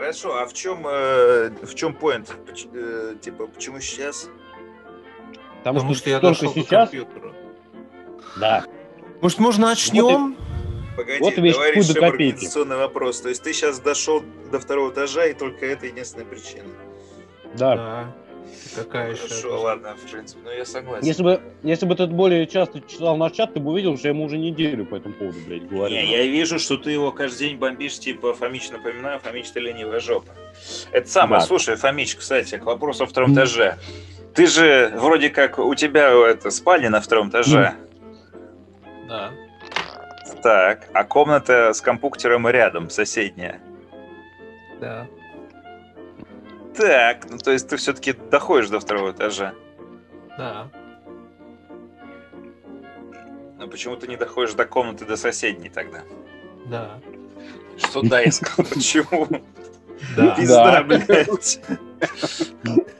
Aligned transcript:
Хорошо, 0.00 0.34
а 0.38 0.46
в 0.46 0.54
чем, 0.54 0.86
э, 0.88 1.50
в 1.60 1.74
чем 1.74 1.92
point? 1.94 2.26
Поч- 2.46 2.66
э, 2.72 3.16
типа, 3.20 3.46
почему 3.48 3.80
сейчас? 3.80 4.30
Потому, 5.58 5.80
Потому 5.80 5.92
что, 5.94 6.00
что 6.00 6.10
я 6.10 6.20
дошел 6.20 6.54
до 6.54 6.60
сейчас, 6.60 6.88
компьютера. 6.88 7.34
да. 8.40 8.64
Может, 9.20 9.38
можно 9.40 9.66
начнем? 9.66 10.36
Погоди, 10.96 11.20
Вот 11.20 11.36
весь 11.36 11.54
товарищ 11.54 11.74
путь 11.76 11.86
до 11.88 11.92
Шеф, 11.92 12.02
копейки. 12.12 12.32
организационный 12.32 12.76
вопрос. 12.78 13.20
То 13.20 13.28
есть 13.28 13.42
ты 13.42 13.52
сейчас 13.52 13.78
дошел 13.80 14.22
до 14.50 14.58
второго 14.58 14.90
этажа, 14.90 15.26
и 15.26 15.34
только 15.34 15.66
это 15.66 15.84
единственная 15.84 16.24
причина. 16.24 16.64
Да. 17.56 17.76
Да. 17.76 18.16
Какая 18.74 19.12
еще? 19.12 19.22
Хорошо, 19.22 19.62
ладно, 19.62 19.96
в 19.96 20.10
принципе, 20.10 20.40
ну 20.44 20.50
я 20.50 20.64
согласен. 20.64 21.06
Если 21.06 21.22
бы, 21.22 21.40
если 21.62 21.86
бы 21.86 21.94
ты 21.94 22.06
более 22.06 22.46
часто 22.46 22.80
читал 22.80 23.16
наш 23.16 23.32
чат, 23.32 23.54
ты 23.54 23.60
бы 23.60 23.72
увидел, 23.72 23.96
что 23.96 24.08
я 24.08 24.14
ему 24.14 24.24
уже 24.24 24.38
неделю 24.38 24.86
по 24.86 24.94
этому 24.96 25.14
поводу, 25.14 25.38
блядь, 25.46 25.68
говорю. 25.68 25.94
Не, 25.94 26.10
я 26.10 26.26
вижу, 26.26 26.58
что 26.58 26.76
ты 26.76 26.90
его 26.90 27.10
каждый 27.12 27.48
день 27.48 27.56
бомбишь, 27.58 27.98
типа, 27.98 28.34
Фомич, 28.34 28.70
напоминаю, 28.70 29.18
Фомич, 29.20 29.50
ты 29.50 29.60
ленивая 29.60 30.00
жопа. 30.00 30.32
Это 30.92 31.08
самое, 31.08 31.40
Да. 31.40 31.46
слушай, 31.46 31.76
Фомич, 31.76 32.16
кстати, 32.16 32.58
к 32.58 32.64
вопросу 32.64 33.04
о 33.04 33.06
втором 33.06 33.34
этаже. 33.34 33.78
Ты 34.34 34.46
же, 34.46 34.92
вроде 34.96 35.30
как, 35.30 35.58
у 35.58 35.74
тебя 35.74 36.10
это 36.28 36.50
спальня 36.50 36.90
на 36.90 37.00
втором 37.00 37.30
этаже. 37.30 37.74
Да. 39.08 39.32
Так, 40.42 40.88
а 40.94 41.04
комната 41.04 41.72
с 41.72 41.80
компьютером 41.80 42.48
рядом, 42.48 42.88
соседняя. 42.88 43.60
Да. 44.80 45.06
Так, 46.80 47.28
ну 47.30 47.36
то 47.36 47.50
есть 47.50 47.68
ты 47.68 47.76
все-таки 47.76 48.14
доходишь 48.14 48.70
до 48.70 48.80
второго 48.80 49.10
этажа. 49.12 49.52
Да. 50.38 50.70
Но 53.58 53.68
почему 53.68 53.96
ты 53.96 54.08
не 54.08 54.16
доходишь 54.16 54.54
до 54.54 54.64
комнаты 54.64 55.04
до 55.04 55.18
соседней 55.18 55.68
тогда? 55.68 56.00
Да. 56.66 56.98
Что 57.76 58.00
да, 58.00 58.20
я 58.20 58.32
сказал, 58.32 58.64
почему? 58.64 59.28
Да. 60.16 60.34
Пизда, 60.36 60.82
Да. 60.82 60.82
блядь. 60.82 61.60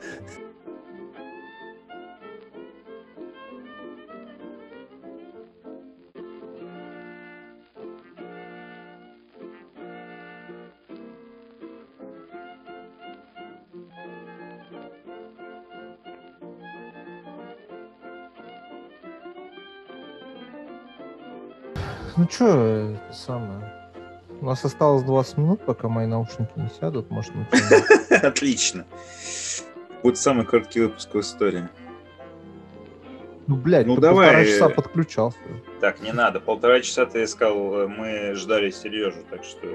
Ну 22.21 22.29
что, 22.31 22.45
это 22.45 23.15
самое. 23.15 23.73
У 24.43 24.45
нас 24.45 24.63
осталось 24.63 25.03
20 25.05 25.39
минут, 25.39 25.65
пока 25.65 25.89
мои 25.89 26.05
наушники 26.07 26.51
не 26.55 26.69
сядут. 26.79 27.11
Может, 27.11 27.33
начнем. 27.35 28.13
Отлично. 28.23 28.85
Будет 30.03 30.19
самый 30.19 30.45
короткий 30.45 30.81
выпуск 30.81 31.15
в 31.15 31.21
истории. 31.21 31.67
Ну, 33.47 33.57
блядь, 33.57 33.87
Ну, 33.87 33.95
ты 33.95 34.03
давай. 34.03 34.27
полтора 34.27 34.45
часа 34.45 34.69
подключался. 34.69 35.39
Так, 35.81 36.03
не 36.03 36.13
надо. 36.13 36.41
Полтора 36.41 36.83
часа 36.83 37.07
ты 37.07 37.25
искал, 37.25 37.57
э, 37.57 37.87
мы 37.87 38.35
ждали 38.35 38.71
Сережу, 38.71 39.21
так 39.31 39.43
что 39.43 39.67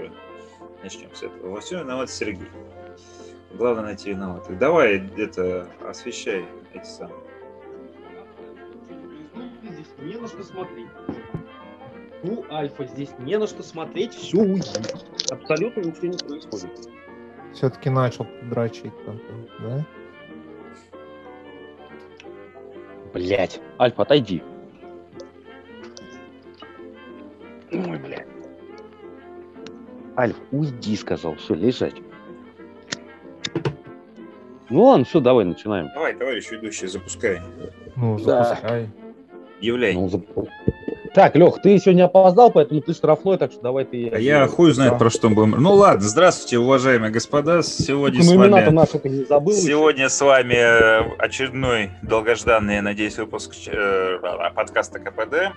начнем 0.84 1.10
с 1.16 1.24
этого. 1.24 1.50
Во 1.50 1.62
всем 1.62 1.80
виноват 1.80 2.12
Сергей. 2.12 2.48
Главное 3.56 3.86
найти 3.86 4.12
виноватых. 4.12 4.60
Давай 4.60 5.04
это 5.18 5.68
освещай 5.84 6.46
эти 6.76 6.86
самые. 6.86 7.18
Здесь 9.64 9.88
не 10.00 10.16
на 10.18 10.28
что 10.28 10.44
смотреть. 10.44 10.90
Ну, 12.26 12.44
Альфа, 12.50 12.86
здесь 12.86 13.12
не 13.20 13.38
на 13.38 13.46
что 13.46 13.62
смотреть, 13.62 14.14
все 14.16 14.38
уйди. 14.40 14.68
Абсолютно 15.30 15.82
ничего 15.82 16.08
не 16.08 16.18
происходит. 16.18 16.90
Все-таки 17.54 17.90
начал 17.92 18.26
дрочить 18.50 18.94
там, 19.06 19.20
да? 19.62 19.86
Блять. 23.14 23.62
Альфа, 23.80 24.02
отойди. 24.02 24.42
Ой, 27.72 28.00
блядь. 28.00 28.28
Альф, 30.18 30.36
уйди, 30.52 30.96
сказал. 30.96 31.36
Все, 31.36 31.54
лежать. 31.54 31.96
Ну 34.70 34.84
ладно, 34.86 35.06
все, 35.06 35.20
давай 35.20 35.46
начинаем. 35.46 35.90
Давай, 35.94 36.16
товарищ 36.16 36.50
ведущий, 36.50 36.88
запускай. 36.88 37.40
Ну, 37.96 38.18
Да. 38.18 38.44
запускай. 38.46 38.90
Являй. 39.62 39.94
Ну, 39.94 40.08
зап- 40.08 40.45
Так, 41.16 41.34
Лех, 41.38 41.62
ты 41.62 41.80
сегодня 41.80 42.04
опоздал, 42.06 42.52
поэтому 42.52 42.82
ты 42.82 42.94
штрафной, 42.94 43.38
так 43.38 43.54
что 43.54 43.62
давай 43.62 43.86
ты... 43.86 44.10
А 44.10 44.20
я 44.20 44.48
хуй 44.48 44.74
знает, 44.74 44.98
про 45.00 45.10
что 45.10 45.30
мы 45.30 45.36
будем. 45.36 45.52
Ну 45.52 45.74
ладно, 45.74 46.02
здравствуйте, 46.02 46.58
уважаемые 46.58 47.10
господа. 47.10 47.64
Сегодня 47.64 48.22
с 48.22 48.30
Ну, 48.30 48.38
вами... 48.38 49.08
не 49.08 49.24
забыл. 49.24 49.54
еще. 49.54 49.62
Сегодня 49.62 50.10
с 50.10 50.20
вами 50.20 50.56
э, 50.56 51.16
очередной 51.18 51.92
долгожданный, 52.02 52.76
я 52.76 52.82
надеюсь, 52.82 53.18
выпуск 53.18 53.54
э, 53.68 54.18
подкаста 54.54 55.00
КПД. 55.00 55.56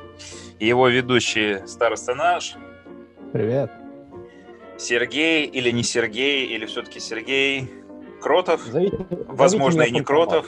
И 0.60 0.66
Его 0.68 0.86
ведущий 0.86 1.66
староста 1.66 2.14
наш, 2.14 2.54
Привет. 3.32 3.72
Сергей 4.78 5.44
или 5.44 5.72
не 5.72 5.82
Сергей, 5.82 6.46
или 6.46 6.66
все-таки 6.66 7.00
Сергей 7.00 7.68
Кротов, 8.22 8.60
Зовите- 8.70 8.96
возможно, 9.26 9.80
зовите 9.80 9.96
и 9.96 9.98
не. 9.98 10.04
Кротов. 10.04 10.46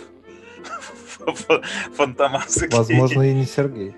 Фантомас. 1.96 2.62
Возможно, 2.70 3.22
и 3.22 3.34
не 3.34 3.44
Сергей. 3.44 3.92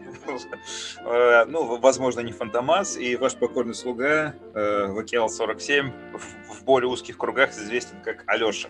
Э, 1.05 1.45
Ну, 1.47 1.79
возможно, 1.79 2.21
не 2.21 2.33
Фантомас. 2.33 2.97
И 2.97 3.17
ваш 3.17 3.35
покорный 3.35 3.75
слуга 3.75 4.35
э, 4.55 4.87
ВКЛ-47 4.89 5.91
в- 6.17 6.55
в 6.61 6.65
более 6.65 6.89
узких 6.89 7.19
кругах 7.19 7.51
известен 7.51 7.97
как 8.05 8.25
Алеша. 8.27 8.69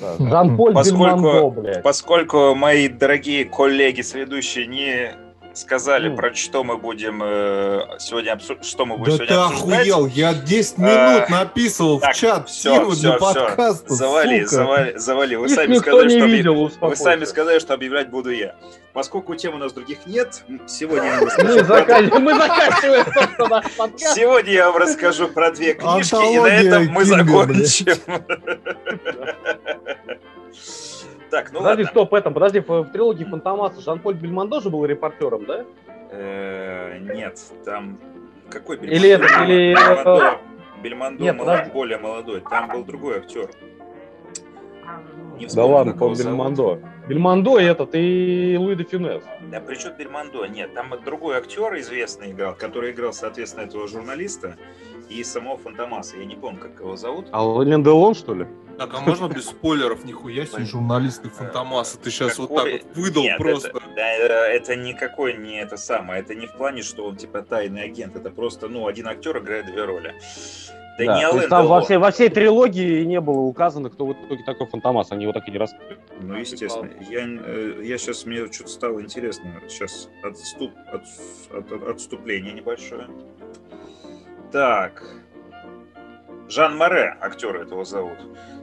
Да, 0.00 0.16
Жан-Поль 0.18 0.74
Поскольку- 0.74 1.04
Бельмондо, 1.04 1.50
блядь. 1.60 1.82
Поскольку 1.82 2.54
мои 2.54 2.88
дорогие 2.88 3.44
коллеги, 3.44 4.00
сведущие, 4.02 4.66
не 4.66 5.12
сказали, 5.58 6.08
Ну. 6.08 6.16
про 6.16 6.34
что 6.34 6.64
мы 6.64 6.76
будем 6.78 7.22
э, 7.22 7.98
сегодня 7.98 8.32
обсу- 8.32 8.62
что 8.62 8.86
мы 8.86 8.96
будем 8.96 9.12
Да 9.12 9.18
ты 9.18 9.26
сегодня 9.32 9.46
обсуждать. 9.46 9.78
охуел, 9.88 10.06
я 10.06 10.34
10 10.34 10.74
А, 10.78 10.80
минут 11.16 11.30
написывал 11.30 12.00
так, 12.00 12.14
в 12.14 12.18
чат 12.18 12.48
всё, 12.48 12.74
тему 12.74 12.90
всё, 12.90 13.00
для 13.00 13.12
подкаста, 13.18 13.94
Завали, 13.94 14.44
сука. 14.44 14.54
завали, 14.56 14.96
завали. 14.96 15.34
Вы 15.36 15.46
Их 15.46 15.54
сами 15.54 15.74
сказали, 15.76 16.08
что 16.08 16.26
видел, 16.26 16.54
Вы 16.54 16.62
успокойся. 16.64 17.02
сами 17.02 17.24
сказали, 17.24 17.58
что 17.58 17.74
объявлять 17.74 18.10
буду 18.10 18.30
я. 18.30 18.54
Поскольку 18.92 19.34
тем 19.36 19.54
у 19.54 19.58
нас 19.58 19.72
других 19.72 20.06
нет, 20.06 20.42
сегодня 20.66 21.18
Мы, 21.20 21.30
заканчиваем, 22.34 23.04
собственно, 23.12 23.62
подкаст. 23.76 24.14
Сегодня 24.16 24.52
я 24.52 24.70
вам 24.70 24.76
расскажу 24.82 25.28
про 25.28 25.50
две 25.50 25.74
книжки, 25.74 26.34
и 26.34 26.38
на 26.38 26.46
этом 26.48 26.86
мы 26.88 27.04
закончим. 27.04 27.96
Так, 31.32 31.50
ну 31.50 31.60
Подожди, 31.60 31.84
ладно. 31.84 31.90
стоп, 32.02 32.12
этом, 32.12 32.34
подожди, 32.34 32.60
в, 32.60 32.68
в 32.68 32.92
трилогии 32.92 33.24
Фантомаса 33.24 33.80
Жан-Поль 33.80 34.14
Бельмондо 34.16 34.60
же 34.60 34.68
был 34.68 34.84
репортером, 34.84 35.46
да? 35.46 35.64
Э, 36.10 36.98
Нет, 36.98 37.40
там 37.64 37.98
какой 38.50 38.76
Или 38.76 39.08
это- 39.08 39.24
или 39.44 39.72
Бельмондо. 39.74 40.38
Бельмондо 40.82 41.22
Нет, 41.24 41.36
мол- 41.36 41.46
подожди. 41.46 41.70
более 41.72 41.96
молодой. 41.96 42.42
Там 42.42 42.68
был 42.68 42.84
другой 42.84 43.16
актер. 43.16 43.48
Не 45.38 45.46
Да 45.46 45.64
ладно, 45.64 45.94
по. 45.94 46.10
Бельмондо. 46.12 46.80
Бельмондо 47.08 47.58
этот, 47.58 47.94
и 47.94 48.56
Луи 48.60 48.74
де 48.76 48.84
Фюнес. 48.84 49.22
Да 49.50 49.58
при 49.60 49.76
чем 49.76 49.96
Бельмондо? 49.96 50.44
Нет, 50.44 50.74
там 50.74 50.92
другой 51.02 51.38
актер 51.38 51.78
известный 51.78 52.32
играл, 52.32 52.54
который 52.54 52.90
играл, 52.90 53.14
соответственно, 53.14 53.64
этого 53.64 53.88
журналиста 53.88 54.56
и 55.08 55.24
самого 55.24 55.56
Фантомаса. 55.56 56.16
Я 56.16 56.24
не 56.24 56.36
помню, 56.36 56.60
как 56.60 56.80
его 56.80 56.96
зовут. 56.96 57.26
А 57.32 57.62
Лен 57.62 57.82
Делон, 57.82 58.14
что 58.14 58.34
ли? 58.34 58.46
Так, 58.78 58.94
а 58.94 59.00
можно 59.00 59.28
без 59.28 59.46
спойлеров? 59.46 60.04
Нихуя 60.04 60.46
себе, 60.46 60.64
журналисты 60.64 61.28
Фантомаса. 61.28 61.98
Ты 61.98 62.10
сейчас 62.10 62.38
вот 62.38 62.54
так 62.54 62.64
вот 62.64 62.96
выдал 62.96 63.22
Нет, 63.22 63.38
просто. 63.38 63.68
Это, 63.68 63.82
да, 63.94 64.48
это 64.48 64.76
никакой 64.76 65.36
не 65.36 65.60
это 65.60 65.76
самое. 65.76 66.20
Это 66.20 66.34
не 66.34 66.46
в 66.46 66.52
плане, 66.56 66.82
что 66.82 67.04
он 67.06 67.16
типа 67.16 67.42
тайный 67.42 67.82
агент. 67.84 68.16
Это 68.16 68.30
просто, 68.30 68.68
ну, 68.68 68.86
один 68.86 69.08
актер 69.08 69.38
играет 69.38 69.66
две 69.66 69.84
роли. 69.84 70.14
Да, 70.98 71.06
Да, 71.06 71.16
не 71.16 71.20
то 71.22 71.26
есть 71.28 71.38
Ален 71.38 71.48
там 71.50 71.66
во 71.68 71.80
всей, 71.80 71.96
во 71.96 72.10
всей 72.10 72.28
трилогии 72.28 73.02
не 73.04 73.20
было 73.20 73.40
указано, 73.40 73.88
кто 73.88 74.06
в 74.06 74.12
итоге 74.12 74.42
такой 74.44 74.66
Фантомас, 74.66 75.10
они 75.10 75.22
его 75.24 75.32
так 75.32 75.48
и 75.48 75.50
не 75.50 75.58
раскрыли. 75.58 75.98
Ну, 76.20 76.34
естественно. 76.34 76.90
Я, 77.08 77.20
э, 77.26 77.80
я 77.82 77.98
сейчас, 77.98 78.26
мне 78.26 78.50
что-то 78.52 78.70
стало 78.70 79.00
интересно. 79.00 79.60
Сейчас 79.68 80.08
отступ, 80.22 80.72
от, 80.92 81.04
от- 81.50 81.72
от- 81.72 81.88
отступление 81.88 82.52
небольшое. 82.52 83.06
Так. 84.52 85.02
Жан 86.48 86.76
Море, 86.76 87.16
актер 87.20 87.56
этого 87.56 87.84
зовут. 87.84 88.18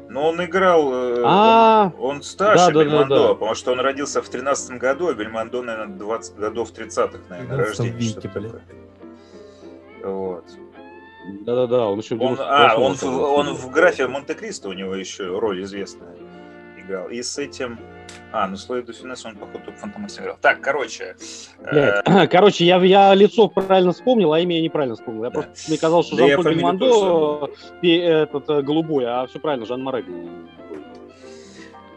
Но 0.10 0.30
он 0.30 0.44
играл... 0.44 0.92
э, 0.94 1.24
А, 1.26 1.92
он, 1.98 2.18
он 2.18 2.22
старше 2.24 2.68
да, 2.68 2.72
да, 2.72 2.74
да, 2.74 2.84
Бельмондо, 2.84 3.28
да. 3.28 3.34
потому 3.34 3.56
что 3.56 3.72
он 3.72 3.80
родился 3.80 4.22
в 4.22 4.30
13 4.30 4.78
году, 4.80 5.08
а 5.08 5.14
Бельмондо, 5.14 5.62
наверное, 5.62 5.98
20 5.98 6.36
годов 6.36 6.72
30-х, 6.72 7.20
наверное, 7.30 7.66
13 7.66 7.80
рождения. 7.80 7.98
веке. 8.00 8.32
Вот. 10.04 10.46
да-да-да, 11.42 11.88
он 11.88 12.00
еще 12.00 12.16
Он, 12.16 12.34
98-м 12.34 12.40
а, 12.40 12.78
он 12.78 12.94
в, 12.96 13.06
он 13.06 13.54
в 13.54 13.70
графе 13.70 14.08
Монте-Кристо 14.08 14.70
у 14.70 14.74
него 14.74 14.96
еще 14.96 15.38
роль 15.38 15.64
известная 15.64 16.16
играл. 16.78 17.10
И 17.10 17.22
с 17.22 17.38
этим... 17.38 17.80
А, 18.32 18.48
ну 18.48 18.58
Слой 18.58 18.84
до 18.84 18.94
Финесса 18.94 19.28
он, 19.30 19.36
походу, 19.38 19.72
Фантомасе 19.78 20.22
играл. 20.22 20.38
Так, 20.42 20.62
короче... 20.62 21.16
э. 21.72 22.28
Короче, 22.32 22.64
я, 22.66 22.78
я 22.84 23.14
лицо 23.16 23.48
правильно 23.48 23.92
вспомнил, 23.92 24.34
а 24.34 24.40
имя 24.40 24.58
я 24.58 24.62
неправильно 24.62 24.96
вспомнил. 24.96 25.24
Я 25.24 25.30
Да. 25.32 25.42
просто 25.42 25.70
мне 25.70 25.78
казалось, 25.80 26.08
что 26.08 26.16
Да 26.16 26.24
фамилию 26.24 26.44
Бельмондо 26.56 27.50
пи- 27.82 27.98
этот 27.98 28.50
э, 28.50 28.62
голубой, 28.62 29.06
а 29.08 29.26
все 29.28 29.40
правильно, 29.40 29.66
Жан 29.66 29.82
Море. 29.82 30.06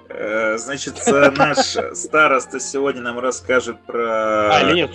э, 0.09 0.57
Значит, 0.59 1.03
э, 1.07 1.31
наш 1.37 1.77
староста 1.97 2.61
сегодня 2.61 3.03
нам 3.03 3.19
расскажет 3.19 3.81
про... 3.87 4.57
А, 4.57 4.73
нет, 4.73 4.91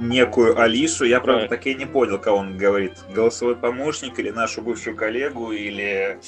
некую 0.00 0.60
Алису. 0.60 1.04
Я, 1.04 1.20
правда, 1.20 1.42
Да. 1.42 1.48
так 1.48 1.66
и 1.66 1.74
не 1.74 1.86
понял, 1.86 2.18
кого 2.18 2.38
он 2.38 2.56
говорит. 2.58 2.92
Голосовой 3.14 3.56
помощник 3.56 4.18
или 4.18 4.30
нашу 4.30 4.62
бывшую 4.62 4.96
коллегу, 4.96 5.52
или 5.52 6.18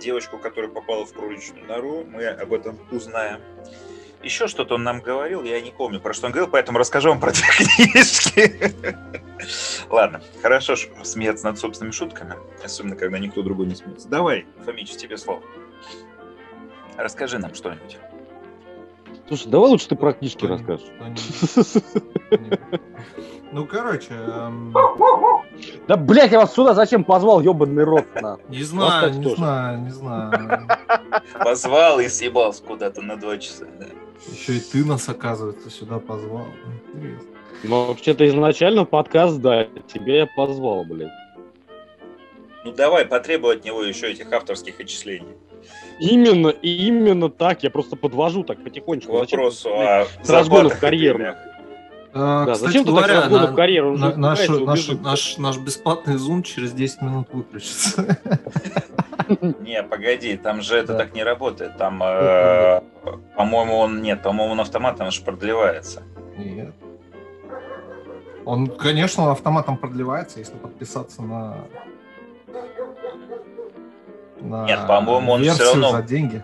девочку, 0.00 0.38
которая 0.38 0.70
попала 0.70 1.04
в 1.04 1.12
кроличную 1.12 1.66
нору. 1.66 2.04
Мы 2.08 2.26
об 2.26 2.52
этом 2.52 2.78
узнаем. 2.92 3.40
Еще 4.22 4.48
что-то 4.48 4.74
он 4.74 4.82
нам 4.82 5.00
говорил, 5.00 5.42
я 5.44 5.60
не 5.60 5.70
помню, 5.70 6.00
про 6.00 6.12
что 6.12 6.26
он 6.26 6.32
говорил, 6.32 6.50
поэтому 6.50 6.78
расскажу 6.78 7.10
вам 7.10 7.20
про 7.20 7.30
две 7.32 7.42
книжки. 7.92 8.74
Ладно, 9.88 10.20
хорошо 10.42 10.74
ж 10.74 10.88
смеяться 11.04 11.46
над 11.46 11.58
собственными 11.58 11.92
шутками, 11.92 12.34
особенно 12.64 12.96
когда 12.96 13.18
никто 13.18 13.42
другой 13.42 13.66
не 13.66 13.76
смеется. 13.76 14.08
Давай, 14.08 14.46
Фомич, 14.64 14.90
тебе 14.96 15.16
слово. 15.16 15.42
Расскажи 16.96 17.38
нам 17.38 17.54
что-нибудь. 17.54 17.98
Слушай, 19.28 19.48
давай 19.50 19.70
лучше 19.70 19.88
ты 19.88 19.94
про 19.94 20.12
книжки 20.14 20.46
расскажешь. 20.46 20.86
Ну, 23.50 23.66
короче, 23.66 24.12
эм, 24.12 24.74
Да, 25.86 25.96
блядь, 25.96 26.32
я 26.32 26.40
вас 26.40 26.52
сюда 26.54 26.74
зачем 26.74 27.02
позвал, 27.02 27.40
ебаный 27.40 27.84
рот, 27.84 28.04
на. 28.20 28.38
не 28.48 28.62
знаю, 28.62 29.14
не 29.14 29.34
знаю, 29.34 29.78
не 29.80 29.90
знаю. 29.90 30.68
Позвал 31.38 31.98
и 32.00 32.08
съебался 32.08 32.62
куда-то 32.62 33.00
на 33.00 33.16
два 33.16 33.38
часа. 33.38 33.66
да. 33.78 33.86
Еще 34.32 34.56
и 34.56 34.60
ты 34.60 34.84
нас, 34.84 35.08
оказывается, 35.08 35.70
сюда 35.70 35.98
позвал. 35.98 36.46
Интересно. 36.94 37.28
Ну, 37.64 37.86
вообще-то 37.86 38.26
изначально 38.28 38.84
подкаст, 38.84 39.38
да, 39.40 39.66
тебе 39.92 40.18
я 40.18 40.26
позвал, 40.26 40.84
блядь. 40.84 41.10
Ну 42.64 42.72
давай, 42.72 43.04
потребуй 43.06 43.56
от 43.56 43.64
него 43.64 43.82
еще 43.82 44.10
этих 44.10 44.32
авторских 44.32 44.78
отчислений. 44.80 45.28
Именно, 46.00 46.48
именно 46.48 47.28
так, 47.30 47.62
я 47.62 47.70
просто 47.70 47.96
подвожу 47.96 48.44
так 48.44 48.62
потихонечку. 48.62 49.12
К 49.12 49.20
Зачем 49.20 49.40
вопросу 49.40 49.70
блядь, 49.70 50.08
о 50.20 50.24
с 50.24 50.30
разгона 50.30 50.68
в 50.68 50.72
зарплатах 50.72 50.78
и 50.78 50.80
карьеру. 50.80 51.14
премиях. 51.18 51.36
А, 52.14 52.46
Да, 52.46 52.52
Кстати 52.54 52.68
зачем 52.72 52.84
ты 52.84 52.86
так 52.92 52.94
говоря, 52.96 53.20
разгона 53.20 53.46
на- 53.46 53.52
в 53.52 53.54
карьеру? 53.54 53.98
На- 53.98 54.16
наш, 54.16 54.48
наш, 54.48 54.88
наш, 54.88 55.38
наш 55.38 55.58
бесплатный 55.58 56.16
зум 56.16 56.42
через 56.42 56.72
10 56.72 57.02
минут 57.02 57.28
выключится. 57.32 58.18
Не, 59.60 59.82
погоди, 59.82 60.36
там 60.36 60.62
же 60.62 60.76
это 60.76 60.94
так 60.94 61.14
не 61.14 61.22
работает. 61.22 61.76
Там, 61.76 62.02
э, 62.04 62.80
по-моему, 63.36 63.78
он 63.78 64.02
нет, 64.02 64.22
по-моему, 64.22 64.52
он 64.52 64.60
автоматом 64.60 65.08
аж 65.08 65.22
продлевается. 65.22 66.02
Нет. 66.36 66.74
Он, 68.44 68.66
конечно, 68.66 69.24
он 69.24 69.30
автоматом 69.30 69.76
продлевается, 69.76 70.38
если 70.38 70.56
подписаться 70.56 71.22
на... 71.22 71.56
на 74.40 74.64
Нет, 74.66 74.80
по-моему, 74.86 75.32
он 75.32 75.42
версию 75.42 75.66
равно- 75.66 75.90
за 75.90 76.02
деньги. 76.02 76.42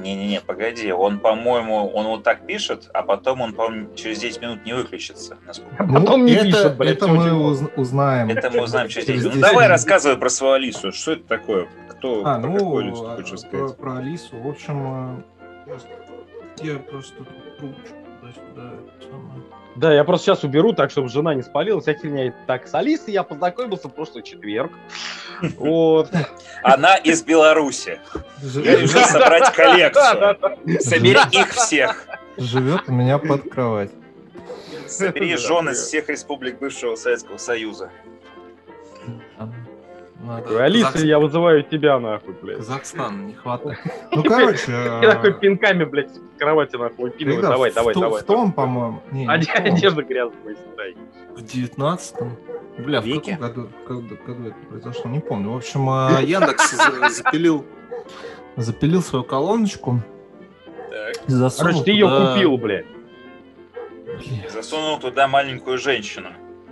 Не-не-не, 0.00 0.40
погоди, 0.40 0.90
он, 0.92 1.18
по-моему, 1.18 1.88
он 1.88 2.06
вот 2.06 2.22
так 2.22 2.46
пишет, 2.46 2.90
а 2.94 3.02
потом 3.02 3.40
он, 3.40 3.52
по-моему, 3.52 3.94
через 3.94 4.18
10 4.20 4.40
минут 4.42 4.64
не 4.64 4.72
выключится. 4.74 5.36
насколько- 5.46 5.84
Ну, 5.84 5.94
потом 5.94 6.24
не 6.24 6.32
это, 6.32 6.44
пишет, 6.46 6.76
блядь, 6.76 6.96
это 6.96 7.08
мы 7.08 7.32
уз- 7.32 7.62
узнаем. 7.76 8.28
Это 8.30 8.50
мы 8.50 8.62
узнаем 8.62 8.88
через 8.88 9.06
10 9.06 9.20
минут. 9.22 9.34
Ну, 9.36 9.40
давай 9.40 9.66
10. 9.66 9.68
рассказывай 9.70 10.16
про 10.16 10.28
свою 10.28 10.54
Алису. 10.54 10.92
Что 10.92 11.12
это 11.12 11.24
такое? 11.24 11.68
Кто, 11.90 12.22
А, 12.26 12.38
про 12.40 12.48
ну, 12.48 12.54
какую 12.58 12.76
Алису 12.86 13.04
ты 13.04 13.10
а, 13.10 13.16
хочешь 13.16 13.30
про, 13.30 13.36
сказать? 13.38 13.76
про 13.76 13.96
Алису. 13.98 14.36
В 14.40 14.48
общем, 14.48 15.22
э, 15.66 15.74
я 16.62 16.78
просто 16.78 17.16
тут 17.18 17.28
трубочку 17.58 17.94
туда-сюда. 18.20 18.72
самое. 19.00 19.42
Да, 19.76 19.92
я 19.92 20.04
просто 20.04 20.26
сейчас 20.26 20.44
уберу, 20.44 20.72
так, 20.74 20.90
чтобы 20.90 21.08
жена 21.08 21.34
не 21.34 21.42
спалилась. 21.42 21.84
Вся 21.84 21.94
херня. 21.94 22.34
Так, 22.46 22.66
с 22.68 22.74
Алисой 22.74 23.14
я 23.14 23.22
познакомился 23.22 23.88
в 23.88 23.92
прошлый 23.94 24.22
четверг. 24.22 24.72
Вот. 25.56 26.08
Она 26.62 26.96
из 26.96 27.22
Беларуси. 27.24 27.98
Я 28.42 28.76
решил 28.76 29.00
собрать 29.06 29.52
коллекцию. 29.54 30.38
Собери 30.80 31.18
их 31.32 31.50
всех. 31.52 32.06
живет 32.36 32.82
у 32.88 32.92
меня 32.92 33.18
под 33.18 33.50
кровать. 33.50 33.90
Собери 34.86 35.32
Да, 35.32 35.36
жен 35.38 35.64
да. 35.66 35.72
из 35.72 35.78
всех 35.80 36.08
республик 36.08 36.58
бывшего 36.60 36.94
Советского 36.94 37.38
Союза. 37.38 37.90
Надо 40.36 40.64
Алиса, 40.64 40.92
Казах- 40.92 41.04
я 41.04 41.18
вызываю 41.18 41.62
тебя, 41.62 41.98
нахуй, 41.98 42.34
блядь. 42.40 42.58
Казахстан 42.58 43.26
не 43.26 43.34
хватает. 43.34 43.78
Ну, 44.10 44.22
короче... 44.28 44.72
И 45.02 45.06
такой 45.06 45.30
э, 45.30 45.34
пинками, 45.34 45.84
блядь, 45.84 46.10
с 46.14 46.20
кровати, 46.38 46.76
нахуй, 46.76 47.10
когда? 47.10 47.48
Давай, 47.50 47.70
В 47.70 47.74
давай, 47.74 47.94
давай. 47.94 48.22
В 48.22 48.24
том, 48.24 48.52
по-моему. 48.52 49.02
Одежда 49.28 50.02
грязная, 50.02 50.56
дай. 50.76 50.96
В 51.36 51.42
девятнадцатом. 51.42 52.36
Бля, 52.78 53.00
в 53.02 53.04
каком 53.04 53.36
году, 53.38 53.68
году 53.86 54.46
это 54.46 54.56
произошло, 54.70 55.10
не 55.10 55.20
помню. 55.20 55.50
В 55.52 55.56
общем, 55.56 55.88
э, 55.90 56.24
Яндекс 56.24 56.72
за- 56.72 57.08
запилил, 57.10 57.64
запилил 58.56 59.02
свою 59.02 59.24
колоночку 59.24 60.00
Так. 60.90 61.16
засунул 61.26 61.72
Короче, 61.72 61.84
ты 61.84 61.90
ее 61.90 62.06
туда- 62.08 62.32
купил, 62.34 62.56
блядь. 62.56 62.86
Бля, 64.06 64.50
Засунул 64.50 64.98
туда 64.98 65.28
маленькую 65.28 65.78
женщину. 65.78 66.28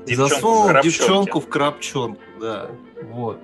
Засунул 0.06 0.68
в 0.68 0.80
девчонку 0.82 1.40
в 1.40 1.48
коробчонку, 1.48 2.20
да. 2.40 2.70
Вот. 3.10 3.38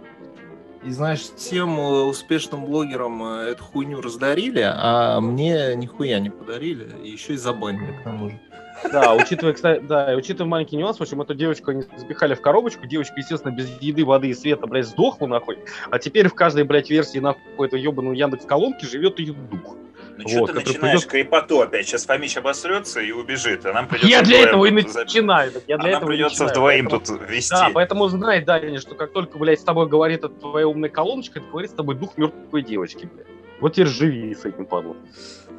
И, 0.84 0.90
значит, 0.90 1.32
всем 1.36 1.78
э, 1.78 2.02
успешным 2.04 2.64
блогерам 2.66 3.22
э, 3.24 3.50
эту 3.50 3.64
хуйню 3.64 4.00
раздарили, 4.00 4.62
а 4.64 5.20
мне 5.20 5.74
нихуя 5.74 6.20
не 6.20 6.30
подарили, 6.30 6.88
и 7.02 7.10
еще 7.10 7.34
и 7.34 7.36
забанили 7.36 7.92
к 7.92 8.04
тому 8.04 8.30
же. 8.30 8.40
Да, 8.92 9.14
учитывая, 9.14 9.54
кстати, 9.54 9.80
да, 9.80 10.14
учитывая 10.14 10.48
маленький 10.48 10.76
нюанс, 10.76 10.98
в 10.98 11.02
общем, 11.02 11.20
эту 11.22 11.34
девочку 11.34 11.70
они 11.70 11.84
запихали 11.96 12.34
в 12.34 12.41
коробочку, 12.41 12.86
девочка, 12.86 13.14
естественно, 13.17 13.52
без 13.52 13.69
еды, 13.81 14.05
воды 14.05 14.29
и 14.29 14.34
света, 14.34 14.67
блядь, 14.67 14.86
сдохла, 14.86 15.26
нахуй, 15.26 15.58
а 15.91 15.98
теперь 15.98 16.29
в 16.29 16.34
каждой, 16.34 16.64
блядь, 16.64 16.91
версии, 16.91 17.19
нахуй, 17.19 17.67
этой 17.67 17.81
ебаной 17.81 18.17
Яндекс-колонки 18.17 18.84
живет 18.84 19.19
ее 19.19 19.32
дух. 19.32 19.76
Ну 20.19 20.29
что 20.29 20.39
Вот, 20.41 20.46
ты 20.46 20.53
который 20.55 20.67
начинаешь 20.75 21.01
придет- 21.01 21.11
крепоту 21.11 21.61
опять? 21.61 21.87
Сейчас 21.87 22.06
Фомич 22.06 22.37
обосрется 22.37 23.01
и 23.01 23.11
убежит, 23.13 23.67
а 23.67 23.73
нам 23.73 23.87
придется 23.87 24.08
Я 24.08 24.23
для 24.23 24.46
вдвоем 24.49 24.77
этого 24.79 24.91
и 24.91 24.99
начинаю, 25.05 25.53
так 25.53 25.63
я 25.67 25.75
А 25.75 25.79
для 25.79 25.91
нам 25.93 25.96
этого 25.99 26.11
и 26.11 26.15
придется 26.15 26.44
начинаю, 26.44 26.51
вдвоим 26.55 26.89
поэтому- 26.89 27.19
тут 27.19 27.29
вести. 27.31 27.51
Да, 27.55 27.70
поэтому 27.75 28.08
знай, 28.08 28.44
Даня, 28.44 28.81
что 28.81 28.94
как 28.94 29.13
только, 29.13 29.39
блядь, 29.39 29.61
с 29.61 29.65
тобой 29.65 29.89
говорит 29.89 30.19
эта 30.20 30.29
твоя 30.31 30.67
умная 30.67 30.89
колоночка, 30.91 31.39
это 31.41 31.49
говорит 31.49 31.70
с 31.70 31.75
тобой 31.75 31.94
дух 31.96 32.17
мертвой 32.17 32.63
девочки, 32.63 33.08
блядь. 33.13 33.27
Вот 33.61 33.73
теперь 33.75 33.87
живи 33.89 34.35
с 34.35 34.44
этим, 34.44 34.67
падлом. 34.67 34.96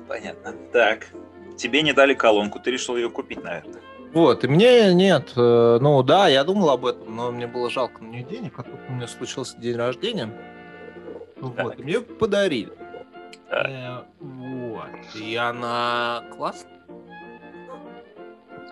Понятно. 0.08 0.54
Так. 0.74 1.08
Тебе 1.58 1.82
не 1.82 1.94
дали 1.94 2.14
колонку, 2.14 2.60
ты 2.60 2.72
решил 2.72 2.96
ее 2.96 3.10
купить, 3.10 3.44
наверное. 3.44 3.82
Вот, 4.14 4.44
и 4.44 4.48
мне 4.48 4.94
нет, 4.94 5.34
э, 5.36 5.78
ну 5.82 6.02
да, 6.02 6.28
я 6.30 6.44
думал 6.44 6.70
об 6.70 6.86
этом, 6.86 7.16
но 7.16 7.32
мне 7.32 7.46
было 7.46 7.70
жалко 7.70 8.04
на 8.04 8.08
нее 8.08 8.24
денег, 8.24 8.54
а 8.58 8.64
тут 8.64 8.76
у 8.88 8.94
меня 8.94 9.08
случился 9.08 9.58
день 9.58 9.76
рождения. 9.76 10.30
Ну. 11.40 11.54
Вот, 11.58 11.78
и 11.80 11.84
мне 11.84 12.00
подарили. 12.00 12.70
Э, 13.50 14.04
Вот, 14.20 15.16
и 15.16 15.36
она 15.36 16.24
классная. 16.36 16.77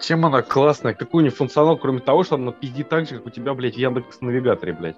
Чем 0.01 0.25
она 0.25 0.41
классная? 0.41 0.93
Какой 0.93 1.19
у 1.19 1.21
нее 1.21 1.31
функционал, 1.31 1.77
кроме 1.77 1.99
того, 1.99 2.23
что 2.23 2.35
она 2.35 2.51
пиздит 2.51 2.89
так 2.89 3.07
же, 3.07 3.15
как 3.17 3.27
у 3.27 3.29
тебя, 3.29 3.53
блядь, 3.53 3.75
в 3.75 3.77
Яндекс-навигаторе, 3.77 4.73
блядь. 4.73 4.97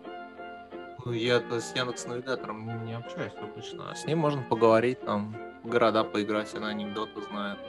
Ну, 1.05 1.11
я 1.13 1.39
с 1.39 1.75
Яндекс 1.75 2.05
Навигатором 2.07 2.85
не 2.85 2.93
общаюсь 2.93 3.33
обычно, 3.41 3.91
а 3.91 3.95
с 3.95 4.05
ней 4.05 4.15
можно 4.15 4.41
поговорить, 4.41 4.99
там, 5.05 5.35
в 5.63 5.69
города 5.69 6.03
поиграть, 6.03 6.53
она 6.55 6.69
анекдоты 6.69 7.21
знает. 7.29 7.59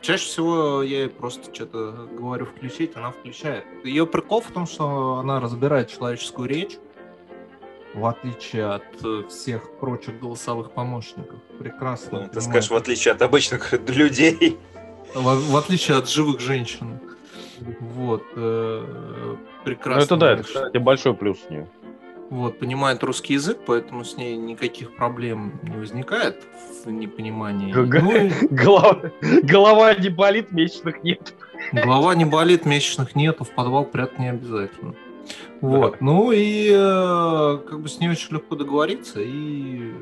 Чаще 0.00 0.24
всего 0.24 0.82
я 0.82 1.00
ей 1.00 1.08
просто 1.08 1.52
что-то 1.54 2.08
говорю 2.12 2.46
включить, 2.46 2.96
она 2.96 3.10
включает. 3.10 3.64
Ее 3.84 4.06
прикол 4.06 4.40
в 4.40 4.50
том, 4.50 4.66
что 4.66 5.18
она 5.18 5.40
разбирает 5.40 5.88
человеческую 5.88 6.48
речь, 6.48 6.78
в 7.94 8.04
отличие 8.06 8.66
от 8.66 8.84
э, 9.04 9.22
всех 9.28 9.78
прочих 9.78 10.18
голосовых 10.20 10.72
помощников. 10.72 11.38
Прекрасно. 11.58 12.20
Ну, 12.22 12.28
ты 12.28 12.40
скажешь, 12.40 12.70
в 12.70 12.74
отличие 12.76 13.12
от 13.12 13.22
обычных 13.22 13.72
людей. 13.88 14.58
В, 15.14 15.50
в 15.52 15.56
отличие 15.56 15.96
от 15.96 16.08
живых 16.08 16.40
женщин. 16.40 16.98
Вот. 17.80 18.24
э, 18.34 19.36
прекрасно. 19.64 19.98
Ну 20.00 20.04
это 20.04 20.16
да, 20.16 20.32
это, 20.32 20.42
кстати, 20.42 20.76
большой 20.78 21.14
плюс 21.14 21.38
у 21.48 21.52
нее. 21.52 21.68
Вот, 22.30 22.58
понимает 22.58 23.04
русский 23.04 23.34
язык, 23.34 23.58
поэтому 23.66 24.02
с 24.04 24.16
ней 24.16 24.36
никаких 24.36 24.96
проблем 24.96 25.60
не 25.62 25.76
возникает 25.76 26.42
в 26.84 26.90
непонимании. 26.90 27.70
Г- 27.72 28.00
Ну, 28.00 28.16
и 28.16 28.30
Голова, 28.50 29.00
голова 29.42 29.94
не 29.94 30.08
болит, 30.08 30.50
месячных 30.50 31.04
нет. 31.04 31.34
голова 31.72 32.14
не 32.14 32.24
болит, 32.24 32.64
месячных 32.64 33.14
нету, 33.14 33.44
в 33.44 33.50
подвал 33.50 33.84
прятать 33.84 34.18
не 34.18 34.30
обязательно. 34.30 34.94
Вот, 35.60 36.00
ну 36.00 36.30
и 36.32 36.68
э, 36.70 37.58
как 37.68 37.80
бы 37.80 37.88
с 37.88 37.98
ней 37.98 38.10
очень 38.10 38.34
легко 38.34 38.54
договориться, 38.54 39.20
и 39.20 39.92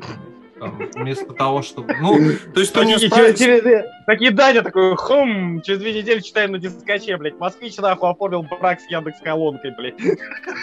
там, 0.59 0.79
вместо 0.95 1.33
того, 1.35 1.63
чтобы... 1.63 1.95
Ну, 2.01 2.19
то 2.55 2.61
есть 2.61 2.73
ты 2.73 2.85
не 2.85 2.99
через- 2.99 3.85
такие 4.07 4.31
Даня 4.31 4.63
такой, 4.63 4.95
хм, 4.97 5.61
через 5.63 5.79
две 5.81 5.93
недели 5.95 6.21
читаем 6.21 6.53
на 6.53 6.59
дискоче, 6.59 7.17
блядь. 7.17 7.39
Москвич 7.39 7.77
нахуй 7.79 8.11
оформил 8.11 8.43
брак 8.43 8.81
с 8.81 8.91
Яндекс 8.91 9.21
колонкой, 9.21 9.73
блядь. 9.77 9.97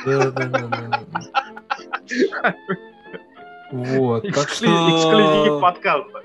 Да, 0.06 0.32
да, 0.32 0.46
да. 0.46 1.04
Вот, 3.72 4.24
так 4.24 4.32
Эксклю- 4.48 4.96
Эксклюзив 4.96 5.46
что... 5.46 5.60
подкаста. 5.60 6.24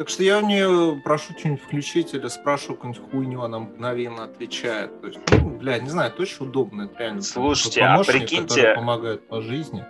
Так 0.00 0.08
что 0.08 0.22
я 0.22 0.38
у 0.38 0.46
нее 0.46 0.98
прошу 1.04 1.34
что-нибудь 1.38 1.60
включить 1.62 2.14
или 2.14 2.26
спрашиваю 2.28 2.76
какую-нибудь 2.76 3.10
хуйню, 3.10 3.42
она 3.42 3.58
мгновенно 3.58 4.24
отвечает. 4.24 4.98
То 5.02 5.08
есть, 5.08 5.18
ну, 5.30 5.50
блядь, 5.58 5.82
не 5.82 5.90
знаю, 5.90 6.10
это 6.10 6.22
очень 6.22 6.46
удобно. 6.46 6.84
Это 6.84 6.98
реально 7.00 7.20
Слушайте, 7.20 7.82
а 7.82 8.02
прикиньте- 8.02 8.74
помогает 8.76 9.28
по 9.28 9.42
жизни. 9.42 9.84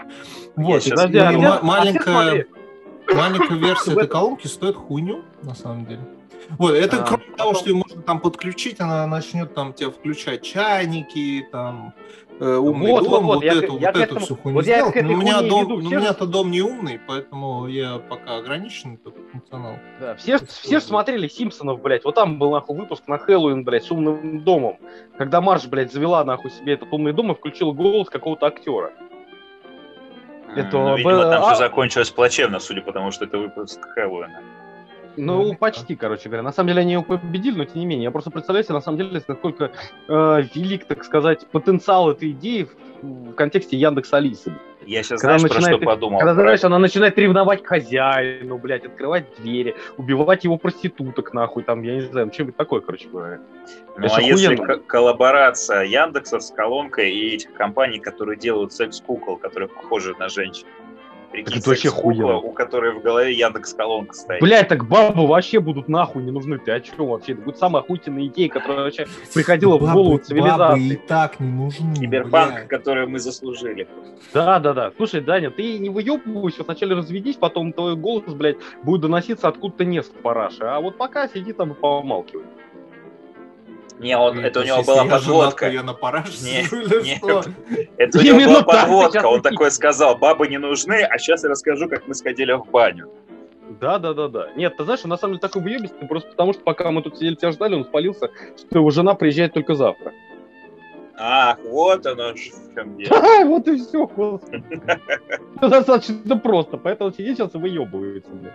Вот, 0.57 0.85
и 0.85 0.91
Подожди, 0.91 1.17
а 1.19 1.31
ма- 1.31 1.39
где- 1.39 1.47
а 1.47 1.63
маленькая, 1.63 2.47
маленькая 3.07 3.57
версия 3.57 3.93
этой 3.93 4.09
колонки 4.09 4.49
стоит 4.49 4.75
хуйню, 4.75 5.23
на 5.45 5.55
самом 5.55 5.87
деле. 5.87 6.01
Вот, 6.59 6.73
это 6.75 7.05
А, 7.05 7.07
кроме 7.07 7.23
того, 7.37 7.51
потом- 7.51 7.55
что 7.55 7.71
ее 7.71 7.77
можно 7.77 8.03
там 8.03 8.19
подключить, 8.19 8.81
она 8.81 9.07
начнет 9.07 9.55
там 9.55 9.73
тебе 9.73 9.93
включать 9.93 10.43
чайники, 10.43 11.47
там 11.53 11.95
умный 12.45 12.91
Вот, 12.93 13.05
дом, 13.05 13.11
вот, 13.13 13.23
вот, 13.23 13.35
вот, 13.37 13.45
я 13.45 13.53
эту, 13.53 13.67
к- 13.67 13.71
вот 13.71 13.81
я 13.81 13.89
эту 13.91 14.01
этому- 14.01 14.21
всю 14.21 14.37
хуйню 14.37 14.57
вот 14.59 14.67
я 14.67 14.77
сделать. 14.77 15.03
Но 15.03 15.13
у 15.13 15.17
меня 15.17 15.43
дом, 15.43 15.65
веду. 15.65 15.69
ну, 15.77 15.81
Все 15.81 15.97
у 15.97 15.99
меня 16.01 16.09
же- 16.09 16.15
то 16.15 16.27
дом 16.27 16.51
не 16.51 16.61
умный, 16.63 17.01
поэтому 17.07 17.67
я 17.69 17.99
пока 17.99 18.37
ограничен 18.37 18.97
только 18.97 19.21
функционал. 19.31 19.75
Да, 20.01 20.15
все, 20.17 20.39
все 20.39 20.81
ж 20.81 20.83
смотрели 20.83 21.29
Симпсонов, 21.29 21.81
блядь. 21.83 22.05
Вот 22.05 22.15
там 22.15 22.39
был, 22.39 22.51
нахуй, 22.53 22.77
выпуск 22.77 23.05
на 23.09 23.19
Хэллоуин, 23.19 23.65
блядь, 23.65 23.85
с 23.85 23.91
умным 23.91 24.41
домом. 24.41 24.79
Когда 25.19 25.41
Марш, 25.41 25.67
блядь, 25.67 25.93
завела, 25.93 26.25
нахуй, 26.25 26.51
себе 26.51 26.75
этот 26.75 26.93
умный 26.93 27.13
дом 27.13 27.33
и 27.33 27.35
включила 27.35 27.73
голос 27.73 28.09
какого-то 28.09 28.47
актера. 28.47 28.93
Это 30.57 30.79
Ну, 30.79 30.97
видимо, 30.97 31.23
там 31.31 31.45
а- 31.45 31.47
все 31.55 31.57
закончилось 31.65 32.11
плачевно, 32.11 32.59
судя 32.59 32.83
по 32.83 32.93
тому, 32.93 33.13
что 33.13 33.25
это 33.25 33.39
выпуск 33.39 33.81
Хэллоуина. 33.95 34.41
Ну, 35.21 35.37
Наверняка. 35.39 35.59
почти, 35.59 35.97
короче 35.97 36.29
говоря. 36.29 36.43
На 36.43 36.53
самом 36.53 36.69
деле 36.69 36.81
они 36.81 36.93
его 36.93 37.03
победили, 37.03 37.57
но 37.57 37.65
тем 37.65 37.81
не 37.81 37.87
менее. 37.87 38.05
Я 38.05 38.11
просто 38.11 38.31
представляю 38.31 38.65
себе, 38.65 38.75
на 38.75 38.81
самом 38.81 38.99
деле, 38.99 39.23
насколько 39.29 39.71
э, 40.09 40.43
велик, 40.55 40.85
так 40.87 41.05
сказать, 41.05 41.47
потенциал 41.49 42.11
этой 42.11 42.31
идеи 42.31 42.65
в, 43.03 43.07
в 43.07 43.35
контексте 43.35 43.77
Яндекс 43.77 44.13
Алисы. 44.13 44.53
Я 44.87 45.03
сейчас, 45.03 45.21
Когда 45.21 45.39
знаешь, 45.39 45.55
про 45.55 45.61
что 45.63 45.79
подумал? 45.79 46.19
Когда, 46.19 46.35
Про- 46.35 46.43
знаешь, 46.43 46.65
она 46.65 46.79
начинает 46.79 47.19
ревновать 47.19 47.63
к 47.63 47.67
хозяину, 47.67 48.57
блядь, 48.59 48.87
открывать 48.87 49.27
двери, 49.39 49.77
убивать 49.99 50.45
его 50.45 50.57
проституток, 50.57 51.35
нахуй, 51.35 51.63
там, 51.65 51.83
я 51.83 51.97
не 51.97 52.01
знаю, 52.01 52.31
чем-нибудь 52.31 52.57
такое, 52.57 52.81
короче 52.81 53.09
говоря. 53.09 53.41
Ну, 53.99 54.07
Это 54.07 54.17
а 54.17 54.21
если 54.23 54.57
ко- 54.57 54.79
коллаборация 54.79 55.83
Яндекса 55.83 56.41
с 56.41 56.51
колонкой 56.51 57.13
и 57.13 57.35
этих 57.35 57.53
компаний, 57.53 57.99
которые 57.99 58.39
делают 58.39 58.73
секс-кукол, 58.73 59.37
которые 59.37 59.69
похожи 59.69 60.15
на 60.19 60.29
женщин? 60.29 60.67
Прикинь, 61.31 61.59
это 61.59 61.69
вообще 61.69 61.89
охуенно. 61.89 62.39
у 62.39 62.53
которой 62.53 62.93
в 62.93 63.03
голове 63.03 63.33
Яндекс-колонка 63.35 64.15
стоит. 64.15 64.41
Блять, 64.41 64.69
так 64.69 64.87
бабы 64.89 65.27
вообще 65.27 65.61
будут 65.61 65.89
нахуй 65.89 66.23
не 66.25 66.33
нужны. 66.33 66.59
Ты 66.59 66.73
о 66.73 66.81
чем 66.81 67.07
вообще? 67.07 67.33
Это 67.33 67.43
будет 67.43 67.59
самая 67.59 67.83
охуительная 67.83 68.27
идея, 68.27 68.49
которая 68.49 68.85
вообще 68.85 69.07
приходила 69.33 69.77
в 69.77 69.81
голову 69.81 70.11
Бабы 70.13 70.21
и 70.23 70.25
цивилизации. 70.25 71.01
так 71.07 71.39
не 71.41 71.49
нужны. 71.51 71.95
Киберпанк, 71.95 72.55
блядь. 72.55 72.69
который 72.69 73.07
мы 73.07 73.19
заслужили. 73.21 73.87
Да, 74.35 74.59
да, 74.59 74.73
да. 74.73 74.93
Слушай, 74.97 75.21
Даня, 75.21 75.51
ты 75.51 75.79
не 75.79 75.89
выебывайся, 75.89 76.59
вот 76.59 76.67
вначале 76.67 76.95
разведись, 76.97 77.37
потом 77.37 77.73
твой 77.73 77.95
голос, 77.97 78.25
блядь, 78.35 78.57
будет 78.83 79.03
доноситься 79.03 79.47
откуда-то 79.49 79.85
не 79.85 80.03
с 80.03 80.07
параши. 80.07 80.65
А 80.65 80.81
вот 80.81 80.97
пока 80.97 81.29
сиди 81.29 81.53
там 81.53 81.73
и 81.73 81.75
помалкивай. 81.75 82.45
Не, 84.01 84.17
он, 84.17 84.39
это 84.41 84.61
у 84.61 84.63
него 84.63 84.83
была 84.83 85.05
женат, 85.05 85.21
подводка. 85.21 85.69
я 85.69 85.83
на 85.83 85.93
Не, 85.93 86.25
сижу 86.65 86.81
или 86.81 87.03
не, 87.03 87.17
что? 87.17 87.45
Это 87.99 88.19
у 88.19 88.23
него 88.23 88.39
была 88.39 88.63
подводка. 88.63 89.27
Он 89.27 89.43
такой 89.43 89.71
сказал, 89.71 90.17
бабы 90.17 90.49
не 90.49 90.57
нужны, 90.57 91.03
а 91.03 91.19
сейчас 91.19 91.45
я 91.45 91.51
расскажу, 91.51 91.87
как 91.87 92.09
мы 92.09 92.15
сходили 92.15 92.53
в 92.53 92.65
баню. 92.71 93.11
Да, 93.79 93.99
да, 93.99 94.15
да, 94.15 94.29
да. 94.29 94.49
Нет, 94.57 94.77
ты 94.79 94.85
знаешь, 94.85 95.01
он 95.05 95.11
на 95.11 95.19
самом 95.19 95.35
деле 95.35 95.41
такой 95.41 95.63
выебистый, 95.63 96.09
просто 96.09 96.31
потому 96.31 96.55
что 96.55 96.63
пока 96.63 96.91
мы 96.91 97.03
тут 97.03 97.19
сидели 97.19 97.35
тебя 97.35 97.53
ждали, 97.53 97.75
он 97.75 97.85
спалился, 97.85 98.31
что 98.57 98.79
его 98.79 98.91
жена 98.91 99.15
приезжает 99.15 99.53
только 99.53 99.75
завтра. 99.75 100.13
Ах, 101.23 101.59
вот 101.65 102.07
оно 102.07 102.33
в 102.33 102.75
чем 102.75 102.97
дело. 102.97 103.19
А, 103.19 103.45
вот 103.45 103.69
и 103.69 103.77
все, 103.77 104.07
господи. 104.17 104.81
Достаточно 105.61 106.39
просто, 106.39 106.79
поэтому 106.79 107.13
сидит 107.13 107.37
сейчас 107.37 107.55
и 107.55 107.59
выебывается, 107.59 108.31
блядь. 108.33 108.55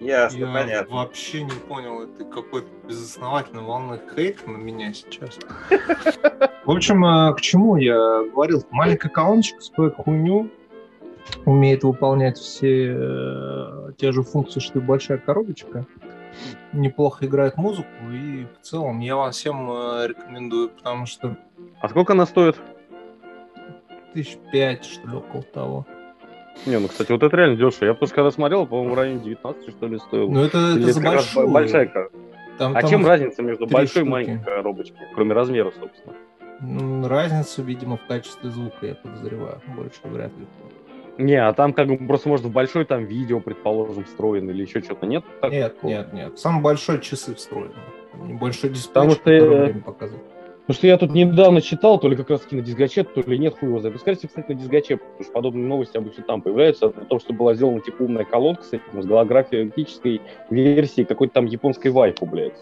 Ясно, 0.00 0.38
Я 0.38 0.46
понятно. 0.52 0.96
вообще 0.96 1.42
не 1.44 1.50
понял 1.52 2.02
этой 2.02 2.26
какой-то 2.26 2.68
безосновательной 2.86 3.62
волны 3.62 4.00
хейта 4.14 4.50
на 4.50 4.56
меня 4.56 4.92
сейчас. 4.92 5.38
В 6.64 6.70
общем, 6.70 7.04
э, 7.04 7.34
к 7.34 7.40
чему 7.40 7.76
я 7.76 7.94
говорил? 8.32 8.64
Маленькая 8.70 9.08
колоночка 9.08 9.60
стоит 9.60 9.94
хуйню, 9.96 10.50
умеет 11.44 11.84
выполнять 11.84 12.38
все 12.38 12.94
э, 12.96 13.92
те 13.96 14.12
же 14.12 14.22
функции, 14.22 14.60
что 14.60 14.78
и 14.78 14.82
большая 14.82 15.18
коробочка. 15.18 15.86
Неплохо 16.72 17.26
играет 17.26 17.56
музыку, 17.56 17.88
и 18.10 18.46
в 18.46 18.60
целом 18.62 18.98
я 18.98 19.14
вам 19.16 19.30
всем 19.30 19.70
э, 19.70 20.08
рекомендую, 20.08 20.70
потому 20.70 21.06
что 21.06 21.36
А 21.80 21.88
сколько 21.88 22.12
она 22.14 22.26
стоит? 22.26 22.56
тысяч 24.12 24.36
пять, 24.52 24.84
что 24.84 25.08
ли, 25.08 25.16
около 25.16 25.42
того. 25.42 25.86
Не, 26.66 26.78
ну, 26.78 26.88
кстати, 26.88 27.12
вот 27.12 27.22
это 27.22 27.36
реально 27.36 27.56
дешево. 27.56 27.86
Я 27.86 27.94
просто 27.94 28.14
когда 28.14 28.30
смотрел, 28.30 28.66
по-моему, 28.66 28.94
в 28.94 28.98
районе 28.98 29.20
19, 29.20 29.70
что 29.70 29.86
ли, 29.86 29.98
стоил. 29.98 30.30
Но 30.30 30.44
это, 30.44 30.58
это 30.58 30.92
за 30.92 31.00
большую. 31.00 31.48
большая 31.48 31.90
Там- 32.58 32.76
А 32.76 32.80
там 32.82 32.90
чем 32.90 33.06
разница 33.06 33.42
между 33.42 33.66
большой 33.66 33.84
и 33.84 33.88
штуки. 34.04 34.08
маленькой 34.08 34.44
коробочкой, 34.44 35.06
кроме 35.14 35.32
размера, 35.34 35.72
собственно? 35.78 36.14
м, 36.60 37.04
Разница, 37.06 37.62
видимо, 37.62 37.96
в 37.96 38.06
качестве 38.06 38.50
звука, 38.50 38.86
я 38.86 38.94
подозреваю. 38.94 39.60
Больше 39.76 40.00
вряд 40.04 40.30
ли. 40.38 40.46
Не, 41.18 41.34
а 41.44 41.52
там 41.52 41.72
как 41.72 41.88
бы 41.88 41.96
просто 41.96 42.28
может 42.28 42.46
в 42.46 42.52
большой 42.52 42.84
там 42.84 43.04
видео, 43.04 43.40
предположим, 43.40 44.04
встроено 44.04 44.50
или 44.50 44.62
еще 44.62 44.80
что-то 44.80 45.06
нет? 45.06 45.24
Нет, 45.50 45.74
такого? 45.74 45.90
нет, 45.90 46.12
нет. 46.12 46.38
Самый 46.38 46.62
большой 46.62 47.00
часы 47.00 47.34
встроены. 47.34 47.74
Там 48.12 48.28
Небольшой 48.28 48.70
дисплей, 48.70 48.92
Потому 48.94 49.10
что, 49.10 49.30
э, 49.30 49.64
время 49.64 49.80
показывает. 49.82 50.24
Потому 50.66 50.78
что 50.78 50.86
я 50.86 50.96
тут 50.96 51.12
недавно 51.12 51.60
читал, 51.60 52.00
то 52.00 52.08
ли 52.08 52.16
как 52.16 52.30
раз 52.30 52.40
таки 52.40 52.56
на 52.56 52.62
дисгаче, 52.62 53.04
то 53.04 53.20
ли 53.20 53.38
нет, 53.38 53.54
хуй 53.58 53.68
его 53.68 53.80
знает. 53.80 54.00
Всего, 54.00 54.14
кстати, 54.14 54.48
на 54.48 54.54
дисгаче, 54.54 54.96
потому 54.96 55.22
что 55.22 55.32
подобные 55.32 55.66
новости 55.66 55.98
обычно 55.98 56.24
там 56.24 56.40
появляются, 56.40 56.86
о 56.86 56.90
том, 56.90 57.20
что 57.20 57.34
была 57.34 57.52
сделана 57.52 57.80
типа 57.80 58.04
умная 58.04 58.24
колонка 58.24 58.62
с 58.62 58.72
этим, 58.72 59.02
с 59.02 59.04
голографической 59.04 60.22
версией 60.48 61.04
какой-то 61.04 61.34
там 61.34 61.44
японской 61.44 61.88
вайфу, 61.88 62.24
блядь. 62.24 62.58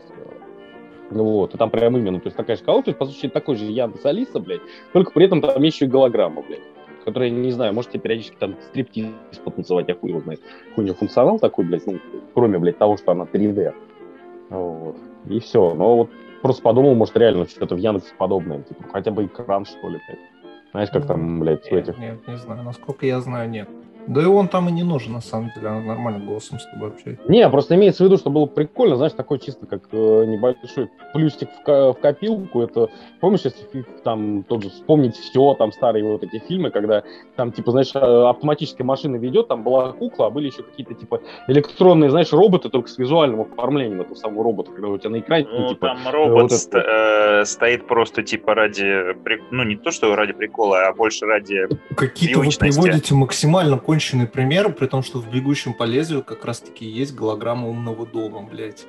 Ну 1.12 1.24
вот, 1.24 1.54
и 1.54 1.58
там 1.58 1.70
прям 1.70 1.96
именно, 1.96 2.18
то 2.18 2.26
есть 2.26 2.36
такая 2.36 2.56
же 2.56 2.64
колонка, 2.64 2.86
то 2.86 2.90
есть, 2.90 2.98
по 2.98 3.06
сути, 3.06 3.28
такой 3.28 3.54
же 3.54 3.66
Яндекс 3.66 4.04
Алиса, 4.04 4.40
блядь, 4.40 4.62
только 4.92 5.12
при 5.12 5.26
этом 5.26 5.40
там 5.40 5.62
еще 5.62 5.84
и 5.84 5.88
голограмма, 5.88 6.42
блядь, 6.42 6.62
которая, 7.04 7.30
не 7.30 7.52
знаю, 7.52 7.72
можете 7.72 8.00
периодически 8.00 8.34
там 8.36 8.56
стриптиз 8.70 9.06
потанцевать, 9.44 9.86
я 9.86 9.94
хуй 9.94 10.10
его 10.10 10.18
знает. 10.18 10.40
У 10.76 10.82
нее 10.82 10.94
функционал 10.94 11.38
такой, 11.38 11.66
блядь, 11.66 11.86
ну, 11.86 12.00
кроме, 12.34 12.58
блядь, 12.58 12.78
того, 12.78 12.96
что 12.96 13.12
она 13.12 13.26
3D. 13.32 13.72
Вот. 14.50 14.96
И 15.26 15.40
все. 15.40 15.74
Но 15.74 15.96
вот 15.96 16.10
просто 16.42 16.62
подумал, 16.62 16.94
может, 16.94 17.16
реально 17.16 17.46
что-то 17.46 17.74
в 17.74 17.78
Яндексе 17.78 18.14
подобное. 18.16 18.62
Типа, 18.62 18.84
хотя 18.92 19.10
бы 19.10 19.26
экран, 19.26 19.64
что 19.64 19.88
ли, 19.88 20.00
блядь. 20.06 20.20
Знаешь, 20.72 20.90
как 20.90 21.06
там, 21.06 21.40
блядь, 21.40 21.70
у 21.70 21.76
этих... 21.76 21.98
нет, 21.98 22.26
не 22.26 22.36
знаю. 22.36 22.62
Насколько 22.62 23.06
я 23.06 23.20
знаю, 23.20 23.48
нет. 23.48 23.68
Да 24.06 24.20
и 24.22 24.24
он 24.24 24.48
там 24.48 24.68
и 24.68 24.72
не 24.72 24.82
нужен, 24.82 25.12
на 25.12 25.20
самом 25.20 25.50
деле. 25.54 25.68
Она 25.68 25.80
нормально 25.80 26.24
голосом 26.24 26.58
с 26.58 26.66
тобой 26.66 26.88
общается. 26.88 27.22
Не, 27.30 27.48
просто 27.48 27.74
имеется 27.76 28.02
в 28.02 28.06
виду, 28.06 28.16
что 28.18 28.30
было 28.30 28.46
прикольно, 28.46 28.96
знаешь, 28.96 29.12
такой 29.12 29.38
чисто 29.38 29.66
как 29.66 29.82
э, 29.92 30.24
небольшой 30.26 30.90
плюсик 31.12 31.48
в, 31.60 31.62
ко- 31.64 31.92
в 31.92 32.00
копилку. 32.00 32.62
Это, 32.62 32.88
помнишь, 33.20 33.40
если 33.44 33.84
там 34.04 34.42
тот 34.44 34.62
же 34.64 34.70
вспомнить 34.70 35.16
все, 35.16 35.54
там 35.54 35.72
старые 35.72 36.04
вот 36.04 36.22
эти 36.24 36.38
фильмы, 36.48 36.70
когда 36.70 37.02
там, 37.36 37.52
типа, 37.52 37.70
знаешь, 37.70 37.90
э, 37.94 37.98
автоматическая 37.98 38.84
машина 38.84 39.16
ведет, 39.16 39.48
там 39.48 39.62
была 39.62 39.92
кукла, 39.92 40.26
а 40.26 40.30
были 40.30 40.46
еще 40.46 40.62
какие-то, 40.62 40.94
типа, 40.94 41.20
электронные, 41.48 42.10
знаешь, 42.10 42.32
роботы, 42.32 42.68
только 42.70 42.88
с 42.88 42.98
визуальным 42.98 43.42
оформлением 43.42 44.00
этого 44.00 44.14
самого 44.16 44.42
робота, 44.44 44.70
когда 44.72 44.88
у 44.88 44.98
тебя 44.98 45.10
на 45.10 45.20
экране, 45.20 45.46
Ну, 45.50 45.68
типа, 45.68 45.86
там 45.88 45.98
робот 46.12 46.42
вот 46.42 46.52
ст- 46.52 46.74
э, 46.74 47.44
стоит 47.44 47.86
просто 47.86 48.22
типа 48.22 48.54
ради... 48.54 49.14
при- 49.24 49.42
Ну, 49.50 49.62
не 49.64 49.76
то, 49.76 49.90
что 49.90 50.14
ради 50.16 50.32
прикола, 50.32 50.88
а 50.88 50.92
больше 50.94 51.26
ради... 51.26 51.68
Какие-то 51.96 52.38
вы 52.40 52.44
приводите 52.58 53.14
максимально 53.14 53.78
конченые 53.92 54.26
примеры, 54.26 54.70
при 54.70 54.86
том, 54.86 55.02
что 55.02 55.18
в 55.18 55.30
«Бегущем 55.30 55.74
по 55.74 55.82
лезвию» 55.84 56.22
как 56.22 56.46
раз-таки 56.46 56.86
есть 56.86 57.14
голограмма 57.14 57.68
умного 57.68 58.06
дома, 58.06 58.40
блядь. 58.40 58.86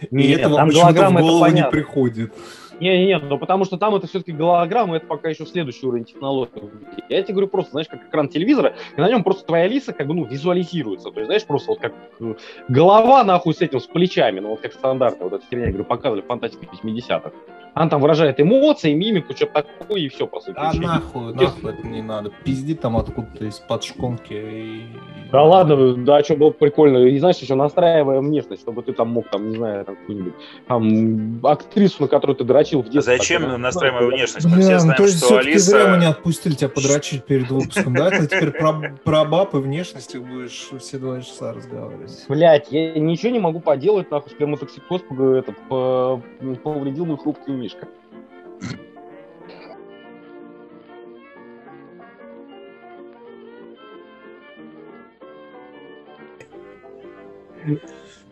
И 0.00 0.14
Нет, 0.14 0.38
это 0.38 0.50
вам 0.50 0.68
почему-то 0.68 1.10
в 1.10 1.14
голову 1.14 1.46
не 1.46 1.64
приходит. 1.64 2.32
Не-не-не, 2.78 3.18
ну 3.18 3.36
потому 3.36 3.64
что 3.64 3.76
там 3.78 3.96
это 3.96 4.06
все-таки 4.06 4.30
голограмма, 4.30 4.98
это 4.98 5.06
пока 5.06 5.28
еще 5.28 5.44
следующий 5.44 5.84
уровень 5.84 6.04
технологий. 6.04 6.62
Я 7.08 7.20
тебе 7.24 7.34
говорю 7.34 7.48
просто, 7.48 7.72
знаешь, 7.72 7.88
как 7.88 8.06
экран 8.08 8.28
телевизора, 8.28 8.76
и 8.96 9.00
на 9.00 9.08
нем 9.08 9.24
просто 9.24 9.44
твоя 9.44 9.66
лиса 9.66 9.92
как 9.92 10.06
бы, 10.06 10.14
ну, 10.14 10.24
визуализируется. 10.24 11.10
То 11.10 11.18
есть, 11.18 11.26
знаешь, 11.26 11.44
просто 11.44 11.72
вот 11.72 11.80
как 11.80 11.92
э, 12.20 12.34
голова, 12.68 13.24
нахуй, 13.24 13.54
с 13.54 13.60
этим, 13.60 13.80
с 13.80 13.86
плечами, 13.88 14.38
ну, 14.38 14.50
вот 14.50 14.60
как 14.60 14.72
стандартная 14.72 15.28
вот 15.28 15.40
эта 15.40 15.50
херня, 15.50 15.64
я 15.64 15.70
говорю, 15.72 15.84
показывали 15.84 16.20
в 16.20 16.26
фантастике 16.26 16.68
80-х. 16.72 17.32
Она 17.74 17.90
там 17.90 18.00
выражает 18.00 18.40
эмоции, 18.40 18.92
мимику, 18.92 19.34
что-то 19.34 19.62
такое, 19.78 20.00
и 20.00 20.08
все, 20.08 20.26
по 20.26 20.40
сути. 20.40 20.54
А 20.56 20.64
Вообще. 20.64 20.80
нахуй, 20.80 21.34
нахуй 21.34 21.72
это 21.72 21.86
не 21.86 22.02
надо. 22.02 22.30
Пизди 22.44 22.74
там 22.74 22.96
откуда-то 22.96 23.44
из-под 23.44 23.84
шконки. 23.84 24.32
И... 24.32 24.82
Да 25.30 25.42
ладно, 25.42 25.94
да, 25.94 26.22
что 26.24 26.36
было 26.36 26.50
прикольно. 26.50 26.98
И 27.06 27.18
знаешь, 27.18 27.36
еще 27.38 27.54
настраивая 27.54 28.20
внешность, 28.20 28.62
чтобы 28.62 28.82
ты 28.82 28.92
там 28.92 29.08
мог, 29.08 29.28
там, 29.30 29.50
не 29.50 29.56
знаю, 29.56 29.84
там, 29.84 29.96
какую-нибудь 29.96 30.32
там, 30.66 31.40
актрису, 31.46 32.02
на 32.02 32.08
которую 32.08 32.36
ты 32.36 32.44
дрочил 32.44 32.82
в 32.82 32.86
А 32.86 32.90
детстве. 32.90 33.16
зачем 33.18 33.42
так, 33.42 33.58
настраивать 33.58 34.14
внешность? 34.14 34.46
Мы 34.46 34.56
Бля, 34.56 34.62
все 34.62 34.72
ну 34.74 34.78
знаем, 34.80 34.96
то 34.96 35.02
есть 35.04 35.18
что 35.18 35.26
все-таки 35.26 35.58
зря 35.58 35.84
мы 35.84 35.90
не 35.90 35.96
Алиса... 35.96 36.10
отпустили 36.10 36.54
тебя 36.54 36.68
подрочить 36.68 37.24
перед 37.24 37.50
выпуском, 37.50 37.94
да? 37.94 38.10
Ты 38.10 38.26
теперь 38.26 38.50
про, 38.52 38.96
про 39.04 39.24
баб 39.24 39.54
и 39.54 39.58
внешность 39.58 40.16
будешь 40.16 40.70
все 40.80 40.98
два 40.98 41.20
часа 41.20 41.52
разговаривать. 41.52 42.24
Блять, 42.28 42.68
я 42.70 42.92
ничего 42.98 43.30
не 43.30 43.38
могу 43.38 43.60
поделать, 43.60 44.10
нахуй, 44.10 44.30
сперматоксикоз 44.32 45.02
пог- 45.08 45.38
этот, 45.38 45.56
по- 45.68 46.20
повредил 46.64 47.04
мой 47.06 47.18
хрупкий 47.18 47.52
мишка. 47.58 47.86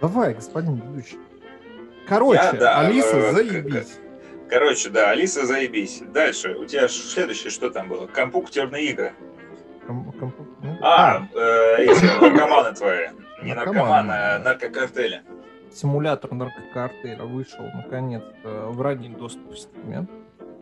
Давай, 0.00 0.34
господин 0.34 0.76
ведущий. 0.76 1.18
Короче, 2.06 2.40
Я, 2.42 2.52
да, 2.52 2.80
Алиса, 2.80 3.16
э, 3.16 3.32
заебись. 3.32 3.98
Короче, 4.48 4.90
да, 4.90 5.10
Алиса, 5.10 5.44
заебись. 5.44 6.02
Дальше, 6.12 6.54
у 6.54 6.64
тебя 6.64 6.86
следующее 6.88 7.50
что 7.50 7.70
там 7.70 7.88
было? 7.88 8.06
Компьютерные 8.06 8.86
игры. 8.86 9.12
Ком- 9.86 10.12
ком- 10.12 10.34
ну, 10.62 10.76
А, 10.82 11.26
э, 11.34 11.76
эти 11.82 12.04
наркоманы 12.04 12.74
твои. 12.76 13.08
Не 13.42 13.54
Наркоманы. 13.54 13.54
наркоманы, 13.54 14.12
а 14.12 14.38
наркокартели. 14.38 15.22
Симулятор 15.76 16.32
наркокартеля 16.32 17.24
вышел 17.24 17.66
наконец-то 17.74 18.68
в 18.70 18.80
ранний 18.80 19.10
доступ 19.10 19.50
в 19.50 19.56
Steam. 19.56 20.08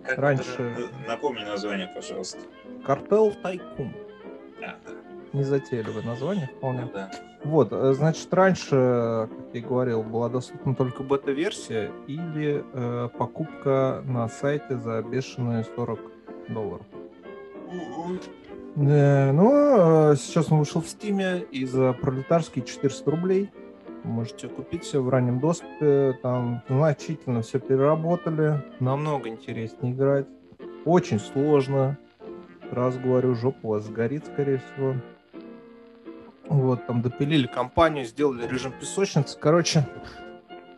Как 0.02 0.18
Раньше-? 0.18 0.90
Напомни 1.06 1.44
название, 1.44 1.88
пожалуйста. 1.94 2.40
Картел 2.84 3.32
Тайкун. 3.40 3.94
А, 4.58 4.60
да. 4.60 4.76
Незатейливое 5.32 6.02
название 6.02 6.50
вполне. 6.56 6.80
Ну 6.86 6.90
да. 6.92 7.12
Вот, 7.44 7.68
э, 7.70 7.92
значит, 7.94 8.34
раньше, 8.34 9.28
как 9.30 9.54
я 9.54 9.60
и 9.60 9.62
говорил, 9.62 10.02
была 10.02 10.28
доступна 10.28 10.74
только 10.74 11.04
бета-версия 11.04 11.92
или 12.08 12.64
э, 12.72 13.08
покупка 13.16 14.02
на 14.06 14.28
сайте 14.28 14.76
за 14.78 15.00
бешеные 15.02 15.64
40 15.76 16.00
долларов. 16.48 16.86
Э, 18.76 19.30
ну, 19.30 20.10
э, 20.10 20.16
сейчас 20.16 20.50
он 20.50 20.58
вышел 20.58 20.80
в 20.80 20.88
Стиме 20.88 21.44
и 21.52 21.64
за 21.66 21.92
пролетарские 21.92 22.64
400 22.64 23.10
рублей 23.12 23.52
можете 24.04 24.48
купить 24.48 24.84
все 24.84 25.00
в 25.00 25.08
раннем 25.08 25.40
доступе. 25.40 26.18
Там 26.22 26.62
значительно 26.68 27.42
все 27.42 27.58
переработали, 27.58 28.62
намного 28.80 29.28
интереснее 29.28 29.92
играть. 29.92 30.26
Очень 30.84 31.18
сложно. 31.18 31.98
Раз 32.70 32.96
говорю, 32.96 33.34
жопа 33.34 33.58
у 33.62 33.68
вас 33.70 33.84
сгорит, 33.84 34.26
скорее 34.26 34.58
всего. 34.58 34.96
Вот, 36.46 36.86
там 36.86 37.02
допилили 37.02 37.46
компанию, 37.46 38.04
сделали 38.04 38.46
режим 38.46 38.72
песочницы. 38.72 39.38
Короче, 39.38 39.86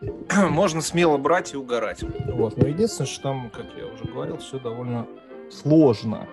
можно 0.51 0.81
смело 0.81 1.17
брать 1.19 1.55
и 1.55 1.57
угорать. 1.57 2.03
Вот. 2.27 2.57
Но 2.57 2.69
единственное, 2.69 3.09
что 3.09 3.23
там, 3.25 3.51
как 3.51 3.67
я 3.77 3.87
уже 3.87 4.05
говорил, 4.05 4.39
все 4.39 4.59
довольно 4.59 5.07
сложно. 5.51 6.27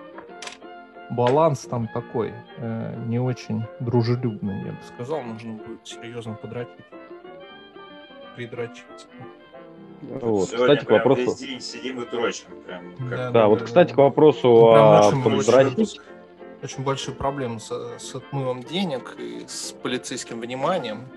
Баланс 1.10 1.60
там 1.60 1.88
такой, 1.88 2.32
э, 2.56 3.04
не 3.06 3.18
очень 3.18 3.64
дружелюбный, 3.80 4.64
я 4.64 4.72
бы 4.72 4.78
сказал. 4.94 5.22
Нужно 5.22 5.54
будет 5.54 5.86
серьезно 5.86 6.34
подрочить. 6.34 6.84
Придрочить. 8.36 8.84
Вот. 10.02 10.48
Сегодня 10.48 10.76
Кстати, 10.76 10.84
к 10.84 10.90
вопросу... 10.90 11.22
весь 11.22 11.36
день 11.36 11.60
сидим 11.60 12.02
и 12.02 12.10
дрочим. 12.10 12.46
Прям, 12.66 13.10
как 13.10 13.32
Да, 13.32 13.46
вот, 13.46 13.62
кстати, 13.62 13.92
к 13.92 13.96
вопросу 13.96 14.48
Ну, 14.48 14.74
о 14.74 15.12
подразнить. 15.24 16.00
Очень 16.62 16.82
большие 16.82 17.14
проблемы 17.14 17.60
с, 17.60 17.70
с 17.98 18.14
отмывом 18.14 18.62
денег 18.62 19.16
и 19.18 19.44
с 19.46 19.72
полицейским 19.72 20.40
вниманием. 20.40 21.08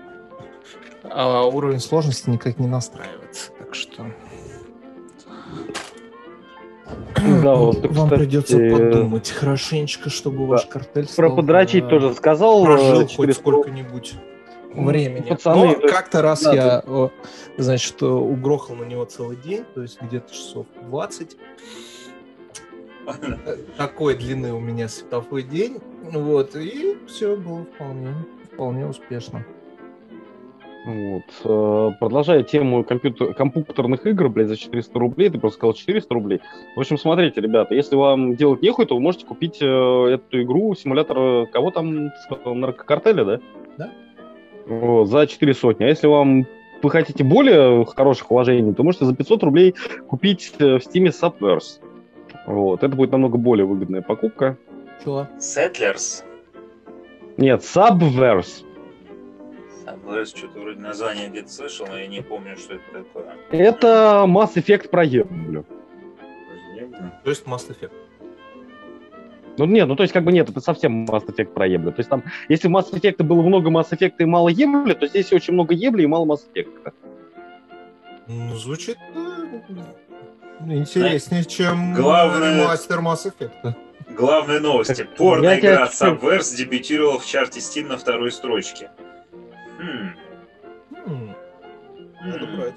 А 1.02 1.44
уровень 1.44 1.80
сложности 1.80 2.28
никак 2.28 2.58
не 2.58 2.66
настраивается. 2.66 3.52
Так 3.58 3.74
что 3.74 4.06
Да, 7.42 7.54
вот, 7.56 7.84
вам 7.84 7.92
кстати, 8.06 8.20
придется 8.20 8.56
подумать 8.58 9.30
хорошенечко, 9.30 10.08
чтобы 10.10 10.46
ваш 10.46 10.66
картель 10.66 11.06
Про 11.06 11.28
стал, 11.28 11.36
подрачить 11.36 11.84
э, 11.84 11.88
тоже 11.88 12.14
сказал. 12.14 12.64
прожил 12.64 13.00
э, 13.00 13.02
хоть 13.02 13.10
400 13.10 13.40
сколько-нибудь 13.42 14.14
времени. 14.74 15.28
пацаны, 15.28 15.66
Но 15.66 15.74
то- 15.74 15.88
как-то 15.88 16.22
раз 16.22 16.42
да, 16.42 16.54
я, 16.54 16.82
о, 16.86 17.10
значит, 17.56 18.00
э, 18.02 18.06
угрохал 18.06 18.76
на 18.76 18.84
него 18.84 19.04
целый 19.04 19.36
день, 19.36 19.64
то 19.74 19.82
есть 19.82 20.00
где-то 20.00 20.32
часов 20.32 20.66
20. 20.88 21.36
Э, 23.06 23.56
Такой 23.76 24.14
длины 24.16 24.52
у 24.52 24.60
меня 24.60 24.88
световой 24.88 25.42
день. 25.42 25.78
Вот, 26.12 26.54
и 26.56 26.96
все 27.06 27.36
было 27.36 27.64
вполне, 27.74 28.14
вполне 28.52 28.86
успешно. 28.86 29.44
Вот. 30.88 31.24
э, 31.44 31.90
Продолжая 32.00 32.42
тему 32.42 32.82
компьютер, 32.82 33.34
компьютерных 33.34 34.06
игр, 34.06 34.30
блядь, 34.30 34.48
за 34.48 34.56
400 34.56 34.98
рублей, 34.98 35.28
ты 35.28 35.38
просто 35.38 35.58
сказал 35.58 35.74
400 35.74 36.14
рублей. 36.14 36.40
В 36.76 36.80
общем, 36.80 36.96
смотрите, 36.96 37.42
ребята, 37.42 37.74
если 37.74 37.94
вам 37.94 38.36
делать 38.36 38.62
нехуй, 38.62 38.86
то 38.86 38.94
вы 38.94 39.02
можете 39.02 39.26
купить 39.26 39.58
э, 39.60 39.66
эту 39.66 40.42
игру, 40.42 40.74
симулятор, 40.74 41.18
э, 41.18 41.46
кого 41.52 41.70
там, 41.72 42.10
наркокартеля, 42.46 43.24
да? 43.26 43.40
Да. 43.76 43.90
Вот, 44.66 45.08
за 45.08 45.26
4 45.26 45.52
сотни. 45.52 45.84
А 45.84 45.88
если 45.88 46.06
вам 46.06 46.46
вы 46.80 46.90
хотите 46.90 47.22
более 47.22 47.84
хороших 47.84 48.30
вложений, 48.30 48.72
то 48.72 48.82
можете 48.82 49.04
за 49.04 49.14
500 49.14 49.42
рублей 49.42 49.74
купить 50.08 50.54
э, 50.58 50.78
в 50.78 50.86
Steam 50.86 51.12
Subverse. 51.12 51.82
Вот, 52.46 52.82
это 52.82 52.96
будет 52.96 53.12
намного 53.12 53.36
более 53.36 53.66
выгодная 53.66 54.00
покупка. 54.00 54.56
Чё? 55.04 55.26
Settlers. 55.38 56.24
Нет, 57.36 57.60
Subverse. 57.60 58.64
Settlers, 59.88 60.26
что-то 60.36 60.60
вроде 60.60 60.80
название 60.80 61.28
где-то 61.28 61.50
слышал, 61.50 61.86
но 61.86 61.98
я 61.98 62.06
не 62.06 62.22
помню, 62.22 62.56
что 62.56 62.74
это 62.74 62.84
такое. 62.92 63.36
Это 63.50 64.24
Mass 64.26 64.54
Effect 64.54 64.88
про 64.88 65.04
еблю. 65.04 65.64
То 67.24 67.30
есть 67.30 67.44
Mass 67.44 67.68
Effect. 67.68 67.92
Ну 69.56 69.64
нет, 69.66 69.88
ну 69.88 69.96
то 69.96 70.04
есть 70.04 70.12
как 70.12 70.24
бы 70.24 70.32
нет, 70.32 70.48
это 70.48 70.60
совсем 70.60 71.04
Mass 71.04 71.26
Effect 71.26 71.52
про 71.52 71.66
еблю. 71.66 71.92
То 71.92 72.00
есть 72.00 72.10
там, 72.10 72.22
если 72.48 72.68
в 72.68 72.70
Mass 72.70 72.92
Effect 72.92 73.22
было 73.22 73.42
много 73.42 73.70
Mass 73.70 73.90
Effect 73.90 74.14
и 74.18 74.24
мало 74.24 74.48
ебли, 74.48 74.94
то 74.94 75.06
здесь 75.06 75.32
очень 75.32 75.54
много 75.54 75.74
ебли 75.74 76.04
и 76.04 76.06
мало 76.06 76.24
Mass 76.26 76.40
Effect. 76.54 76.92
Ну, 78.28 78.54
звучит 78.56 78.98
э, 79.14 80.74
интереснее, 80.74 81.44
чем 81.44 81.94
Главное- 81.94 82.66
мастер 82.66 82.98
Mass 83.00 83.32
Effect. 83.32 83.74
Главные 84.10 84.60
новости. 84.60 85.06
Порная 85.16 85.58
игра 85.58 85.86
Subverse 85.86 86.56
дебютировала 86.56 87.18
в 87.18 87.26
чарте 87.26 87.60
Steam 87.60 87.88
на 87.88 87.96
второй 87.96 88.32
строчке. 88.32 88.90
Хм. 89.78 91.34
Надо 92.24 92.44
М. 92.44 92.56
брать. 92.56 92.74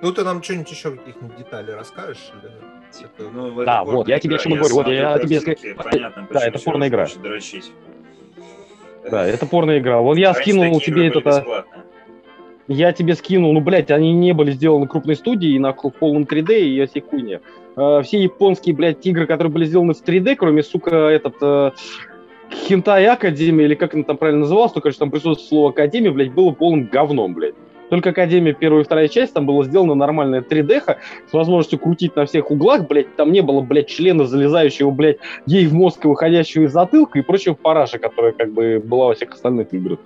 Ну, 0.00 0.12
ты 0.12 0.22
нам 0.22 0.42
что-нибудь 0.42 0.70
еще 0.70 0.92
каких-нибудь 0.92 1.36
деталей 1.36 1.74
расскажешь? 1.74 2.30
Или... 2.40 2.52
Типа, 2.92 3.30
ну, 3.32 3.48
это 3.60 3.64
Да, 3.64 3.84
вот, 3.84 4.08
я 4.08 4.20
тебе 4.20 4.36
о 4.36 4.38
чем 4.38 4.52
говорю. 4.52 4.74
Вот 4.76 4.88
я 4.88 5.18
тебе 5.18 5.74
Понятно, 5.74 6.28
Да, 6.30 6.46
это 6.46 6.58
порная 6.60 6.88
игра. 6.88 7.08
Да, 9.10 9.26
это 9.26 9.46
порная 9.46 9.78
игра. 9.80 10.00
Вот 10.00 10.16
я 10.16 10.32
скинул 10.34 10.80
тебе 10.80 11.10
были 11.10 11.22
а. 11.24 11.64
Я 12.66 12.92
тебе 12.92 13.14
скинул, 13.14 13.52
ну, 13.52 13.60
блядь, 13.60 13.90
они 13.90 14.12
не 14.14 14.32
были 14.32 14.52
сделаны 14.52 14.86
крупной 14.86 15.16
студией 15.16 15.58
на 15.58 15.72
полном 15.72 16.22
3D 16.22 16.60
и 16.60 16.86
всей 16.86 17.02
хуйне. 17.02 17.40
Э, 17.76 18.00
все 18.02 18.22
японские, 18.22 18.74
блядь, 18.74 19.04
игры, 19.06 19.26
которые 19.26 19.52
были 19.52 19.66
сделаны 19.66 19.92
в 19.92 20.02
3D, 20.02 20.34
кроме, 20.36 20.62
сука, 20.62 20.96
этот... 20.96 21.74
Хентай 22.50 23.06
Академия, 23.06 23.64
или 23.64 23.74
как 23.74 23.94
она 23.94 24.04
там 24.04 24.16
правильно 24.16 24.42
называлась, 24.42 24.72
только 24.72 24.90
что 24.90 25.00
там 25.00 25.10
присутствует 25.10 25.48
слово 25.48 25.70
Академия, 25.70 26.10
блядь, 26.10 26.32
было 26.32 26.50
полным 26.52 26.86
говном, 26.86 27.34
блядь. 27.34 27.54
Только 27.90 28.10
Академия 28.10 28.54
первая 28.54 28.82
и 28.82 28.84
вторая 28.84 29.08
часть, 29.08 29.34
там 29.34 29.46
было 29.46 29.64
сделано 29.64 29.94
нормальная 29.94 30.40
3D 30.40 30.96
с 31.28 31.32
возможностью 31.32 31.78
крутить 31.78 32.16
на 32.16 32.26
всех 32.26 32.50
углах, 32.50 32.86
блядь, 32.88 33.14
там 33.16 33.30
не 33.30 33.40
было, 33.42 33.60
блядь, 33.60 33.88
члена, 33.88 34.26
залезающего, 34.26 34.90
блядь, 34.90 35.18
ей 35.46 35.66
в 35.66 35.74
мозг 35.74 36.04
и 36.04 36.08
выходящего 36.08 36.64
из 36.64 36.72
затылка 36.72 37.18
и 37.18 37.22
прочего 37.22 37.54
параша, 37.54 37.98
которая 37.98 38.32
как 38.32 38.52
бы 38.52 38.82
была 38.84 39.08
во 39.08 39.14
всех 39.14 39.34
остальных 39.34 39.72
играх. 39.72 39.98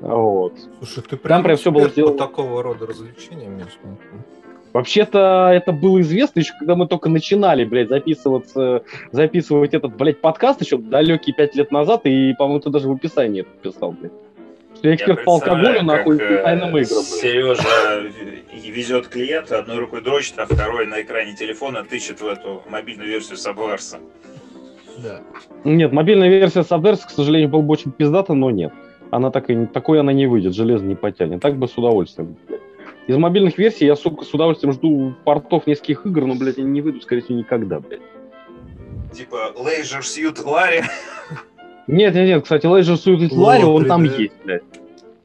Вот. 0.00 0.54
Слушай, 0.78 1.04
ты 1.08 1.16
прям, 1.16 1.42
прям 1.42 1.56
всё 1.56 1.70
было 1.70 1.88
сделано. 1.88 2.18
такого 2.18 2.62
рода 2.62 2.86
развлечениям, 2.86 3.58
я 3.58 3.64
смотрю. 3.64 4.24
Вообще-то 4.72 5.50
это 5.52 5.72
было 5.72 6.00
известно 6.02 6.40
еще, 6.40 6.52
когда 6.58 6.76
мы 6.76 6.86
только 6.86 7.08
начинали, 7.08 7.64
блядь, 7.64 7.88
записываться, 7.88 8.82
записывать 9.12 9.74
этот, 9.74 9.96
блядь, 9.96 10.20
подкаст 10.20 10.60
еще 10.60 10.76
далекие 10.78 11.34
пять 11.34 11.54
лет 11.54 11.72
назад, 11.72 12.02
и, 12.04 12.34
по-моему, 12.34 12.60
ты 12.60 12.70
даже 12.70 12.88
в 12.88 12.92
описании 12.92 13.40
это 13.42 13.50
писал, 13.62 13.92
блядь. 13.92 14.12
Что 14.76 14.88
я 14.88 14.94
эксперт 14.94 15.24
по 15.24 15.32
алкоголю, 15.34 15.82
нахуй, 15.82 16.16
и 16.16 16.18
тайным 16.18 16.68
играм. 16.76 17.02
Сережа 17.02 18.02
везет 18.52 19.08
клиента, 19.08 19.58
одной 19.58 19.78
рукой 19.78 20.02
дрочит, 20.02 20.38
а 20.38 20.44
второй 20.46 20.86
на 20.86 21.02
экране 21.02 21.34
телефона 21.34 21.82
тычет 21.82 22.20
в 22.20 22.26
эту 22.26 22.62
мобильную 22.68 23.08
версию 23.08 23.38
Subverse. 23.38 23.98
Да. 25.02 25.20
Нет, 25.64 25.92
мобильная 25.92 26.28
версия 26.28 26.60
Subverse, 26.60 27.06
к 27.06 27.10
сожалению, 27.10 27.48
была 27.48 27.62
бы 27.62 27.72
очень 27.72 27.90
пиздата, 27.90 28.34
но 28.34 28.50
нет. 28.50 28.72
Она 29.10 29.30
так 29.30 29.50
и, 29.50 29.66
такой 29.66 29.98
она 30.00 30.12
не 30.12 30.26
выйдет, 30.26 30.54
железо 30.54 30.84
не 30.84 30.94
потянет. 30.94 31.40
Так 31.40 31.56
бы 31.56 31.66
с 31.66 31.76
удовольствием, 31.76 32.36
блядь. 32.46 32.57
Из 33.08 33.16
мобильных 33.16 33.56
версий 33.56 33.86
я, 33.86 33.96
сука, 33.96 34.24
с 34.24 34.32
удовольствием 34.34 34.72
жду 34.74 35.14
портов 35.24 35.66
нескольких 35.66 36.04
игр, 36.04 36.26
но, 36.26 36.34
блядь, 36.34 36.58
они 36.58 36.68
не 36.68 36.82
выйдут, 36.82 37.02
скорее 37.02 37.22
всего, 37.22 37.38
никогда, 37.38 37.80
блядь. 37.80 38.02
Типа 39.12 39.54
Leisure 39.56 40.02
Suit 40.02 40.44
Larry. 40.44 40.84
Нет, 41.86 42.14
нет, 42.14 42.26
нет, 42.26 42.42
кстати, 42.42 42.66
Leisure 42.66 42.96
Suit 43.02 43.30
Larry, 43.30 43.64
он 43.64 43.86
там 43.86 44.04
3D. 44.04 44.20
есть, 44.20 44.34
блядь. 44.44 44.62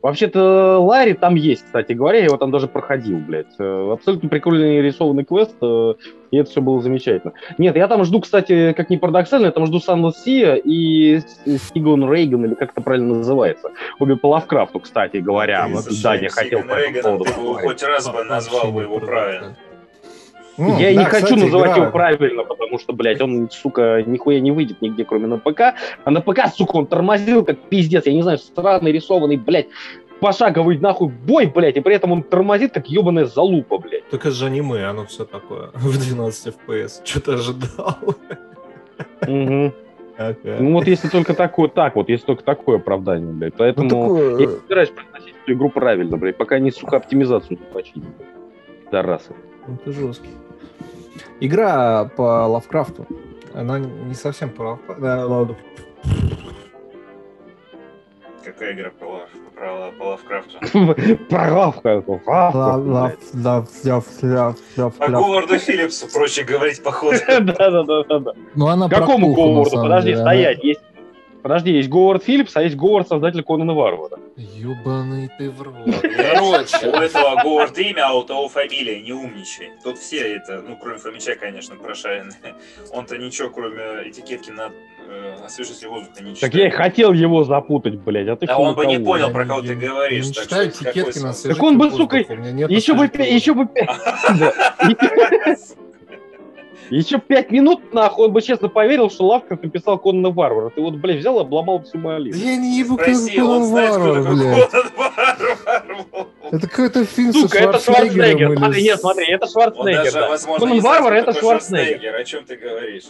Вообще-то 0.02 0.80
Ларри 0.80 1.14
там 1.14 1.36
есть, 1.36 1.64
кстати 1.66 1.94
говоря, 1.94 2.20
я 2.20 2.26
его 2.26 2.36
там 2.38 2.52
даже 2.52 2.68
проходил, 2.68 3.20
блядь. 3.20 3.54
Э, 3.58 3.92
Абсолютно 3.94 4.28
прикольный 4.28 4.82
рисованный 4.82 5.24
квест, 5.24 5.56
э, 5.62 5.94
и 6.34 6.38
это 6.38 6.50
все 6.50 6.62
было 6.62 6.82
замечательно. 6.82 7.34
Нет, 7.60 7.76
я 7.76 7.88
там 7.88 8.04
жду, 8.04 8.20
кстати, 8.20 8.74
как 8.74 8.90
ни 8.90 8.96
парадоксально, 8.98 9.46
я 9.46 9.52
там 9.52 9.68
жду 9.68 9.78
Sunless 9.78 10.14
Sea 10.26 10.60
и 10.60 11.20
Стигон 11.58 12.12
Рейган, 12.12 12.44
или 12.46 12.56
как 12.56 12.72
это 12.72 12.82
правильно 12.82 13.14
называется. 13.16 13.70
Обе 14.00 14.16
по 14.16 14.28
Лавкрафту, 14.30 14.80
кстати 14.80 15.18
говоря. 15.18 15.68
Ты 15.68 16.02
да, 16.02 16.16
я 16.16 16.30
хотел 16.30 16.64
по 16.64 16.74
этому 16.74 17.20
поводу 17.24 17.60
хоть 17.62 17.84
раз 17.84 18.10
бы 18.10 18.24
назвал 18.24 18.72
бы 18.72 18.82
его 18.82 19.00
правильно. 19.00 19.56
М, 20.58 20.78
Я 20.78 20.92
и 20.92 20.96
да, 20.96 21.02
не 21.02 21.06
хочу 21.10 21.24
кстати, 21.26 21.40
называть 21.40 21.72
игра- 21.72 21.82
его 21.82 21.92
правильно, 21.92 22.44
потому 22.44 22.78
что, 22.78 22.94
блядь, 22.94 23.20
он, 23.22 23.50
сука, 23.50 24.04
нихуя 24.06 24.40
не 24.40 24.52
выйдет 24.52 24.84
нигде, 24.84 25.04
кроме 25.04 25.26
на 25.26 25.40
ПК. 25.40 25.74
А 26.04 26.12
на 26.12 26.22
ПК, 26.22 26.42
сука, 26.56 26.76
он 26.76 26.86
тормозил 26.86 27.44
как 27.44 27.58
пиздец. 27.60 28.06
Я 28.06 28.14
не 28.14 28.22
знаю, 28.22 28.38
странный, 28.38 28.92
рисованный, 28.92 29.38
блядь, 29.38 29.66
пошаговый 30.24 30.78
нахуй 30.80 31.10
бой, 31.10 31.48
блядь, 31.48 31.76
и 31.76 31.82
при 31.82 31.96
этом 31.96 32.14
он 32.14 32.24
тормозит, 32.24 32.74
как 32.74 32.88
ебаная 32.88 33.26
залупа, 33.26 33.78
блядь. 33.78 34.08
Так 34.08 34.22
это 34.22 34.32
же 34.32 34.46
аниме, 34.46 34.86
оно 34.86 35.06
все 35.06 35.26
такое. 35.26 35.72
В 35.74 36.00
12 36.00 36.56
FPS. 36.56 37.02
Что 37.04 37.20
ты 37.20 37.32
ожидал? 37.34 37.98
Мгм. 39.28 39.74
Ага. 40.18 40.58
Ну 40.60 40.74
вот 40.74 40.88
если 40.88 41.10
только 41.10 41.34
такое, 41.34 41.68
так 41.68 41.96
вот, 41.96 42.08
если 42.08 42.26
только 42.26 42.44
такое 42.44 42.78
оправдание, 42.78 43.34
блядь. 43.34 43.54
Ну, 43.54 43.58
Поэтому 43.58 43.90
такое, 43.90 44.40
я 44.40 44.46
не 44.46 44.48
собираюсь 44.48 44.90
произносить 44.92 45.36
эту 45.44 45.54
игру 45.54 45.70
правильно, 45.70 46.16
блядь, 46.16 46.38
пока 46.38 46.56
они, 46.56 46.72
сука, 46.72 46.98
оптимизацию 46.98 47.60
не 47.60 47.66
починят. 47.74 48.14
Дарасы. 48.92 49.34
Ну, 49.68 49.78
ты 49.84 49.92
жесткий. 49.92 50.30
Игра 51.42 52.06
по 52.16 52.48
Лавкрафту. 52.48 53.06
Она 53.54 53.80
не 53.80 54.14
совсем 54.14 54.52
по 54.52 54.80
Лавкрафту. 54.88 55.58
Какая 58.44 58.74
игра 58.74 58.90
по, 58.90 59.22
про- 59.56 59.92
по 59.98 60.04
Лавкрафту? 60.04 60.58
Правка. 61.30 62.04
Лав- 62.08 62.56
лав- 62.56 62.86
лав- 63.34 63.68
лав- 63.86 64.24
лав- 64.24 64.58
лав- 64.78 64.96
По. 64.98 65.08
Говарду 65.08 65.58
Филлипсу, 65.60 66.08
проще 66.14 66.44
говорить, 66.44 66.84
походу. 66.84 67.18
Да-да-да-да. 67.28 68.34
Ну, 68.56 68.68
она 68.68 68.90
про 68.90 69.00
Какому 69.00 69.34
Говарду? 69.34 69.82
Подожди, 69.82 70.16
стоять. 70.16 70.64
Есть... 70.64 70.82
Подожди, 71.42 71.72
есть 71.72 71.90
Говард 71.90 72.24
Филлипс, 72.24 72.56
а 72.56 72.64
есть 72.64 72.76
Говард, 72.78 73.08
создатель 73.10 73.44
Конана 73.44 73.74
Варвара. 73.74 74.18
Ёбаный 74.38 75.30
ты 75.38 75.50
в 75.52 75.62
рот. 75.62 75.76
У 75.86 75.92
Короче. 75.92 76.88
этого 76.88 77.42
Говард 77.44 77.78
имя, 77.80 78.08
а 78.08 78.14
у 78.14 78.24
того 78.24 78.48
фамилия, 78.48 79.02
не 79.02 79.12
умничай. 79.12 79.72
Тут 79.84 79.98
все 79.98 80.36
это, 80.36 80.64
ну, 80.68 80.78
кроме 80.82 81.00
Фомича, 81.00 81.36
конечно, 81.36 81.76
прошаренные. 81.76 82.56
Он-то 82.94 83.18
ничего, 83.18 83.50
кроме 83.50 84.10
этикетки 84.10 84.52
на 84.52 84.72
э, 85.14 85.46
освежитель 85.46 85.88
воздуха 85.88 86.24
не 86.24 86.36
читает. 86.36 86.40
Так 86.40 86.54
я 86.56 86.68
и 86.68 86.70
хотел 86.70 87.14
его 87.14 87.44
запутать, 87.44 87.96
блядь, 87.96 88.28
а 88.28 88.36
ты 88.36 88.48
Да 88.48 88.58
он 88.58 88.76
бы 88.76 88.86
не 88.86 88.98
на 88.98 89.06
понял, 89.06 89.32
про 89.32 89.46
кого 89.46 89.62
ты 89.62 89.68
я 89.68 89.76
говоришь. 89.76 90.26
не 90.28 90.34
так 90.34 90.44
читаю 90.44 90.70
этикетки 90.70 91.20
на 91.20 91.34
смысл? 91.34 91.50
Так 91.50 91.64
он 91.64 91.78
бы, 91.78 91.92
сука, 91.92 92.24
нет 92.36 92.70
Еще 92.70 92.94
бы, 92.94 93.06
еще 93.06 93.54
бы, 93.54 93.68
еще 96.90 97.20
пять 97.20 97.52
минут, 97.52 97.94
нахуй, 97.94 98.26
он 98.26 98.34
бы 98.34 98.42
честно 98.42 98.70
поверил, 98.70 99.10
что 99.10 99.26
Лавкрафт 99.28 99.64
написал 99.64 99.98
Конана 99.98 100.30
Варвара. 100.30 100.70
Ты 100.70 100.82
вот, 100.82 100.96
блядь, 100.96 101.20
взял 101.20 101.38
и 101.40 101.42
обломал 101.42 101.84
всю 101.84 101.98
малину. 101.98 102.36
Я 102.36 102.58
не 102.58 102.78
ебу 102.80 102.96
он 102.96 103.00
Конан 103.00 103.72
Варвар, 103.72 104.34
блядь. 104.34 104.70
Это 106.52 106.70
какой-то 106.70 107.06
фильм 107.06 107.34
со 107.34 107.40
Сука, 107.40 107.58
это 107.58 107.80
Шварценеггер. 107.80 108.52
Или 108.52 108.82
нет, 108.82 108.98
с- 108.98 109.02
смотри, 109.02 109.26
это 109.28 109.46
Он 109.46 109.52
Шварценеггер, 109.52 110.04
даже, 110.04 110.20
да. 110.20 110.30
возможно, 110.30 110.68
Конан 110.68 110.82
Варвар 110.82 111.14
это 111.14 111.34
такой 111.34 111.42
Шварценеггер. 111.42 112.16
О 112.16 112.24
чем 112.24 112.44
ты 112.46 112.56
говоришь? 112.58 113.06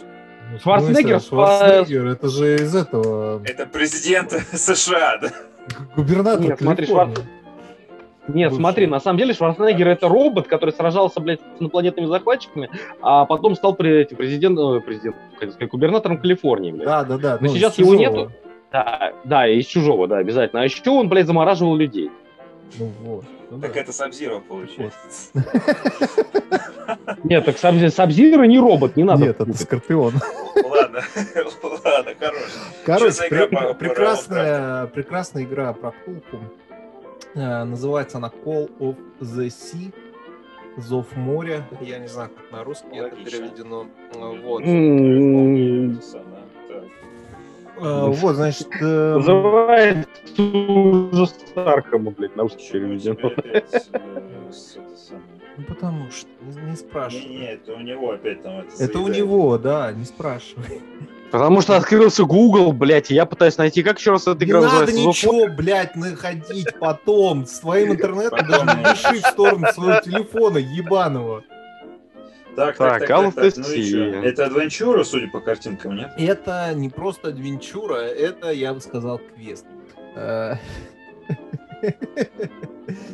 Ну, 0.54 0.60
Шварценеггер 0.60 1.20
Шварценеггер, 1.20 2.06
это 2.06 2.28
же 2.28 2.54
из 2.54 2.76
этого 2.76 3.42
Это 3.44 3.66
президент 3.66 4.30
США, 4.52 5.18
да? 5.20 5.28
губернатор 5.96 6.40
Нет, 6.40 6.58
смотри, 6.60 6.86
Калифорнии. 6.86 7.16
Нет, 8.28 8.50
Бывший. 8.50 8.60
смотри, 8.60 8.86
на 8.86 9.00
самом 9.00 9.18
деле 9.18 9.34
Шварценеггер 9.34 9.88
это 9.88 10.08
робот, 10.08 10.46
который 10.46 10.70
сражался, 10.70 11.20
блядь, 11.20 11.40
с 11.40 11.60
инопланетными 11.60 12.06
захватчиками, 12.06 12.70
а 13.02 13.24
потом 13.24 13.56
стал 13.56 13.74
президентом, 13.74 14.80
президент, 14.82 15.16
сказать, 15.36 15.68
губернатором 15.68 16.18
Калифорнии, 16.18 16.70
блядь. 16.70 16.86
Да, 16.86 17.04
да, 17.04 17.18
да. 17.18 17.38
Но 17.40 17.48
ну, 17.48 17.54
сейчас 17.54 17.76
его 17.76 17.96
нету. 17.96 18.30
Да, 18.70 19.12
да, 19.24 19.48
из 19.48 19.66
чужого, 19.66 20.06
да, 20.06 20.18
обязательно. 20.18 20.62
А 20.62 20.64
еще 20.64 20.88
он, 20.90 21.08
блядь, 21.08 21.26
замораживал 21.26 21.74
людей. 21.76 22.12
Ну 22.78 22.92
вот. 23.02 23.24
Ну 23.50 23.58
да. 23.58 23.68
Так 23.68 23.76
это 23.76 23.92
Сабзиро 23.92 24.40
получается. 24.40 25.30
Нет, 27.24 27.44
так 27.44 27.58
Саб- 27.58 27.90
Сабзиро 27.92 28.44
не 28.44 28.58
робот, 28.58 28.96
не 28.96 29.04
надо. 29.04 29.22
Нет, 29.22 29.30
это 29.40 29.44
путать. 29.46 29.60
Ладно, 29.60 29.64
Скорпион. 29.64 30.12
ладно, 31.84 32.12
хорош. 32.18 32.42
Короче, 32.84 33.74
прекрасная, 33.78 34.86
прекрасная 34.86 35.44
игра 35.44 35.72
про 35.72 35.92
Ктулху. 35.92 36.38
Э, 37.34 37.64
Называется 37.64 38.18
она 38.18 38.30
Call 38.44 38.70
of 38.78 38.96
the 39.20 39.46
Sea. 39.48 39.92
Зов 40.76 41.14
моря. 41.16 41.64
Я 41.80 41.98
не 41.98 42.08
знаю, 42.08 42.30
как 42.36 42.50
на 42.50 42.64
русский 42.64 42.96
это 42.96 43.14
переведено. 43.16 43.86
Э, 44.14 44.40
Вот. 44.42 44.62
Э, 47.76 48.06
Вот, 48.08 48.36
значит, 48.36 48.68
э, 48.80 49.14
Называется 49.16 50.08
ужас 50.38 51.34
Архама, 51.54 52.10
блядь, 52.12 52.36
на 52.36 52.44
русский 52.44 52.70
переведено. 52.72 53.16
ну 55.56 55.64
потому 55.66 56.10
что, 56.10 56.28
не, 56.42 56.70
не 56.70 56.76
спрашивай. 56.76 57.24
Не, 57.26 57.52
это 57.52 57.72
у 57.74 57.80
него 57.80 58.12
опять 58.12 58.42
там 58.42 58.58
это 58.58 58.82
Это 58.82 58.98
у 58.98 59.08
него, 59.08 59.58
да, 59.58 59.92
не 59.92 60.04
спрашивай. 60.04 60.82
Потому 61.30 61.60
что 61.62 61.76
открылся 61.76 62.24
Google, 62.24 62.72
блядь, 62.72 63.10
и 63.10 63.14
я 63.14 63.26
пытаюсь 63.26 63.58
найти, 63.58 63.82
как 63.82 63.98
еще 63.98 64.12
раз 64.12 64.28
эта 64.28 64.44
Не 64.44 64.50
игра 64.50 64.60
надо 64.60 64.72
называется? 64.72 65.02
Зов 65.02 65.16
ничего, 65.16 65.48
блядь, 65.48 65.96
находить 65.96 66.78
потом. 66.78 67.44
С 67.46 67.58
твоим 67.58 67.92
интернетом 67.92 68.46
даже 68.46 68.64
найдешь. 68.64 69.02
дыши 69.02 69.20
в 69.20 69.26
сторону 69.26 69.66
своего 69.72 70.00
телефона 70.00 70.58
ебаного. 70.58 71.42
Так, 72.56 72.76
Так, 72.76 73.00
так, 73.00 73.00
так, 73.00 73.10
Call 73.10 73.26
of 73.28 73.32
так, 73.34 73.54
так, 73.54 73.56
ну 73.66 73.72
и 73.72 73.80
Duty. 73.80 73.90
чё? 73.90 74.22
Это 74.22 74.46
адвенчура, 74.46 75.04
судя 75.04 75.28
по 75.28 75.40
картинкам, 75.40 75.96
нет? 75.96 76.10
Это 76.16 76.72
не 76.74 76.88
просто 76.88 77.28
адвенчура, 77.28 77.96
это, 77.96 78.50
я 78.52 78.72
бы 78.74 78.80
сказал, 78.80 79.20
квест. 79.34 79.66
Э, 80.16 80.54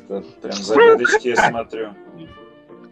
Это 0.08 0.22
прям 0.42 0.52
загадочки 0.52 1.28
я 1.28 1.36
смотрю. 1.36 1.94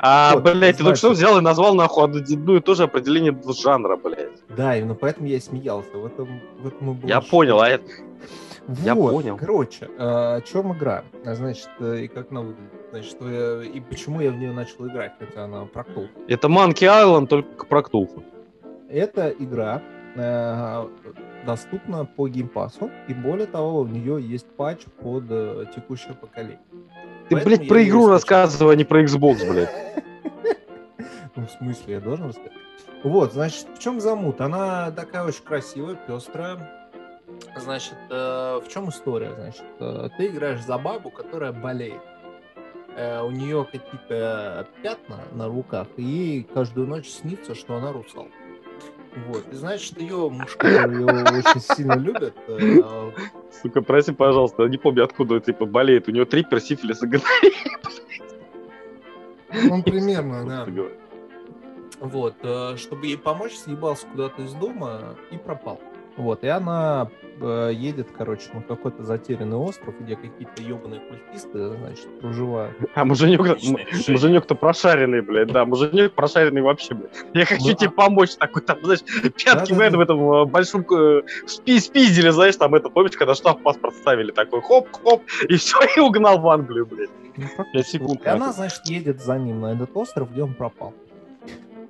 А, 0.01 0.35
Вот, 0.35 0.45
блядь, 0.45 0.77
ты 0.77 0.85
только 0.85 0.97
что 0.97 1.11
взял 1.11 1.39
и 1.39 1.41
назвал 1.41 1.75
нахуй 1.75 2.05
одно 2.05 2.57
и 2.57 2.61
то 2.61 2.75
же 2.75 2.85
определение 2.85 3.37
жанра, 3.61 3.97
блядь. 3.97 4.29
Да, 4.49 4.77
именно 4.77 4.95
поэтому 4.95 5.27
я 5.27 5.37
и 5.37 5.41
смеялся. 5.41 5.97
В 5.99 6.07
этом, 6.07 6.41
в 6.61 6.69
этом 6.69 6.93
и 6.93 6.95
было 6.95 7.09
Я 7.09 7.21
понял, 7.21 7.61
а 7.61 7.69
это... 7.69 7.85
я 8.85 8.95
Вот, 8.95 9.13
понял. 9.13 9.37
Короче, 9.37 9.87
э, 9.87 10.37
о 10.37 10.41
чем 10.43 10.77
игра? 10.77 11.05
А, 11.25 11.35
Значит, 11.35 11.71
э, 11.81 12.01
и 12.03 12.09
как 12.09 12.31
она 12.31 12.43
выглядит? 12.43 12.73
Значит, 12.91 13.17
и 13.75 13.81
почему 13.81 14.21
я 14.21 14.31
в 14.31 14.37
нее 14.37 14.53
начал 14.53 14.87
играть, 14.87 15.13
хотя 15.19 15.45
она 15.45 15.65
про 15.65 15.85
Ктулху. 15.85 16.11
Это 16.27 16.49
Monkey 16.49 16.87
Island, 16.87 17.27
только 17.27 17.67
про 17.67 17.83
Ктулху. 17.83 18.23
Эта 18.89 19.29
игра 19.31 19.83
э, 20.15 20.89
доступна 21.45 22.05
по 22.05 22.29
геймпасу, 22.29 22.91
и 23.09 23.15
более 23.15 23.47
того, 23.47 23.81
у 23.81 23.87
нее 23.87 24.21
есть 24.23 24.47
патч 24.47 24.85
под 25.01 25.25
э, 25.31 25.65
текущее 25.75 26.15
поколение. 26.15 26.61
Ты, 27.29 27.35
Поэтому 27.37 27.45
блядь, 27.45 27.63
я 27.63 27.69
про 27.69 27.85
игру 27.85 28.07
рассказывай, 28.09 28.75
а 28.75 28.77
не 28.77 28.85
про 28.85 29.03
Xbox, 29.03 29.49
блядь. 29.51 29.71
Ну, 31.37 31.47
в 31.47 31.51
смысле, 31.51 31.95
я 31.95 32.01
должен 32.01 32.27
рассказать? 32.31 32.53
Вот, 33.05 33.33
значит, 33.33 33.69
в 33.73 33.79
чем 33.79 34.01
замут? 34.01 34.41
Она 34.41 34.91
такая 34.91 35.23
очень 35.23 35.45
красивая, 35.45 35.95
пестрая. 35.95 36.78
Значит, 37.57 37.97
э, 38.11 38.61
в 38.65 38.69
чем 38.69 38.89
история? 38.89 39.35
Значит, 39.35 39.65
э, 39.81 40.09
ты 40.17 40.27
играешь 40.27 40.63
за 40.63 40.79
бабу, 40.79 41.11
которая 41.11 41.53
болеет. 41.53 42.03
Э, 42.97 43.23
у 43.23 43.31
нее 43.31 43.65
какие-то 43.71 44.67
пятна 44.83 45.21
на 45.33 45.47
руках, 45.47 45.87
и 45.97 46.03
ей 46.03 46.43
каждую 46.43 46.87
ночь 46.87 47.09
снится, 47.09 47.55
что 47.55 47.77
она 47.77 47.93
русал. 47.93 48.29
Вот, 49.27 49.45
и 49.53 49.55
значит, 49.55 50.01
ее 50.01 50.29
муж, 50.31 50.57
который 50.57 51.01
ее 51.01 51.07
очень 51.07 51.61
сильно 51.61 51.95
любит, 51.95 52.35
э, 52.47 53.11
Сука, 53.63 53.83
прости, 53.83 54.13
пожалуйста, 54.13 54.65
не 54.67 54.79
помню, 54.79 55.05
откуда 55.05 55.41
типа 55.41 55.67
болеет. 55.67 56.09
У 56.09 56.13
него 56.13 56.25
трипер, 56.25 56.61
сифилис 56.61 57.03
и 57.03 57.07
гонорея. 57.07 57.53
он 59.71 59.83
примерно, 59.83 60.47
да. 60.47 60.67
Вот, 62.01 62.37
э, 62.43 62.77
чтобы 62.77 63.07
ей 63.07 63.19
помочь, 63.19 63.55
съебался 63.55 64.07
куда-то 64.07 64.43
из 64.43 64.53
дома 64.55 65.17
и 65.31 65.37
пропал. 65.37 65.81
Вот, 66.19 66.43
и 66.43 66.49
она 66.49 67.11
э, 67.41 67.71
едет, 67.73 68.09
короче, 68.17 68.51
на 68.53 68.61
какой-то 68.61 69.05
затерянный 69.05 69.57
остров, 69.57 69.95
где 70.01 70.17
какие-то 70.17 70.61
ебаные 70.61 71.01
культисты, 71.01 71.69
значит, 71.69 72.21
проживают. 72.21 72.77
А 72.97 73.05
муженек, 73.05 73.41
муженек-то 74.09 74.57
прошаренный, 74.57 75.21
блядь, 75.23 75.53
да, 75.53 75.65
муженек 75.65 76.15
прошаренный 76.15 76.61
вообще, 76.61 76.95
блядь. 76.95 77.13
Я 77.35 77.45
хочу 77.45 77.69
Ну, 77.69 77.73
тебе 77.75 77.91
помочь, 77.91 78.35
такой, 78.35 78.63
там, 78.63 78.79
знаешь, 78.83 79.03
пятки 79.05 79.45
Да-да-да. 79.47 79.75
в 79.77 79.81
этом, 79.81 79.99
в 79.99 80.03
этом 80.03 80.33
э, 80.33 80.45
большом 80.47 80.85
э, 80.91 81.23
спи- 81.47 81.79
спиздили, 81.79 82.31
знаешь, 82.31 82.57
там 82.57 82.75
это, 82.75 82.91
помнишь, 82.91 83.17
когда 83.17 83.37
штраф 83.37 83.63
паспорт 83.63 83.95
ставили, 83.95 84.33
такой, 84.33 84.61
хоп-хоп, 84.61 85.23
и 85.49 85.55
все, 85.57 85.79
и 85.97 86.01
угнал 86.01 86.41
в 86.41 86.49
Англию, 86.49 86.85
блядь. 86.85 87.11
Пять 87.73 87.87
секунд. 87.87 88.21
И 88.25 88.29
она, 88.29 88.51
значит, 88.53 88.81
едет 88.87 89.23
за 89.23 89.39
ним 89.39 89.61
на 89.61 89.73
этот 89.75 89.97
остров, 89.97 90.33
где 90.33 90.43
он 90.43 90.55
пропал. 90.55 90.95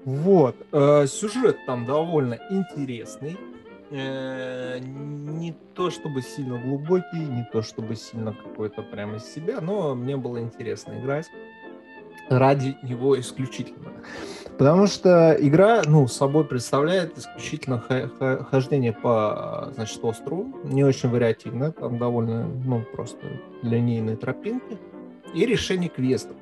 Вот, 0.04 0.54
э, 0.72 1.06
сюжет 1.06 1.56
там 1.66 1.86
довольно 1.86 2.38
интересный. 2.50 3.38
Э, 3.90 4.79
не 4.81 5.55
то 5.74 5.90
чтобы 5.90 6.22
сильно 6.22 6.59
глубокий, 6.59 7.18
не 7.18 7.48
то 7.53 7.62
чтобы 7.62 7.96
сильно 7.96 8.35
какой-то 8.35 8.83
прямо 8.83 9.16
из 9.16 9.24
себя, 9.24 9.61
но 9.61 9.94
мне 9.94 10.16
было 10.16 10.40
интересно 10.40 10.98
играть 11.01 11.27
ради 12.29 12.77
него 12.83 13.18
исключительно. 13.18 13.92
Потому 14.59 14.87
что 14.87 15.37
игра, 15.38 15.83
ну, 15.87 16.07
собой 16.09 16.44
представляет 16.44 17.16
исключительно 17.16 17.83
хождение 18.51 18.92
по, 18.92 19.70
значит, 19.74 20.03
острову, 20.03 20.59
не 20.64 20.85
очень 20.85 21.09
вариативно, 21.09 21.72
там 21.72 21.98
довольно, 21.98 22.46
ну, 22.46 22.83
просто 22.92 23.24
линейные 23.62 24.16
тропинки, 24.16 24.79
и 25.35 25.46
решение 25.46 25.88
квестов, 25.88 26.37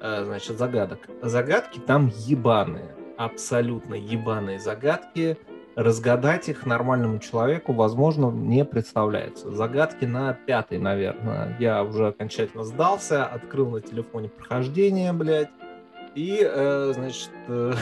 э, 0.00 0.24
значит, 0.24 0.56
загадок. 0.58 1.08
Загадки 1.22 1.78
там 1.80 2.12
ебаные, 2.14 2.94
абсолютно 3.16 3.94
ебаные 3.94 4.60
загадки. 4.60 5.36
Разгадать 5.78 6.48
их 6.48 6.66
нормальному 6.66 7.20
человеку, 7.20 7.72
возможно, 7.72 8.32
не 8.32 8.64
представляется. 8.64 9.52
Загадки 9.52 10.04
на 10.04 10.32
пятый, 10.34 10.78
наверное. 10.78 11.56
Я 11.60 11.84
уже 11.84 12.08
окончательно 12.08 12.64
сдался, 12.64 13.24
открыл 13.24 13.70
на 13.70 13.80
телефоне 13.80 14.28
прохождение, 14.28 15.12
блядь, 15.12 15.50
и, 16.16 16.40
э, 16.42 16.92
значит, 16.94 17.30
э, 17.46 17.74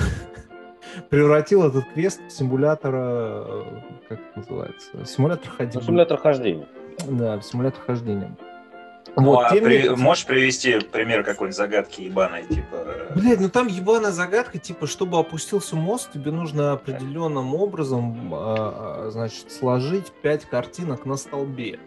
превратил 1.09 1.65
этот 1.65 1.87
квест 1.95 2.21
в 2.29 2.31
симулятор, 2.31 2.95
э, 2.95 3.65
как 4.11 4.21
это 4.21 4.39
называется, 4.41 5.05
симулятор 5.07 5.51
ходьбы. 5.51 5.83
Симулятор 5.83 6.19
хождения. 6.19 6.69
Да, 7.09 7.39
в 7.39 7.45
симулятор 7.45 7.81
хождения. 7.81 8.37
Ну, 9.17 9.23
Вот, 9.23 9.47
а 9.47 9.49
тем 9.49 9.61
не 9.61 9.65
при- 9.65 9.77
менее- 9.79 9.97
Можешь 9.97 10.27
привести 10.27 10.79
пример 10.79 11.25
какой-нибудь 11.25 11.57
загадки 11.57 12.03
ебаной, 12.03 12.45
типа... 12.45 12.75
э, 12.75 13.13
Блядь, 13.15 13.41
ну 13.41 13.49
там 13.49 13.67
ебаная 13.67 14.11
загадка, 14.11 14.59
типа, 14.59 14.87
чтобы 14.87 15.19
опустился 15.19 15.75
мост, 15.75 16.13
тебе 16.13 16.31
нужно 16.33 16.73
определенным 16.73 17.55
образом, 17.55 18.31
а, 18.35 19.07
а, 19.07 19.11
значит, 19.11 19.51
сложить 19.51 20.13
пять 20.23 20.45
картинок 20.45 21.07
на 21.07 21.17
столбе. 21.17 21.79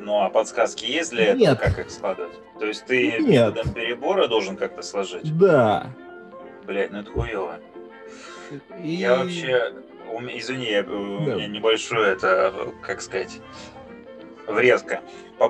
Ну, 0.00 0.22
а 0.22 0.30
подсказки 0.30 0.86
есть 0.86 1.10
для 1.10 1.24
этого, 1.26 1.38
Нет. 1.38 1.58
как 1.60 1.78
их 1.78 1.90
складывать? 1.90 2.32
То 2.58 2.66
есть 2.66 2.86
ты 2.86 3.18
Нет. 3.20 3.54
перебора 3.74 4.26
должен 4.26 4.56
как-то 4.56 4.80
сложить? 4.82 5.36
Да. 5.36 5.88
Блять, 6.66 6.90
ну 6.90 7.00
это 7.00 7.10
хуево. 7.10 7.58
И... 8.82 8.94
Я 8.94 9.16
вообще... 9.16 9.72
у 10.10 10.20
Извини, 10.20 10.70
я- 10.70 10.80
у 10.82 11.24
Да. 11.24 11.34
меня 11.34 11.46
небольшое 11.48 12.12
это, 12.12 12.52
как 12.82 13.00
сказать, 13.02 13.40
врезка. 14.46 15.00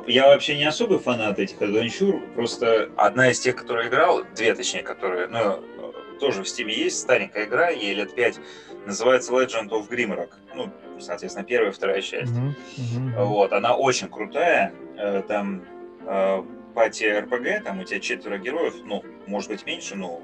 Я 0.06 0.26
вообще 0.28 0.56
не 0.56 0.64
особый 0.64 0.98
фанат 0.98 1.38
этих 1.38 1.60
адвенчур, 1.60 2.20
просто 2.34 2.90
одна 2.96 3.30
из 3.30 3.38
тех, 3.40 3.54
которые 3.56 3.88
играл, 3.88 4.24
две 4.34 4.54
точнее, 4.54 4.82
которые, 4.82 5.28
ну, 5.28 5.38
э, 5.38 6.18
тоже 6.20 6.42
в 6.42 6.48
Стиме 6.48 6.74
есть, 6.74 7.00
старенькая 7.00 7.44
игра, 7.44 7.68
ей 7.68 7.94
лет 7.94 8.14
пять, 8.14 8.38
называется 8.86 9.32
Legend 9.32 9.68
of 9.70 9.88
Grimrock. 9.88 10.30
Ну, 10.54 10.70
соответственно, 11.00 11.44
первая 11.44 11.70
и 11.70 11.74
вторая 11.74 12.00
часть. 12.00 12.32
Мгм, 12.32 12.54
мгм. 12.76 13.14
Вот, 13.26 13.52
она 13.52 13.76
очень 13.76 14.08
крутая. 14.08 14.72
э, 14.96 15.22
Там 15.28 15.64
э, 16.06 16.42
пати 16.74 17.04
РПГ, 17.04 17.64
там 17.64 17.80
у 17.80 17.84
тебя 17.84 18.00
четверо 18.00 18.38
героев, 18.38 18.74
ну, 18.84 19.02
может 19.26 19.50
быть 19.50 19.66
меньше, 19.66 19.96
но 19.96 20.20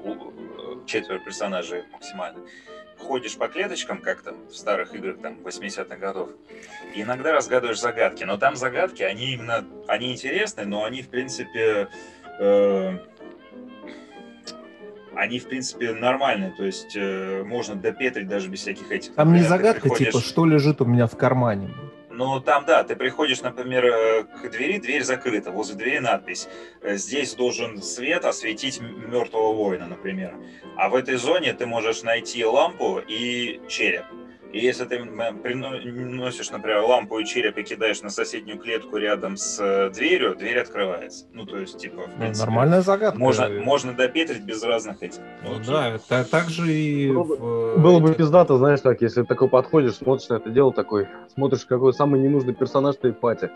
четверо 0.85 1.19
персонажей 1.19 1.83
максимально. 1.93 2.39
Ходишь 3.07 3.35
по 3.37 3.47
клеточкам, 3.47 3.99
как 3.99 4.21
там 4.21 4.35
в 4.49 4.55
старых 4.55 4.93
играх 4.95 5.17
там 5.21 5.33
80-х 5.43 5.95
годов, 5.97 6.29
и 6.95 7.01
иногда 7.01 7.33
разгадываешь 7.33 7.79
загадки. 7.79 8.23
Но 8.23 8.37
там 8.37 8.55
загадки, 8.55 9.03
они 9.03 9.33
именно, 9.33 9.65
они 9.87 10.13
интересны, 10.13 10.65
но 10.65 10.85
они, 10.85 11.01
в 11.01 11.09
принципе, 11.09 11.89
э, 12.39 12.97
они, 15.15 15.39
в 15.39 15.47
принципе, 15.47 15.93
нормальные. 15.93 16.51
То 16.51 16.63
есть 16.65 16.95
э, 16.95 17.43
можно 17.43 17.75
допетрить 17.75 18.27
даже 18.27 18.49
без 18.49 18.59
всяких 18.61 18.91
этих. 18.91 19.13
Там 19.15 19.33
не 19.33 19.39
Например, 19.41 19.57
ты 19.57 19.57
загадка, 19.57 19.81
приходишь- 19.81 20.07
типа, 20.13 20.19
что 20.23 20.45
лежит 20.45 20.81
у 20.81 20.85
меня 20.85 21.07
в 21.07 21.17
кармане. 21.17 21.69
Ну, 22.11 22.39
там, 22.39 22.65
да, 22.65 22.83
ты 22.83 22.95
приходишь, 22.95 23.41
например, 23.41 23.85
э, 23.85 24.23
к 24.23 24.49
двери, 24.49 24.79
дверь 24.79 25.03
закрыта, 25.03 25.51
возле 25.51 25.75
двери 25.75 25.99
надпись. 25.99 26.47
э, 26.81 26.95
Здесь 26.95 27.33
должен 27.35 27.81
свет 27.81 28.25
осветить 28.25 28.79
мертвого 28.81 29.53
воина, 29.53 29.87
например. 29.87 30.35
А 30.77 30.89
в 30.89 30.95
этой 30.95 31.15
зоне 31.15 31.53
ты 31.53 31.65
можешь 31.65 32.03
найти 32.03 32.43
лампу 32.45 32.99
и 32.99 33.61
череп. 33.67 34.05
И 34.53 34.59
если 34.59 34.83
ты 34.85 34.99
приносишь, 34.99 36.51
например, 36.51 36.81
лампу 36.81 37.19
и 37.19 37.25
череп 37.25 37.57
и 37.57 37.63
кидаешь 37.63 38.01
на 38.01 38.09
соседнюю 38.09 38.59
клетку 38.59 38.97
рядом 38.97 39.37
с 39.37 39.57
э, 39.59 39.89
дверью, 39.91 40.35
дверь 40.35 40.59
открывается. 40.59 41.25
Ну, 41.33 41.45
то 41.45 41.57
есть, 41.57 41.77
типа, 41.77 42.01
в 42.03 42.07
Ну, 42.09 42.17
принципе, 42.19 42.45
Нормальная 42.47 42.81
загадка. 42.81 43.17
Можно, 43.19 43.49
можно 43.49 43.93
допетрить 43.93 44.41
без 44.43 44.61
разных 44.63 45.01
этих. 45.01 45.19
Ну 45.43 45.55
окей. 45.55 45.65
да, 45.67 45.89
это 45.95 46.25
так 46.29 46.49
же 46.49 46.71
и... 46.71 47.11
Было 47.11 47.23
бы- 47.23 47.35
в, 47.37 47.81
Было 47.81 47.99
бы 47.99 48.07
этих- 48.09 48.17
пиздато, 48.17 48.57
знаешь, 48.57 48.81
так, 48.81 49.01
если 49.01 49.23
такой 49.23 49.47
подходишь, 49.47 49.95
смотришь 49.95 50.27
на 50.29 50.35
это 50.35 50.49
дело 50.49 50.73
такой, 50.73 51.07
смотришь, 51.33 51.65
какой 51.65 51.93
самый 51.93 52.19
ненужный 52.19 52.53
персонаж 52.53 52.95
ты 52.97 53.11
в 53.11 53.19
пати. 53.19 53.49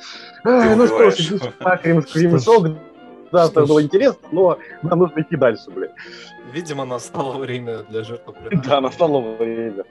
Ай, 0.45 0.75
ну 0.75 0.87
что 0.87 1.09
ж, 1.11 1.31
нахрен, 1.59 2.01
скримшок. 2.03 2.67
Да, 3.31 3.47
что 3.47 3.61
это 3.61 3.67
было 3.67 3.81
интересно, 3.81 4.27
но 4.31 4.59
нам 4.81 4.99
нужно 4.99 5.19
идти 5.21 5.35
дальше, 5.35 5.69
блядь. 5.71 5.91
Видимо, 6.53 6.85
настало 6.85 7.37
время 7.37 7.79
для 7.89 8.03
жертвоприношения. 8.03 8.63
Да, 8.63 8.79
настало 8.79 9.19
время. 9.35 9.83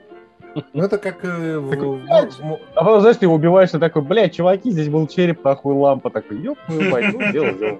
Ну 0.73 0.83
это 0.83 0.97
как 0.97 1.23
э, 1.25 1.57
в- 1.59 1.69
в- 1.69 2.59
А 2.75 2.83
потом, 2.83 3.01
знаешь, 3.01 3.17
ты 3.17 3.25
его 3.25 3.35
убиваешь, 3.35 3.73
и 3.73 3.79
такой, 3.79 4.01
блядь, 4.01 4.33
чуваки, 4.35 4.71
здесь 4.71 4.87
был 4.87 5.05
череп, 5.07 5.43
нахуй 5.43 5.73
лампа. 5.75 6.09
Такой, 6.09 6.37
ёб 6.39 6.57
твою 6.65 6.89
мать, 6.91 7.13
ну, 7.13 7.31
дело, 7.31 7.51
дело. 7.53 7.79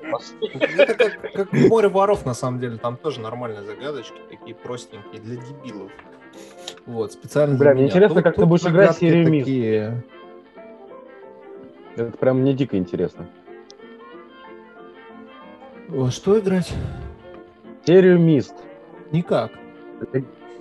Это 0.78 0.94
как, 0.96 1.32
как 1.34 1.54
море 1.54 1.88
воров, 1.88 2.26
на 2.26 2.34
самом 2.34 2.60
деле. 2.60 2.78
Там 2.78 2.98
тоже 2.98 3.22
нормальные 3.22 3.64
загадочки, 3.64 4.18
такие 4.30 4.56
простенькие, 4.56 5.22
для 5.22 5.38
дебилов. 5.38 5.92
Вот, 6.86 7.14
специально 7.14 7.58
Бля, 7.58 7.74
мне 7.74 7.86
интересно, 7.86 8.16
Тут- 8.16 8.24
как 8.26 8.36
ты 8.36 8.46
будешь 8.46 8.66
играть 8.66 8.98
серию 8.98 9.26
такие. 9.26 10.04
Это 11.96 12.18
прям 12.18 12.42
мне 12.42 12.54
дико 12.54 12.78
интересно. 12.78 13.26
Во 15.88 16.12
что 16.12 16.38
играть? 16.40 16.74
Серию 17.86 18.20
Мист. 18.20 18.56
Никак. 19.12 19.52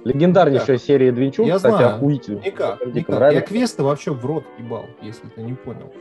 Легендарнейшая 0.04 0.78
серия 0.78 1.12
Двинчук, 1.12 1.46
Я 1.46 1.56
кстати, 1.56 1.76
знаю. 1.76 1.96
охуительная. 1.96 2.42
Никак. 2.42 2.86
Никак. 2.86 3.08
Я 3.08 3.14
нравится. 3.16 3.46
квесты 3.46 3.82
вообще 3.82 4.12
в 4.12 4.24
рот 4.24 4.44
ебал, 4.58 4.86
если 5.02 5.26
ты 5.28 5.42
не 5.42 5.54
понял. 5.54 5.92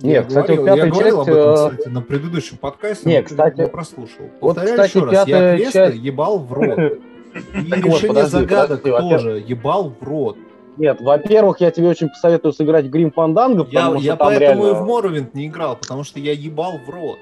Нет, 0.00 0.14
я 0.14 0.22
кстати, 0.22 0.46
говорил, 0.52 0.64
пятая 0.64 0.84
я 0.86 0.90
говорил 0.90 1.16
часть, 1.18 1.28
об 1.28 1.34
этом, 1.34 1.50
э, 1.50 1.70
кстати, 1.70 1.88
на 1.94 2.00
предыдущем 2.02 2.56
подкасте, 2.56 3.08
Не, 3.08 3.16
но 3.16 3.22
ты 3.22 3.28
кстати, 3.28 3.60
не 3.60 3.66
прослушал. 3.68 4.24
вот, 4.40 4.54
Повторяю 4.54 4.74
кстати, 4.76 4.96
еще 4.96 5.04
раз, 5.04 5.28
я 5.28 5.56
квесты 5.56 5.72
часть- 5.72 5.96
ебал 5.96 6.38
в 6.38 6.52
рот. 6.52 6.78
И 6.78 7.70
Так 7.70 7.84
вот, 7.84 7.86
решение 7.86 8.08
подожди, 8.08 8.30
загадок 8.30 8.82
подожди, 8.82 9.10
тоже 9.10 9.44
ебал 9.46 9.94
в 10.00 10.02
рот. 10.02 10.36
Нет, 10.76 11.00
во-первых, 11.00 11.60
я 11.60 11.70
тебе 11.70 11.88
очень 11.88 12.08
посоветую 12.08 12.52
сыграть 12.52 12.86
в 12.86 12.90
Грим 12.90 13.10
Фанданго, 13.12 13.66
Я, 13.70 13.92
я 13.98 14.16
поэтому 14.16 14.64
реально... 14.64 14.78
и 14.78 14.80
в 14.82 14.86
Моровинт 14.86 15.34
не 15.34 15.46
играл, 15.46 15.76
потому 15.76 16.04
что 16.04 16.18
я 16.20 16.32
ебал 16.32 16.78
в 16.78 16.88
рот. 16.88 17.18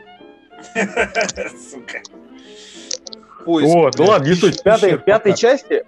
Сука. 0.76 2.00
Поиск, 3.44 3.74
Вот, 3.74 3.98
ну 3.98 4.04
ладно, 4.06 4.28
не 4.28 4.34
суть. 4.34 4.60
В 4.60 4.62
пятой, 4.62 4.96
в 4.96 5.04
пятой 5.04 5.34
части... 5.34 5.84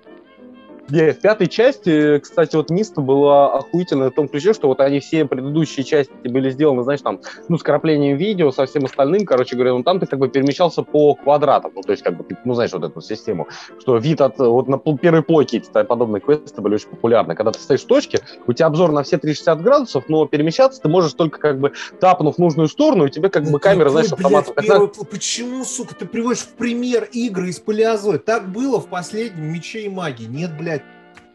Не, 0.88 1.12
в 1.12 1.20
пятой 1.20 1.46
части, 1.46 2.18
кстати, 2.18 2.56
вот 2.56 2.70
Миста 2.70 3.00
была 3.00 3.54
охуительная 3.54 4.10
в 4.10 4.14
том 4.14 4.28
ключе, 4.28 4.52
что 4.52 4.68
вот 4.68 4.80
они 4.80 5.00
все 5.00 5.24
предыдущие 5.24 5.84
части 5.84 6.12
были 6.24 6.50
сделаны, 6.50 6.82
знаешь, 6.82 7.00
там, 7.00 7.20
ну, 7.48 7.56
с 7.56 7.62
краплением 7.62 8.16
видео, 8.16 8.50
со 8.50 8.66
всем 8.66 8.84
остальным, 8.84 9.24
короче 9.24 9.54
говоря, 9.54 9.72
ну, 9.74 9.82
там 9.82 10.00
ты 10.00 10.06
как 10.06 10.18
бы 10.18 10.28
перемещался 10.28 10.82
по 10.82 11.14
квадратам, 11.14 11.72
ну, 11.74 11.82
то 11.82 11.92
есть, 11.92 12.02
как 12.02 12.16
бы, 12.16 12.26
ну, 12.44 12.54
знаешь, 12.54 12.72
вот 12.72 12.84
эту 12.84 13.00
систему, 13.00 13.48
что 13.80 13.96
вид 13.96 14.20
от, 14.20 14.38
вот 14.38 14.68
на 14.68 14.78
первой 14.78 15.22
плойке 15.22 15.58
эти 15.58 15.70
подобные 15.70 16.20
квесты 16.20 16.60
были 16.60 16.74
очень 16.74 16.88
популярны. 16.88 17.34
Когда 17.34 17.52
ты 17.52 17.60
стоишь 17.60 17.82
в 17.82 17.86
точке, 17.86 18.20
у 18.46 18.52
тебя 18.52 18.66
обзор 18.66 18.92
на 18.92 19.02
все 19.02 19.18
360 19.18 19.62
градусов, 19.62 20.04
но 20.08 20.26
перемещаться 20.26 20.82
ты 20.82 20.88
можешь 20.88 21.14
только, 21.14 21.38
как 21.38 21.60
бы, 21.60 21.72
тапнув 22.00 22.38
нужную 22.38 22.68
сторону, 22.68 23.06
и 23.06 23.10
тебе, 23.10 23.30
как 23.30 23.44
бы, 23.44 23.58
камера, 23.58 23.88
Какой, 23.88 24.04
знаешь, 24.06 24.46
как 24.54 24.64
первый 24.64 24.88
Почему, 25.10 25.64
сука, 25.64 25.94
ты 25.94 26.06
приводишь 26.06 26.42
в 26.42 26.54
пример 26.54 27.08
игры 27.12 27.48
из 27.48 27.60
Палеозой? 27.60 28.18
Так 28.18 28.50
было 28.50 28.80
в 28.80 28.86
последнем 28.88 29.52
Мече 29.52 29.82
и 29.82 29.88
Магии. 29.88 30.24
Нет, 30.24 30.56
блядь. 30.58 30.81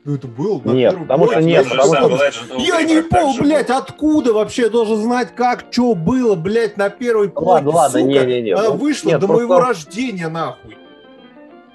Ну, 0.08 0.16
это 0.16 0.26
было 0.26 0.62
на 0.64 0.72
Нет, 0.72 0.98
потому 0.98 1.28
что 1.30 1.42
нет, 1.42 1.66
Я 1.66 1.70
потому 1.70 2.08
не 2.08 2.32
что- 2.32 2.56
of 2.56 2.60
Я 2.62 2.82
не 2.84 2.94
же 3.02 3.42
блядь, 3.42 3.68
был. 3.68 3.76
откуда 3.76 4.32
вообще 4.32 4.70
должен 4.70 4.96
знать, 4.96 5.36
как, 5.36 5.66
что 5.70 5.96
было, 5.96 6.36
блядь, 6.36 6.78
на 6.78 6.90
первой 6.90 7.28
плойке, 7.28 7.66
Ладно, 7.66 7.72
ладно, 7.72 8.00
сука. 8.00 8.12
не-не-не, 8.26 8.52
Она 8.54 8.70
ну, 8.70 8.76
вышла 8.78 9.10
нет, 9.10 9.20
до 9.20 9.28
просто- 9.28 9.46
моего 9.46 9.60
рождения, 9.60 10.30
нахуй. 10.30 10.78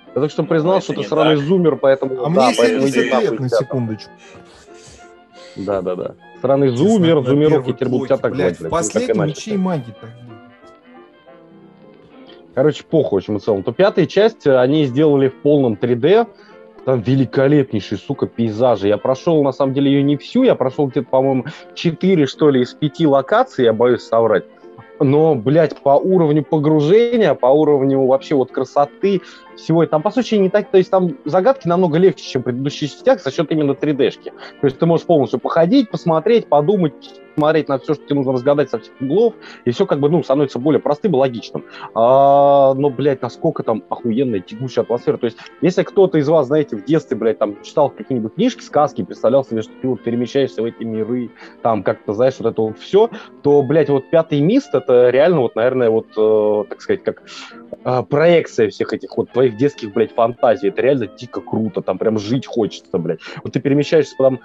Я 0.06 0.12
только 0.14 0.30
что 0.30 0.44
признал, 0.44 0.80
что 0.80 0.94
ты 0.94 1.02
сраный 1.02 1.36
зумер, 1.36 1.76
поэтому... 1.76 2.24
А 2.24 2.30
да, 2.30 2.46
мне 2.46 2.54
поэтому 2.56 2.88
иди 2.88 2.92
70 2.92 3.12
нахуй 3.12 3.30
лет, 3.32 3.40
на 3.40 3.48
секундочку. 3.50 4.10
Да, 5.56 5.82
да, 5.82 5.94
да. 5.94 6.14
Сраный 6.40 6.68
зумер, 6.70 7.22
зумерок, 7.26 7.68
и 7.68 7.74
теперь 7.74 7.88
будут 7.90 8.08
тебя 8.08 8.16
так 8.16 8.34
звать, 8.34 8.58
В 8.60 8.68
последнем 8.70 9.14
Ну, 9.16 9.20
так 9.20 9.28
Мече 9.28 9.50
иначе. 9.50 9.50
и 9.50 9.56
Магии 9.58 9.94
так. 10.00 10.10
Короче, 12.54 12.82
похуй 12.88 13.18
очень 13.18 13.38
в 13.38 13.42
целом. 13.42 13.62
То 13.62 13.72
пятая 13.72 14.06
часть 14.06 14.46
э, 14.46 14.58
они 14.58 14.86
сделали 14.86 15.28
в 15.28 15.34
полном 15.42 15.74
3D. 15.74 16.26
Там 16.84 17.00
великолепнейшие, 17.00 17.98
сука, 17.98 18.26
пейзажи. 18.26 18.88
Я 18.88 18.98
прошел, 18.98 19.42
на 19.42 19.52
самом 19.52 19.72
деле, 19.72 19.92
ее 19.92 20.02
не 20.02 20.16
всю. 20.16 20.42
Я 20.42 20.54
прошел 20.56 20.86
где-то, 20.88 21.08
по-моему, 21.08 21.44
4, 21.74 22.26
что 22.26 22.50
ли, 22.50 22.62
из 22.62 22.74
5 22.74 23.00
локаций, 23.06 23.64
я 23.64 23.72
боюсь 23.72 24.02
соврать. 24.02 24.44
Но, 24.98 25.34
блядь, 25.34 25.80
по 25.80 25.90
уровню 25.90 26.44
погружения, 26.44 27.34
по 27.34 27.46
уровню 27.46 28.06
вообще 28.06 28.34
вот 28.34 28.50
красоты, 28.50 29.20
всего, 29.62 29.86
там, 29.86 30.02
по 30.02 30.10
сути, 30.10 30.34
не 30.34 30.50
так, 30.50 30.70
то 30.70 30.78
есть 30.78 30.90
там 30.90 31.16
загадки 31.24 31.68
намного 31.68 31.98
легче, 31.98 32.24
чем 32.24 32.42
в 32.42 32.44
предыдущих 32.44 32.90
частях 32.90 33.22
за 33.22 33.30
счет 33.30 33.50
именно 33.50 33.72
3D-шки. 33.72 34.32
То 34.60 34.66
есть 34.66 34.78
ты 34.78 34.86
можешь 34.86 35.06
полностью 35.06 35.40
походить, 35.40 35.90
посмотреть, 35.90 36.46
подумать, 36.46 36.94
смотреть 37.34 37.68
на 37.68 37.78
все, 37.78 37.94
что 37.94 38.04
тебе 38.04 38.16
нужно 38.16 38.32
разгадать 38.32 38.70
со 38.70 38.78
всех 38.78 38.92
углов, 39.00 39.34
и 39.64 39.70
все 39.70 39.86
как 39.86 40.00
бы, 40.00 40.08
ну, 40.08 40.22
становится 40.22 40.58
более 40.58 40.80
простым 40.80 41.12
и 41.12 41.16
логичным. 41.16 41.64
А, 41.94 42.74
но, 42.74 42.90
блядь, 42.90 43.22
насколько 43.22 43.62
там 43.62 43.82
охуенная 43.88 44.40
текущая 44.40 44.82
атмосфера. 44.82 45.16
То 45.16 45.26
есть, 45.26 45.38
если 45.60 45.82
кто-то 45.82 46.18
из 46.18 46.28
вас, 46.28 46.46
знаете, 46.46 46.76
в 46.76 46.84
детстве, 46.84 47.16
блядь, 47.16 47.38
там, 47.38 47.62
читал 47.62 47.90
какие-нибудь 47.90 48.34
книжки, 48.34 48.62
сказки, 48.62 49.02
представлял 49.04 49.44
себе, 49.44 49.62
что 49.62 49.72
ты 49.80 49.88
вот 49.88 50.02
перемещаешься 50.02 50.62
в 50.62 50.64
эти 50.64 50.82
миры, 50.82 51.30
там, 51.62 51.82
как-то, 51.82 52.12
знаешь, 52.12 52.34
вот 52.38 52.50
это 52.50 52.62
вот 52.62 52.78
все, 52.78 53.10
то, 53.42 53.62
блядь, 53.62 53.88
вот 53.88 54.10
«Пятый 54.10 54.40
мист»— 54.40 54.70
это 54.74 55.10
реально 55.10 55.40
вот, 55.40 55.56
наверное, 55.56 55.90
вот, 55.90 56.06
э, 56.16 56.64
так 56.68 56.80
сказать, 56.80 57.02
как 57.02 57.22
э, 57.84 58.02
проекция 58.08 58.68
всех 58.68 58.92
этих 58.92 59.16
вот 59.16 59.30
твоих 59.30 59.51
детских, 59.56 59.92
блядь, 59.92 60.14
фантазий. 60.14 60.68
Это 60.68 60.82
реально 60.82 61.06
дико 61.06 61.40
круто, 61.40 61.82
там 61.82 61.98
прям 61.98 62.18
жить 62.18 62.46
хочется, 62.46 62.98
блядь. 62.98 63.20
Вот 63.42 63.52
ты 63.52 63.60
перемещаешься 63.60 64.16
там 64.16 64.40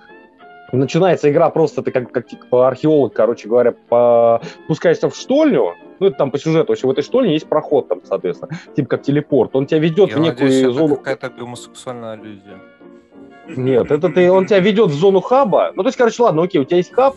начинается 0.72 1.30
игра 1.32 1.50
просто, 1.50 1.82
ты 1.82 1.92
как, 1.92 2.12
как 2.12 2.28
типа, 2.28 2.68
археолог, 2.68 3.14
короче 3.14 3.48
говоря, 3.48 3.72
по... 3.72 4.42
пускаешься 4.68 5.10
в 5.10 5.16
штольню, 5.16 5.76
ну, 6.00 6.08
это 6.08 6.18
там 6.18 6.32
по 6.32 6.38
сюжету, 6.38 6.72
вообще 6.72 6.88
в 6.88 6.92
этой 6.92 7.04
штольне 7.04 7.34
есть 7.34 7.48
проход 7.48 7.88
там, 7.88 8.02
соответственно, 8.04 8.52
типа 8.76 8.90
как 8.90 9.02
телепорт. 9.04 9.56
Он 9.56 9.66
тебя 9.66 9.80
ведет 9.80 10.10
Я 10.10 10.18
в 10.18 10.20
некую 10.20 10.46
надеюсь, 10.46 10.64
это 10.64 10.72
зону... 10.72 10.96
какая-то 10.98 11.30
гомосексуальная 11.30 12.12
аллюзия. 12.14 12.60
Нет, 13.56 13.92
это 13.92 14.10
ты, 14.10 14.30
он 14.30 14.46
тебя 14.46 14.60
ведет 14.60 14.90
в 14.90 14.94
зону 14.94 15.22
хаба. 15.22 15.72
Ну, 15.74 15.84
то 15.84 15.88
есть, 15.88 15.98
короче, 15.98 16.22
ладно, 16.22 16.44
окей, 16.44 16.60
у 16.60 16.66
тебя 16.66 16.78
есть 16.78 16.92
хаб, 16.92 17.16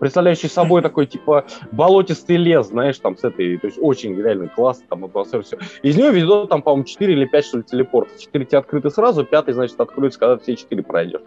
представляющий 0.00 0.48
собой 0.48 0.82
такой, 0.82 1.06
типа, 1.06 1.44
болотистый 1.70 2.36
лес, 2.36 2.68
знаешь, 2.68 2.98
там, 2.98 3.16
с 3.16 3.24
этой, 3.24 3.58
то 3.58 3.66
есть, 3.66 3.78
очень 3.80 4.16
реально 4.16 4.48
классно, 4.48 4.86
там, 4.88 5.04
атмосфера, 5.04 5.42
все. 5.42 5.58
Из 5.82 5.96
него 5.96 6.08
ведет, 6.08 6.48
там, 6.48 6.62
по-моему, 6.62 6.84
4 6.84 7.12
или 7.12 7.26
5, 7.26 7.44
что 7.44 7.58
ли, 7.58 7.62
телепортов. 7.62 8.18
4 8.18 8.44
тебе 8.44 8.58
открыты 8.58 8.90
сразу, 8.90 9.24
пятый, 9.24 9.54
значит, 9.54 9.80
откроется, 9.80 10.18
когда 10.18 10.38
все 10.38 10.56
4 10.56 10.82
пройдешь. 10.82 11.20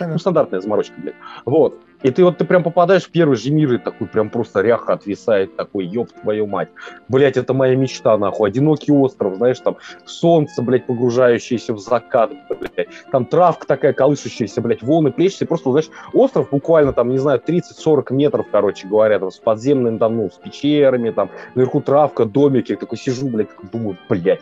Ну, 0.00 0.18
стандартная 0.18 0.60
заморочка, 0.60 0.94
блядь. 0.98 1.14
Вот. 1.44 1.78
И 2.02 2.10
ты 2.10 2.24
вот 2.24 2.36
ты 2.36 2.44
прям 2.44 2.64
попадаешь 2.64 3.04
в 3.04 3.10
первый 3.10 3.36
же 3.36 3.52
мир, 3.52 3.74
и 3.74 3.78
такой 3.78 4.08
прям 4.08 4.28
просто 4.28 4.60
ряха 4.60 4.94
отвисает, 4.94 5.54
такой, 5.56 5.86
ёб 5.86 6.10
твою 6.10 6.46
мать. 6.46 6.68
Блять, 7.08 7.36
это 7.36 7.54
моя 7.54 7.76
мечта, 7.76 8.18
нахуй. 8.18 8.48
Одинокий 8.48 8.92
остров, 8.92 9.36
знаешь, 9.36 9.60
там 9.60 9.76
солнце, 10.04 10.62
блядь, 10.62 10.86
погружающееся 10.86 11.74
в 11.74 11.78
закат, 11.78 12.32
блядь. 12.48 12.88
Там 13.12 13.24
травка 13.24 13.66
такая 13.66 13.92
колышущаяся, 13.92 14.60
блядь, 14.60 14.82
волны 14.82 15.12
плещутся. 15.12 15.46
Просто, 15.46 15.70
знаешь, 15.70 15.90
остров 16.12 16.50
буквально 16.50 16.92
там, 16.92 17.10
не 17.10 17.18
знаю, 17.18 17.40
30-40 17.46 18.12
метров, 18.12 18.46
короче 18.50 18.88
говоря, 18.88 19.20
там, 19.20 19.30
с 19.30 19.38
подземным, 19.38 19.98
там, 19.98 20.16
ну, 20.16 20.30
с 20.30 20.34
пещерами, 20.34 21.10
там, 21.10 21.30
наверху 21.54 21.80
травка, 21.80 22.24
домики. 22.24 22.72
Я 22.72 22.78
такой 22.78 22.98
сижу, 22.98 23.28
блядь, 23.28 23.50
такой 23.50 23.68
думаю, 23.70 23.96
блядь, 24.08 24.40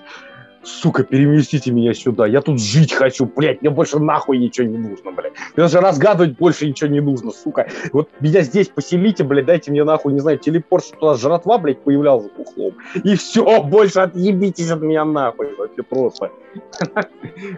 сука, 0.62 1.04
переместите 1.04 1.70
меня 1.70 1.94
сюда, 1.94 2.26
я 2.26 2.40
тут 2.40 2.60
жить 2.60 2.92
хочу, 2.92 3.26
блядь, 3.26 3.60
мне 3.60 3.70
больше 3.70 3.98
нахуй 3.98 4.38
ничего 4.38 4.66
не 4.66 4.78
нужно, 4.78 5.12
блядь. 5.12 5.32
Мне 5.32 5.64
даже 5.64 5.80
разгадывать 5.80 6.36
больше 6.36 6.68
ничего 6.68 6.90
не 6.90 7.00
нужно, 7.00 7.30
сука. 7.30 7.68
Вот 7.92 8.08
меня 8.20 8.42
здесь 8.42 8.68
поселите, 8.68 9.24
блядь, 9.24 9.46
дайте 9.46 9.70
мне 9.70 9.84
нахуй, 9.84 10.12
не 10.12 10.20
знаю, 10.20 10.38
телепорт, 10.38 10.84
что 10.84 10.96
туда 10.96 11.14
жратва, 11.14 11.58
блядь, 11.58 11.80
появлялась 11.80 12.24
за 12.24 12.42
углом. 12.42 12.74
И 13.02 13.16
все, 13.16 13.62
больше 13.62 14.00
отъебитесь 14.00 14.70
от 14.70 14.80
меня 14.80 15.04
нахуй, 15.04 15.54
вообще 15.56 15.82
просто. 15.82 16.30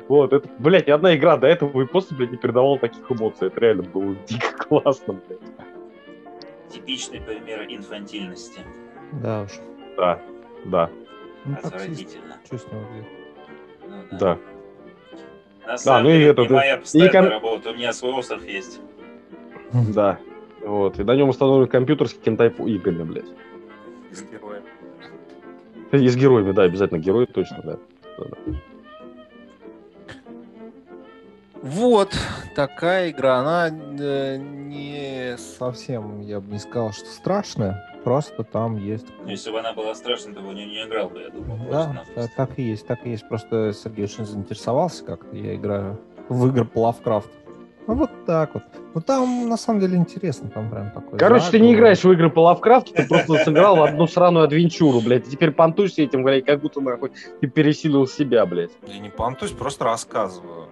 Вот, 0.08 0.32
это, 0.32 0.48
блядь, 0.58 0.86
ни 0.86 0.90
одна 0.90 1.16
игра 1.16 1.36
до 1.36 1.46
этого 1.46 1.82
и 1.82 1.86
после, 1.86 2.16
блядь, 2.16 2.30
не 2.30 2.36
передавала 2.36 2.78
таких 2.78 3.10
эмоций. 3.10 3.48
Это 3.48 3.60
реально 3.60 3.82
было 3.84 4.14
дико 4.26 4.52
классно, 4.68 5.14
блядь. 5.26 5.40
Типичный 6.70 7.20
пример 7.20 7.66
инфантильности. 7.68 8.60
Да 9.22 9.42
уж. 9.42 9.50
Да, 9.96 10.18
да, 10.64 10.90
Ну, 11.44 11.56
Отвратительно. 11.56 12.36
что 12.44 12.58
с 12.58 12.66
него 12.66 12.80
взять? 12.92 13.06
Ну 14.10 14.18
да. 14.18 14.38
На 15.66 15.76
самом 15.78 16.04
ну 16.04 16.10
и 16.10 16.12
деле, 16.14 16.26
это, 16.30 16.42
не 16.42 16.48
да. 16.48 16.54
моя 16.54 16.76
постоянная 16.76 17.12
ком- 17.12 17.28
работа, 17.30 17.70
у 17.70 17.74
меня 17.74 17.92
свой 17.92 18.12
остров 18.12 18.44
есть. 18.44 18.80
Да. 19.72 20.18
Вот. 20.60 20.98
И 20.98 21.04
на 21.04 21.16
нем 21.16 21.28
установлен 21.28 21.68
компьютер 21.68 22.08
с 22.08 22.14
кентайп 22.14 22.60
играми, 22.60 23.02
блядь. 23.04 23.32
С 24.10 24.22
героем. 24.22 24.62
И 25.92 26.08
с 26.08 26.16
героями, 26.16 26.52
да, 26.52 26.62
обязательно 26.62 26.98
герои, 26.98 27.26
точно, 27.26 27.60
да. 27.64 27.78
Да-да. 28.18 28.36
Вот 31.62 32.10
такая 32.56 33.10
игра. 33.10 33.36
Она 33.36 33.68
э, 33.68 34.36
не... 34.36 35.36
Совсем, 35.38 36.20
я 36.20 36.40
бы 36.40 36.52
не 36.52 36.58
сказал, 36.58 36.92
что 36.92 37.06
страшная. 37.06 37.88
Просто 38.02 38.42
там 38.42 38.76
есть... 38.76 39.06
Но 39.24 39.30
если 39.30 39.52
бы 39.52 39.60
она 39.60 39.72
была 39.72 39.94
страшной, 39.94 40.34
то 40.34 40.40
бы 40.40 40.52
не, 40.54 40.66
не 40.66 40.84
играл 40.84 41.08
бы, 41.08 41.20
я 41.20 41.30
думаю. 41.30 41.70
Да, 41.70 42.04
да, 42.16 42.26
так 42.36 42.58
и 42.58 42.62
есть, 42.62 42.86
так 42.86 43.06
и 43.06 43.10
есть. 43.10 43.28
Просто 43.28 43.72
Сергей 43.72 44.04
очень 44.06 44.26
заинтересовался 44.26 45.04
как-то. 45.04 45.36
Я 45.36 45.54
играю 45.54 46.00
в 46.28 46.48
игры 46.48 46.64
по 46.64 46.80
Лавкрафту. 46.80 47.30
Ну, 47.86 47.94
вот 47.94 48.10
так 48.26 48.54
вот. 48.54 48.62
Ну, 48.94 49.00
там, 49.00 49.48
на 49.48 49.56
самом 49.56 49.80
деле, 49.80 49.96
интересно. 49.96 50.48
Там 50.50 50.70
прям 50.70 50.90
такой... 50.90 51.18
Короче, 51.18 51.50
ты 51.50 51.60
не 51.60 51.74
играешь 51.74 52.02
в 52.02 52.12
игры 52.12 52.30
по 52.30 52.40
Лавкрафту, 52.40 52.92
ты 52.92 53.06
просто 53.06 53.44
сыграл 53.44 53.76
в 53.76 53.82
одну 53.82 54.06
сраную 54.06 54.44
адвенчуру, 54.44 55.00
блядь. 55.00 55.26
И 55.26 55.30
теперь 55.30 55.52
понтуешься 55.52 56.02
этим, 56.02 56.22
блядь, 56.22 56.44
как 56.44 56.60
будто 56.60 56.80
нахуй 56.80 57.12
ты 57.40 57.46
пересилил 57.48 58.06
себя, 58.06 58.46
блядь. 58.46 58.72
Я 58.86 58.98
не 58.98 59.10
понтуюсь, 59.10 59.52
просто 59.52 59.84
рассказываю. 59.84 60.68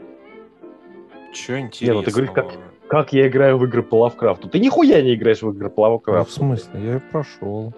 Че 1.32 1.54
Не, 1.54 1.60
интересного? 1.66 1.98
ну 2.00 2.04
ты 2.04 2.10
говоришь, 2.10 2.30
как- 2.34 2.52
Как 2.88 3.12
я 3.12 3.28
играю 3.28 3.56
в 3.56 3.64
игры 3.66 3.82
по 3.84 4.00
Лавкрафту? 4.00 4.48
Ты 4.48 4.58
нихуя 4.58 5.00
не 5.00 5.14
играешь 5.14 5.42
в 5.42 5.50
игры 5.50 5.70
по 5.70 5.82
Ну, 5.82 5.88
в 5.88 5.92
Лавкрафту. 5.92 6.32
смысле? 6.32 6.70
Я 6.74 6.92
ее 6.94 7.00
прошел. 7.12 7.72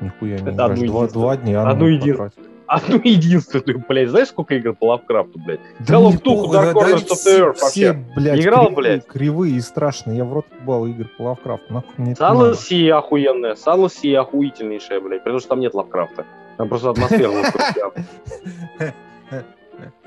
Нихуя 0.00 0.32
не 0.38 0.42
Это 0.42 0.50
играешь. 0.50 0.70
одну 0.72 0.86
Два, 0.86 0.96
единственную- 1.02 1.08
два 1.10 1.36
дня. 1.36 1.62
одну 1.68 1.86
единственную. 1.86 2.32
Одну 2.66 2.96
единственную, 3.04 3.84
блядь. 3.86 4.08
Знаешь, 4.08 4.28
сколько 4.28 4.54
игр 4.54 4.74
по 4.74 4.86
Лавкрафту, 4.86 5.38
блядь? 5.44 5.60
Да 5.86 5.94
Call 5.94 6.08
of 6.08 6.22
Duty, 6.22 6.50
Dark 6.50 6.72
Corners 6.72 7.06
of 7.06 7.26
the 7.26 7.38
Earth 7.38 7.52
Все, 7.54 7.92
вообще. 7.92 8.04
блядь, 8.16 8.40
Играл, 8.40 8.66
кривые, 8.66 8.74
блядь? 8.76 9.06
кривые 9.06 9.54
и 9.56 9.60
страшные. 9.60 10.16
Я 10.16 10.24
в 10.24 10.32
рот 10.32 10.46
ебал 10.60 10.86
игр 10.86 11.06
по 11.18 11.22
Лавкрафту. 11.22 11.72
Нахуй 11.72 11.92
мне 11.98 12.16
надо. 12.18 12.50
Sea 12.52 12.90
охуенная. 12.98 13.54
Sea 13.54 14.16
охуительнейшая, 14.16 15.00
блядь. 15.00 15.20
Потому 15.22 15.38
что 15.38 15.50
там 15.50 15.60
нет 15.60 15.74
Лавкрафта. 15.74 16.24
Там 16.56 16.68
просто 16.68 16.90
атмосфера. 16.90 17.30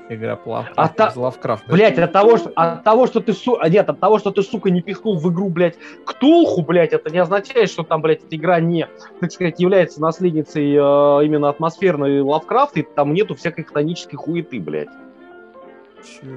Игра 0.08 0.36
по 0.36 0.50
Лавкрафту. 0.50 0.80
А 0.80 0.88
та- 0.88 1.12
Лавкрафта. 1.20 1.72
Блять, 1.72 1.98
от 1.98 2.12
того, 2.12 2.36
что, 2.36 2.52
от 2.54 2.84
того, 2.84 3.06
что 3.08 3.20
ты, 3.20 3.32
су... 3.32 3.56
а, 3.60 3.68
нет, 3.68 3.88
от 3.88 3.98
того, 3.98 4.18
что 4.18 4.30
ты, 4.30 4.42
сука, 4.42 4.70
не 4.70 4.80
пихнул 4.80 5.18
в 5.18 5.32
игру, 5.32 5.48
блядь, 5.48 5.76
Ктулху, 6.04 6.62
блядь, 6.62 6.92
это 6.92 7.10
не 7.10 7.18
означает, 7.18 7.68
что 7.70 7.82
там, 7.82 8.02
блядь, 8.02 8.22
эта 8.22 8.36
игра 8.36 8.60
не, 8.60 8.88
так 9.20 9.32
сказать, 9.32 9.58
является 9.58 10.00
наследницей 10.00 10.74
э, 10.74 10.76
именно 11.24 11.48
атмосферной 11.48 12.20
Лавкрафта, 12.20 12.80
и 12.80 12.82
там 12.82 13.14
нету 13.14 13.34
всякой 13.34 13.64
хтонической 13.64 14.16
хуеты, 14.16 14.60
блядь. 14.60 14.90
Чё? 16.04 16.28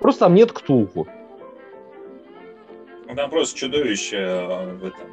Просто 0.00 0.20
там 0.20 0.34
нет 0.34 0.52
Ктулху. 0.52 1.06
Ну, 3.06 3.14
там 3.14 3.28
просто 3.28 3.58
чудовище 3.58 4.16
э, 4.16 4.74
в 4.76 4.84
этом, 4.86 5.06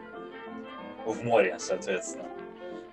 в 1.05 1.23
море, 1.25 1.55
соответственно. 1.59 2.25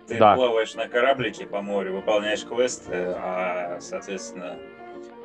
Ты 0.09 0.19
Да. 0.19 0.35
плаваешь 0.35 0.75
на 0.75 0.89
кораблике 0.89 1.47
по 1.47 1.63
морю, 1.63 1.95
выполняешь 1.95 2.45
квесты, 2.45 3.15
а, 3.17 3.79
соответственно, 3.81 4.57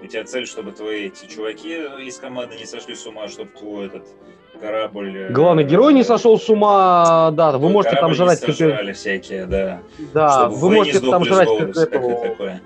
у 0.02 0.08
тебя 0.08 0.24
цель, 0.24 0.46
чтобы 0.48 0.72
твои 0.72 1.08
эти 1.08 1.26
чуваки 1.26 1.78
из 2.02 2.18
команды 2.18 2.56
не 2.58 2.66
сошли 2.66 2.96
с 2.96 3.06
ума, 3.06 3.28
чтобы 3.28 3.50
твой 3.52 3.88
этот 3.88 4.04
корабль... 4.60 5.16
э, 5.18 5.32
Главный 5.32 5.64
герой 5.64 5.94
не 5.94 6.04
сошел 6.04 6.38
с 6.40 6.50
ума, 6.50 7.32
да, 7.32 7.58
вы 7.58 7.70
можете 7.70 7.96
там 7.96 8.14
жрать... 8.14 8.40
сожрали 8.40 8.94
всякие, 8.94 9.46
да. 9.46 9.82
Да, 10.14 10.30
Чтобы 10.30 10.56
вы 10.56 10.72
можете 10.72 11.00
там 11.00 11.26
жрать 11.26 11.50
как 11.58 11.78
этого-. 11.94 12.60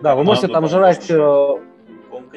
Да, 0.00 0.16
вы 0.16 0.24
можете 0.24 0.46
Команду, 0.48 0.68
там 0.70 0.78
жрать... 0.80 1.10
э, 1.10 1.56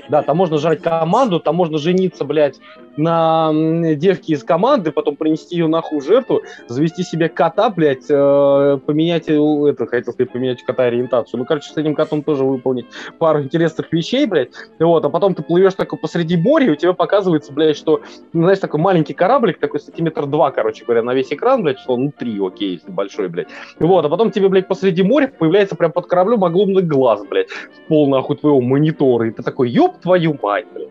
Да, 0.10 0.22
там 0.22 0.38
можно 0.38 0.58
жрать 0.58 0.82
команду, 0.82 1.40
там 1.40 1.56
можно 1.56 1.78
жениться, 1.78 2.26
блядь, 2.26 2.60
на 2.98 3.50
м, 3.52 3.98
девке 3.98 4.34
из 4.34 4.44
команды, 4.44 4.92
потом 4.92 5.16
принести 5.16 5.56
ее 5.56 5.68
нахуй 5.68 6.02
жертву, 6.02 6.42
завести 6.68 7.04
себе 7.04 7.30
кота, 7.30 7.70
блядь, 7.70 8.06
э, 8.10 8.80
поменять, 8.86 9.28
это, 9.28 9.86
хотел 9.88 10.14
сказать, 10.14 10.32
поменять 10.32 10.64
кота 10.64 10.84
ориентацию. 10.84 11.40
Ну, 11.40 11.46
короче, 11.46 11.72
с 11.72 11.78
этим 11.78 11.96
котом 11.96 12.24
тоже 12.24 12.44
выполнить 12.44 12.86
пару 13.20 13.42
интересных 13.44 13.92
вещей, 13.92 14.26
блядь. 14.26 14.52
Вот, 14.80 15.04
а 15.06 15.10
потом 15.10 15.36
ты 15.36 15.44
плывешь 15.44 15.74
такой 15.74 16.00
посреди 16.00 16.38
моря, 16.38 16.68
и 16.68 16.70
у 16.72 16.76
тебя 16.76 16.94
показывается, 16.94 17.52
блядь, 17.54 17.78
что, 17.78 18.02
ну, 18.34 18.44
знаешь, 18.44 18.60
такой 18.60 18.80
маленький 18.80 19.14
кораблик, 19.14 19.60
такой 19.60 19.80
сантиметр 19.80 20.26
два, 20.26 20.52
короче 20.52 20.86
говоря, 20.86 21.04
на 21.04 21.14
весь 21.14 21.32
экран, 21.32 21.64
блядь, 21.64 21.80
что, 21.80 21.98
ну, 21.98 22.12
три, 22.18 22.40
окей, 22.46 22.74
если 22.74 22.92
большой, 22.92 23.30
блядь. 23.30 23.48
Вот, 23.80 24.06
а 24.06 24.10
потом 24.10 24.32
тебе, 24.32 24.50
блядь, 24.50 24.68
посреди 24.68 25.04
моря 25.04 25.28
появляется 25.28 25.76
прям 25.76 25.92
под 25.92 26.08
кораблем 26.08 26.44
огромный 26.44 26.84
глаз, 26.84 27.24
блядь, 27.30 27.50
в 27.50 27.88
пол, 27.88 28.10
нахуй, 28.10 28.38
твоего 28.38 28.62
монитора, 28.62 29.28
и 29.28 29.32
ты 29.32 29.44
такой, 29.44 29.70
ёб 29.70 30.00
твою 30.00 30.38
мать, 30.42 30.66
блядь. 30.74 30.90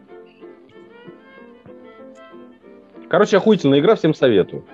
Короче, 3.12 3.36
охуительная 3.36 3.78
игра, 3.78 3.94
всем 3.94 4.14
советую. 4.14 4.64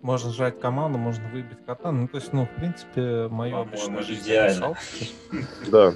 Можно 0.00 0.32
жрать 0.32 0.58
команду, 0.58 0.98
можно 0.98 1.28
выбить 1.28 1.64
кота. 1.64 1.92
Ну, 1.92 2.08
то 2.08 2.16
есть, 2.16 2.32
ну, 2.32 2.44
в 2.46 2.50
принципе, 2.56 3.28
мое 3.28 3.60
обычное 3.60 4.02
жизненное 4.02 4.48
идеально. 4.50 4.74
Да. 5.70 5.92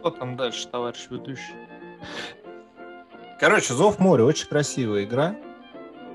Что 0.00 0.10
там 0.10 0.36
дальше, 0.36 0.66
товарищ 0.66 1.06
ведущий? 1.10 1.54
Короче, 3.38 3.72
Зов 3.72 4.00
моря 4.00 4.24
очень 4.24 4.48
красивая 4.48 5.04
игра. 5.04 5.36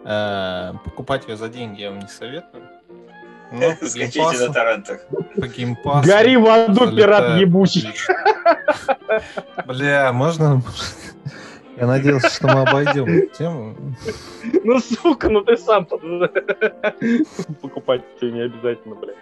Э, 0.03 0.73
Покупать 0.83 1.25
ее 1.29 1.37
за 1.37 1.47
деньги 1.47 1.83
я 1.83 1.91
вам 1.91 1.99
не 1.99 2.09
советую. 2.09 2.78
Ну, 3.51 3.73
Скачайте 3.81 4.47
на 4.47 4.53
торрентах. 4.53 5.01
По 5.35 5.47
геймпасу. 5.47 6.07
Гори 6.07 6.37
в 6.37 6.45
аду, 6.45 6.95
пират 6.95 7.39
ебучий. 7.39 7.89
Бля, 9.65 10.11
можно? 10.13 10.61
Я 11.77 11.87
надеялся, 11.87 12.29
что 12.29 12.47
мы 12.47 12.61
обойдем 12.61 13.05
эту 13.05 13.37
тему. 13.37 13.75
Ну, 14.63 14.79
сука, 14.79 15.29
ну 15.29 15.41
ты 15.41 15.55
сам 15.57 15.85
покупать 17.61 18.01
тебе 18.19 18.31
не 18.31 18.41
обязательно, 18.41 18.95
блядь. 18.95 19.15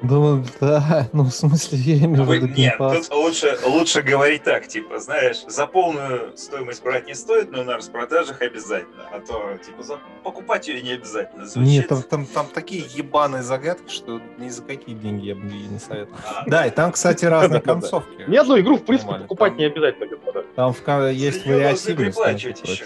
Думаю, 0.00 0.44
да, 0.60 1.08
ну 1.12 1.24
в 1.24 1.30
смысле, 1.30 1.78
я 1.78 1.98
имею 2.04 2.22
в 2.22 2.28
Вы- 2.28 2.36
виду 2.36 2.54
Нет, 2.56 2.76
тут 2.78 3.10
лучше, 3.10 3.58
лучше 3.64 4.02
говорить 4.02 4.44
так, 4.44 4.68
типа, 4.68 5.00
знаешь, 5.00 5.42
за 5.48 5.66
полную 5.66 6.36
стоимость 6.36 6.84
брать 6.84 7.08
не 7.08 7.14
стоит, 7.14 7.50
но 7.50 7.64
на 7.64 7.76
распродажах 7.76 8.40
обязательно. 8.40 9.08
А 9.10 9.18
то, 9.18 9.58
типа, 9.64 9.82
за... 9.82 9.98
покупать 10.22 10.68
ее 10.68 10.82
не 10.82 10.92
обязательно. 10.92 11.46
Звучит... 11.46 11.68
Нет, 11.68 11.88
там, 11.88 12.02
там, 12.04 12.26
там 12.26 12.46
такие 12.46 12.84
ебаные 12.94 13.42
загадки, 13.42 13.92
что 13.92 14.20
ни 14.38 14.48
за 14.48 14.62
какие 14.62 14.94
деньги 14.94 15.26
я 15.26 15.34
бы 15.34 15.48
ей 15.48 15.66
не 15.66 15.80
советовал. 15.80 16.18
А, 16.24 16.44
Да, 16.46 16.66
и 16.66 16.70
там, 16.70 16.92
кстати, 16.92 17.24
разные 17.26 17.60
концовки. 17.60 18.24
Ни 18.28 18.36
одну 18.36 18.58
игру, 18.60 18.76
в 18.76 18.84
принципе, 18.84 19.14
покупать 19.14 19.56
не 19.56 19.64
обязательно, 19.64 20.06
господа. 20.06 20.44
Там 20.54 20.74
есть 21.10 21.44
вариативность. 21.44 22.18
еще. 22.62 22.84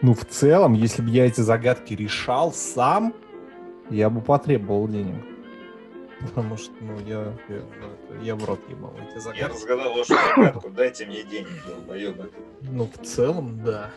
Ну, 0.00 0.14
в 0.14 0.24
целом, 0.24 0.72
если 0.72 1.02
бы 1.02 1.10
я 1.10 1.26
эти 1.26 1.40
загадки 1.40 1.92
решал 1.94 2.52
сам, 2.52 3.14
я 3.90 4.08
бы 4.08 4.22
потребовал 4.22 4.88
денег. 4.88 5.33
Потому 6.24 6.56
что, 6.56 6.72
ну, 6.80 6.96
я, 7.06 7.32
я, 7.48 7.60
я 8.22 8.34
в 8.36 8.44
рот 8.44 8.58
ебал 8.70 8.94
эти 9.06 9.14
Я 9.14 9.20
загадки. 9.20 9.52
разгадал 9.52 9.94
вашу 9.94 10.14
загадку, 10.14 10.70
дайте 10.70 11.06
мне 11.06 11.22
денег, 11.22 11.48
долбоёбы. 11.66 12.30
Ну, 12.62 12.88
в 12.92 13.04
целом, 13.06 13.60
да. 13.64 13.90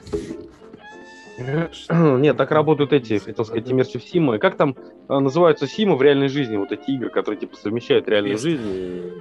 Нет, 1.89 2.35
так 2.37 2.51
работают 2.51 2.93
эти, 2.93 3.19
хотел 3.19 3.45
сказать, 3.45 3.71
иммерсив 3.71 4.03
симы. 4.03 4.39
Как 4.39 4.57
там 4.57 4.75
э, 5.07 5.19
называются 5.19 5.67
симы 5.67 5.95
в 5.95 6.01
реальной 6.01 6.29
жизни? 6.29 6.57
Вот 6.57 6.71
эти 6.71 6.89
игры, 6.91 7.09
которые 7.09 7.39
типа 7.39 7.55
совмещают 7.55 8.07
реальную 8.07 8.37
жизнь. 8.39 8.63
и- 8.65 9.11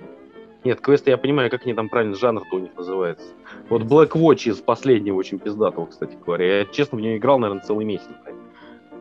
Нет, 0.64 0.80
квесты 0.80 1.10
я 1.10 1.18
понимаю, 1.18 1.50
как 1.50 1.64
они 1.64 1.74
там 1.74 1.88
правильно 1.90 2.16
жанр-то 2.16 2.56
у 2.56 2.58
них 2.58 2.70
называется. 2.76 3.26
Вот 3.68 3.82
Black 3.82 4.12
Watch 4.12 4.48
из 4.50 4.56
последнего 4.56 5.16
очень 5.16 5.38
пиздатого, 5.38 5.86
кстати 5.86 6.16
говоря. 6.24 6.60
Я, 6.60 6.64
честно, 6.64 6.96
в 6.98 7.00
нее 7.02 7.18
играл, 7.18 7.38
наверное, 7.38 7.62
целый 7.62 7.84
месяц. 7.84 8.08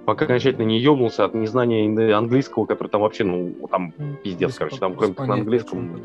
Пока 0.05 0.25
окончательно 0.25 0.65
не 0.65 0.79
ебнулся 0.79 1.25
от 1.25 1.33
незнания 1.33 2.15
английского, 2.15 2.65
который 2.65 2.89
там 2.89 3.01
вообще, 3.01 3.23
ну, 3.23 3.55
там 3.69 3.91
пиздец, 4.23 4.49
Без 4.49 4.57
короче, 4.57 4.77
там 4.77 4.93
кроме 4.93 5.13
как 5.15 5.27
на 5.27 5.33
английском. 5.33 5.99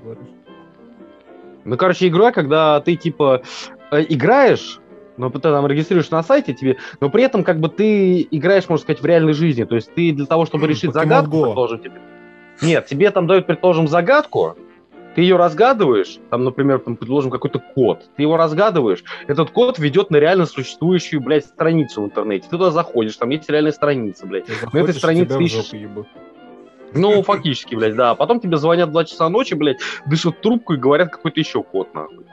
Ну, 1.65 1.77
короче, 1.77 2.09
игра, 2.09 2.33
когда 2.33 2.81
ты, 2.81 2.97
типа, 2.97 3.43
э, 3.91 4.03
играешь, 4.09 4.81
но 5.19 5.29
ты 5.29 5.39
там 5.41 5.67
регистрируешь 5.67 6.11
на 6.11 6.23
сайте 6.23 6.55
тебе, 6.55 6.79
но 7.01 7.11
при 7.11 7.23
этом, 7.23 7.45
как 7.45 7.61
бы, 7.61 7.69
ты 7.69 8.27
играешь, 8.31 8.69
можно 8.71 8.83
сказать, 8.83 9.03
в 9.03 9.05
реальной 9.05 9.35
жизни. 9.35 9.65
То 9.65 9.75
есть 9.75 9.93
ты 9.95 10.13
для 10.13 10.25
того, 10.25 10.47
чтобы 10.47 10.67
решить 10.67 10.91
Pokemon 10.91 10.95
загадку, 10.95 11.37
Go. 11.37 11.45
предположим, 11.45 11.79
тебе... 11.81 12.01
Нет, 12.63 12.87
тебе 12.87 13.11
там 13.11 13.27
дают, 13.27 13.47
предположим, 13.47 13.87
загадку, 13.89 14.57
ты 15.15 15.23
ее 15.23 15.37
разгадываешь, 15.37 16.19
там, 16.31 16.45
например, 16.45 16.79
там, 16.79 16.97
предположим 16.97 17.31
какой-то 17.31 17.59
код, 17.59 18.09
ты 18.17 18.23
его 18.23 18.37
разгадываешь, 18.37 19.05
этот 19.27 19.51
код 19.51 19.79
ведет 19.79 20.11
на 20.11 20.17
реально 20.17 20.47
существующую, 20.47 21.21
блядь, 21.21 21.47
страницу 21.47 22.03
в 22.03 22.07
интернете. 22.07 22.45
Ты 22.45 22.57
туда 22.57 22.71
заходишь, 22.71 23.17
там 23.17 23.31
есть 23.31 23.49
реальная 23.49 23.73
страница, 23.73 24.27
блядь. 24.27 24.47
Ты 24.47 24.53
этой 24.53 24.61
заходишь, 24.61 24.97
странице 24.97 25.27
тебя 25.27 25.37
в 25.37 25.41
ищешь-. 25.41 25.73
Ну, 26.93 27.23
фактически, 27.23 27.75
блядь, 27.75 27.95
да. 27.95 28.15
Потом 28.15 28.41
тебе 28.41 28.57
звонят 28.57 28.89
в 28.89 28.93
2 28.93 29.05
часа 29.05 29.29
ночи, 29.29 29.55
блядь, 29.55 29.79
дышат 30.07 30.41
трубку 30.41 30.75
и 30.75 30.77
говорят 30.77 31.11
какой-то 31.11 31.39
еще 31.39 31.63
код, 31.63 31.95
нахуй. 31.95 32.27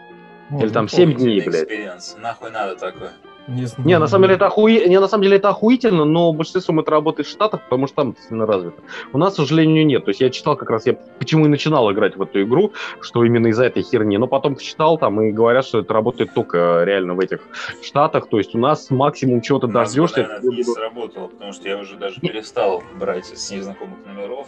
Ну, 0.49 0.59
Или 0.61 0.69
там 0.69 0.85
ну, 0.85 0.89
7 0.89 1.11
помню. 1.11 1.17
дней, 1.17 1.41
блядь. 1.41 1.63
Experience. 1.63 2.17
Нахуй 2.21 2.51
надо 2.51 2.75
такое. 2.75 3.11
Не, 3.47 3.65
знаю. 3.65 3.87
Не, 3.87 3.97
на 3.97 4.07
самом 4.07 4.23
деле 4.23 4.35
это 4.35 4.47
охуе... 4.47 4.87
не, 4.87 4.99
на 4.99 5.07
самом 5.07 5.23
деле 5.23 5.37
это 5.37 5.49
охуительно, 5.49 6.03
но 6.03 6.33
большинством 6.33 6.81
это 6.81 6.91
работает 6.91 7.27
в 7.27 7.31
Штатах, 7.31 7.61
потому 7.63 7.87
что 7.87 7.95
там 7.95 8.09
это 8.09 8.21
сильно 8.21 8.45
развито. 8.45 8.81
У 9.13 9.17
нас, 9.17 9.33
к 9.33 9.35
сожалению, 9.37 9.85
нет. 9.85 10.03
То 10.03 10.09
есть 10.09 10.19
я 10.19 10.29
читал 10.29 10.57
как 10.57 10.69
раз, 10.69 10.85
я 10.85 10.93
почему 10.93 11.45
и 11.45 11.47
начинал 11.47 11.91
играть 11.91 12.17
в 12.17 12.21
эту 12.21 12.43
игру, 12.43 12.73
что 12.99 13.23
именно 13.23 13.47
из-за 13.47 13.65
этой 13.65 13.83
херни. 13.83 14.17
Но 14.17 14.27
потом 14.27 14.55
почитал 14.55 14.97
там 14.97 15.21
и 15.21 15.31
говорят, 15.31 15.65
что 15.65 15.79
это 15.79 15.93
работает 15.93 16.33
только 16.33 16.83
реально 16.83 17.13
в 17.13 17.19
этих 17.19 17.39
Штатах. 17.81 18.27
То 18.27 18.37
есть 18.37 18.53
у 18.53 18.57
нас 18.57 18.89
максимум 18.89 19.41
чего-то 19.41 19.67
дождешься. 19.67 20.23
наверное, 20.23 20.57
не 20.57 20.63
сработало, 20.63 21.27
потому 21.27 21.53
что 21.53 21.69
я 21.69 21.77
уже 21.77 21.95
даже 21.95 22.19
перестал 22.19 22.83
брать 22.99 23.25
с 23.25 23.51
незнакомых 23.51 23.99
номеров. 24.05 24.47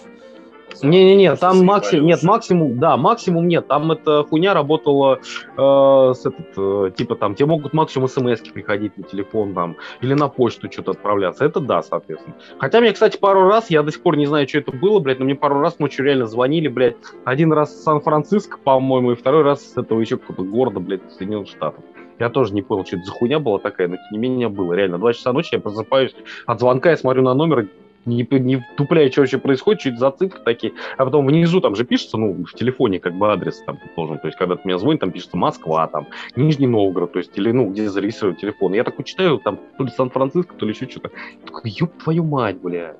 Не-не-не, 0.81 1.35
там 1.35 1.65
максимум, 1.65 2.05
нет, 2.05 2.23
максимум, 2.23 2.79
да, 2.79 2.97
максимум 2.97 3.47
нет, 3.47 3.67
там 3.67 3.91
эта 3.91 4.23
хуйня 4.23 4.53
работала 4.53 5.19
э, 5.57 6.13
с 6.13 6.25
этот, 6.25 6.57
э, 6.57 6.91
типа 6.95 7.15
там, 7.15 7.35
тебе 7.35 7.47
могут 7.47 7.73
максимум 7.73 8.07
смс 8.07 8.39
приходить 8.41 8.97
на 8.97 9.03
телефон 9.03 9.53
там, 9.53 9.77
или 10.01 10.13
на 10.13 10.29
почту 10.29 10.71
что-то 10.71 10.91
отправляться, 10.91 11.45
это 11.45 11.59
да, 11.59 11.81
соответственно. 11.81 12.35
Хотя 12.59 12.81
мне, 12.81 12.91
кстати, 12.91 13.17
пару 13.17 13.47
раз, 13.47 13.69
я 13.69 13.83
до 13.83 13.91
сих 13.91 14.01
пор 14.01 14.17
не 14.17 14.25
знаю, 14.25 14.47
что 14.47 14.59
это 14.59 14.71
было, 14.71 14.99
блядь, 14.99 15.19
но 15.19 15.25
мне 15.25 15.35
пару 15.35 15.59
раз 15.59 15.79
ночью 15.79 16.05
реально 16.05 16.25
звонили, 16.25 16.67
блядь, 16.67 16.95
один 17.25 17.51
раз 17.51 17.75
с 17.75 17.83
Сан-Франциско, 17.83 18.57
по-моему, 18.63 19.11
и 19.11 19.15
второй 19.15 19.43
раз 19.43 19.73
с 19.73 19.77
этого 19.77 19.99
еще 19.99 20.17
какого-то 20.17 20.43
города, 20.43 20.79
блядь, 20.79 21.01
Соединенных 21.11 21.49
Штатов. 21.49 21.83
Я 22.19 22.29
тоже 22.29 22.53
не 22.53 22.61
понял, 22.61 22.85
что 22.85 22.97
это 22.97 23.05
за 23.05 23.11
хуйня 23.11 23.39
была 23.39 23.59
такая, 23.59 23.87
но 23.87 23.95
тем 23.95 24.05
не 24.11 24.17
менее 24.17 24.49
было, 24.49 24.73
реально. 24.73 24.97
Два 24.97 25.13
часа 25.13 25.31
ночи 25.31 25.55
я 25.55 25.59
просыпаюсь 25.59 26.13
от 26.45 26.59
звонка, 26.59 26.89
я 26.91 26.97
смотрю 26.97 27.23
на 27.23 27.33
номер, 27.33 27.67
не, 28.05 28.27
не 28.31 28.65
тупляю, 28.77 29.11
что 29.11 29.21
вообще 29.21 29.37
происходит, 29.37 29.85
это 29.85 29.97
за 29.97 30.11
цифры 30.11 30.39
такие. 30.43 30.73
А 30.97 31.05
потом 31.05 31.25
внизу 31.25 31.61
там 31.61 31.75
же 31.75 31.85
пишется, 31.85 32.17
ну, 32.17 32.45
в 32.45 32.53
телефоне 32.53 32.99
как 32.99 33.13
бы 33.13 33.31
адрес 33.31 33.61
там 33.65 33.79
должен. 33.95 34.19
То 34.19 34.27
есть, 34.27 34.37
когда 34.37 34.55
ты 34.55 34.61
меня 34.65 34.77
звонит, 34.77 35.01
там 35.01 35.11
пишется 35.11 35.37
Москва, 35.37 35.87
там, 35.87 36.07
Нижний 36.35 36.67
Новгород, 36.67 37.13
то 37.13 37.19
есть, 37.19 37.37
или, 37.37 37.51
ну, 37.51 37.69
где 37.69 37.89
зарегистрирован 37.89 38.37
телефон. 38.37 38.73
Я 38.73 38.83
такой 38.83 39.05
читаю, 39.05 39.37
там, 39.39 39.59
то 39.77 39.83
ли 39.83 39.91
Сан-Франциско, 39.91 40.55
то 40.55 40.65
ли 40.65 40.73
еще 40.73 40.89
что-то. 40.89 41.11
Такой, 41.45 41.71
ёб 41.71 41.91
твою 42.03 42.23
мать, 42.23 42.59
бля. 42.59 42.95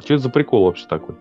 Что 0.00 0.14
это 0.14 0.22
за 0.22 0.30
прикол 0.30 0.64
вообще 0.64 0.86
такой? 0.86 1.16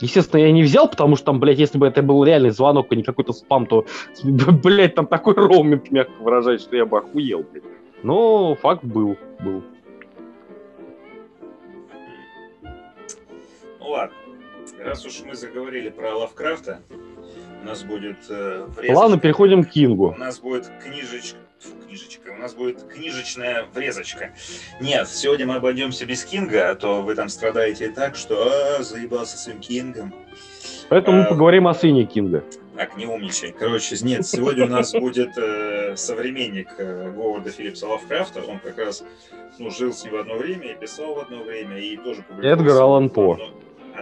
Естественно, 0.00 0.40
я 0.40 0.50
не 0.50 0.62
взял, 0.62 0.88
потому 0.88 1.16
что 1.16 1.26
там, 1.26 1.40
блядь, 1.40 1.58
если 1.58 1.78
бы 1.78 1.86
это 1.86 2.02
был 2.02 2.24
реальный 2.24 2.50
звонок, 2.50 2.88
а 2.90 2.94
не 2.96 3.02
какой-то 3.02 3.32
спам, 3.32 3.66
то, 3.66 3.86
блядь, 4.24 4.94
там 4.94 5.06
такой 5.06 5.34
роуминг, 5.34 5.90
мягко 5.90 6.12
выражаясь, 6.20 6.62
что 6.62 6.76
я 6.76 6.84
бы 6.84 6.98
охуел, 6.98 7.44
блядь. 7.50 7.64
Но 8.02 8.54
факт 8.56 8.84
был, 8.84 9.16
был. 9.40 9.62
Ну 13.84 13.90
ладно. 13.90 14.16
Раз 14.82 15.04
уж 15.04 15.20
мы 15.26 15.34
заговорили 15.34 15.90
про 15.90 16.16
Лавкрафта, 16.16 16.80
у 17.62 17.66
нас 17.66 17.82
будет 17.82 18.16
э, 18.30 18.64
врезочка. 18.68 18.98
Ладно, 18.98 19.18
переходим 19.18 19.62
к 19.62 19.68
У 19.68 19.70
Кингу. 19.70 20.14
нас 20.18 20.40
будет 20.40 20.70
книжечка. 20.82 21.36
Фу, 21.58 21.72
книжечка. 21.86 22.30
У 22.30 22.40
нас 22.40 22.54
будет 22.54 22.82
книжечная 22.88 23.66
врезочка. 23.74 24.32
Нет, 24.80 25.06
сегодня 25.08 25.46
мы 25.46 25.56
обойдемся 25.56 26.06
без 26.06 26.24
Кинга, 26.24 26.70
а 26.70 26.74
то 26.76 27.02
вы 27.02 27.14
там 27.14 27.28
страдаете 27.28 27.90
так, 27.90 28.16
что 28.16 28.78
а, 28.78 28.82
заебался 28.82 29.36
своим 29.36 29.60
Кингом. 29.60 30.14
Поэтому 30.88 31.18
мы 31.18 31.24
А, 31.24 31.28
поговорим 31.28 31.68
о 31.68 31.74
сыне 31.74 32.06
Кинга. 32.06 32.42
Так, 32.76 32.96
не 32.96 33.04
умничай. 33.04 33.52
Короче, 33.52 33.96
нет, 34.02 34.26
сегодня 34.26 34.64
у 34.64 34.68
нас 34.68 34.92
будет 34.98 35.36
э, 35.36 35.94
современник 35.96 36.68
э, 36.78 37.12
Говарда 37.14 37.50
Филлипса 37.50 37.86
Лавкрафта. 37.86 38.40
Он 38.48 38.60
как 38.60 38.78
раз 38.78 39.04
ну, 39.58 39.70
жил 39.70 39.92
с 39.92 40.04
ним 40.04 40.14
в 40.14 40.16
одно 40.16 40.36
время 40.36 40.72
и 40.72 40.74
писал 40.74 41.14
в 41.14 41.18
одно 41.18 41.42
время, 41.42 41.78
и 41.78 41.98
тоже. 41.98 42.24
Эдгар 42.42 42.80
Аллан 42.80 43.10
По. 43.10 43.36
Ну, 43.36 43.50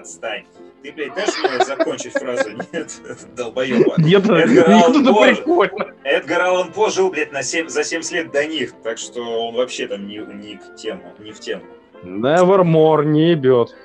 Отстань. 0.02 0.44
Ты, 0.82 0.90
блядь, 0.92 1.14
дашь 1.14 1.28
мне 1.42 1.64
закончить 1.64 2.12
фразу? 2.12 2.50
Нет, 2.72 2.92
долбоеба. 3.36 3.94
Нет, 3.98 4.24
Эдгар 4.24 4.48
нет, 4.48 4.68
Аллан 4.68 5.02
это 5.02 5.12
По. 5.12 5.26
прикольно. 5.26 5.94
Эдгар 6.02 6.42
Аллан 6.42 6.72
По 6.72 6.90
жил, 6.90 7.10
блядь, 7.10 7.30
на 7.30 7.42
7, 7.44 7.68
за 7.68 7.84
70 7.84 8.12
лет 8.12 8.32
до 8.32 8.44
них, 8.46 8.72
так 8.82 8.98
что 8.98 9.22
он 9.46 9.54
вообще 9.54 9.86
там 9.86 10.08
не, 10.08 10.18
не 10.18 10.56
к 10.56 10.74
тему, 10.74 11.12
не 11.20 11.30
в 11.30 11.38
тему. 11.38 11.62
Nevermore 12.02 13.04
не 13.04 13.30
ебет. 13.30 13.76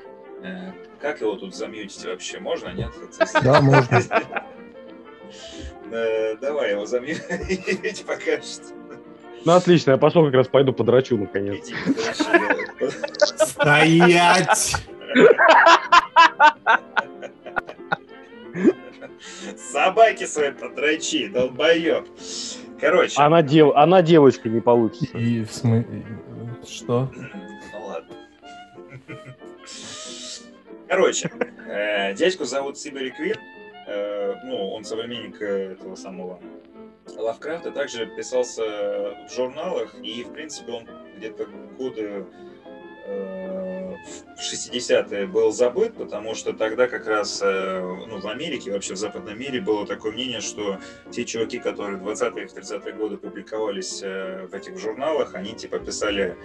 Э, 0.42 0.72
Как 1.00 1.22
его 1.22 1.36
тут 1.36 1.56
замьютить 1.56 2.04
вообще? 2.04 2.40
Можно, 2.40 2.70
нет? 2.70 2.90
Да, 3.44 3.62
можно. 3.62 4.02
Э, 5.92 6.36
Давай 6.42 6.72
его 6.72 6.88
замьютить 6.88 8.04
пока 8.08 8.42
что. 8.42 8.74
Ну, 9.46 9.54
отлично, 9.54 9.92
я 9.92 9.98
пошел 9.98 10.26
как 10.26 10.34
раз 10.34 10.48
пойду 10.48 10.74
подрачу 10.74 11.16
наконец. 11.16 11.70
Иди. 11.70 11.76
Стоять! 13.38 14.76
Собаки 19.58 20.26
свои 20.26 20.52
подрочи, 20.52 21.28
долбоеб. 21.28 22.08
Короче, 22.80 23.20
Она, 23.20 23.42
дев... 23.42 23.76
Она 23.76 24.02
девочка 24.02 24.50
не 24.50 24.62
получится. 24.62 25.18
И 25.18 25.44
в 25.44 25.52
смысле... 25.52 26.06
Что? 26.68 27.10
ну 27.74 27.86
ладно. 27.86 28.16
Короче, 30.88 31.32
э, 31.68 32.14
дядьку 32.14 32.46
зовут 32.46 32.78
Сибери 32.78 33.10
Квин. 33.10 33.36
Э, 33.88 34.36
Ну, 34.46 34.70
он 34.74 34.84
современник 34.86 35.42
этого 35.42 35.96
самого 35.96 36.40
Лавкрафта. 37.18 37.72
Также 37.72 38.06
писался 38.06 38.64
в 39.28 39.34
журналах. 39.34 39.96
И, 40.04 40.24
в 40.24 40.32
принципе, 40.34 40.72
он 40.74 40.88
где-то 41.18 41.48
годы 41.78 42.26
э, 43.08 43.57
в 44.36 44.40
60-е 44.40 45.28
был 45.28 45.52
забыт, 45.52 45.96
потому 45.96 46.36
что 46.36 46.54
тогда 46.54 46.88
как 46.88 47.08
раз 47.08 47.42
э, 47.44 47.82
ну, 48.08 48.20
в 48.20 48.28
Америке, 48.28 48.72
вообще 48.72 48.94
в 48.94 48.98
западном 48.98 49.38
мире 49.40 49.62
было 49.62 49.86
такое 49.86 50.12
мнение, 50.12 50.42
что 50.42 50.80
те 51.12 51.26
чуваки, 51.26 51.60
которые 51.60 51.98
в 51.98 52.08
20-е 52.08 52.44
и 52.44 52.48
в 52.48 52.54
30-е 52.54 52.94
годы 52.94 53.18
публиковались 53.18 54.02
э, 54.04 54.48
в 54.48 54.54
этих 54.54 54.78
журналах, 54.78 55.34
они 55.34 55.54
типа 55.54 55.80
писали 55.80 56.38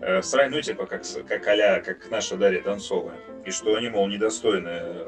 э, 0.00 0.22
срань, 0.22 0.50
ну 0.50 0.60
типа 0.60 0.86
как, 0.86 1.02
как 1.28 1.46
а 1.46 1.80
как 1.80 2.10
наша 2.10 2.36
Дарья 2.36 2.62
Донцова, 2.62 3.12
и 3.44 3.50
что 3.50 3.76
они, 3.76 3.88
мол, 3.88 4.08
недостойны 4.08 5.06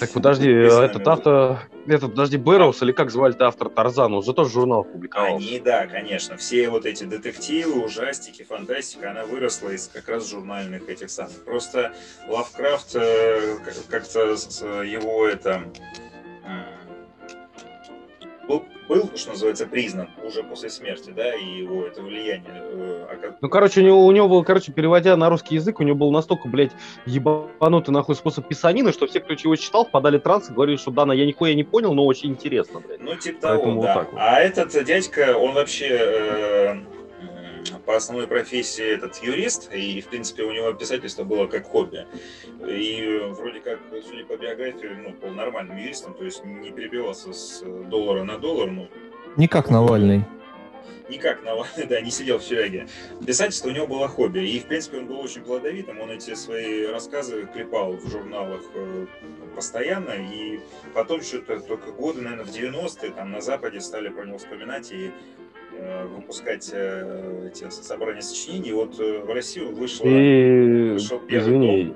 Так 0.00 0.10
подожди, 0.10 0.48
Писанными 0.48 0.86
этот 0.86 1.08
автор, 1.08 1.68
этот, 1.86 2.10
подожди, 2.10 2.36
Бэрроуз 2.36 2.82
или 2.82 2.92
как 2.92 3.10
звали-то 3.10 3.46
автор 3.46 3.68
Тарзана, 3.68 4.16
уже 4.16 4.32
тоже 4.32 4.50
журнал 4.50 4.84
публиковал. 4.84 5.36
Они, 5.36 5.60
да, 5.60 5.86
конечно. 5.86 6.36
Все 6.36 6.68
вот 6.68 6.86
эти 6.86 7.04
детективы, 7.04 7.84
ужастики, 7.84 8.42
фантастика, 8.42 9.10
она 9.10 9.24
выросла 9.24 9.70
из 9.70 9.88
как 9.88 10.08
раз 10.08 10.28
журнальных 10.28 10.88
этих 10.88 11.10
самых. 11.10 11.44
Просто 11.44 11.94
Лавкрафт 12.28 12.96
э, 12.96 13.56
как-то 13.88 14.20
его 14.20 15.26
это 15.26 15.64
был, 18.48 18.64
был, 18.92 19.10
что 19.16 19.30
называется, 19.30 19.66
признан 19.66 20.08
уже 20.24 20.42
после 20.42 20.68
смерти, 20.68 21.12
да, 21.16 21.34
и 21.34 21.44
его 21.44 21.86
это 21.86 22.02
влияние. 22.02 22.50
э, 22.52 23.32
Ну, 23.40 23.48
короче, 23.48 23.80
у 23.80 23.84
него, 23.84 24.06
у 24.06 24.12
него 24.12 24.28
был, 24.28 24.44
короче, 24.44 24.72
переводя 24.72 25.16
на 25.16 25.28
русский 25.30 25.54
язык, 25.54 25.80
у 25.80 25.82
него 25.82 25.96
был 25.96 26.10
настолько, 26.10 26.48
блядь, 26.48 26.72
ебанутый 27.06 27.92
нахуй 27.92 28.14
способ 28.14 28.46
писанины, 28.46 28.92
что 28.92 29.06
все, 29.06 29.20
кто 29.20 29.32
его 29.32 29.56
читал, 29.56 29.86
впадали 29.86 30.18
в 30.18 30.22
транс 30.22 30.50
и 30.50 30.52
говорили, 30.52 30.76
что 30.76 30.90
да, 30.90 31.06
на 31.06 31.12
я 31.12 31.26
нихуя 31.26 31.54
не 31.54 31.64
понял, 31.64 31.94
но 31.94 32.04
очень 32.04 32.30
интересно, 32.30 32.80
блядь. 32.80 33.00
Ну, 33.00 33.14
типа 33.16 33.38
Поэтому 33.42 33.62
того, 33.62 33.74
вот 33.76 33.86
да. 33.86 33.94
так 33.94 34.12
вот. 34.12 34.20
А 34.20 34.40
этот 34.40 34.84
дядька, 34.84 35.36
он 35.36 35.54
вообще 35.54 35.88
э, 35.90 36.74
по 37.86 37.96
основной 37.96 38.26
профессии 38.26 38.84
этот 38.84 39.22
юрист, 39.22 39.70
и, 39.72 40.00
в 40.00 40.08
принципе, 40.08 40.42
у 40.42 40.52
него 40.52 40.72
писательство 40.72 41.24
было 41.24 41.46
как 41.46 41.66
хобби. 41.66 42.06
И 42.66 43.20
вроде 43.30 43.60
как, 43.60 43.80
судя 44.06 44.24
по 44.24 44.36
биографии, 44.36 44.88
ну, 44.88 45.10
был 45.14 45.30
нормальным 45.30 45.76
юристом, 45.76 46.14
то 46.14 46.24
есть 46.24 46.44
не 46.44 46.70
перебивался 46.70 47.32
с 47.32 47.62
доллара 47.62 48.24
на 48.24 48.38
доллар, 48.38 48.70
ну, 48.70 48.88
Не 49.36 49.48
как 49.48 49.70
Навальный. 49.70 50.24
никак 51.08 51.42
Навальный, 51.42 51.86
да, 51.88 52.00
не 52.00 52.10
сидел 52.10 52.38
в 52.38 52.42
тюряге. 52.44 52.86
Писательство 53.26 53.68
у 53.68 53.72
него 53.72 53.86
было 53.86 54.08
хобби, 54.08 54.40
и, 54.40 54.58
в 54.60 54.66
принципе, 54.66 54.98
он 54.98 55.06
был 55.06 55.20
очень 55.20 55.42
плодовитым, 55.42 56.00
он 56.00 56.10
эти 56.10 56.34
свои 56.34 56.86
рассказы 56.86 57.46
клепал 57.52 57.92
в 57.92 58.08
журналах 58.10 58.62
э, 58.74 59.06
постоянно, 59.54 60.12
и 60.12 60.60
потом 60.94 61.22
что-то 61.22 61.60
только 61.60 61.92
годы, 61.92 62.22
наверное, 62.22 62.44
в 62.44 62.50
90-е 62.50 63.10
там 63.10 63.30
на 63.30 63.40
Западе 63.40 63.80
стали 63.80 64.08
про 64.08 64.24
него 64.24 64.38
вспоминать 64.38 64.90
и 64.92 65.12
выпускать 66.14 66.70
э, 66.72 67.48
эти 67.48 67.68
собрания 67.70 68.22
сочинений. 68.22 68.72
Вот 68.72 68.98
э, 69.00 69.20
в 69.20 69.32
Россию 69.32 69.74
вышло... 69.74 70.06
И, 70.06 70.92
вышел 70.92 71.18
первый 71.20 71.42
извини, 71.42 71.94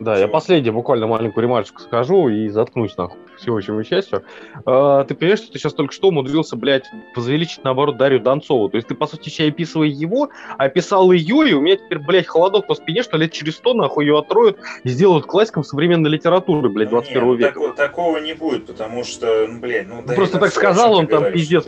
да, 0.00 0.16
я 0.16 0.24
Чего? 0.24 0.32
последнее 0.32 0.72
буквально 0.72 1.06
маленькую 1.06 1.44
ремарочку 1.44 1.80
скажу 1.80 2.28
и 2.28 2.48
заткнусь 2.48 2.96
нахуй 2.96 3.20
всеобщему 3.42 3.84
счастью. 3.84 4.22
А, 4.64 5.04
ты 5.04 5.14
понимаешь, 5.14 5.40
что 5.40 5.52
ты 5.52 5.58
сейчас 5.58 5.74
только 5.74 5.92
что 5.92 6.08
умудрился, 6.08 6.56
блядь, 6.56 6.84
возвеличить, 7.14 7.64
наоборот, 7.64 7.96
Дарью 7.96 8.20
Донцову. 8.20 8.68
То 8.68 8.76
есть 8.76 8.88
ты, 8.88 8.94
по 8.94 9.06
сути, 9.06 9.28
сейчас 9.28 9.48
описывая 9.48 9.88
его, 9.88 10.30
а 10.56 10.64
описал 10.64 11.12
ее, 11.12 11.50
и 11.50 11.52
у 11.54 11.60
меня 11.60 11.76
теперь, 11.76 11.98
блядь, 11.98 12.26
холодок 12.26 12.66
по 12.66 12.74
спине, 12.74 13.02
что 13.02 13.16
лет 13.16 13.32
через 13.32 13.56
сто, 13.56 13.74
нахуй, 13.74 14.06
ее 14.06 14.18
отроют 14.18 14.58
и 14.84 14.88
сделают 14.88 15.26
классиком 15.26 15.64
современной 15.64 16.10
литературы, 16.10 16.68
блядь, 16.68 16.90
Ну, 16.90 16.98
21 17.02 17.28
нет, 17.30 17.38
века. 17.38 17.52
тако- 17.52 17.72
такого 17.72 18.18
не 18.18 18.32
будет, 18.34 18.66
потому 18.66 19.04
что, 19.04 19.46
ну, 19.48 19.60
блядь, 19.60 19.86
ну... 19.88 19.96
Ну, 19.96 20.02
Дарья 20.02 20.16
просто 20.16 20.38
так 20.38 20.52
сказал 20.52 20.94
он 20.94 21.06
там 21.06 21.32
пиздец. 21.32 21.66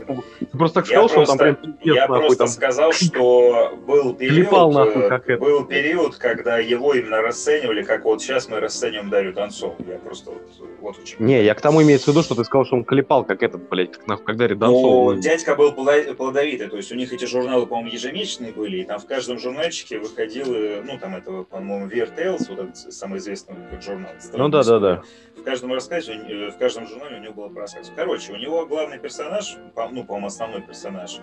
просто 0.53 0.75
так 0.77 0.87
сказал, 0.87 1.09
что 1.09 1.21
он 1.21 1.27
там 1.27 1.39
прям 1.39 1.55
пиздец, 1.57 1.95
Я 1.97 2.07
просто 2.07 2.47
сказал, 2.47 2.93
что 2.93 3.79
был 3.87 4.15
период, 4.15 4.35
Клепал, 4.37 4.73
нахуй, 4.73 5.03
э, 5.05 5.09
как 5.09 5.29
это. 5.29 5.41
был 5.43 5.65
период, 5.65 6.17
когда 6.17 6.59
его 6.59 6.95
именно 6.95 7.21
расценивали, 7.23 7.83
как 7.83 8.05
вот 8.05 8.23
сейчас 8.23 8.49
мы 8.49 8.61
расцениваем 8.61 9.11
Дарью 9.11 9.33
Донцову. 9.35 9.75
Я 9.89 9.99
просто 9.99 10.31
вот, 10.31 10.43
вот. 10.81 10.97
Не, 11.19 11.43
я 11.45 11.55
к 11.55 11.61
тому 11.65 11.83
имеется 11.83 12.11
в 12.11 12.15
виду, 12.15 12.23
что 12.23 12.35
ты 12.35 12.45
сказал, 12.45 12.67
что 12.67 12.77
он 12.77 12.85
клепал, 12.85 13.25
как 13.25 13.43
этот, 13.43 13.71
блядь, 13.71 13.93
как, 13.93 14.07
нахуй, 14.07 14.35
Дарья 14.37 14.55
Но 14.55 14.67
Донцова. 14.67 15.17
дядька 15.17 15.57
был 15.57 15.73
плодо- 15.73 16.15
плодовитый, 16.15 16.69
то 16.69 16.77
есть 16.77 16.93
у 16.93 16.95
них 16.95 17.11
эти 17.11 17.25
журналы, 17.25 17.67
по-моему, 17.67 17.91
ежемесячные 17.91 18.53
были, 18.53 18.83
и 18.83 18.85
там 18.85 19.01
в 19.01 19.07
каждом 19.07 19.39
журнальчике 19.39 19.99
выходил, 19.99 20.55
э, 20.55 20.83
ну, 20.85 20.99
там 20.99 21.17
это, 21.17 21.43
по-моему, 21.45 21.87
Weird 21.87 22.15
Tales, 22.17 22.45
вот 22.51 22.59
этот 22.59 22.77
самый 22.77 23.19
известный 23.19 23.57
как 23.71 23.83
журнал. 23.83 24.11
Ну 24.35 24.49
да, 24.51 24.63
да, 24.63 24.79
да. 24.79 25.03
В 25.39 25.43
каждом 25.43 25.73
рассказе, 25.73 26.13
э, 26.13 26.51
в 26.51 26.59
каждом 26.59 26.87
журнале 26.87 27.17
у 27.17 27.21
него 27.21 27.33
было 27.33 27.49
по 27.49 27.61
рассказу. 27.63 27.91
Короче, 27.97 28.33
у 28.33 28.37
него 28.37 28.67
главный 28.67 28.99
персонаж, 28.99 29.57
ну, 29.91 30.05
по-моему, 30.05 30.27
основной 30.27 30.61
персонаж, 30.61 31.19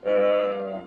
э, 0.00 0.80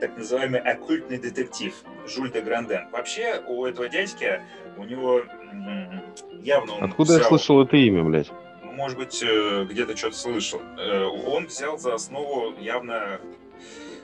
так 0.00 0.16
называемый 0.16 0.60
оккультный 0.60 1.18
детектив 1.18 1.74
Жюль 2.06 2.30
де 2.30 2.40
Гранден. 2.40 2.88
Вообще, 2.92 3.42
у 3.48 3.64
этого 3.64 3.88
дядьки, 3.88 4.40
у 4.76 4.84
него 4.84 5.22
явно 6.42 6.74
он 6.74 6.84
Откуда 6.84 7.12
я 7.14 7.18
взял- 7.18 7.28
слышал 7.30 7.62
это 7.62 7.76
имя, 7.76 8.02
блядь? 8.04 8.30
может 8.62 8.98
быть, 8.98 9.22
э, 9.22 9.64
где-то 9.70 9.96
что-то 9.96 10.16
слышал. 10.16 10.60
Э, 10.78 11.04
Он 11.04 11.46
взял 11.46 11.78
за 11.78 11.94
основу 11.94 12.52
явно 12.60 13.18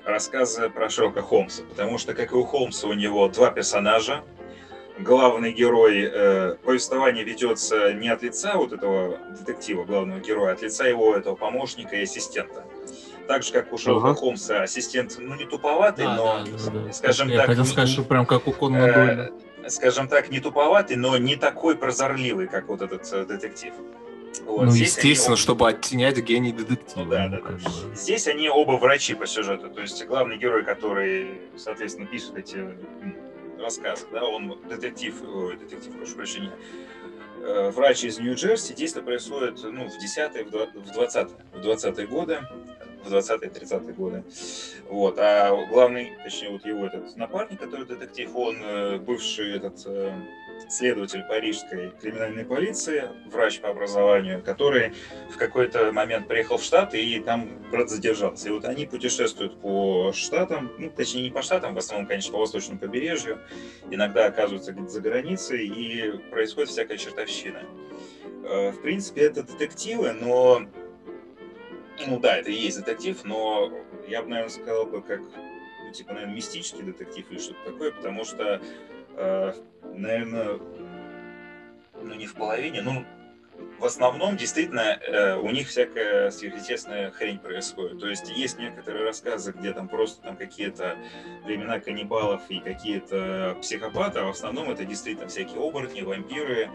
рассказы 0.04 0.70
про 0.70 0.88
Шерлока 0.88 1.20
Холмса, 1.22 1.62
потому 1.68 1.98
что, 1.98 2.14
как 2.14 2.32
и 2.32 2.34
у 2.34 2.42
Холмса, 2.44 2.88
у 2.88 2.94
него 2.94 3.28
два 3.28 3.50
персонажа. 3.50 4.22
Главный 4.98 5.52
герой 5.52 6.02
э, 6.10 6.54
повествование 6.64 7.24
ведется 7.24 7.92
не 7.94 8.08
от 8.08 8.22
лица 8.22 8.56
вот 8.56 8.72
этого 8.72 9.18
детектива, 9.38 9.84
главного 9.84 10.20
героя, 10.20 10.50
а 10.50 10.52
от 10.54 10.62
лица 10.62 10.86
его 10.86 11.14
этого 11.16 11.34
помощника 11.34 11.96
и 11.96 12.02
ассистента. 12.02 12.64
Так 13.26 13.42
же, 13.42 13.52
как 13.52 13.72
у 13.72 13.78
Шерлока 13.78 14.08
Ага. 14.10 14.14
Холмса 14.20 14.62
ассистент, 14.62 15.16
ну, 15.18 15.34
не 15.34 15.44
туповатый, 15.46 16.04
Да, 16.04 16.16
но, 16.16 16.44
да, 16.44 16.70
да, 16.72 16.78
да. 16.86 16.92
скажем 16.92 17.28
Я 17.28 17.38
так, 17.38 17.46
хотел 17.46 17.64
не- 17.64 17.68
сказать, 17.70 17.88
что 17.90 18.02
прям 18.04 18.26
как 18.26 18.46
у 18.46 18.52
Конана 18.52 18.84
э, 18.86 18.92
Дойля. 18.94 19.30
Скажем 19.68 20.08
так, 20.08 20.30
не 20.30 20.40
туповатый, 20.40 20.96
но 20.96 21.16
не 21.18 21.36
такой 21.36 21.76
прозорливый, 21.76 22.48
как 22.48 22.68
вот 22.68 22.82
этот 22.82 23.10
э, 23.12 23.24
детектив. 23.24 23.74
Вот, 24.46 24.66
Ну, 24.66 24.74
естественно, 24.74 25.34
оба- 25.34 25.40
чтобы 25.40 25.68
оттенять 25.68 26.18
гений 26.18 26.52
детектива. 26.52 27.04
Ну 27.04 27.10
да, 27.10 27.28
да, 27.28 27.40
да. 27.40 27.94
Здесь 27.94 28.26
они 28.26 28.48
оба 28.48 28.72
врачи 28.72 29.14
по 29.14 29.26
сюжету. 29.26 29.68
То 29.68 29.80
есть 29.82 30.04
главный 30.06 30.36
герой, 30.38 30.64
который, 30.64 31.40
соответственно, 31.56 32.06
пишет 32.06 32.36
эти 32.36 32.64
рассказы, 33.60 34.06
да, 34.12 34.24
он 34.24 34.58
детектив, 34.68 35.14
ой, 35.22 35.56
детектив, 35.56 35.96
прошу 35.96 36.16
прощения, 36.16 36.52
э, 37.42 37.70
врач 37.70 38.04
из 38.04 38.18
Нью-Джерси. 38.18 38.72
Действие 38.74 39.04
происходит 39.04 39.62
ну, 39.62 39.88
в 39.88 39.92
10-е, 40.02 40.44
в 40.44 40.48
20-е, 40.48 41.28
в 41.52 41.66
20-е 41.66 42.06
годы, 42.06 42.40
в 43.04 43.12
20-е, 43.12 43.48
30-е 43.50 43.92
годы. 43.94 44.24
Вот. 44.88 45.18
А 45.18 45.50
главный, 45.66 46.12
точнее, 46.22 46.50
вот 46.50 46.64
его 46.64 46.86
этот 46.86 47.16
напарник, 47.16 47.60
который 47.60 47.86
детектив, 47.86 48.30
он 48.34 48.56
э, 48.62 48.98
бывший 48.98 49.56
этот 49.56 49.82
э, 49.86 50.12
следователь 50.68 51.22
парижской 51.24 51.92
криминальной 52.00 52.44
полиции, 52.44 53.04
врач 53.26 53.60
по 53.60 53.68
образованию, 53.68 54.42
который 54.42 54.92
в 55.30 55.36
какой-то 55.36 55.92
момент 55.92 56.28
приехал 56.28 56.56
в 56.56 56.62
Штаты 56.62 57.02
и 57.02 57.20
там 57.20 57.48
брат 57.70 57.90
задержался. 57.90 58.48
И 58.48 58.52
вот 58.52 58.64
они 58.64 58.86
путешествуют 58.86 59.60
по 59.60 60.12
штатам, 60.14 60.70
ну, 60.78 60.90
точнее, 60.90 61.22
не 61.22 61.30
по 61.30 61.42
штатам, 61.42 61.74
в 61.74 61.78
основном, 61.78 62.06
конечно, 62.06 62.32
по 62.32 62.38
восточному 62.38 62.78
побережью, 62.78 63.38
иногда 63.90 64.26
оказываются 64.26 64.72
где-то 64.72 64.88
за 64.88 65.00
границей, 65.00 65.66
и 65.66 66.18
происходит 66.30 66.70
всякая 66.70 66.98
чертовщина. 66.98 67.62
Э, 68.44 68.70
В 68.70 68.80
принципе, 68.82 69.22
это 69.22 69.42
детективы, 69.42 70.12
но... 70.12 70.62
Ну 72.06 72.18
да, 72.18 72.36
это 72.36 72.50
и 72.50 72.54
есть 72.54 72.78
детектив, 72.78 73.22
но 73.24 73.72
я 74.08 74.22
бы, 74.22 74.28
наверное, 74.28 74.50
сказал 74.50 74.86
бы, 74.86 75.02
как, 75.02 75.20
ну, 75.20 75.92
типа, 75.92 76.12
наверное, 76.12 76.34
мистический 76.34 76.82
детектив 76.82 77.30
или 77.30 77.38
что-то 77.38 77.70
такое, 77.70 77.92
потому 77.92 78.24
что, 78.24 78.60
э, 79.16 79.52
наверное, 79.94 80.58
ну, 82.02 82.14
не 82.14 82.26
в 82.26 82.34
половине, 82.34 82.82
ну, 82.82 83.04
в 83.78 83.84
основном, 83.84 84.36
действительно, 84.36 84.98
э, 85.00 85.36
у 85.36 85.50
них 85.50 85.68
всякая 85.68 86.30
сверхъестественная 86.30 87.10
хрень 87.10 87.38
происходит. 87.38 88.00
То 88.00 88.08
есть 88.08 88.28
есть 88.30 88.58
некоторые 88.58 89.04
рассказы, 89.04 89.52
где 89.52 89.72
там 89.72 89.88
просто 89.88 90.22
там 90.22 90.36
какие-то 90.36 90.96
времена 91.44 91.80
каннибалов 91.80 92.42
и 92.48 92.60
какие-то 92.60 93.56
психопаты, 93.60 94.20
а 94.20 94.24
в 94.24 94.30
основном 94.30 94.70
это 94.70 94.84
действительно 94.84 95.28
всякие 95.28 95.60
оборотни, 95.60 96.02
вампиры, 96.02 96.70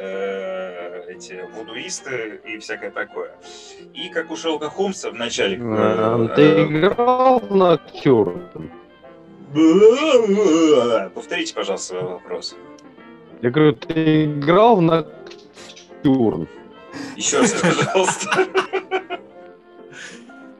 э, 0.00 1.02
эти 1.08 1.44
вудуисты 1.54 2.40
и 2.44 2.58
всякое 2.58 2.90
такое. 2.90 3.32
И 3.94 4.08
как 4.08 4.30
у 4.30 4.36
Шерлока 4.36 4.68
Холмса 4.70 5.10
в 5.10 5.14
начале... 5.14 5.56
э, 5.56 5.60
А, 5.60 6.28
Ты 6.34 6.64
играл 6.64 7.40
в 7.40 7.54
Ноктюрн? 7.54 8.70
э, 9.54 11.10
Повторите, 11.14 11.54
пожалуйста, 11.54 11.94
свой 11.98 12.02
вопрос. 12.02 12.56
Я 13.42 13.50
говорю, 13.50 13.72
ты 13.74 14.24
играл 14.24 14.76
в 14.76 14.82
Ноктюрн? 14.82 16.48
Еще 17.16 17.38
раз, 17.38 17.52
пожалуйста. 17.52 18.46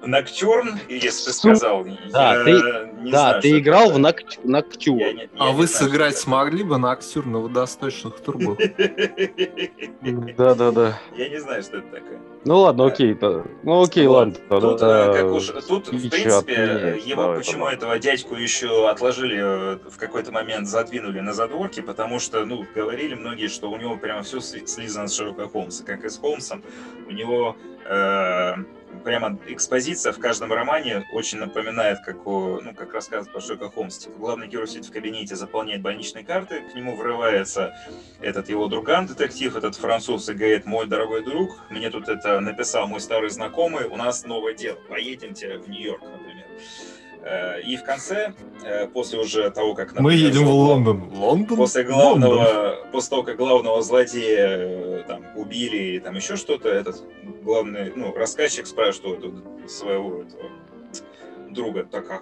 Ноктюрн, 0.08 0.78
если 0.88 1.26
ты 1.26 1.32
сказал. 1.32 1.84
Да, 2.10 2.36
я 2.38 2.44
ты- 2.44 2.90
не 3.02 3.10
Да, 3.10 3.18
знаю, 3.28 3.42
ты 3.42 3.58
играл 3.58 3.90
это 3.90 3.94
в 3.94 3.98
Ноктю- 3.98 4.40
Ноктюр. 4.44 4.98
Я 4.98 5.28
А 5.38 5.52
вы 5.52 5.66
знаю, 5.66 5.84
сыграть 5.90 6.12
что 6.14 6.22
смогли 6.22 6.62
бы 6.62 6.78
на 6.78 6.92
актер 6.92 7.26
на 7.26 7.38
водосточных 7.40 8.18
трубах? 8.20 8.58
это. 8.58 10.32
Да-да-да. 10.36 10.98
Я 11.16 11.28
не 11.28 11.40
знаю, 11.40 11.62
что 11.62 11.78
это 11.78 11.88
такое. 11.88 12.18
Ну 12.44 12.60
ладно, 12.60 12.86
окей. 12.86 13.14
то- 13.14 13.44
Ну 13.64 13.82
окей, 13.82 14.06
Вот. 14.06 14.14
ладно. 14.14 14.34
Тут, 14.60 14.80
э, 14.82 15.12
как 15.12 15.32
уж, 15.32 15.46
тут, 15.68 15.88
в 15.88 16.08
принципе, 16.08 16.96
его 17.04 17.22
давай, 17.22 17.38
почему 17.38 17.64
пожалуйста. 17.64 17.76
этого 17.76 17.98
дядьку 17.98 18.34
еще 18.36 18.88
отложили 18.88 19.36
э, 19.38 19.78
в 19.90 19.98
какой-то 19.98 20.32
момент, 20.32 20.68
задвинули 20.68 21.20
на 21.20 21.32
задворки, 21.34 21.80
потому 21.80 22.18
что, 22.20 22.44
ну, 22.46 22.64
говорили 22.74 23.14
многие, 23.14 23.48
что 23.48 23.70
у 23.70 23.76
него 23.76 23.96
прямо 23.96 24.22
все 24.22 24.40
слизано 24.40 25.08
с 25.08 25.14
Шерлока 25.16 25.48
Холмса, 25.48 25.84
как 25.84 26.04
и 26.04 26.08
с 26.08 26.16
Холмсом. 26.18 26.62
У 27.08 27.12
него 27.12 27.56
прямо 29.04 29.38
экспозиция 29.46 30.12
в 30.12 30.18
каждом 30.18 30.52
романе 30.52 31.04
очень 31.12 31.38
напоминает, 31.38 31.98
как, 32.04 32.26
у- 32.26 32.60
ну, 32.60 32.74
как 32.74 32.92
рассказ 32.92 33.26
про 33.28 33.40
Шерлока 33.40 33.70
Холмса. 33.70 34.02
Типа, 34.02 34.18
главный 34.18 34.48
герой 34.48 34.66
сидит 34.66 34.86
в 34.86 34.92
кабинете, 34.92 35.36
заполняет 35.36 35.82
больничные 35.82 36.24
карты, 36.24 36.62
к 36.70 36.74
нему 36.74 36.96
врывается 36.96 37.74
этот 38.20 38.48
его 38.48 38.66
друган, 38.66 39.06
детектив, 39.06 39.56
этот 39.56 39.76
француз, 39.76 40.28
и 40.28 40.34
говорит, 40.34 40.66
мой 40.66 40.86
дорогой 40.86 41.24
друг, 41.24 41.58
мне 41.70 41.90
тут 41.90 42.08
это 42.08 42.40
написал 42.40 42.86
мой 42.86 43.00
старый 43.00 43.30
знакомый, 43.30 43.86
у 43.86 43.96
нас 43.96 44.24
новое 44.24 44.54
дело, 44.54 44.78
поедемте 44.88 45.58
в 45.58 45.68
Нью-Йорк, 45.68 46.02
например. 46.02 46.46
Э, 47.22 47.60
И 47.62 47.76
в 47.76 47.84
конце, 47.84 48.32
э, 48.64 48.86
после 48.88 49.18
уже 49.18 49.50
того, 49.50 49.74
как... 49.74 49.98
Мы 49.98 50.14
едем 50.14 50.44
в 50.44 50.50
Лондон. 50.50 51.10
Лондон? 51.12 51.56
После 51.56 51.86
Лондон. 51.88 52.30
главного, 52.30 52.86
после 52.92 53.10
того, 53.10 53.22
как 53.22 53.36
главного 53.36 53.82
злодея 53.82 54.48
э, 54.48 55.04
там 55.06 55.24
убили 55.36 55.76
или 55.76 55.98
там 55.98 56.14
еще 56.16 56.36
что-то, 56.36 56.68
этот 56.68 57.02
главный, 57.42 57.92
ну, 57.94 58.14
рассказчик 58.14 58.66
спрашивает 58.66 59.24
у 59.24 59.68
своего 59.68 60.22
этого 60.22 60.44
друга, 61.50 61.84
так 61.84 62.10
а, 62.10 62.20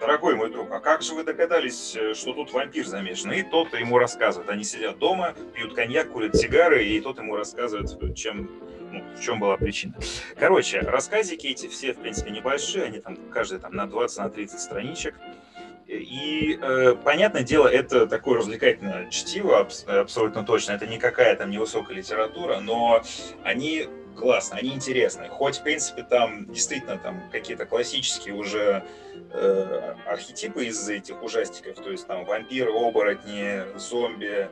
дорогой 0.00 0.34
мой 0.36 0.50
друг, 0.50 0.70
а 0.72 0.80
как 0.80 1.02
же 1.02 1.14
вы 1.14 1.24
догадались, 1.24 1.96
что 2.14 2.32
тут 2.32 2.52
вампир 2.52 2.86
замешан? 2.86 3.32
И 3.32 3.42
тот 3.42 3.72
ему 3.74 3.98
рассказывает. 3.98 4.50
Они 4.50 4.64
сидят 4.64 4.98
дома, 4.98 5.34
пьют 5.54 5.74
коньяк, 5.74 6.12
курят 6.12 6.36
сигары, 6.36 6.84
и 6.84 7.00
тот 7.00 7.18
ему 7.18 7.36
рассказывает, 7.36 7.88
чем, 8.16 8.50
ну, 8.92 9.04
в 9.14 9.20
чем 9.20 9.40
была 9.40 9.56
причина. 9.56 9.94
Короче, 10.36 10.80
рассказики 10.80 11.46
эти 11.46 11.68
все, 11.68 11.92
в 11.92 11.98
принципе, 11.98 12.30
небольшие, 12.30 12.84
они 12.84 13.00
там, 13.00 13.16
каждый 13.30 13.58
там 13.58 13.74
на 13.74 13.86
20, 13.86 14.18
на 14.18 14.30
30 14.30 14.60
страничек. 14.60 15.14
И, 15.86 16.58
э, 16.60 16.94
понятное 17.02 17.42
дело, 17.42 17.66
это 17.66 18.06
такое 18.06 18.38
развлекательное 18.38 19.08
чтиво, 19.10 19.58
абс- 19.58 19.86
абсолютно 19.86 20.44
точно. 20.44 20.72
Это 20.72 20.86
никакая 20.86 21.34
там 21.34 21.50
невысокая 21.50 21.96
литература, 21.96 22.60
но 22.60 23.02
они 23.42 23.88
классно, 24.14 24.58
они 24.58 24.74
интересны. 24.74 25.28
Хоть, 25.28 25.56
в 25.58 25.62
принципе, 25.62 26.02
там 26.02 26.52
действительно 26.52 26.98
там 26.98 27.22
какие-то 27.32 27.64
классические 27.64 28.34
уже 28.34 28.84
э, 29.32 29.94
архетипы 30.06 30.66
из 30.66 30.86
этих 30.88 31.22
ужастиков, 31.22 31.76
то 31.76 31.90
есть 31.90 32.06
там 32.06 32.24
вампиры, 32.26 32.70
оборотни, 32.70 33.62
зомби, 33.78 34.50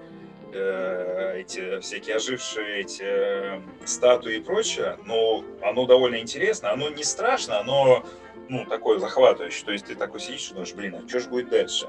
э, 0.56 1.40
эти 1.40 1.80
всякие 1.80 2.16
ожившие 2.16 2.80
эти 2.80 3.02
э, 3.04 3.60
статуи 3.84 4.36
и 4.36 4.40
прочее, 4.40 4.98
но 5.04 5.44
оно 5.62 5.86
довольно 5.86 6.18
интересно, 6.18 6.72
оно 6.72 6.88
не 6.88 7.04
страшно, 7.04 7.60
оно 7.60 8.04
ну, 8.48 8.64
такое 8.64 8.98
захватывающее. 8.98 9.64
То 9.64 9.72
есть 9.72 9.86
ты 9.86 9.94
такой 9.94 10.20
сидишь 10.20 10.50
и 10.50 10.54
думаешь, 10.54 10.74
блин, 10.74 10.96
а 10.96 11.08
что 11.08 11.20
же 11.20 11.28
будет 11.28 11.48
дальше? 11.50 11.86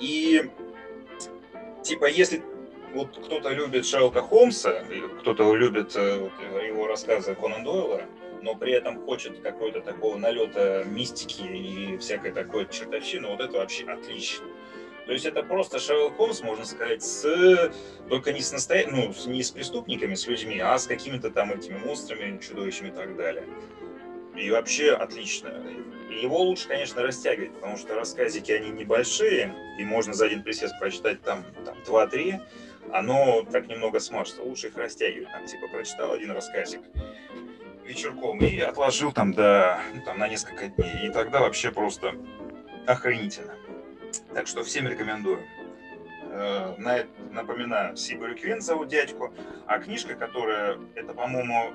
И 0.00 0.50
типа, 1.82 2.06
если 2.06 2.42
вот 2.94 3.18
кто-то 3.18 3.50
любит 3.50 3.86
Шерлока 3.86 4.22
Холмса, 4.22 4.84
кто-то 5.20 5.54
любит 5.54 5.94
э, 5.96 6.28
его 6.66 6.86
рассказы 6.86 7.34
Конан 7.34 7.64
Дойла, 7.64 8.02
но 8.42 8.54
при 8.54 8.72
этом 8.72 9.04
хочет 9.04 9.40
какой-то 9.40 9.80
такого 9.80 10.16
налета 10.16 10.84
мистики 10.84 11.42
и 11.42 11.96
всякой 11.98 12.32
такой 12.32 12.68
чертовщины, 12.68 13.28
вот 13.28 13.40
это 13.40 13.58
вообще 13.58 13.84
отлично. 13.84 14.46
То 15.06 15.12
есть 15.12 15.26
это 15.26 15.42
просто 15.42 15.78
Шерлок 15.78 16.16
Холмс, 16.16 16.42
можно 16.42 16.64
сказать, 16.64 17.02
с 17.02 17.72
только 18.08 18.32
не 18.32 18.40
с 18.40 18.52
настоя... 18.52 18.86
ну, 18.88 19.12
не 19.26 19.42
с 19.42 19.50
преступниками, 19.50 20.14
с 20.14 20.26
людьми, 20.26 20.58
а 20.60 20.78
с 20.78 20.86
какими-то 20.86 21.30
там 21.30 21.52
этими 21.52 21.76
монстрами, 21.78 22.38
чудовищами 22.38 22.88
и 22.88 22.92
так 22.92 23.16
далее. 23.16 23.44
И 24.36 24.50
вообще 24.50 24.92
отлично. 24.92 25.50
Его 26.10 26.38
лучше, 26.38 26.68
конечно, 26.68 27.02
растягивать, 27.02 27.52
потому 27.54 27.76
что 27.76 27.94
рассказики, 27.94 28.52
они 28.52 28.70
небольшие, 28.70 29.54
и 29.78 29.84
можно 29.84 30.14
за 30.14 30.26
один 30.26 30.42
присест 30.42 30.78
прочитать 30.78 31.22
там, 31.22 31.44
там 31.64 31.76
2-3, 31.86 32.40
оно 32.92 33.42
так 33.50 33.66
немного 33.68 33.98
смажется. 34.00 34.42
Лучше 34.42 34.68
их 34.68 34.76
растягивать. 34.76 35.30
Там, 35.32 35.46
типа, 35.46 35.68
прочитал 35.68 36.12
один 36.12 36.30
рассказик 36.30 36.80
вечерком 37.84 38.38
и 38.38 38.60
отложил 38.60 39.12
там, 39.12 39.32
до, 39.32 39.80
ну, 39.94 40.02
там 40.04 40.18
на 40.18 40.28
несколько 40.28 40.68
дней. 40.68 41.08
И 41.08 41.10
тогда 41.10 41.40
вообще 41.40 41.70
просто 41.70 42.14
охренительно. 42.86 43.54
Так 44.34 44.46
что 44.46 44.62
всем 44.62 44.86
рекомендую. 44.88 45.40
Э, 46.30 46.74
На, 46.78 46.98
это- 46.98 47.08
напоминаю, 47.32 47.96
Сибирь 47.96 48.34
Квин 48.34 48.60
зовут 48.60 48.88
дядьку, 48.88 49.32
а 49.66 49.78
книжка, 49.78 50.14
которая, 50.14 50.78
это, 50.94 51.12
по-моему, 51.12 51.72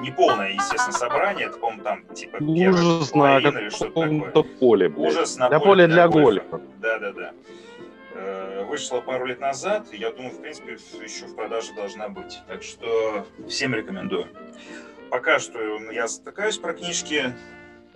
не 0.00 0.10
полное, 0.12 0.50
естественно, 0.52 0.92
собрание, 0.92 1.46
это, 1.48 1.58
по-моему, 1.58 1.82
там, 1.82 2.06
типа, 2.14 2.38
первая 2.38 2.70
Ужас 2.70 3.14
на 3.14 3.38
или 3.38 3.68
что-то 3.68 3.92
такое. 4.32 4.42
поле, 4.58 4.88
блядь. 4.88 5.12
Ужас 5.12 5.36
на 5.36 5.48
Для 5.48 5.58
поле 5.58 5.70
поля 5.84 5.86
для 5.88 6.08
гольфа. 6.08 6.44
гольфа. 6.48 6.66
Да, 6.78 6.98
да, 6.98 7.12
да. 7.12 7.32
Э, 8.14 8.64
Вышла 8.64 9.00
пару 9.00 9.26
лет 9.26 9.40
назад, 9.40 9.88
я 9.92 10.10
думаю, 10.12 10.30
в 10.32 10.40
принципе, 10.40 10.72
еще 11.02 11.26
в 11.26 11.34
продаже 11.34 11.74
должна 11.74 12.08
быть. 12.08 12.40
Так 12.46 12.62
что 12.62 13.26
всем 13.48 13.74
рекомендую. 13.74 14.28
Пока 15.10 15.38
что 15.40 15.58
я 15.90 16.06
затыкаюсь 16.06 16.56
про 16.58 16.72
книжки. 16.72 17.34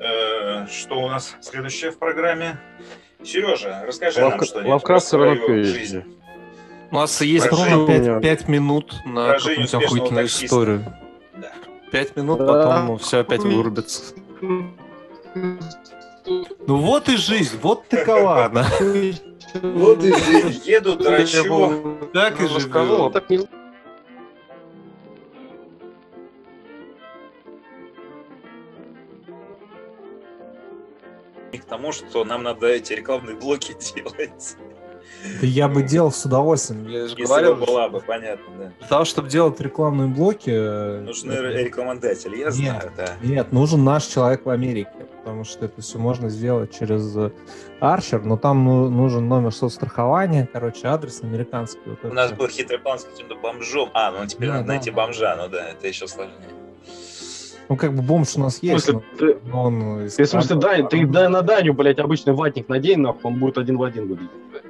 Э, 0.05 0.67
Что 0.71 0.97
у 1.01 1.09
нас 1.09 1.35
следующее 1.41 1.91
в 1.91 1.99
программе? 1.99 2.59
Сережа, 3.23 3.85
расскажи 3.87 4.21
нам 4.21 4.33
Лавкра- 4.35 4.45
что-нибудь 4.45 4.71
Лавкрафт 4.73 5.11
про 5.11 5.19
свою 5.19 5.65
жизнь. 5.65 6.05
У 6.91 6.95
нас 6.97 7.21
есть 7.23 7.49
Про 7.49 7.57
ровно 7.57 7.87
жизнь. 7.87 8.21
5, 8.21 8.49
минут 8.49 8.95
на 9.07 9.33
какую-нибудь 9.35 9.75
охуительную 9.75 10.25
таксиста. 10.27 10.47
историю. 10.47 10.85
Да. 11.35 11.53
5 11.91 12.17
минут, 12.17 12.39
Да. 12.39 12.47
потом 12.47 12.99
все 12.99 13.19
опять 13.21 13.41
вырубится. 13.43 14.15
Ну 16.67 16.77
вот 16.77 17.09
и 17.09 17.17
жизнь, 17.17 17.59
вот 17.63 17.89
такова 17.89 18.45
она. 18.47 18.67
Вот 19.63 20.03
и 20.05 20.13
жизнь. 20.13 20.63
Еду, 20.69 20.97
драчу. 20.97 21.99
Так 22.13 22.41
и 22.41 22.45
Рассказал, 22.45 23.11
К 31.59 31.65
тому, 31.65 31.93
что 31.93 32.25
нам 32.25 32.43
надо 32.43 32.67
эти 32.69 32.93
рекламные 32.93 33.37
блоки 33.37 33.75
делать. 33.95 34.57
Да 35.41 35.47
я 35.47 35.69
бы 35.69 35.83
делал 35.83 36.13
с 36.13 36.23
удовольствием. 36.27 36.87
Я 36.87 37.07
же 37.07 37.11
Если 37.13 37.23
говорил, 37.25 37.55
бы 37.57 37.65
была 37.67 37.89
бы, 37.89 38.01
понятно, 38.01 38.45
да. 38.59 38.73
для 38.79 38.89
того, 38.89 39.05
чтобы 39.07 39.31
делать 39.31 39.59
рекламные 39.61 40.09
блоки... 40.09 40.51
э, 40.53 41.01
Нужны 41.01 41.33
это- 41.33 41.63
рекламодатели, 41.63 42.37
я 42.37 42.45
Нет. 42.47 42.55
знаю, 42.55 42.93
да. 42.97 43.09
Нет, 43.23 43.51
нужен 43.53 43.85
наш 43.85 44.05
человек 44.05 44.45
в 44.45 44.51
Америке, 44.51 44.91
потому 45.19 45.45
что 45.45 45.65
это 45.65 45.81
все 45.81 45.99
можно 45.99 46.29
сделать 46.29 46.77
через 46.79 47.17
э, 47.17 47.31
Archer, 47.81 48.21
но 48.23 48.37
там 48.37 48.65
ну, 48.65 48.91
нужен 48.91 49.27
номер 49.27 49.53
соцстрахования, 49.55 50.47
короче, 50.53 50.89
адрес 50.89 51.23
американский. 51.23 51.81
Вот 51.87 51.99
У 52.03 52.07
это 52.09 52.15
нас 52.15 52.33
был 52.33 52.49
хитрый 52.49 52.79
план 52.79 52.99
с 52.99 53.05
каким-то 53.05 53.37
бомжом. 53.37 53.91
А, 53.95 54.11
ну 54.11 54.27
теперь 54.27 54.49
Да, 54.49 54.55
надо 54.57 54.67
да, 54.67 54.73
найти 54.75 54.91
да. 54.91 54.97
бомжа, 54.97 55.37
ну 55.37 55.49
да, 55.49 55.71
это 55.71 55.87
еще 55.89 56.07
сложнее. 56.07 56.37
Ну, 57.69 57.77
как 57.77 57.95
бы 57.95 58.03
бомж 58.03 58.37
у 58.37 58.41
нас 58.41 58.63
есть, 58.63 58.85
смысле, 58.85 59.03
но, 59.13 59.19
ты, 59.19 59.39
но 59.47 59.63
он... 59.65 60.09
ты, 60.15 60.25
в 60.25 60.29
смысле. 60.29 60.57
Дань, 60.57 60.89
ты 60.89 61.07
да, 61.07 61.29
на 61.29 61.43
Даню, 61.43 61.73
блядь, 61.73 61.99
обычный 61.99 62.35
ватник 62.35 62.69
надень, 62.69 62.99
нахуй, 63.01 63.21
он 63.25 63.39
будет 63.39 63.57
один 63.59 63.79
в 63.79 63.83
один 63.83 64.07
выглядеть. 64.09 64.31
блядь. 64.51 64.63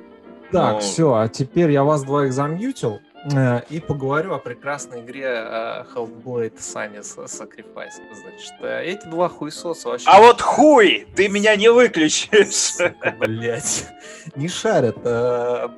Так, 0.53 0.75
Ну, 0.75 0.79
все, 0.81 1.15
а 1.15 1.29
теперь 1.29 1.71
я 1.73 1.83
вас 1.83 2.05
двоих 2.05 2.33
замьютил 2.33 3.01
э, 3.35 3.63
и 3.71 3.81
поговорю 3.81 4.35
о 4.35 4.39
прекрасной 4.39 5.01
игре 5.01 5.27
э, 5.27 5.85
Hellblade 5.93 6.59
Sunny's 6.59 7.17
Sacrifice. 7.27 7.95
Значит, 8.13 8.53
э, 8.61 8.85
эти 8.85 9.07
два 9.09 9.29
хуесоса 9.29 9.89
вообще... 9.89 10.09
А 10.09 10.21
вот 10.21 10.41
хуй! 10.41 11.09
Ты 11.17 11.29
меня 11.29 11.57
не 11.57 11.71
выключишь! 11.73 12.77
Блять, 13.19 13.87
не 14.37 14.47
шарят. 14.49 14.97
э, 15.03 15.69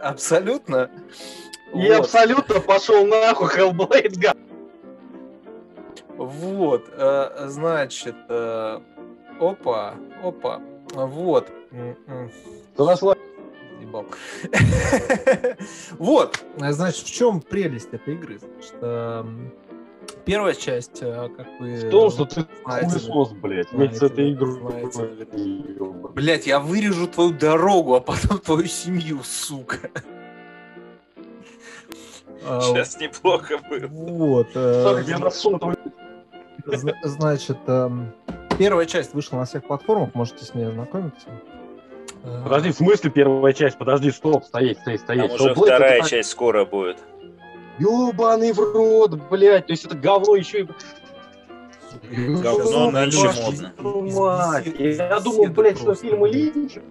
абсолютно. 0.00 0.90
И 1.74 1.88
Вот. 1.88 2.00
абсолютно 2.00 2.60
пошел 2.60 3.06
нахуй 3.06 3.48
Hellblade, 3.48 4.18
га- 4.18 4.34
Вот, 6.16 6.88
э, 6.92 7.44
значит, 7.48 8.14
э, 8.28 8.80
опа, 9.40 9.94
опа, 10.22 10.60
вот. 10.94 11.48
Ебал. 13.80 14.06
Вот, 15.98 16.44
значит, 16.56 17.04
в 17.06 17.12
чем 17.12 17.40
прелесть 17.40 17.88
этой 17.92 18.14
игры? 18.14 18.38
Значит, 18.38 18.74
эм, 18.80 19.52
первая 20.24 20.54
часть, 20.54 20.98
э, 21.02 21.28
как 21.36 21.46
вы... 21.60 21.76
В 21.76 21.90
том, 21.90 22.10
что 22.10 22.24
ты 22.24 22.46
хуесос, 22.64 23.32
блядь, 23.32 23.70
вместе 23.72 23.96
с 23.98 24.02
этой 24.02 24.32
игрой. 24.32 24.90
Блять, 26.14 26.46
я 26.46 26.60
вырежу 26.60 27.06
твою 27.08 27.32
дорогу, 27.32 27.94
а 27.94 28.00
потом 28.00 28.38
твою 28.38 28.66
семью, 28.66 29.20
сука. 29.22 29.90
Сейчас 32.62 32.98
неплохо 33.00 33.58
было. 33.68 33.86
Вот. 33.88 34.48
э, 34.54 34.84
Так, 34.84 35.08
я 35.08 35.18
насунул 35.18 35.58
твой- 35.58 35.74
Зна- 35.74 35.92
Значит, 36.66 37.58
эм, 37.66 38.12
первая 38.58 38.86
часть 38.86 39.14
вышла 39.14 39.38
на 39.38 39.44
всех 39.44 39.64
платформах, 39.64 40.14
можете 40.14 40.44
с 40.44 40.54
ней 40.54 40.66
ознакомиться. 40.66 41.28
Э, 42.24 42.40
Подожди, 42.42 42.72
в 42.72 42.76
смысле 42.76 43.10
первая 43.10 43.52
часть? 43.52 43.78
Подожди, 43.78 44.10
стоп, 44.10 44.44
стоять, 44.44 44.78
стоять, 44.80 45.00
Там 45.06 45.16
стоять. 45.16 45.32
уже 45.32 45.50
Что, 45.52 45.60
Blade 45.60 45.64
вторая 45.66 45.98
это- 45.98 46.08
часть 46.08 46.30
скоро 46.30 46.64
будет. 46.64 46.98
Ёбаный 47.78 48.52
в 48.52 48.58
рот, 48.58 49.20
блядь. 49.30 49.66
То 49.66 49.72
есть 49.72 49.84
это 49.84 49.94
говно 49.96 50.34
еще 50.34 50.62
и... 50.62 50.68
Говно 52.42 52.90
Вашу 52.90 53.42
модно. 53.42 54.62
Я 54.78 55.20
думал, 55.20 55.46
блядь, 55.48 55.78
что 55.78 55.94
фильмы. 55.94 56.28
Линча. 56.30 56.82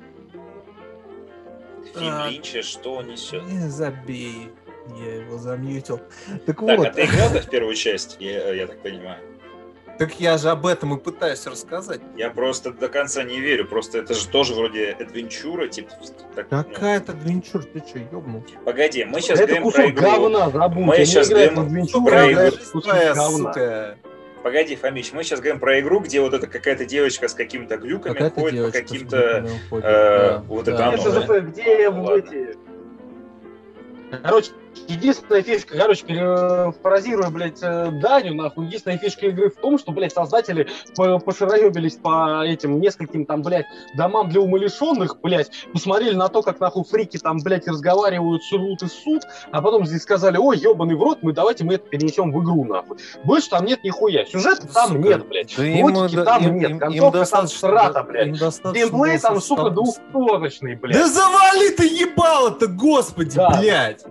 Фильм. 1.94 2.14
Линча 2.30 2.62
что 2.64 2.96
он 2.96 3.08
несет? 3.08 3.44
Не 3.46 3.68
забей, 3.70 4.50
я 4.98 5.16
его 5.16 5.38
замьютил. 5.38 6.00
Так 6.46 6.60
Так, 6.60 6.62
вот, 6.62 6.88
а 6.88 6.92
ты 6.92 7.06
играл 7.06 7.30
в 7.30 7.50
первую 7.50 7.76
часть, 7.76 8.18
я, 8.20 8.54
я 8.54 8.68
так 8.68 8.82
понимаю? 8.82 9.18
Так 9.98 10.20
я 10.20 10.38
же 10.38 10.50
об 10.50 10.66
этом 10.66 10.96
и 10.96 11.00
пытаюсь 11.00 11.46
рассказать. 11.46 12.02
Я 12.18 12.30
просто 12.30 12.72
до 12.72 12.90
конца 12.90 13.24
не 13.24 13.40
верю, 13.40 13.66
просто 13.66 14.00
это 14.00 14.14
же 14.14 14.28
тоже 14.28 14.54
вроде 14.54 14.92
адвенчура, 15.00 15.68
типа... 15.68 15.92
так, 16.36 16.48
ну. 16.52 16.64
какая-то 16.64 17.14
адвенчур, 17.14 17.64
ты 17.64 17.80
что, 17.80 18.00
ёбнул? 18.00 18.44
Погоди, 18.66 19.06
мы 19.06 19.22
сейчас 19.22 19.40
Это 19.40 19.56
говорим 19.56 19.64
про 19.64 19.72
кусок 19.72 19.92
игру. 19.92 20.04
говна, 20.04 20.50
забудь. 20.50 20.86
Мы 20.86 20.98
Я 20.98 21.24
в 21.24 21.30
говорим 21.30 22.06
про 22.06 22.32
игру. 22.32 23.98
Погоди, 24.44 24.76
Фомич, 24.76 25.12
мы 25.12 25.24
сейчас 25.24 25.40
говорим 25.40 25.60
про 25.60 25.80
игру, 25.80 26.02
где 26.02 26.22
вот 26.22 26.36
эта 26.36 26.46
какая-то 26.46 26.86
девочка 26.86 27.28
с 27.28 27.34
какими-то 27.34 27.78
глюками 27.78 28.14
Какая-то 28.14 28.42
ходит 28.42 28.52
по 28.52 28.72
девочка 28.72 28.82
каким-то... 28.82 29.18
э, 29.72 29.82
да, 29.82 30.44
вот 30.48 30.66
да. 30.66 30.72
это 30.74 30.88
оно, 30.90 31.20
Это 31.24 31.42
где 31.42 31.90
Ну, 31.90 32.02
в 32.02 32.06
ладно. 32.06 32.20
эти... 32.20 32.58
Короче, 34.22 34.52
единственная 34.88 35.42
фишка, 35.42 35.78
короче, 35.78 36.06
перефразируя, 36.06 37.30
блядь, 37.30 37.60
э, 37.62 37.90
Даню, 38.02 38.34
нахуй, 38.36 38.66
единственная 38.66 38.98
фишка 38.98 39.28
игры 39.28 39.50
в 39.50 39.56
том, 39.56 39.78
что, 39.80 39.92
блядь, 39.92 40.14
создатели 40.14 40.68
по- 40.96 41.20
пошароебились 41.20 41.96
по 41.96 42.44
этим 42.46 42.80
нескольким 42.80 43.26
там, 43.26 43.42
блядь, 43.42 43.66
домам 43.96 44.30
для 44.30 44.42
умалишенных, 44.42 45.20
блядь, 45.22 45.52
посмотрели 45.74 46.16
на 46.16 46.28
то, 46.30 46.42
как, 46.42 46.60
нахуй, 46.60 46.84
фрики 46.84 47.18
там, 47.18 47.40
блядь, 47.40 47.68
разговаривают, 47.68 48.44
сурут 48.44 48.84
и 48.84 48.88
суд, 48.88 49.24
а 49.52 49.62
потом 49.62 49.86
здесь 49.86 50.02
сказали, 50.04 50.38
ой, 50.38 50.58
ебаный 50.58 50.96
в 50.96 51.02
рот, 51.02 51.20
мы 51.22 51.34
давайте 51.34 51.64
мы 51.64 51.76
это 51.76 51.88
перенесем 51.90 52.32
в 52.32 52.44
игру, 52.44 52.66
нахуй. 52.66 52.98
Больше 53.24 53.50
там 53.50 53.66
нет 53.66 53.84
нихуя, 53.84 54.26
сюжета 54.26 54.68
там 54.68 54.90
Сука. 54.90 55.00
нет, 55.00 55.28
блядь, 55.28 55.54
Да 55.58 55.66
им, 55.66 55.86
логики 55.96 56.16
да, 56.16 56.26
там 56.26 56.44
им- 56.44 56.58
нет, 56.60 56.70
им- 56.70 56.76
им 56.76 56.80
концовка 56.80 57.26
там 57.26 57.48
срата, 57.48 58.04
блядь. 58.04 58.28
им 58.28 58.34
Геймплей 58.74 59.20
там, 59.20 59.42
сука, 59.42 59.70
двухсторочный, 59.70 60.76
блядь. 60.76 60.98
Да 60.98 61.08
завали 61.08 61.70
ты 61.70 61.86
ебало-то, 61.88 62.68
господи, 62.68 63.36
Да. 63.36 63.50
блядь! 63.60 64.04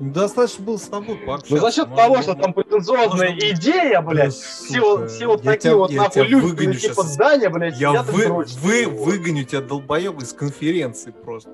Достаточно 0.00 0.64
было 0.64 0.76
с 0.76 0.88
тобой 0.88 1.16
пообщаться. 1.16 1.54
Ну 1.54 1.60
за 1.60 1.72
счет 1.72 1.94
того, 1.94 2.22
что 2.22 2.34
там 2.34 2.52
претенциозная 2.52 3.36
идея, 3.38 4.00
блядь, 4.00 4.34
все, 4.34 5.06
все 5.06 5.26
вот 5.26 5.42
такие 5.42 5.74
вот 5.74 5.92
нахуй 5.92 6.26
люди, 6.26 6.74
типа 6.74 7.02
здания, 7.02 7.48
блядь, 7.48 7.78
Я 7.78 8.02
вы, 8.02 8.44
вы, 8.60 8.86
выгоню 8.86 9.44
тебя, 9.44 9.60
долбоеб, 9.60 10.20
из 10.20 10.32
конференции 10.32 11.10
просто. 11.10 11.50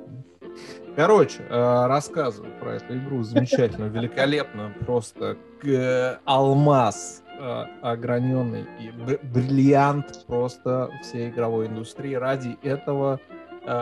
Короче, 0.97 1.39
э, 1.49 1.87
рассказываю 1.87 2.53
про 2.61 2.75
эту 2.75 2.97
игру 2.97 3.23
замечательно, 3.23 3.87
великолепно, 3.87 4.75
просто 4.85 5.37
э, 5.63 6.17
алмаз 6.25 7.23
э, 7.39 7.65
ограненный 7.81 8.67
и 8.81 8.91
бр- 8.91 9.21
бриллиант 9.23 10.27
просто 10.27 10.91
всей 11.03 11.31
игровой 11.31 11.69
индустрии. 11.69 12.15
Ради 12.15 12.59
этого 12.63 13.21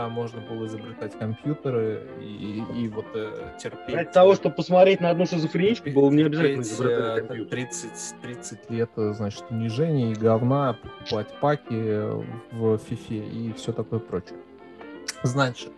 можно 0.08 0.40
было 0.40 0.66
изобретать 0.66 1.18
компьютеры 1.18 2.06
и, 2.20 2.62
и 2.74 2.88
вот 2.88 3.06
э, 3.14 3.54
терпеть. 3.58 3.94
Ради 3.94 4.10
того, 4.10 4.34
чтобы 4.34 4.54
посмотреть 4.54 5.00
на 5.00 5.10
одну 5.10 5.26
шизофреничку, 5.26 5.90
было 5.90 6.10
не 6.10 6.22
обязательно 6.22 6.62
изобретать 6.62 7.24
э, 7.24 7.26
компьютер. 7.26 7.50
30, 7.50 8.20
30 8.22 8.70
лет, 8.70 8.90
э, 8.96 9.12
значит, 9.14 9.44
унижений 9.50 10.12
и 10.12 10.14
говна, 10.14 10.74
покупать 10.74 11.28
паки 11.40 11.66
э, 11.70 12.22
в 12.52 12.78
фифе 12.78 13.18
и 13.18 13.52
все 13.52 13.72
такое 13.72 14.00
прочее. 14.00 14.38
Значит, 15.22 15.72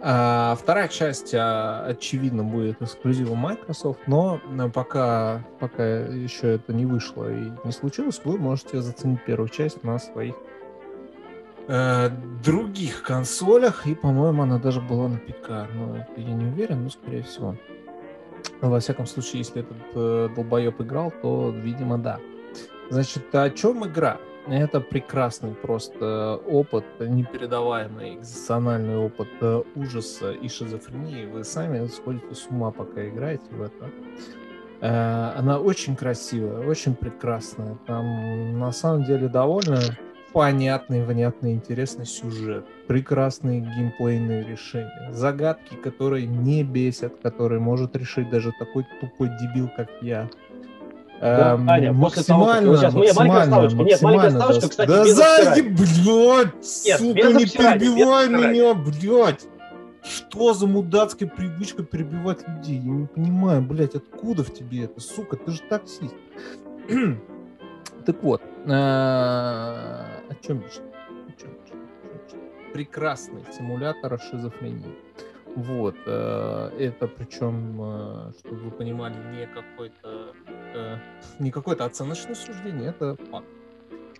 а, 0.00 0.54
вторая 0.54 0.88
часть, 0.88 1.34
а, 1.34 1.86
очевидно, 1.86 2.44
будет 2.44 2.80
эксклюзивом 2.80 3.38
Microsoft, 3.38 4.00
но 4.06 4.40
пока, 4.72 5.44
пока 5.58 5.84
еще 5.84 6.54
это 6.54 6.72
не 6.72 6.86
вышло 6.86 7.30
и 7.30 7.50
не 7.64 7.72
случилось, 7.72 8.20
вы 8.24 8.38
можете 8.38 8.80
заценить 8.80 9.24
первую 9.24 9.48
часть 9.48 9.82
на 9.82 9.98
своих 9.98 10.36
э, 11.68 12.10
других 12.42 13.02
консолях, 13.02 13.86
и, 13.86 13.94
по-моему, 13.94 14.42
она 14.42 14.58
даже 14.58 14.80
была 14.80 15.08
на 15.08 15.18
ПК, 15.18 15.68
но 15.74 15.96
это 15.96 16.20
я 16.20 16.34
не 16.34 16.46
уверен, 16.46 16.84
но, 16.84 16.90
скорее 16.90 17.22
всего. 17.22 17.56
Во 18.60 18.80
всяком 18.80 19.06
случае, 19.06 19.38
если 19.38 19.60
этот 19.62 19.76
э, 19.94 20.28
долбоеб 20.34 20.80
играл, 20.80 21.12
то, 21.22 21.50
видимо, 21.50 21.98
да. 21.98 22.18
Значит, 22.90 23.34
о 23.34 23.50
чем 23.50 23.86
игра? 23.86 24.18
Это 24.46 24.80
прекрасный 24.80 25.50
просто 25.50 26.40
опыт, 26.46 26.84
непередаваемый 27.00 28.14
экзистенциальный 28.14 28.96
опыт 28.96 29.28
э, 29.42 29.62
ужаса 29.74 30.32
и 30.32 30.48
шизофрении. 30.48 31.26
Вы 31.26 31.44
сами 31.44 31.86
сходите 31.86 32.34
с 32.34 32.46
ума, 32.46 32.70
пока 32.70 33.06
играете 33.06 33.44
в 33.50 33.62
это. 33.62 33.90
Э, 34.80 35.38
Она 35.38 35.58
очень 35.58 35.96
красивая, 35.96 36.66
очень 36.66 36.94
прекрасная. 36.94 37.76
Там 37.86 38.58
на 38.58 38.72
самом 38.72 39.04
деле 39.04 39.28
довольно 39.28 39.80
понятный, 40.32 41.04
внятный, 41.04 41.52
интересный 41.52 42.06
сюжет. 42.06 42.64
Прекрасные 42.86 43.60
геймплейные 43.60 44.44
решения. 44.44 45.10
Загадки, 45.12 45.74
которые 45.74 46.26
не 46.26 46.62
бесят, 46.64 47.14
которые 47.22 47.60
может 47.60 47.96
решить 47.96 48.30
даже 48.30 48.52
такой 48.58 48.86
тупой 49.00 49.30
дебил, 49.40 49.68
как 49.76 49.88
я. 50.02 50.28
Да, 51.20 51.54
Эм, 51.54 51.68
Аня, 51.68 51.92
после 51.92 52.22
того, 52.22 52.44
как- 52.46 52.54
максимально, 52.62 52.76
сейчас 52.76 52.94
максимально. 52.94 53.54
Нет, 53.62 53.72
максимально 53.74 54.30
ставочка, 54.30 54.66
дос- 54.66 54.68
кстати, 54.70 54.88
Да 54.88 55.00
обсирания. 55.02 55.62
блядь! 55.64 56.84
Нет, 56.86 56.98
сука, 57.00 57.32
не 57.32 57.46
перебивай 57.46 58.28
меня, 58.28 58.74
блядь! 58.74 59.46
Что 60.04 60.54
за 60.54 60.66
мудацкая 60.68 61.28
привычка 61.28 61.82
перебивать 61.82 62.46
людей? 62.46 62.76
Я 62.78 62.90
не 62.92 63.06
понимаю, 63.06 63.62
блядь, 63.62 63.96
откуда 63.96 64.44
в 64.44 64.54
тебе 64.54 64.84
это, 64.84 65.00
сука? 65.00 65.36
Ты 65.36 65.50
же 65.50 65.60
таксист. 65.68 66.14
Так 68.08 68.22
вот, 68.22 68.40
э, 68.40 68.70
о 68.70 70.34
чем 70.40 70.62
речь? 70.62 70.80
Прекрасный 72.72 73.44
симулятор 73.52 74.18
шизофрении. 74.18 74.96
Вот, 75.54 75.94
э, 76.06 76.70
это 76.78 77.06
причем, 77.06 77.78
э, 77.78 78.32
чтобы 78.38 78.56
вы 78.56 78.70
понимали, 78.70 79.14
не 79.36 79.46
какой-то 79.46 80.32
не 81.38 81.50
какое-то 81.50 81.84
оценочное 81.84 82.34
суждение, 82.34 82.88
это 82.98 83.16
факт. 83.30 83.46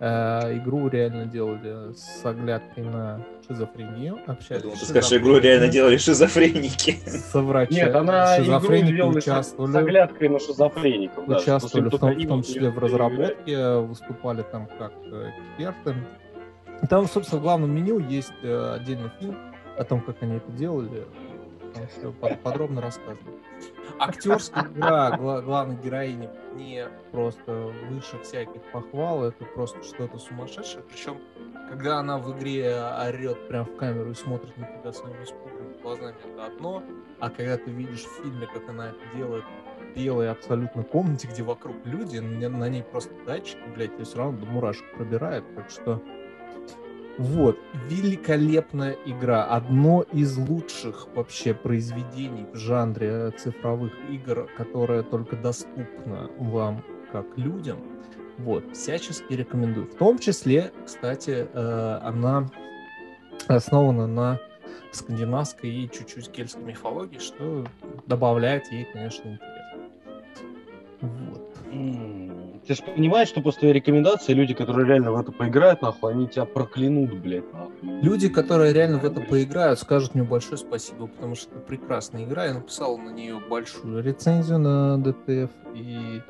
Э, 0.01 0.57
игру 0.57 0.87
реально 0.87 1.25
делали 1.25 1.93
с 1.93 2.25
оглядкой 2.25 2.85
на 2.85 3.25
шизофрению, 3.45 4.19
Я 4.25 4.31
общались 4.33 4.61
думал, 4.61 4.77
ты 4.77 4.85
скажешь, 4.85 5.11
игру 5.13 5.37
реально 5.39 5.67
делали 5.67 5.97
шизофреники. 5.97 6.91
Со 7.05 7.41
врачами. 7.41 7.75
Нет, 7.75 7.95
она 7.95 8.37
игру 8.37 8.45
шизофреники 8.45 9.01
с- 9.01 9.15
участвовали 9.17 9.71
с 9.71 9.75
оглядкой 9.75 10.29
на 10.29 10.39
шизофреников. 10.39 11.27
участвовали 11.27 11.87
в 11.87 11.91
только 11.91 12.05
том, 12.07 12.17
в 12.17 12.27
том 12.27 12.43
числе 12.43 12.69
в 12.69 12.79
разработке, 12.79 13.75
выступали 13.79 14.43
там 14.43 14.67
как 14.77 14.93
эксперты. 15.03 15.95
Там, 16.89 17.05
собственно, 17.07 17.39
в 17.41 17.43
главном 17.43 17.71
меню 17.75 17.99
есть 17.99 18.31
э, 18.41 18.73
отдельный 18.75 19.11
фильм 19.19 19.37
о 19.77 19.83
том, 19.83 19.99
как 19.99 20.15
они 20.23 20.37
это 20.37 20.51
делали. 20.53 21.03
Там 21.73 21.83
все 21.87 22.11
подробно 22.37 22.79
рассказано. 22.81 23.17
Актерская 23.97 24.65
игра 24.65 25.11
гла- 25.17 25.41
главной 25.41 25.75
героини 25.77 26.29
не 26.53 26.87
просто 27.11 27.73
выше 27.89 28.19
всяких 28.19 28.61
похвал, 28.71 29.23
это 29.23 29.45
просто 29.45 29.81
что-то 29.83 30.17
сумасшедшее. 30.17 30.83
Причем, 30.83 31.17
когда 31.69 31.99
она 31.99 32.17
в 32.17 32.37
игре 32.37 32.75
орет 32.75 33.47
прям 33.47 33.65
в 33.65 33.75
камеру 33.77 34.11
и 34.11 34.15
смотрит 34.15 34.55
на 34.57 34.65
тебя 34.67 34.91
своими 34.91 35.23
испуганными 35.23 35.81
глазами, 35.81 36.15
это 36.23 36.45
одно. 36.45 36.83
А 37.19 37.29
когда 37.29 37.57
ты 37.57 37.71
видишь 37.71 38.03
в 38.03 38.23
фильме, 38.23 38.47
как 38.47 38.69
она 38.69 38.89
это 38.89 38.99
делает 39.15 39.43
в 39.79 39.95
белой 39.95 40.31
абсолютно 40.31 40.83
комнате, 40.83 41.27
где 41.27 41.43
вокруг 41.43 41.75
люди, 41.85 42.19
на, 42.19 42.49
на 42.49 42.69
ней 42.69 42.83
просто 42.83 43.13
датчики, 43.25 43.61
блядь, 43.75 43.99
и 43.99 44.03
все 44.03 44.17
равно 44.17 44.39
до 44.39 44.45
мурашек 44.45 44.85
пробирает. 44.95 45.43
Так 45.55 45.69
что 45.69 46.01
вот, 47.19 47.59
великолепная 47.89 48.95
игра. 49.05 49.43
Одно 49.43 50.03
из 50.13 50.37
лучших 50.37 51.09
вообще 51.13 51.53
произведений 51.53 52.45
в 52.53 52.55
жанре 52.55 53.31
цифровых 53.31 53.91
игр, 54.09 54.49
которое 54.55 55.03
только 55.03 55.35
доступно 55.35 56.31
вам 56.39 56.81
как 57.11 57.25
людям. 57.37 57.79
Вот, 58.37 58.73
всячески 58.73 59.33
рекомендую. 59.33 59.87
В 59.87 59.95
том 59.95 60.17
числе, 60.17 60.71
кстати, 60.85 61.45
э, 61.51 61.99
она 62.03 62.49
основана 63.47 64.07
на 64.07 64.39
скандинавской 64.93 65.69
и 65.69 65.91
чуть-чуть 65.91 66.31
кельтской 66.31 66.63
мифологии, 66.63 67.19
что 67.19 67.65
добавляет 68.07 68.71
ей, 68.71 68.87
конечно, 68.93 69.27
интерес. 69.27 69.59
Вот. 71.01 72.28
Ты 72.69 72.75
же 72.75 72.83
понимаешь, 72.83 73.29
что 73.29 73.41
после 73.41 73.61
твоей 73.61 73.73
рекомендации 73.73 74.31
люди, 74.31 74.53
которые 74.53 74.87
реально 74.87 75.11
в 75.11 75.19
это 75.19 75.31
поиграют, 75.31 75.81
нахуй, 75.81 76.11
они 76.11 76.27
тебя 76.27 76.45
проклянут, 76.45 77.11
блядь, 77.19 77.51
нахуй. 77.51 77.73
Люди, 78.03 78.29
которые 78.29 78.73
реально 78.73 78.99
в 78.99 79.05
это 79.05 79.21
поиграют, 79.21 79.79
скажут 79.79 80.13
мне 80.13 80.23
большое 80.23 80.57
спасибо, 80.57 81.07
потому 81.07 81.33
что 81.33 81.49
это 81.49 81.61
прекрасная 81.61 82.25
игра. 82.25 82.45
Я 82.45 82.53
написал 82.53 82.99
на 82.99 83.09
нее 83.09 83.39
большую 83.49 84.03
рецензию 84.03 84.59
на 84.59 85.01
DTF, 85.03 85.49
и 85.73 86.21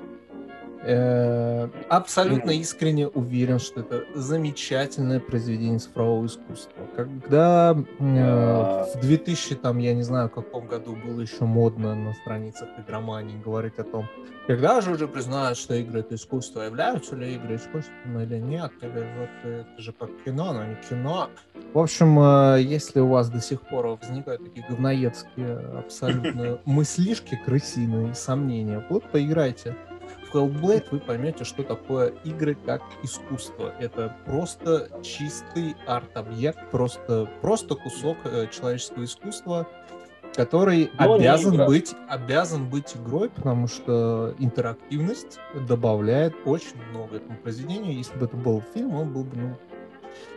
Абсолютно 1.90 2.52
искренне 2.52 3.08
уверен, 3.08 3.60
что 3.60 3.82
это 3.82 4.06
замечательное 4.16 5.20
произведение 5.20 5.80
цифрового 5.80 6.26
искусства. 6.26 6.84
Когда 6.96 7.76
э, 8.00 8.86
в 8.96 9.02
2000, 9.02 9.56
там, 9.56 9.80
я 9.80 9.94
не 9.94 10.04
знаю, 10.04 10.30
в 10.30 10.34
каком 10.34 10.68
году 10.68 10.96
было 10.96 11.20
еще 11.22 11.46
модно 11.46 11.96
на 11.96 12.14
страницах 12.14 12.70
игромании 12.78 13.42
говорить 13.42 13.78
о 13.78 13.84
том, 13.84 14.08
когда 14.48 14.82
же 14.82 14.92
уже 14.92 15.08
признают, 15.08 15.58
что 15.58 15.76
игры 15.76 16.00
это 16.00 16.16
искусство, 16.16 16.62
являются 16.62 17.16
ли 17.16 17.36
игры 17.36 17.58
искусством 17.58 18.20
или 18.20 18.38
нет, 18.38 18.72
или 18.82 19.06
вот 19.20 19.52
это 19.52 19.82
же 19.82 19.94
как 19.94 20.10
кино, 20.24 20.54
но 20.54 20.66
не 20.66 20.76
кино. 20.90 21.30
В 21.74 21.80
общем, 21.80 22.20
э, 22.20 22.62
если 22.62 23.00
у 23.00 23.08
вас 23.10 23.30
до 23.30 23.42
сих 23.42 23.62
пор 23.62 23.88
возникают 23.88 24.44
такие 24.44 24.66
говноедские 24.68 25.58
абсолютно 25.78 26.60
мыслишки 26.66 27.40
крысиные, 27.46 28.16
сомнения, 28.16 28.84
вот 28.90 29.04
поиграйте 29.12 29.76
в 30.32 30.36
Hellblade 30.36 30.88
вы 30.92 31.00
поймете, 31.00 31.44
что 31.44 31.64
такое 31.64 32.10
игры 32.24 32.56
как 32.66 32.82
искусство. 33.04 33.74
Это 33.80 34.16
просто 34.26 34.90
чистый 35.02 35.76
арт-объект, 35.88 36.70
просто, 36.72 37.30
просто 37.42 37.76
кусок 37.76 38.18
э, 38.26 38.48
человеческого 38.48 39.06
искусства, 39.06 39.68
который 40.36 40.92
Но 41.00 41.16
обязан 41.16 41.66
быть, 41.66 41.96
обязан 42.08 42.70
быть 42.70 42.96
игрой, 42.96 43.30
потому 43.30 43.68
что 43.68 44.36
интерактивность 44.38 45.40
добавляет 45.68 46.36
очень 46.46 46.82
много 46.92 47.18
этому 47.18 47.38
произведению. 47.38 47.98
Если 47.98 48.18
бы 48.18 48.26
это 48.26 48.38
был 48.38 48.64
фильм, 48.74 48.96
он 48.96 49.12
был 49.12 49.24
бы 49.24 49.36
ну, 49.36 49.58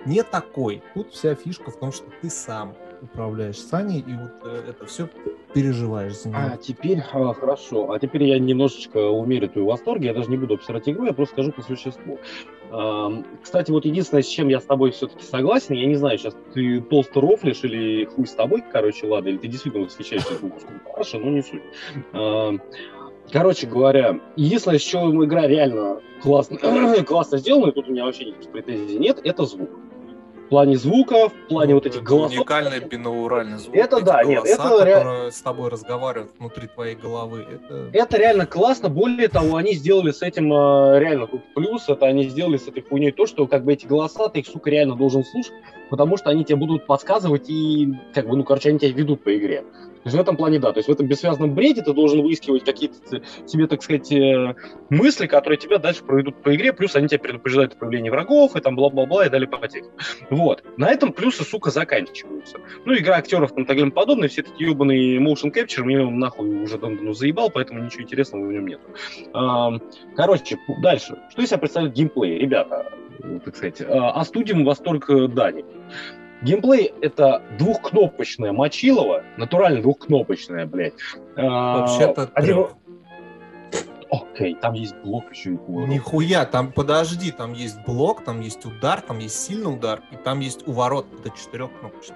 не 0.05 0.23
такой. 0.23 0.83
Тут 0.95 1.13
вся 1.13 1.35
фишка 1.35 1.71
в 1.71 1.79
том, 1.79 1.93
что 1.93 2.07
ты 2.21 2.31
сам 2.31 2.75
управляешь 3.03 3.59
Саней, 3.59 4.01
и 4.01 4.15
вот 4.15 4.33
э, 4.45 4.71
это 4.71 4.87
все 4.87 5.09
переживаешь 5.53 6.17
за 6.17 6.29
него. 6.29 6.39
А 6.41 6.57
теперь, 6.57 7.03
а, 7.13 7.35
хорошо, 7.35 7.91
а 7.91 7.99
теперь 7.99 8.25
я 8.25 8.39
немножечко 8.39 9.11
умерю 9.11 9.49
твои 9.49 9.65
восторги, 9.65 10.07
я 10.07 10.15
даже 10.15 10.31
не 10.31 10.37
буду 10.37 10.55
обсирать 10.55 10.89
игру, 10.89 11.05
я 11.05 11.13
просто 11.13 11.35
скажу 11.35 11.53
по 11.53 11.63
существу. 11.63 12.19
Кстати, 13.43 13.71
вот 13.71 13.85
единственное, 13.85 14.23
с 14.23 14.29
чем 14.29 14.49
я 14.49 14.59
с 14.59 14.65
тобой 14.65 14.93
все-таки 14.93 15.23
согласен, 15.25 15.75
я 15.75 15.87
не 15.87 15.97
знаю, 15.97 16.17
сейчас 16.17 16.35
ты 16.55 16.81
толсто 16.81 17.21
рофлишь 17.21 17.63
или 17.65 18.07
хуй 18.07 18.27
с 18.27 18.33
тобой, 18.33 18.65
короче, 18.73 19.07
ладно, 19.07 19.29
или 19.29 19.37
ты 19.37 19.49
действительно 19.49 19.85
восхищаешься 19.85 20.33
выпуском 20.41 20.81
Параши, 20.81 21.19
но 21.19 21.31
не 21.31 21.43
суть. 21.43 21.63
Короче 23.31 23.67
говоря, 23.67 24.21
единственное, 24.37 24.79
с 24.79 24.83
чем 24.83 25.23
игра 25.25 25.47
реально 25.47 26.01
классно, 26.23 26.57
классно 27.07 27.39
сделана, 27.39 27.71
и 27.71 27.73
тут 27.73 27.89
у 27.89 27.93
меня 27.93 28.05
вообще 28.05 28.27
никаких 28.27 28.51
претензий 28.51 28.99
нет, 28.99 29.21
это 29.23 29.45
звук. 29.45 29.71
В 30.53 30.55
плане 30.55 30.77
звука, 30.77 31.31
в 31.31 31.49
плане 31.49 31.73
вот 31.73 31.87
этих 31.87 32.01
Это 32.01 32.05
голосов. 32.05 32.37
Уникальный 32.37 32.81
бинауральный 32.81 33.57
звук. 33.57 33.75
Это 33.75 34.05
да, 34.05 34.23
нет, 34.23 34.45
голоса, 34.45 34.53
это 34.53 34.85
ре- 34.85 34.95
которые 34.95 35.33
с 35.33 35.41
тобой 35.41 35.71
разговаривают 35.71 36.33
внутри 36.39 36.69
твоей 36.69 36.95
головы. 36.95 37.47
Это 37.51 37.89
Это 37.91 38.19
реально 38.19 38.45
классно. 38.45 38.91
Более 38.91 39.29
того, 39.29 39.57
они 39.57 39.73
сделали 39.73 40.11
с 40.11 40.21
этим 40.21 40.53
э, 40.53 41.01
реально 41.01 41.27
тут 41.27 41.41
плюс. 41.55 41.89
Это 41.89 42.05
они 42.05 42.25
сделали 42.25 42.59
с 42.59 42.69
этой 42.69 42.83
хуйней 42.83 43.13
то, 43.13 43.25
что 43.25 43.47
как 43.47 43.65
бы 43.65 43.73
эти 43.73 43.87
голоса 43.87 44.29
ты 44.29 44.41
их, 44.41 44.47
сука, 44.47 44.69
реально 44.69 44.95
должен 44.95 45.25
слушать, 45.25 45.55
потому 45.89 46.19
что 46.19 46.29
они 46.29 46.45
тебе 46.45 46.57
будут 46.57 46.85
подсказывать 46.87 47.49
и, 47.49 47.89
как 48.13 48.29
бы, 48.29 48.37
ну, 48.37 48.45
короче, 48.45 48.69
они 48.69 48.79
тебя 48.79 48.93
ведут 48.93 49.25
по 49.25 49.35
игре. 49.35 49.65
То 50.03 50.09
есть 50.09 50.17
в 50.17 50.21
этом 50.21 50.37
плане, 50.37 50.59
да. 50.59 50.73
То 50.73 50.79
есть 50.81 50.89
в 50.89 50.93
этом 50.93 51.07
бессвязном 51.07 51.55
бреде 51.55 51.81
ты 51.81 51.93
должен 51.93 52.23
выискивать 52.23 52.65
какие-то 52.65 53.23
себе, 53.47 53.69
так 53.69 53.85
сказать, 53.85 54.11
э, 54.11 54.55
мысли, 54.91 55.29
которые 55.29 55.59
тебя 55.59 55.79
дальше 55.79 56.03
проведут 56.03 56.43
по 56.43 56.53
игре, 56.57 56.73
плюс 56.73 56.97
они 56.97 57.07
тебя 57.07 57.21
предупреждают 57.21 57.75
о 57.75 57.77
появлении 57.77 58.11
врагов, 58.11 58.57
и 58.57 58.61
там 58.61 58.75
бла-бла-бла, 58.75 59.27
и 59.27 59.31
далее 59.31 59.49
по. 59.49 59.61
Вот. 60.31 60.42
На 60.77 60.91
этом 60.91 61.13
плюсы, 61.13 61.45
сука, 61.45 61.71
заканчиваются. 61.71 62.59
Ну, 62.85 62.95
игра 62.97 63.17
актеров 63.17 63.53
там 63.53 63.65
так 63.65 63.77
далее 63.77 63.93
подобное, 63.93 64.29
все 64.29 64.43
эти 64.43 64.63
ебаные 64.63 65.19
motion 65.19 65.53
capture, 65.53 65.83
мне 65.85 66.01
он 66.01 66.19
нахуй 66.19 66.63
уже 66.63 66.79
давно 66.79 67.13
заебал, 67.13 67.51
поэтому 67.51 67.83
ничего 67.85 68.03
интересного 68.03 68.45
в 68.47 68.53
нем 68.53 68.67
нет. 68.67 68.81
Короче, 70.17 70.59
дальше. 70.83 71.19
Что 71.31 71.43
из 71.43 71.49
себя 71.49 71.59
представляет 71.59 71.95
геймплей? 71.95 72.39
Ребята, 72.39 72.93
э, 73.23 73.39
так 73.45 73.57
сказать, 73.57 73.81
а, 73.83 74.11
остудим 74.13 74.65
восторг 74.65 75.09
э, 75.11 75.29
Дани. 75.29 75.65
Геймплей— 76.43 76.93
это 77.01 77.41
двухкнопочная 77.59 78.53
мочилова, 78.53 79.23
натурально 79.37 79.81
двухкнопочная, 79.81 80.67
блядь. 80.67 80.95
А, 81.37 81.79
Вообще-то 81.79 82.31
один- 82.35 82.55
трёх. 82.55 82.75
Окей, 84.13 84.55
там 84.61 84.75
есть 84.75 84.95
блок 84.97 85.25
еще 85.33 85.55
и 85.55 85.57
поворот. 85.57 85.89
Нихуя, 85.89 86.45
там 86.45 86.71
подожди, 86.71 87.31
там 87.31 87.55
есть 87.55 87.79
блок, 87.87 88.23
там 88.23 88.43
есть 88.43 88.65
удар, 88.67 89.01
там 89.01 89.19
есть 89.19 89.43
сильный 89.43 89.73
удар, 89.73 90.03
и 90.11 90.17
там 90.17 90.41
есть 90.41 90.69
уворот 90.69 91.07
до 91.23 91.31
четырех 91.31 91.71
кнопочек. 91.81 92.15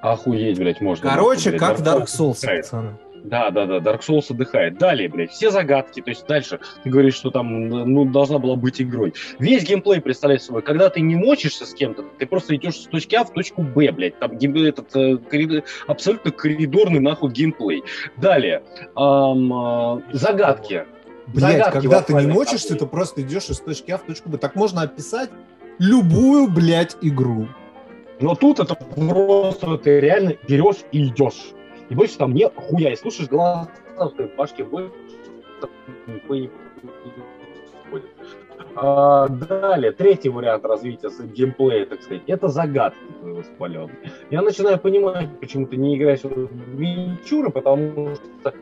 Охуеть, 0.00 0.58
блядь, 0.58 0.80
можно. 0.80 1.10
Короче, 1.10 1.50
блядь, 1.50 1.60
как 1.60 1.78
Dark 1.80 2.04
Souls, 2.04 2.46
пацаны. 2.46 2.96
Да, 3.24 3.50
да, 3.50 3.66
да, 3.66 3.78
Dark 3.78 4.00
Souls 4.00 4.26
отдыхает. 4.30 4.78
Далее, 4.78 5.08
блядь, 5.08 5.32
все 5.32 5.50
загадки. 5.50 6.00
То 6.00 6.10
есть 6.10 6.24
дальше 6.28 6.60
ты 6.84 6.90
говоришь, 6.90 7.14
что 7.14 7.32
там 7.32 7.68
ну, 7.68 8.04
должна 8.04 8.38
была 8.38 8.54
быть 8.54 8.80
игрой. 8.80 9.12
Весь 9.40 9.64
геймплей 9.64 10.00
представляет 10.00 10.42
собой, 10.42 10.62
когда 10.62 10.88
ты 10.88 11.00
не 11.00 11.16
мочишься 11.16 11.66
с 11.66 11.74
кем-то, 11.74 12.04
ты 12.18 12.26
просто 12.26 12.54
идешь 12.54 12.76
с 12.76 12.84
точки 12.84 13.16
А 13.16 13.24
в 13.24 13.32
точку 13.32 13.62
Б, 13.62 13.90
блядь. 13.90 14.18
Там 14.20 14.36
этот 14.36 14.94
э, 14.94 15.16
коридор- 15.16 15.64
абсолютно 15.88 16.30
коридорный 16.30 17.00
нахуй 17.00 17.32
геймплей. 17.32 17.82
Далее, 18.16 18.62
ам, 18.94 19.52
а, 19.52 20.02
загадки. 20.12 20.86
Блять, 21.34 21.72
когда 21.72 22.02
ты 22.02 22.14
не 22.14 22.26
мочишься, 22.26 22.74
ты 22.74 22.86
просто 22.86 23.22
идешь 23.22 23.48
из 23.50 23.60
точки 23.60 23.90
А 23.90 23.98
в 23.98 24.02
точку 24.02 24.28
Б. 24.28 24.38
Так 24.38 24.54
можно 24.54 24.82
описать 24.82 25.30
любую, 25.78 26.48
блядь, 26.48 26.96
игру. 27.02 27.48
Но 28.20 28.34
тут 28.34 28.58
это 28.58 28.74
просто 28.74 29.78
ты 29.78 30.00
реально 30.00 30.34
берешь 30.48 30.84
и 30.90 31.06
идешь. 31.06 31.52
И 31.88 31.94
больше 31.94 32.18
там 32.18 32.34
не 32.34 32.48
хуя. 32.48 32.92
И 32.92 32.96
слушаешь 32.96 33.28
голоса 33.28 33.68
в 33.96 34.36
башке, 34.36 34.64
больше. 34.64 34.92
А, 38.80 39.28
далее, 39.28 39.92
третий 39.92 40.28
вариант 40.28 40.64
развития 40.64 41.10
геймплея, 41.34 41.86
так 41.86 42.02
сказать, 42.02 42.22
это 42.26 42.48
загадки 42.48 42.98
твои 43.20 43.32
воспаленные. 43.32 44.12
Я 44.30 44.42
начинаю 44.42 44.78
понимать, 44.78 45.28
почему 45.40 45.66
ты 45.66 45.76
не 45.76 45.96
играешь 45.96 46.22
в 46.22 46.48
Венчуры, 46.78 47.50
потому 47.50 48.14
что 48.14 48.54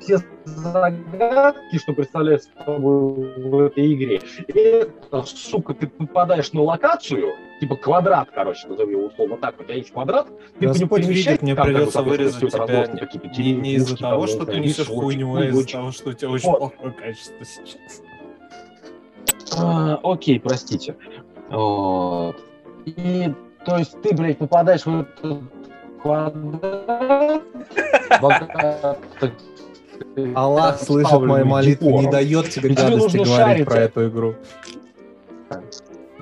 все 0.00 0.18
загадки, 0.44 1.78
что 1.78 1.92
представляют 1.92 2.44
собой 2.64 3.34
в 3.36 3.60
этой 3.60 3.94
игре, 3.94 4.20
это, 4.48 5.22
сука, 5.22 5.74
ты 5.74 5.86
попадаешь 5.86 6.52
на 6.52 6.62
локацию, 6.62 7.34
типа 7.60 7.76
квадрат, 7.76 8.30
короче, 8.34 8.66
назови 8.66 8.92
его 8.92 9.06
условно 9.06 9.36
так, 9.36 9.60
у 9.60 9.64
тебя 9.64 9.74
есть 9.74 9.92
квадрат, 9.92 10.28
ты 10.58 10.66
Господь 10.66 11.04
видит, 11.06 11.42
мне 11.42 11.54
придется 11.54 12.02
вырезать 12.02 12.50
тебя 12.50 12.66
разложено, 12.66 12.98
какие-то 12.98 13.28
не, 13.28 13.52
не 13.52 13.74
из-за 13.74 13.96
того, 13.96 14.26
что 14.26 14.40
не 14.40 14.46
ты 14.46 14.60
несешь 14.60 14.86
хуйню, 14.86 15.36
а 15.36 15.44
из-за 15.46 15.66
того, 15.70 15.92
что 15.92 16.10
у 16.10 16.12
тебя 16.12 16.30
очень 16.30 16.52
плохое 16.52 16.92
качество 16.92 17.44
сейчас. 17.44 18.02
А, 19.56 19.98
окей, 20.02 20.40
простите. 20.40 20.96
Вот. 21.50 22.36
И, 22.86 23.34
то 23.64 23.78
есть, 23.78 24.00
ты, 24.00 24.14
блядь, 24.14 24.38
попадаешь 24.38 24.86
в 24.86 25.00
этот 25.00 25.42
квадрат, 26.00 27.42
Аллах 30.34 30.80
слышит 30.80 31.20
мои 31.20 31.44
молитвы, 31.44 31.92
не 31.92 32.10
дает 32.10 32.50
тебе 32.50 32.70
гадости 32.70 33.16
говорить 33.16 33.36
шарить. 33.36 33.66
про 33.66 33.78
эту 33.78 34.08
игру. 34.08 34.34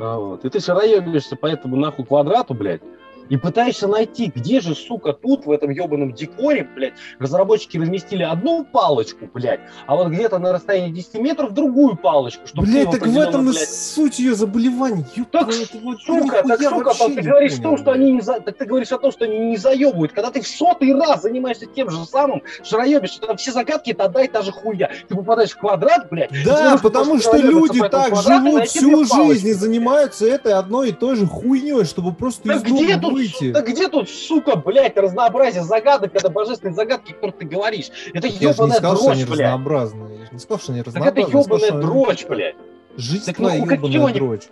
А, 0.01 0.19
вот. 0.19 0.45
И 0.45 0.51
ты 0.51 0.61
шароебишься 0.61 1.37
по 1.37 1.47
этому 1.47 1.77
нахуй 1.77 2.05
квадрату, 2.05 2.55
блядь, 2.55 2.83
и 3.29 3.37
пытаешься 3.37 3.89
найти, 3.89 4.33
где 4.35 4.61
же, 4.61 4.75
сука, 4.75 5.13
тут, 5.13 5.47
в 5.47 5.51
этом 5.51 5.71
ебаном 5.71 6.13
декоре, 6.13 6.69
блядь, 6.75 6.95
разработчики 7.19 7.79
разместили 7.79 8.23
одну 8.23 8.65
палочку, 8.65 9.29
блядь, 9.33 9.61
а 9.87 9.97
вот 9.97 10.09
где-то 10.09 10.39
на 10.39 10.53
расстоянии 10.53 10.93
10 10.93 11.15
метров 11.15 11.53
другую 11.53 11.97
палочку, 11.97 12.47
чтобы 12.47 12.67
Блять, 12.67 12.91
ты 12.91 12.99
так 12.99 13.09
в 13.09 13.19
этом 13.19 13.49
и 13.49 13.53
блядь, 13.53 13.69
суть 13.69 14.19
ее 14.19 14.35
заболевания. 14.35 15.05
Ёб 15.15 15.31
Так, 15.31 15.47
вот 15.83 16.01
Сука, 16.01 16.43
так, 16.47 16.61
сука, 16.61 16.95
там 16.95 17.15
ты 17.15 17.23
говоришь 17.23 17.53
понял, 17.53 17.63
том, 17.63 17.77
что 17.77 17.85
блядь. 17.87 17.97
они 17.97 18.13
не 18.13 18.21
за... 18.21 18.41
так 18.41 18.57
ты 18.57 18.65
говоришь 18.65 18.93
о 18.93 18.99
том, 18.99 19.13
что 19.13 19.25
они 19.25 19.39
не 19.39 19.57
заебывают, 19.57 20.13
когда 20.13 20.31
ты 20.31 20.41
в 20.41 20.47
сотый 20.47 20.95
раз 20.95 21.23
занимаешься 21.23 21.67
тем 21.67 21.91
же 21.91 22.05
самым, 22.05 22.43
шароебишь, 22.63 23.11
что 23.11 23.27
там 23.27 23.37
все 23.37 23.53
загадки 23.53 23.91
это 23.91 24.05
одна 24.05 24.23
и 24.23 24.29
та 24.29 24.43
же 24.43 24.53
хуйня. 24.53 24.91
Ты 25.09 25.15
попадаешь 25.15 25.51
в 25.51 25.59
квадрат, 25.59 26.09
блядь. 26.11 26.31
Да, 26.45 26.71
нужно 26.73 26.79
потому 26.79 27.19
что 27.19 27.37
люди 27.37 27.81
так 27.89 28.17
живут 28.17 28.69
всю 28.69 29.05
жизнь 29.05 29.49
и 29.49 29.53
занимаются 29.53 30.27
этой 30.27 30.53
одной 30.53 30.91
и 30.91 30.93
той 30.93 31.17
же 31.17 31.27
хуйней, 31.27 31.85
чтобы 31.85 32.13
просто 32.13 32.49
Так 32.49 32.65
где 32.65 32.97
тут, 32.97 33.18
выйти. 33.19 33.53
да 33.53 33.63
где 33.63 33.89
тут, 33.89 34.09
сука, 34.09 34.57
блядь, 34.57 34.97
разнообразие 34.97 35.63
загадок, 35.65 36.15
это 36.15 36.31
божественные 36.31 36.75
загадки, 36.75 37.13
которые 37.13 37.33
ты 37.39 37.45
говоришь? 37.47 37.91
Это 38.15 38.27
Я 38.27 38.33
же 38.33 38.39
не 38.47 38.53
ебаная 38.53 38.77
сказал, 38.77 38.97
что 38.97 39.11
они 39.11 39.25
дрочь, 39.25 39.37
блядь. 39.37 39.47
разнообразные. 39.47 40.19
Я 40.21 40.29
не 40.33 40.39
сказал, 40.39 40.59
что 40.61 40.73
они 40.73 40.83
Так 40.83 40.89
это 40.95 40.99
разнообразные. 40.99 41.39
я 41.39 41.43
сказал, 41.43 41.59
ебаная 41.59 41.71
они- 41.73 42.05
дрочь, 42.05 42.27
блядь. 42.27 42.57
Жизнь 42.97 43.25
Так 43.27 43.37
твоя 43.37 43.59
ну, 43.65 43.71
ебаная 43.73 44.07
они- 44.07 44.19
дрочь. 44.19 44.43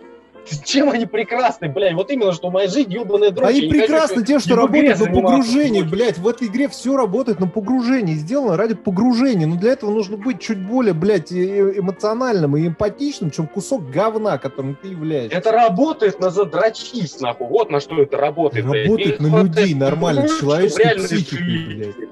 Чем 0.65 0.89
они 0.89 1.05
прекрасны, 1.05 1.69
блядь? 1.69 1.93
Вот 1.93 2.09
именно, 2.11 2.33
что 2.33 2.49
моя 2.49 2.67
жизнь 2.67 2.93
ебаная 2.93 3.31
дрочь. 3.31 3.49
Они 3.49 3.61
прекрасны 3.67 4.23
тем, 4.23 4.39
что 4.39 4.55
работают 4.55 4.99
на 4.99 5.05
погружении, 5.05 5.81
блядь. 5.81 6.17
В 6.17 6.27
этой 6.27 6.47
игре 6.47 6.67
все 6.69 6.95
работает 6.95 7.39
на 7.39 7.47
погружении. 7.47 8.15
Сделано 8.15 8.57
ради 8.57 8.75
погружения. 8.75 9.47
Но 9.47 9.55
для 9.55 9.73
этого 9.73 9.91
нужно 9.91 10.17
быть 10.17 10.39
чуть 10.39 10.59
более, 10.59 10.93
блядь, 10.93 11.31
э- 11.31 11.35
э- 11.35 11.79
эмоциональным 11.79 12.57
и 12.57 12.67
эмпатичным, 12.67 13.31
чем 13.31 13.47
кусок 13.47 13.89
говна, 13.89 14.37
которым 14.37 14.75
ты 14.75 14.89
являешься. 14.89 15.37
Это 15.37 15.51
работает 15.51 16.19
на 16.19 16.29
задрочись, 16.29 17.19
нахуй. 17.19 17.47
Вот 17.47 17.69
на 17.69 17.79
что 17.79 18.01
это 18.01 18.17
работает. 18.17 18.65
Работает 18.65 19.19
на 19.19 19.41
людей, 19.41 19.73
нормальных, 19.73 20.39
человеческой 20.39 20.99
слить, 20.99 21.33
блядь. 21.33 21.95
блядь. 21.95 22.07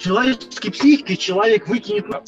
человеческой 0.00 0.70
психикой 0.70 1.16
человек 1.16 1.68
выкинет 1.68 2.08
на... 2.08 2.22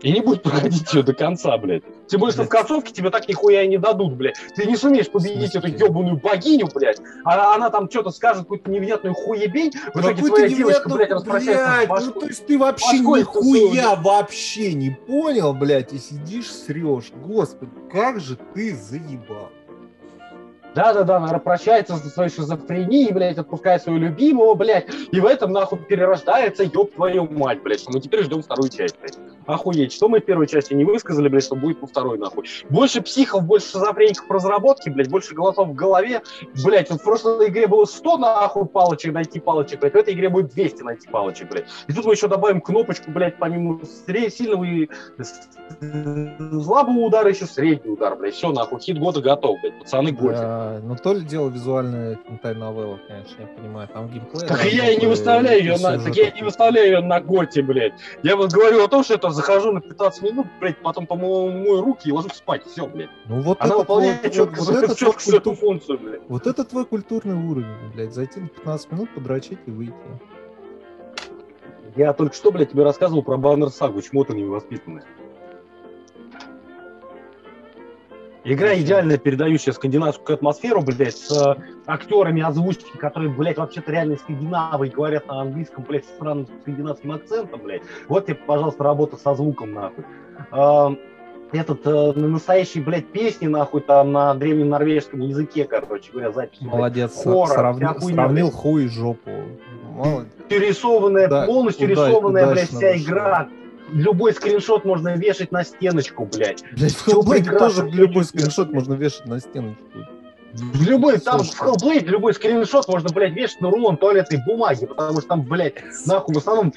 И 0.00 0.12
не 0.12 0.20
будет 0.20 0.42
проходить 0.42 0.92
ее 0.92 1.02
до 1.02 1.12
конца, 1.12 1.56
блядь. 1.58 1.82
Тем 2.06 2.20
более, 2.20 2.32
что 2.32 2.44
в 2.44 2.48
концовке 2.48 2.92
тебе 2.92 3.10
так 3.10 3.28
нихуя 3.28 3.62
и 3.62 3.68
не 3.68 3.78
дадут, 3.78 4.14
блядь. 4.14 4.36
Ты 4.54 4.66
не 4.66 4.76
сумеешь 4.76 5.10
победить 5.10 5.56
эту 5.56 5.66
ебаную 5.66 6.16
богиню, 6.16 6.68
блядь. 6.72 7.00
А 7.24 7.54
она 7.54 7.70
там 7.70 7.90
что-то 7.90 8.10
скажет, 8.10 8.42
какую-то 8.42 8.70
невнятную 8.70 9.14
хуебень. 9.14 9.72
В 9.94 10.00
итоге 10.00 10.22
твоя 10.22 10.48
девочка, 10.48 10.88
блядь, 10.88 11.10
распрощается 11.10 11.66
с 11.66 11.76
блядь, 11.76 11.88
башкой. 11.88 12.12
Ну, 12.14 12.20
то 12.20 12.26
есть 12.26 12.46
ты 12.46 12.58
вообще 12.58 13.02
Башкой 13.02 13.20
нихуя 13.20 13.96
вообще 13.96 14.72
не 14.72 14.90
понял, 14.90 15.52
блядь, 15.52 15.92
и 15.92 15.98
сидишь 15.98 16.50
срешь. 16.50 17.10
Господи, 17.24 17.72
как 17.90 18.20
же 18.20 18.36
ты 18.54 18.76
заебал. 18.76 19.50
Да-да-да, 20.74 21.16
она 21.16 21.38
прощается 21.38 21.96
со 21.96 22.08
своей 22.08 22.30
шизофренией, 22.30 23.12
блядь, 23.12 23.38
отпускает 23.38 23.82
своего 23.82 24.00
любимого, 24.00 24.54
блядь, 24.54 24.86
и 25.10 25.18
в 25.18 25.26
этом, 25.26 25.50
нахуй, 25.50 25.78
перерождается, 25.78 26.62
ёб 26.62 26.94
твою 26.94 27.28
мать, 27.28 27.62
блядь, 27.62 27.80
что 27.80 27.90
мы 27.90 28.00
теперь 28.00 28.22
ждем 28.22 28.42
вторую 28.42 28.68
часть, 28.68 28.96
блядь. 29.00 29.18
Охуеть, 29.48 29.94
что 29.94 30.08
мы 30.10 30.20
в 30.20 30.26
первой 30.26 30.46
части 30.46 30.74
не 30.74 30.84
высказали, 30.84 31.28
блядь, 31.28 31.44
что 31.44 31.56
будет 31.56 31.80
во 31.80 31.86
второй, 31.86 32.18
нахуй. 32.18 32.44
Больше 32.68 33.00
психов, 33.00 33.44
больше 33.44 33.70
шизофреников 33.70 34.28
в 34.28 34.30
разработке, 34.30 34.90
блядь, 34.90 35.08
больше 35.08 35.34
голосов 35.34 35.68
в 35.68 35.74
голове, 35.74 36.20
блядь, 36.62 36.90
вот 36.90 37.00
в 37.00 37.04
прошлой 37.04 37.48
игре 37.48 37.66
было 37.66 37.86
100, 37.86 38.18
нахуй, 38.18 38.66
палочек, 38.66 39.14
найти 39.14 39.40
палочек, 39.40 39.80
блядь, 39.80 39.94
в 39.94 39.96
этой 39.96 40.12
игре 40.12 40.28
будет 40.28 40.52
200 40.52 40.82
найти 40.82 41.08
палочек, 41.08 41.50
блядь. 41.50 41.64
И 41.86 41.94
тут 41.94 42.04
мы 42.04 42.12
еще 42.12 42.28
добавим 42.28 42.60
кнопочку, 42.60 43.10
блядь, 43.10 43.38
помимо 43.38 43.80
сильного 43.86 44.64
и 44.64 44.86
слабого 46.62 47.06
удара, 47.06 47.30
еще 47.30 47.46
средний 47.46 47.90
удар, 47.90 48.16
блядь, 48.16 48.34
все, 48.34 48.52
нахуй, 48.52 48.80
хит 48.80 48.98
года 48.98 49.22
готов, 49.22 49.58
блядь, 49.62 49.78
пацаны, 49.78 50.12
гольфик. 50.12 50.42
Да, 50.42 50.80
но 50.82 50.94
то 50.94 51.14
ли 51.14 51.22
дело 51.22 51.48
визуальная 51.48 52.18
хентай 52.28 52.54
новелла, 52.54 53.00
конечно, 53.08 53.40
я 53.40 53.46
понимаю, 53.46 53.88
там 53.88 54.08
геймплей. 54.10 54.46
Так 54.46 54.62
я 54.66 54.90
и 54.90 55.00
не 55.00 55.06
выставляю 55.06 55.58
ее 55.58 55.78
на, 55.78 55.98
так 55.98 56.14
я 56.14 56.28
и 56.28 56.34
не 56.34 56.42
выставляю 56.42 56.86
ее 56.86 57.00
на 57.00 57.20
готе, 57.22 57.62
блядь. 57.62 57.94
Я 58.22 58.36
вот 58.36 58.52
говорю 58.52 58.84
о 58.84 58.88
том, 58.88 59.02
что 59.02 59.14
это 59.14 59.37
захожу 59.38 59.72
на 59.72 59.80
15 59.80 60.22
минут, 60.22 60.46
блядь, 60.60 60.78
потом, 60.82 61.06
по-моему, 61.06 61.58
мою 61.58 61.80
руки 61.82 62.08
и 62.08 62.12
ложусь 62.12 62.34
спать. 62.34 62.64
Все, 62.66 62.86
блядь. 62.86 63.10
Ну 63.26 63.40
вот 63.40 63.58
Она 63.60 63.70
это 63.70 63.78
выполняет 63.78 64.22
вот, 64.22 64.32
четко, 64.32 64.60
вот, 64.60 64.68
это 64.74 64.94
четко 64.96 65.22
эту 65.22 65.50
культур- 65.50 65.56
функцию, 65.56 65.98
блядь. 65.98 66.20
вот 66.28 66.46
это 66.46 66.64
твой 66.64 66.84
культурный 66.84 67.34
уровень, 67.34 67.92
блядь, 67.94 68.12
зайти 68.14 68.40
на 68.40 68.48
15 68.48 68.92
минут, 68.92 69.14
подрочить 69.14 69.58
и 69.66 69.70
выйти. 69.70 69.94
Я 71.96 72.12
только 72.12 72.34
что, 72.34 72.50
блядь, 72.52 72.70
тебе 72.70 72.84
рассказывал 72.84 73.22
про 73.22 73.36
Баннер 73.36 73.70
Сагу, 73.70 74.00
чему 74.02 74.24
ты 74.24 74.34
невоспитанный. 74.34 75.02
Игра 78.54 78.74
идеально 78.78 79.18
передающая 79.18 79.72
скандинавскую 79.74 80.34
атмосферу, 80.36 80.80
блядь, 80.80 81.16
с 81.16 81.30
э, 81.30 81.56
актерами 81.86 82.40
озвучки, 82.42 82.96
которые, 82.96 83.30
блядь, 83.30 83.58
вообще-то 83.58 83.92
реально 83.92 84.16
скандинавы 84.16 84.86
и 84.86 84.90
говорят 84.90 85.26
на 85.26 85.42
английском, 85.42 85.84
блядь, 85.86 86.06
с 86.06 86.08
странным 86.08 86.46
скандинавским 86.62 87.12
акцентом, 87.12 87.60
блядь. 87.62 87.82
Вот 88.08 88.24
тебе, 88.26 88.36
пожалуйста, 88.36 88.84
работа 88.84 89.16
со 89.16 89.34
звуком, 89.34 89.74
нахуй. 89.74 90.04
А, 90.50 90.94
этот, 91.52 91.86
э, 91.86 92.12
настоящий, 92.14 92.80
блядь, 92.80 93.08
песни, 93.08 93.46
нахуй, 93.48 93.82
там, 93.82 94.12
на 94.12 94.34
древнем 94.34 94.70
норвежском 94.70 95.20
языке, 95.20 95.64
короче 95.64 96.10
говоря, 96.10 96.32
запись. 96.32 96.58
блядь. 96.60 96.72
Молодец, 96.72 97.22
Хоррор, 97.22 97.48
сравнил, 97.48 97.88
вся 97.90 98.00
хуйня, 98.00 98.14
сравнил 98.14 98.46
блядь. 98.46 98.54
хуй 98.56 98.84
и 98.84 98.88
жопу. 98.88 99.30
Молодец. 99.94 100.32
рисованная, 100.48 101.28
Да, 101.28 101.44
полностью 101.46 101.90
уда- 101.92 102.06
рисованная, 102.06 102.46
блядь, 102.46 102.68
удачно 102.70 102.78
вся 102.78 102.92
вышло. 102.92 103.10
игра. 103.10 103.48
Любой 103.92 104.32
скриншот 104.32 104.84
можно 104.84 105.16
вешать 105.16 105.52
на 105.52 105.64
стеночку, 105.64 106.26
блядь. 106.26 106.62
Блядь, 106.72 106.92
в 106.92 107.08
Hellblade 107.08 107.56
тоже 107.58 107.88
любой 107.88 108.24
скриншот 108.24 108.72
можно 108.72 108.94
вешать 108.94 109.26
на 109.26 109.40
стеночку. 109.40 109.84
В 110.52 110.82
любой, 110.82 111.18
там 111.18 111.42
в. 111.42 111.60
Hellblade 111.60 112.06
любой 112.06 112.34
скриншот 112.34 112.88
можно, 112.88 113.10
блядь, 113.10 113.34
вешать 113.34 113.60
на 113.60 113.70
рулон 113.70 113.96
туалетной 113.96 114.42
бумаги, 114.46 114.86
потому 114.86 115.20
что 115.20 115.28
там, 115.28 115.42
блядь, 115.42 115.74
нахуй, 116.06 116.34
в 116.34 116.38
основном, 116.38 116.72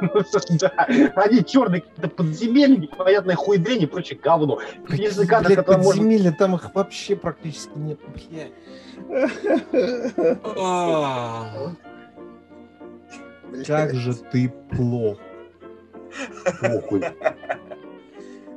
да, 0.60 0.70
они 1.16 1.44
черные 1.44 1.80
какие-то 1.80 2.08
подземелья, 2.08 2.76
непонятная 2.76 3.36
хуйдрень 3.36 3.82
и 3.82 3.86
прочее 3.86 4.18
говно. 4.22 4.60
Если 4.90 5.24
кадр, 5.24 5.46
Блядь, 5.46 5.58
который 5.58 5.82
можно... 5.82 6.02
подземелья, 6.02 6.32
там 6.32 6.54
их 6.56 6.74
вообще 6.74 7.16
практически 7.16 7.76
нет. 7.76 7.98
Блядь. 8.12 8.52
Как 13.66 13.94
же 13.94 14.14
ты 14.14 14.52
плох. 14.70 15.18
Похуй. 16.60 17.02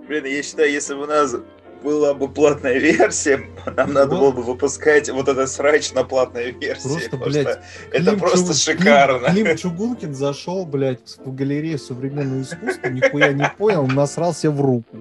Блин, 0.08 0.26
я 0.26 0.43
считаю, 0.43 0.72
если 0.72 0.93
бы 0.93 1.03
у 1.03 1.08
нас 1.08 1.36
была 1.84 2.14
бы 2.14 2.28
платная 2.28 2.78
версия, 2.80 3.41
нам 3.76 3.93
надо 3.93 4.16
было 4.16 4.32
бы 4.32 4.41
выпускать 4.41 5.10
вот 5.10 5.28
этот 5.28 5.49
срач 5.49 5.91
на 5.93 6.03
платной 6.03 6.51
версии. 6.51 6.88
Просто, 6.88 7.18
блядь, 7.18 7.47
что 7.49 7.62
это 7.91 8.10
Клим 8.12 8.20
просто 8.20 8.53
Чуг- 8.53 8.78
шикарно. 8.78 9.30
Клим, 9.30 9.45
Клим 9.45 9.58
Чугункин 9.58 10.16
зашел, 10.16 10.66
блядь, 10.66 11.18
в 11.24 11.36
галерею 11.36 11.78
современного 11.78 12.41
искусства, 12.41 12.88
нихуя 12.88 13.34
не 13.34 13.49
понял, 13.58 13.86
насрался 13.88 14.49
в 14.49 14.60
руку. 14.62 14.97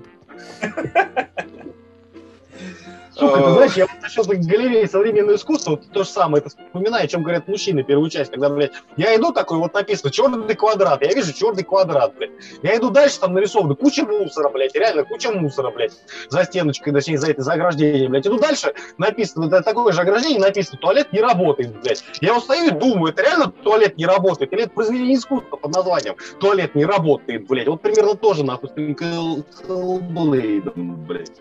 Сука, 3.18 3.38
ты 3.38 3.44
О. 3.44 3.52
знаешь, 3.52 3.72
я 3.74 3.86
вот 3.86 4.02
насчет 4.02 4.26
галереи 4.26 4.84
современного 4.84 5.36
искусства, 5.36 5.70
вот 5.70 5.90
то 5.90 6.04
же 6.04 6.10
самое, 6.10 6.42
это 6.42 6.50
вспоминаю, 6.50 7.04
о 7.04 7.08
чем 7.08 7.22
говорят 7.22 7.48
мужчины 7.48 7.82
первую 7.82 8.10
часть, 8.10 8.30
когда, 8.30 8.50
блядь, 8.50 8.72
я 8.98 9.16
иду 9.16 9.32
такой, 9.32 9.56
вот 9.56 9.72
написано 9.72 10.10
черный 10.10 10.54
квадрат, 10.54 11.02
я 11.02 11.14
вижу 11.14 11.32
черный 11.32 11.62
квадрат, 11.62 12.14
блядь. 12.14 12.32
Я 12.62 12.76
иду 12.76 12.90
дальше, 12.90 13.18
там 13.18 13.32
нарисовано 13.32 13.74
куча 13.74 14.04
мусора, 14.04 14.50
блядь, 14.50 14.74
реально 14.74 15.04
куча 15.04 15.30
мусора, 15.30 15.70
блядь, 15.70 15.92
за 16.28 16.44
стеночкой, 16.44 16.92
точнее, 16.92 17.16
за 17.16 17.30
это, 17.30 17.40
за 17.40 17.54
ограждением, 17.54 18.10
блядь. 18.10 18.26
Иду 18.26 18.38
дальше, 18.38 18.74
написано, 18.98 19.46
это 19.46 19.62
такое 19.62 19.94
же 19.94 20.02
ограждение, 20.02 20.40
написано, 20.40 20.76
туалет 20.78 21.10
не 21.14 21.20
работает, 21.20 21.80
блядь. 21.80 22.04
Я 22.20 22.34
вот 22.34 22.44
стою 22.44 22.66
и 22.66 22.70
думаю, 22.70 23.14
это 23.14 23.22
реально 23.22 23.50
туалет 23.50 23.96
не 23.96 24.04
работает, 24.04 24.52
или 24.52 24.64
это 24.64 24.72
произведение 24.72 25.16
искусства 25.16 25.56
под 25.56 25.74
названием 25.74 26.16
туалет 26.38 26.74
не 26.74 26.84
работает, 26.84 27.46
блядь. 27.46 27.68
Вот 27.68 27.80
примерно 27.80 28.14
тоже, 28.14 28.44
нахуй, 28.44 28.68
с 28.68 28.72
Hellblade, 28.76 30.70
блядь. 30.76 31.40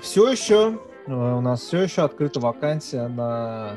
Все 0.00 0.30
еще 0.30 0.78
э, 1.06 1.12
у 1.12 1.40
нас 1.40 1.60
все 1.62 1.82
еще 1.82 2.02
открыта 2.02 2.40
вакансия 2.40 3.08
на 3.08 3.76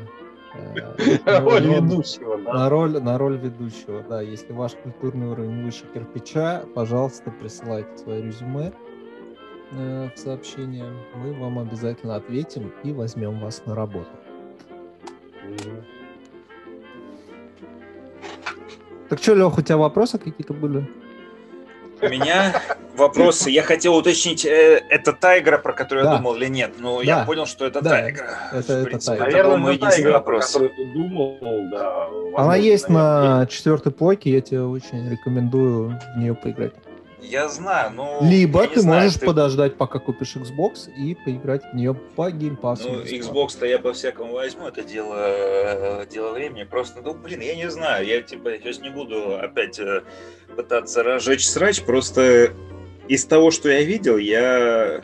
э, 0.54 1.40
Роль 1.40 1.66
ведущего, 1.66 2.38
да. 2.38 2.52
на 2.52 2.68
роль 2.68 3.02
на 3.02 3.18
роль 3.18 3.38
ведущего. 3.38 4.02
Да, 4.08 4.20
если 4.20 4.52
ваш 4.52 4.74
культурный 4.74 5.28
уровень 5.28 5.64
выше 5.64 5.84
кирпича, 5.92 6.64
пожалуйста, 6.74 7.30
присылайте 7.30 7.96
свое 7.96 8.22
резюме 8.22 8.72
э, 9.72 10.10
в 10.14 10.18
сообщение. 10.18 10.92
Мы 11.14 11.32
вам 11.34 11.58
обязательно 11.58 12.16
ответим 12.16 12.72
и 12.82 12.92
возьмем 12.92 13.40
вас 13.40 13.64
на 13.66 13.74
работу. 13.74 14.10
Так 19.08 19.20
что, 19.20 19.34
Лех, 19.34 19.56
у 19.56 19.62
тебя 19.62 19.76
вопросы 19.76 20.18
какие-то 20.18 20.52
были? 20.52 20.88
У 22.02 22.08
меня 22.08 22.60
вопросы. 22.96 23.50
Я 23.50 23.62
хотел 23.62 23.96
уточнить, 23.96 24.44
э, 24.44 24.80
это 24.90 25.12
та 25.12 25.38
игра, 25.38 25.58
про 25.58 25.72
которую 25.72 26.04
Да. 26.04 26.12
я 26.12 26.16
думал 26.18 26.36
или 26.36 26.46
нет. 26.46 26.72
Но 26.78 26.98
Да. 26.98 27.04
я 27.04 27.24
понял, 27.24 27.46
что 27.46 27.64
это 27.66 27.80
Да. 27.80 27.90
та 27.90 28.10
игра. 28.10 28.26
Это- 28.52 28.72
это 28.72 28.84
принципе, 28.84 29.16
та 29.16 29.24
игра. 29.24 29.26
Наверное, 29.30 29.56
мой 29.56 29.74
единственный 29.74 30.02
игра, 30.04 30.12
вопрос. 30.18 30.46
которую 30.46 30.70
ты 30.76 30.92
думал, 30.92 31.38
да. 31.70 32.06
Она 32.36 32.56
есть 32.56 32.88
наверное, 32.88 33.38
на 33.40 33.46
четвертой 33.46 33.92
плойке, 33.92 34.30
я 34.30 34.40
тебе 34.40 34.62
очень 34.62 35.08
рекомендую 35.10 35.98
в 36.14 36.18
нее 36.18 36.34
поиграть. 36.34 36.72
Я 37.28 37.48
знаю, 37.48 37.92
ну... 37.92 38.18
Либо 38.22 38.66
ты 38.66 38.80
знаю, 38.80 39.04
можешь 39.04 39.18
ты- 39.18 39.26
подождать, 39.26 39.76
пока 39.76 39.98
купишь 39.98 40.36
Xbox 40.36 40.88
и 40.96 41.14
поиграть 41.14 41.62
в 41.64 41.74
нее 41.74 41.94
по 41.94 42.30
геймпасу. 42.30 42.88
Ну. 42.88 43.02
Xbox-то 43.02 43.66
я 43.66 43.78
по-всякому 43.78 44.34
возьму, 44.34 44.68
это 44.68 44.82
дело, 44.84 45.16
э, 45.18 46.06
дело 46.10 46.32
времени. 46.32 46.64
Просто, 46.64 47.00
ну, 47.02 47.14
блин, 47.14 47.40
я 47.40 47.56
не 47.56 47.68
знаю, 47.70 48.06
я, 48.06 48.22
типа, 48.22 48.52
сейчас 48.58 48.80
не 48.80 48.90
буду 48.90 49.36
опять 49.36 49.78
э, 49.80 50.02
пытаться 50.54 51.02
разжечь 51.02 51.46
срач, 51.46 51.82
просто 51.82 52.52
из 53.08 53.24
того, 53.24 53.50
что 53.50 53.68
я 53.68 53.82
видел, 53.82 54.16
я... 54.16 55.02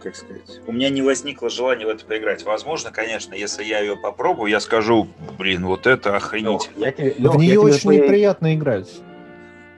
Как 0.00 0.16
сказать? 0.16 0.60
У 0.66 0.72
меня 0.72 0.90
не 0.90 1.02
возникло 1.02 1.48
желания 1.48 1.86
в 1.86 1.88
это 1.88 2.04
поиграть. 2.04 2.44
Возможно, 2.44 2.90
конечно, 2.90 3.34
если 3.34 3.62
я 3.62 3.78
ее 3.78 3.96
попробую, 3.96 4.50
я 4.50 4.58
скажу, 4.58 5.08
блин, 5.38 5.64
вот 5.66 5.86
это 5.86 6.20
я 6.76 6.90
тебе, 6.92 7.14
в 7.28 7.36
нее 7.36 7.50
я 7.50 7.52
тебе 7.52 7.58
очень 7.58 7.88
по- 7.88 7.92
неприятно 7.92 8.54
играть. 8.54 8.88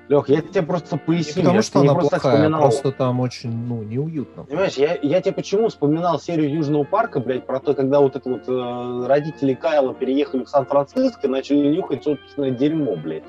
Лёх, 0.08 0.28
я 0.28 0.42
тебе 0.42 0.62
просто 0.62 0.96
Не 0.96 1.00
поясню. 1.00 1.34
потому 1.36 1.56
я 1.56 1.62
что 1.62 1.80
она 1.80 1.94
просто 1.94 2.10
плохая, 2.10 2.32
вспоминал. 2.34 2.60
просто 2.60 2.92
там 2.92 3.20
очень, 3.20 3.50
ну, 3.50 3.82
неуютно. 3.82 4.44
Понимаешь, 4.44 4.74
я, 4.74 4.98
я 5.00 5.20
тебе 5.22 5.32
почему 5.32 5.68
вспоминал 5.68 6.20
серию 6.20 6.52
Южного 6.52 6.84
парка, 6.84 7.20
блядь, 7.20 7.46
про 7.46 7.58
то, 7.58 7.72
когда 7.74 8.00
вот 8.00 8.14
это 8.14 8.28
вот 8.28 8.42
э, 8.46 9.06
родители 9.06 9.54
Кайла 9.54 9.94
переехали 9.94 10.44
в 10.44 10.48
Сан-Франциско 10.50 11.26
и 11.26 11.30
начали 11.30 11.68
нюхать 11.74 12.04
собственное 12.04 12.50
дерьмо, 12.50 12.96
блядь. 12.96 13.22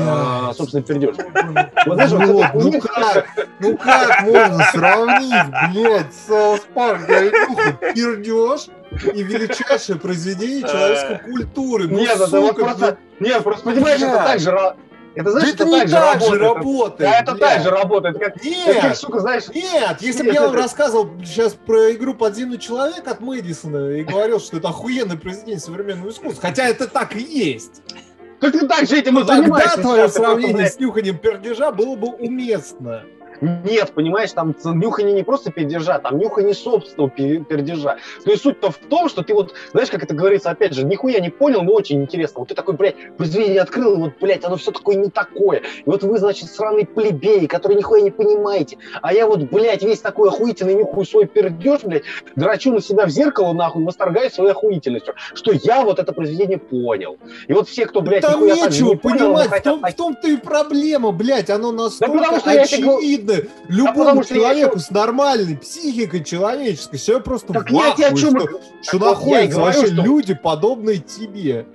А, 0.00 0.52
собственно, 0.54 0.82
пердеж. 0.82 1.14
Вот 1.86 1.94
знаешь, 1.94 2.10
вот 2.10 2.20
ну 2.54 2.70
хуйня- 2.70 2.80
как? 2.80 3.26
Ну 3.60 3.76
как 3.76 4.22
можно 4.22 4.64
сравнить, 4.72 5.74
блядь, 5.74 6.12
South 6.26 6.66
Park, 6.74 7.06
говнюха, 7.06 7.72
пердеж 7.94 8.66
и 9.14 9.22
величайшее 9.22 9.98
произведение 9.98 10.62
человеческой 10.62 11.18
культуры? 11.30 11.86
Ну, 11.88 11.98
Нет, 11.98 12.18
это 12.20 12.40
вот 12.40 12.56
просто... 12.56 12.98
Нет, 13.20 13.42
просто 13.42 13.64
понимаешь, 13.70 14.00
это 14.00 14.10
Блядь. 14.12 14.26
так 14.26 14.40
же... 14.40 14.74
Это, 15.16 15.30
знаешь, 15.30 15.48
это, 15.54 15.64
не 15.64 15.80
так 15.80 15.90
так 15.90 16.20
же 16.20 16.38
работает. 16.38 17.10
Да, 17.10 17.20
это 17.20 17.34
так 17.36 17.62
же 17.62 17.70
работает. 17.70 18.18
Как, 18.18 18.36
это 18.36 18.38
как, 18.38 18.44
Нет, 18.44 18.96
сука, 18.98 19.20
знаешь, 19.20 19.48
нет, 19.48 19.96
если 20.00 20.20
бы 20.20 20.26
Нет, 20.26 20.34
я 20.34 20.40
вам 20.42 20.50
это- 20.52 20.62
рассказывал 20.62 21.08
сейчас 21.24 21.54
про 21.54 21.92
игру 21.94 22.12
«Подземный 22.12 22.58
человек» 22.58 23.08
от 23.08 23.20
Мэдисона 23.20 23.92
и 23.92 24.04
говорил, 24.04 24.38
что 24.38 24.58
это 24.58 24.68
охуенное 24.68 25.16
произведение 25.16 25.58
современного 25.58 26.10
искусства, 26.10 26.42
хотя 26.42 26.68
это 26.68 26.86
так 26.86 27.16
и 27.16 27.20
есть, 27.22 27.82
как 28.40 28.52
ты 28.52 28.68
так 28.68 28.86
же 28.86 28.98
этим 28.98 29.16
и 29.18 29.22
то 29.22 29.28
тогда 29.28 29.42
занимаешься. 29.42 29.80
твое 29.80 30.08
сравнение 30.10 30.68
с 30.68 30.78
нюханием 30.78 31.16
пердежа 31.16 31.72
было 31.72 31.96
бы 31.96 32.08
уместно. 32.08 33.04
Нет, 33.40 33.92
понимаешь, 33.92 34.32
там 34.32 34.54
нюхание 34.64 35.14
не 35.14 35.22
просто 35.22 35.50
пердежа, 35.50 35.98
там 35.98 36.18
нюхание 36.18 36.54
собственного 36.54 37.10
пе- 37.10 37.38
пердежа. 37.40 37.96
То 38.24 38.30
есть 38.30 38.42
суть-то 38.42 38.70
в 38.70 38.76
том, 38.76 39.08
что 39.08 39.22
ты 39.22 39.34
вот, 39.34 39.54
знаешь, 39.72 39.90
как 39.90 40.02
это 40.02 40.14
говорится, 40.14 40.50
опять 40.50 40.74
же, 40.74 40.84
нихуя 40.84 41.20
не 41.20 41.30
понял, 41.30 41.62
но 41.62 41.72
очень 41.72 42.02
интересно. 42.02 42.40
Вот 42.40 42.48
ты 42.48 42.54
такой, 42.54 42.74
блядь, 42.74 42.96
произведение 43.16 43.60
открыл, 43.60 43.94
и 43.94 43.96
вот, 43.96 44.12
блядь, 44.20 44.44
оно 44.44 44.56
все 44.56 44.72
такое 44.72 44.96
не 44.96 45.10
такое. 45.10 45.58
И 45.58 45.82
вот 45.86 46.02
вы, 46.02 46.18
значит, 46.18 46.50
сраные 46.50 46.86
плебеи, 46.86 47.46
которые 47.46 47.78
нихуя 47.78 48.02
не 48.02 48.10
понимаете. 48.10 48.78
А 49.02 49.12
я 49.12 49.26
вот, 49.26 49.40
блядь, 49.50 49.82
весь 49.82 50.00
такой 50.00 50.28
охуительный 50.28 50.74
нюхаю 50.74 51.04
свой 51.04 51.26
пердеж, 51.26 51.80
блядь, 51.84 52.04
драчу 52.34 52.72
на 52.72 52.80
себя 52.80 53.06
в 53.06 53.10
зеркало, 53.10 53.52
нахуй, 53.52 53.84
восторгаюсь 53.84 54.32
своей 54.32 54.50
охуительностью, 54.50 55.14
что 55.34 55.52
я 55.52 55.82
вот 55.84 55.98
это 55.98 56.12
произведение 56.12 56.58
понял. 56.58 57.18
И 57.48 57.52
вот 57.52 57.68
все, 57.68 57.86
кто, 57.86 58.00
блядь, 58.00 58.22
Там 58.22 58.46
нихуя 58.46 58.66
нечего 58.68 58.88
не 58.90 58.96
понял, 58.96 59.18
понимать, 59.18 59.46
в, 59.46 59.50
хотят 59.50 59.80
в 59.80 59.94
том-то 59.94 60.28
и 60.28 60.36
проблема, 60.36 61.12
блядь, 61.12 61.50
оно 61.50 61.72
настолько 61.72 62.16
потому 62.18 62.40
что 62.40 62.50
я 62.50 62.64
тебе 62.64 62.86
очевидно 63.34 63.50
любому 63.68 63.98
потому 63.98 64.22
что 64.22 64.34
я 64.34 64.40
человеку 64.40 64.78
с 64.78 64.90
нормальной 64.90 65.56
психикой 65.56 66.24
человеческой, 66.24 66.96
все 66.98 67.20
просто 67.20 67.52
Так 67.52 67.70
в 67.70 67.72
я 67.72 67.92
тебе 67.92 68.06
о 68.06 68.08
ахуе, 68.08 68.20
чем 68.22 68.30
что, 68.30 68.48
что 68.82 68.90
Так 68.92 68.92
вот 68.92 69.00
находятся 69.00 69.56
говорю, 69.58 69.78
вообще 69.78 69.86
что- 69.94 70.02
люди, 70.02 70.34
подобные 70.34 70.98
тебе. 70.98 71.66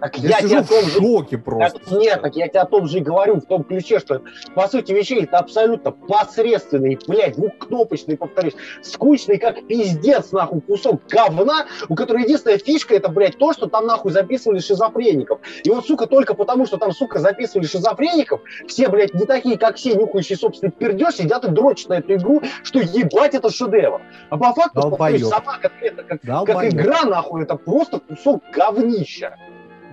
Так 0.00 0.18
Я, 0.18 0.28
я, 0.28 0.40
сижу 0.40 0.62
в 0.62 0.68
том 0.68 0.84
же 0.84 1.00
шоке 1.00 1.38
просто. 1.38 1.78
Так 1.78 1.90
нет, 1.98 2.20
так 2.20 2.36
я 2.36 2.48
тебе 2.48 2.60
о 2.60 2.66
том 2.66 2.86
же 2.86 2.98
и 2.98 3.00
говорю, 3.00 3.36
в 3.36 3.46
том 3.46 3.64
ключе, 3.64 3.98
что 3.98 4.20
по 4.54 4.68
сути 4.68 4.92
вещей 4.92 5.22
это 5.22 5.38
абсолютно 5.38 5.90
посредственный, 5.90 6.98
блядь, 7.06 7.36
двухкнопочный, 7.36 8.18
повторюсь, 8.18 8.54
скучный 8.82 9.38
как 9.38 9.66
пиздец, 9.66 10.32
нахуй, 10.32 10.60
кусок 10.60 11.00
говна, 11.08 11.66
у 11.88 11.94
которого 11.94 12.22
единственная 12.22 12.58
фишка 12.58 12.94
это, 12.94 13.08
блядь, 13.08 13.38
то, 13.38 13.54
что 13.54 13.68
там, 13.68 13.86
нахуй, 13.86 14.12
записывали 14.12 14.58
шизофреников. 14.58 15.40
И 15.64 15.70
вот, 15.70 15.86
сука, 15.86 16.06
только 16.06 16.34
потому, 16.34 16.66
что 16.66 16.76
там, 16.76 16.92
сука, 16.92 17.18
записывали 17.18 17.66
шизофреников, 17.66 18.42
все, 18.66 18.88
блядь, 18.88 19.14
не 19.14 19.24
такие, 19.24 19.56
как 19.56 19.76
все, 19.76 19.94
нюхающие 19.94 20.36
собственный 20.36 20.72
пердеж, 20.72 21.14
сидят 21.14 21.44
и 21.46 21.48
дрочат 21.48 21.88
на 21.88 21.94
эту 21.94 22.14
игру, 22.16 22.42
что 22.64 22.80
ебать, 22.80 23.34
это 23.34 23.50
шедевр. 23.50 24.02
А 24.28 24.36
по 24.36 24.52
факту, 24.52 24.90
повторюсь, 24.90 25.22
Долбоёб. 25.22 25.44
сама 25.44 25.58
конкретно, 25.58 26.02
как, 26.02 26.20
как 26.20 26.64
игра, 26.64 27.04
нахуй, 27.04 27.44
это 27.44 27.56
просто 27.56 27.98
кусок 28.00 28.42
говнища 28.52 29.36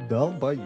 Долбоёб. 0.09 0.59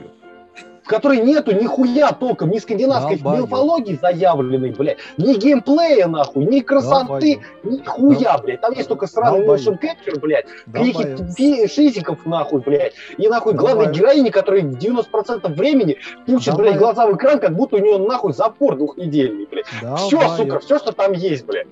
в 0.83 0.89
которой 0.89 1.19
нету 1.19 1.51
нихуя 1.51 2.13
толком, 2.13 2.49
ни 2.49 2.59
скандинавской 2.59 3.17
Долбоёб. 3.17 3.49
мифологии 3.49 3.99
заявленной, 4.01 4.71
блядь, 4.71 4.99
ни 5.17 5.33
геймплея, 5.33 6.07
нахуй, 6.07 6.45
ни 6.45 6.61
красоты, 6.61 7.41
Долбоёб. 7.61 7.81
нихуя, 7.81 8.37
блядь. 8.37 8.61
Там 8.61 8.71
есть 8.71 8.87
только 8.87 9.05
сраный 9.05 9.45
Долбоёб. 9.45 9.67
motion 9.67 9.79
capture, 9.81 10.17
блядь, 10.21 10.45
крики 10.71 11.67
шизиков, 11.67 12.25
нахуй, 12.25 12.61
блядь, 12.61 12.93
и 13.17 13.27
нахуй 13.27 13.53
главной 13.53 13.91
героини, 13.91 14.29
которая 14.29 14.61
90% 14.61 15.53
времени 15.53 15.97
пучит, 16.25 16.55
блядь, 16.55 16.77
глаза 16.77 17.05
в 17.05 17.17
экран, 17.17 17.39
как 17.41 17.53
будто 17.53 17.75
у 17.75 17.79
нее, 17.79 17.97
нахуй, 17.97 18.31
запор 18.31 18.77
двухнедельный, 18.77 19.45
блядь. 19.45 19.65
Все, 19.97 20.21
сука, 20.37 20.59
все, 20.59 20.79
что 20.79 20.93
там 20.93 21.11
есть, 21.11 21.45
блядь. 21.45 21.67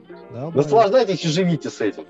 Наслаждайтесь 0.53 1.23
и 1.23 1.29
живите 1.29 1.69
с 1.69 1.79
этим. 1.79 2.03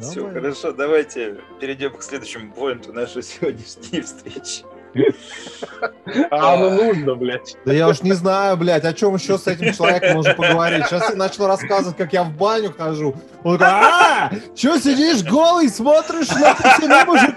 Все 0.00 0.20
Долбоёб. 0.20 0.42
хорошо, 0.42 0.72
давайте 0.72 1.36
перейдем 1.60 1.90
к 1.96 2.02
следующему 2.02 2.52
поинту 2.52 2.92
нашей 2.92 3.24
сегодняшней 3.24 4.02
встречи. 4.02 4.62
А 6.30 6.54
оно 6.54 6.70
нужно, 6.70 7.14
блядь. 7.14 7.56
Да 7.64 7.72
я 7.72 7.88
уж 7.88 8.02
не 8.02 8.12
знаю, 8.12 8.56
блядь, 8.56 8.84
о 8.84 8.92
чем 8.92 9.14
еще 9.14 9.38
с 9.38 9.46
этим 9.46 9.72
человеком 9.72 10.16
можно 10.16 10.34
поговорить. 10.34 10.86
Сейчас 10.86 11.10
я 11.10 11.16
начал 11.16 11.46
рассказывать, 11.46 11.96
как 11.96 12.12
я 12.12 12.22
в 12.22 12.30
баню 12.30 12.72
хожу. 12.76 13.14
Он 13.42 13.58
такой, 13.58 13.74
а, 13.74 14.30
что 14.54 14.78
сидишь 14.78 15.22
голый, 15.24 15.68
смотришь 15.68 16.28
на 16.28 16.54
писюны 16.54 17.04
мужиков? 17.04 17.36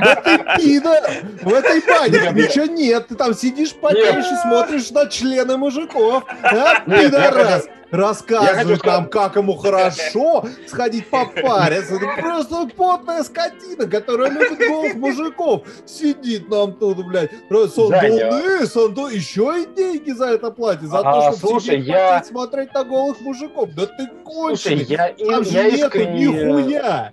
Да 0.00 0.22
ты 0.24 0.38
пидор! 0.56 1.00
В 1.42 1.52
этой 1.52 1.80
бане 1.86 2.42
ничего 2.42 2.66
нет. 2.66 3.08
Ты 3.08 3.14
там 3.14 3.34
сидишь, 3.34 3.74
потеешь 3.74 4.26
и 4.30 4.36
смотришь 4.48 4.90
на 4.90 5.06
члены 5.06 5.56
мужиков. 5.56 6.24
А, 6.42 6.82
Нет, 6.86 7.06
пидорас? 7.10 7.66
Хочу 7.92 8.78
нам, 8.86 9.08
как 9.08 9.34
ему 9.34 9.56
хорошо 9.56 10.44
сходить 10.68 11.08
попариться. 11.10 11.96
Это 11.96 12.06
просто 12.22 12.68
потная 12.76 13.24
скотина, 13.24 13.86
которая 13.88 14.30
любит 14.30 14.58
голых 14.58 14.94
мужиков. 14.94 15.62
Сидит 15.86 16.48
нам 16.48 16.74
тут, 16.74 17.04
блядь. 17.04 17.30
Сандуны, 17.50 18.66
санду... 18.66 19.08
Еще 19.08 19.62
и 19.62 19.74
деньги 19.76 20.12
за 20.12 20.26
это 20.26 20.52
платит. 20.52 20.84
За 20.84 20.98
А, 21.00 21.02
то, 21.02 21.20
чтобы 21.22 21.36
слушай, 21.38 21.74
сидеть, 21.80 21.86
я- 21.88 22.22
смотреть 22.22 22.72
на 22.74 22.84
голых 22.84 23.20
мужиков. 23.22 23.68
Да 23.74 23.86
ты 23.86 24.08
Слушай, 24.24 24.76
конченый. 24.78 24.84
я, 24.84 25.08
Там 25.32 25.44
же 25.44 25.68
искренне... 25.70 26.26
нихуя. 26.26 27.12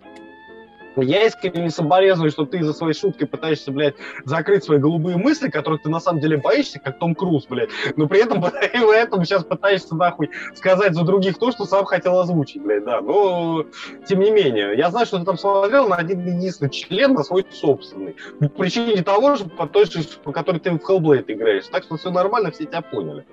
Я 1.02 1.26
искренне 1.26 1.70
соболезную, 1.70 2.32
что 2.32 2.46
ты 2.46 2.64
за 2.64 2.74
своей 2.74 2.94
шуткой 2.94 3.28
пытаешься, 3.28 3.72
блядь, 3.72 3.96
закрыть 4.26 4.64
свои 4.64 4.80
голубые 4.80 5.18
мысли, 5.18 5.50
которых 5.50 5.84
ты 5.84 5.90
на 5.90 6.00
самом 6.00 6.22
деле 6.22 6.38
боишься, 6.38 6.80
как 6.80 7.00
Том 7.00 7.16
Круз, 7.16 7.46
блядь. 7.48 7.70
Но 7.96 8.08
при 8.08 8.22
этом, 8.22 8.44
и 8.74 8.78
в 8.78 8.90
этом 8.90 9.24
сейчас 9.26 9.44
пытаешься, 9.44 9.96
нахуй, 9.96 10.30
сказать 10.56 10.94
за 10.94 11.04
других 11.04 11.38
то, 11.38 11.52
что 11.52 11.66
сам 11.66 11.86
хотел 11.86 12.20
озвучить, 12.20 12.62
блядь, 12.62 12.86
да. 12.86 13.02
Но, 13.02 13.66
тем 14.08 14.20
не 14.20 14.32
менее, 14.32 14.78
я 14.78 14.90
знаю, 14.90 15.06
что 15.06 15.20
ты 15.20 15.26
там 15.26 15.38
смотрел 15.38 15.88
на 15.88 15.96
один 15.96 16.26
единственный 16.26 16.70
член, 16.70 17.14
на 17.14 17.24
свой 17.24 17.46
собственный. 17.52 18.16
По 18.40 18.50
причине 18.50 19.04
того 19.04 19.36
же, 19.36 19.46
по 19.46 19.68
той 19.68 19.86
же, 19.86 20.04
по 20.24 20.32
которой 20.32 20.60
ты 20.60 20.72
в 20.72 20.78
Hellblade 20.78 21.26
играешь. 21.28 21.66
Так 21.72 21.84
что 21.84 21.98
все 21.98 22.12
нормально, 22.12 22.52
все 22.52 22.66
тебя 22.66 22.82
поняли. 22.82 23.26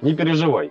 Не 0.00 0.14
переживай. 0.14 0.70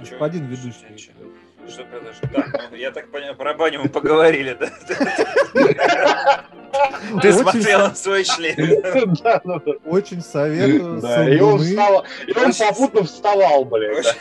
Господин 0.00 0.46
ведущий. 0.46 0.96
Чё? 0.96 1.12
Что 1.68 1.84
произошло? 1.84 2.28
Так, 2.32 2.70
ну, 2.70 2.76
я 2.76 2.90
так 2.90 3.10
понял, 3.10 3.34
про 3.34 3.54
баню 3.54 3.82
мы 3.82 3.88
поговорили, 3.90 4.56
да? 4.58 4.70
Ты 7.20 7.28
Очень 7.28 7.32
смотрел 7.34 7.78
на 7.80 7.94
свой 7.94 8.24
член. 8.24 8.56
Да, 9.22 9.40
да, 9.44 9.58
да. 9.58 9.72
Очень 9.84 10.22
советую. 10.22 11.00
Да, 11.00 11.28
и 11.28 11.38
он 11.40 11.58
встал, 11.58 12.06
и 12.26 12.32
он 12.38 12.52
попутно 12.52 13.04
вставал, 13.04 13.64
блядь. 13.66 14.16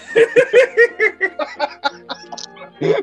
да. 2.79 2.95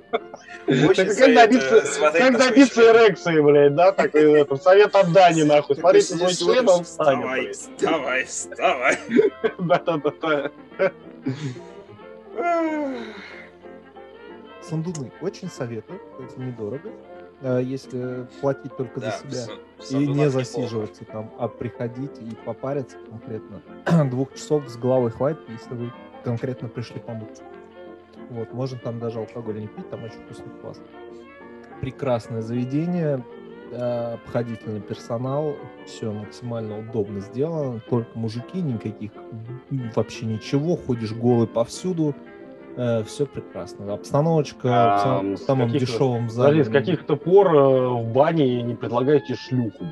Очень 0.67 1.07
Так 1.07 1.17
как 1.17 1.35
добиться, 1.35 1.83
как 2.13 2.39
добиться 2.39 2.83
эрекции, 2.91 3.41
блядь, 3.41 3.75
да? 3.75 3.93
Такой 3.93 4.41
это, 4.41 4.57
совет 4.57 4.95
от 4.95 5.13
Дани, 5.13 5.43
нахуй. 5.43 5.77
Смотрите 5.77 6.17
свой 6.17 6.35
член, 6.35 6.69
он 6.69 6.85
встанет, 6.85 7.57
Вставай, 7.57 8.25
вставай, 8.25 8.25
вставай. 8.25 8.99
Да-да-да. 9.59 10.51
Сандуны. 14.63 15.13
Очень 15.21 15.49
советую. 15.49 16.01
Кстати, 16.13 16.39
недорого. 16.41 16.91
А, 17.43 17.59
Если 17.61 18.27
платить 18.41 18.77
только 18.77 19.01
за 19.01 19.07
Да, 19.07 19.13
себя. 19.13 19.55
в 19.79 19.91
И 19.91 19.95
не 19.97 20.07
неплохо. 20.07 20.31
засиживаться 20.31 21.05
там, 21.05 21.31
а 21.39 21.49
приходить 21.49 22.19
и 22.21 22.35
попариться 22.45 22.97
конкретно. 23.09 23.63
Двух 24.11 24.33
часов 24.35 24.69
с 24.69 24.77
головой 24.77 25.11
хватит, 25.11 25.41
если 25.49 25.75
вы 25.75 25.93
конкретно 26.25 26.69
пришли 26.69 26.99
помыться. 27.01 27.43
Вот, 28.31 28.53
можно 28.53 28.79
там 28.79 28.99
даже 28.99 29.21
алкоголь 29.21 29.61
не 29.61 29.69
пить, 29.69 29.89
там 29.91 30.03
очень 30.03 30.19
вкусный 30.25 30.51
квас. 30.61 30.81
Прекрасное 31.81 32.41
заведение, 32.43 33.25
э, 33.71 34.15
обходительный 34.15 34.81
персонал, 34.81 35.55
все 35.87 36.13
максимально 36.13 36.79
удобно 36.79 37.21
сделано, 37.21 37.81
только 37.89 38.19
мужики, 38.19 38.61
никаких 38.61 39.13
вообще 39.95 40.27
ничего, 40.27 40.77
ходишь 40.77 41.13
голый 41.13 41.47
повсюду, 41.47 42.15
все 43.07 43.27
прекрасно. 43.27 43.95
Обстановочка 43.95 44.69
А, 44.69 44.97
в 44.99 45.01
самом, 45.01 45.37
самом 45.39 45.71
дешевом 45.71 46.29
зале. 46.29 46.63
Подожди, 46.63 46.71
с 46.71 46.73
каких-то 46.73 47.17
пор 47.17 47.55
э, 47.55 47.89
в 47.89 48.13
бане 48.13 48.63
не 48.63 48.75
предлагаете 48.75 49.35
шлюху. 49.35 49.87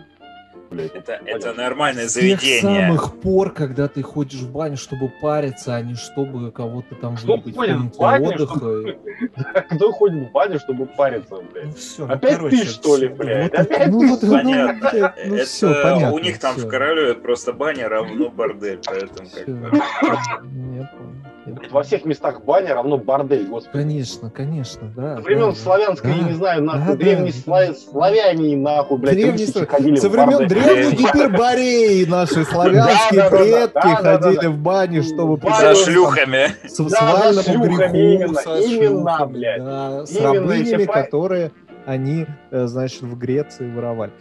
Блядь. 0.71 0.95
Это, 0.95 1.21
это 1.25 1.53
нормальное 1.55 2.09
С 2.09 2.15
тех 2.15 2.41
заведение. 2.41 2.61
самых 2.89 3.21
пор, 3.21 3.51
когда 3.53 3.87
ты 3.89 4.03
ходишь 4.03 4.41
в 4.41 4.51
баню, 4.53 4.77
чтобы 4.77 5.09
париться, 5.21 5.75
а 5.77 5.83
не 5.83 5.95
чтобы 5.95 6.51
кого-то 6.51 6.95
там 6.97 7.17
Кто 7.17 7.37
выебать 7.37 7.55
в 7.55 7.57
ходит 7.57 7.77
в 7.77 7.91
комнате 7.97 7.99
баню, 7.99 8.29
отдыха. 8.29 9.65
Кто 9.75 9.93
ходит 9.93 10.29
в 10.29 10.33
баню, 10.33 10.59
чтобы 10.59 10.87
париться, 10.87 11.35
Ну 11.37 11.43
блядь? 11.53 11.77
все, 11.77 12.07
Опять 12.07 12.39
ты, 12.51 12.65
что 12.65 12.97
ли, 12.97 13.09
блядь? 13.09 13.55
Опять 13.55 13.89
ну, 13.91 14.09
вот, 14.09 14.23
ну, 14.23 14.33
Понятно. 14.33 15.15
ну, 15.27 15.35
это 15.37 15.45
всё, 15.47 15.83
понятно, 15.83 16.13
у 16.13 16.19
них 16.19 16.39
там 16.41 16.57
всё. 16.57 16.67
в 16.67 16.71
Королеве 16.71 17.15
просто 17.15 17.53
баня 17.53 17.89
равно 17.89 18.31
бордель, 18.31 18.81
поэтому 18.85 19.29
как 19.31 19.45
Всё. 19.45 19.53
бы... 19.55 21.24
Я 21.47 21.53
я. 21.53 21.69
Во 21.71 21.83
всех 21.83 22.05
местах 22.05 22.43
баня 22.45 22.75
равно 22.75 22.97
бордель, 22.99 23.47
господи. 23.47 23.73
Конечно, 23.73 24.31
конечно, 24.31 24.91
да. 24.97 25.17
Со 25.17 25.23
времен 25.23 25.41
да, 25.41 25.47
да. 25.51 25.55
славянской, 25.57 26.11
я 26.13 26.23
Да. 26.23 26.29
не 26.29 26.35
знаю, 26.35 26.61
Да, 26.65 26.73
нахуй, 26.73 26.97
да. 26.97 27.05
древние 27.05 27.33
сла- 27.33 27.75
славяне, 27.75 28.57
нахуй, 28.57 28.99
блядь, 28.99 29.15
Древние 29.15 29.33
русичи 29.33 29.51
слав- 29.53 29.69
ходили 29.69 29.97
Со 29.97 30.09
времен 30.09 30.49
древних 30.49 30.93
гипербореи 30.99 32.05
наши 32.07 32.45
славянские 32.45 33.21
Да, 33.23 33.31
да, 33.31 33.31
да, 33.31 33.37
предки 33.39 33.75
да, 33.75 33.83
да, 34.03 34.03
да, 34.19 34.19
ходили 34.23 34.41
да. 34.43 34.51
в 34.51 34.59
бане, 34.59 35.03
чтобы 35.03 35.41
За 35.61 35.75
шлюхами. 35.75 36.47
с 36.67 36.77
Да, 36.79 37.33
шлюхами 37.43 38.17
греху, 38.17 38.55
именно, 38.57 39.27
блядь. 39.27 39.63
да, 39.65 40.07
с 40.07 40.17
рабынями, 40.21 40.85
которые 40.85 41.51
они, 41.87 42.27
э, 42.51 42.67
значит, 42.67 43.03
в 43.03 43.19
Греции 43.19 43.71
воровали. 43.71 44.13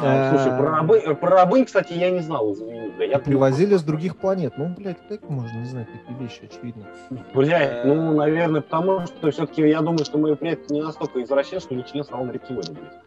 А, 0.00 0.30
Слушай, 0.30 0.58
про 0.58 0.70
рабы, 0.70 1.00
про 1.14 1.30
рабынь, 1.30 1.64
кстати, 1.64 1.92
я 1.92 2.10
не 2.10 2.20
знал, 2.20 2.52
извини. 2.52 2.90
бля. 2.96 3.06
Я 3.06 3.18
Привозили 3.18 3.76
с 3.76 3.82
других 3.82 4.16
планет. 4.16 4.54
Ну, 4.56 4.74
блядь, 4.76 4.98
как 5.08 5.28
можно 5.28 5.58
не 5.58 5.66
знать 5.66 5.88
такие 5.92 6.18
вещи, 6.18 6.48
очевидно. 6.50 6.86
Блять, 7.34 7.84
ну, 7.84 8.14
наверное, 8.14 8.60
потому 8.60 9.06
что 9.06 9.30
все-таки 9.30 9.66
я 9.68 9.80
думаю, 9.80 10.04
что 10.04 10.18
мои 10.18 10.34
предки 10.34 10.72
не 10.72 10.82
настолько 10.82 11.22
извращены, 11.22 11.60
что 11.60 11.74
не 11.74 11.84
член 11.84 12.04
стал 12.04 12.24
на 12.24 12.32
рептилоида, 12.32 12.72
блядь. 12.72 13.02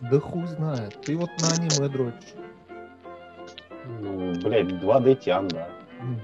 Да 0.00 0.20
хуй 0.20 0.46
знает. 0.46 0.98
Ты 1.02 1.16
вот 1.16 1.30
на 1.40 1.48
аниме 1.56 1.88
дрочишь. 1.88 2.34
Ну, 4.00 4.32
блядь, 4.42 4.66
2D 4.66 5.14
тян, 5.16 5.48
да. 5.48 5.68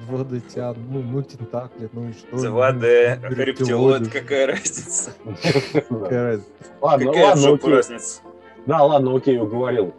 Воды 0.08 0.40
тянут, 0.40 0.78
ну, 0.90 1.02
ну, 1.02 1.22
тентакли, 1.22 1.88
ну 1.92 2.10
и 2.10 2.12
что? 2.12 2.36
2D, 2.36 3.18
Ну, 3.22 3.36
рептилоид, 3.36 4.12
какая 4.12 4.46
разница? 4.46 5.12
Какая 5.88 6.24
разница? 6.24 6.50
Ладно, 6.80 7.10
ладно, 7.10 7.76
разница? 7.76 8.20
Да, 8.66 8.82
ладно, 8.82 9.16
окей, 9.16 9.38
уговорил. 9.38 9.94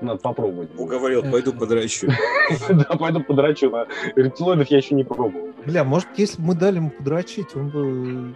Надо 0.00 0.20
попробовать. 0.20 0.70
Уговорил, 0.76 1.22
пойду 1.30 1.52
подращу. 1.52 2.08
Да, 2.68 2.96
пойду 2.96 3.20
подрачу. 3.22 3.70
На 3.70 3.86
рептилоидов 4.14 4.68
я 4.68 4.76
еще 4.76 4.94
не 4.94 5.04
пробовал. 5.04 5.48
Бля, 5.66 5.84
может, 5.84 6.08
если 6.16 6.40
бы 6.40 6.48
мы 6.48 6.54
дали 6.54 6.76
ему 6.76 6.90
подрочить, 6.90 7.54
он 7.56 7.68
бы 7.68 8.34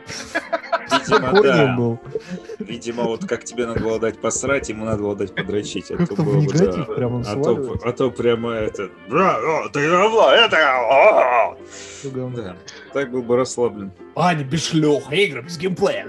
Видимо, 0.93 1.33
да. 1.43 1.77
был. 1.77 1.99
Видимо, 2.59 3.05
вот 3.05 3.27
как 3.27 3.45
тебе 3.45 3.67
надо 3.67 3.81
было 3.81 3.99
дать 3.99 4.19
посрать, 4.19 4.69
ему 4.69 4.85
надо 4.85 5.03
было 5.03 5.17
дать 5.17 5.35
подрочить. 5.35 5.91
А 5.91 6.07
то 6.07 6.23
было 6.23 6.43
да. 6.53 6.85
прям 6.85 7.15
он 7.15 7.25
А 7.27 7.43
то, 7.43 7.77
а 7.85 7.93
то 7.93 8.11
прямо 8.11 8.53
это... 8.53 8.91
«Бра, 9.09 9.37
о, 9.39 9.69
ты 9.69 9.89
равно, 9.89 10.31
это... 10.31 10.57
а, 10.59 11.51
а». 11.51 11.57
Всё 11.99 12.11
говно. 12.11 12.37
Да, 12.37 12.57
так 12.93 13.11
был 13.11 13.23
бы 13.23 13.37
расслаблен. 13.37 13.93
Аня 14.15 14.45
без 14.45 14.69
шлюх, 14.69 15.13
игры 15.13 15.43
без 15.43 15.59
геймплея. 15.59 16.07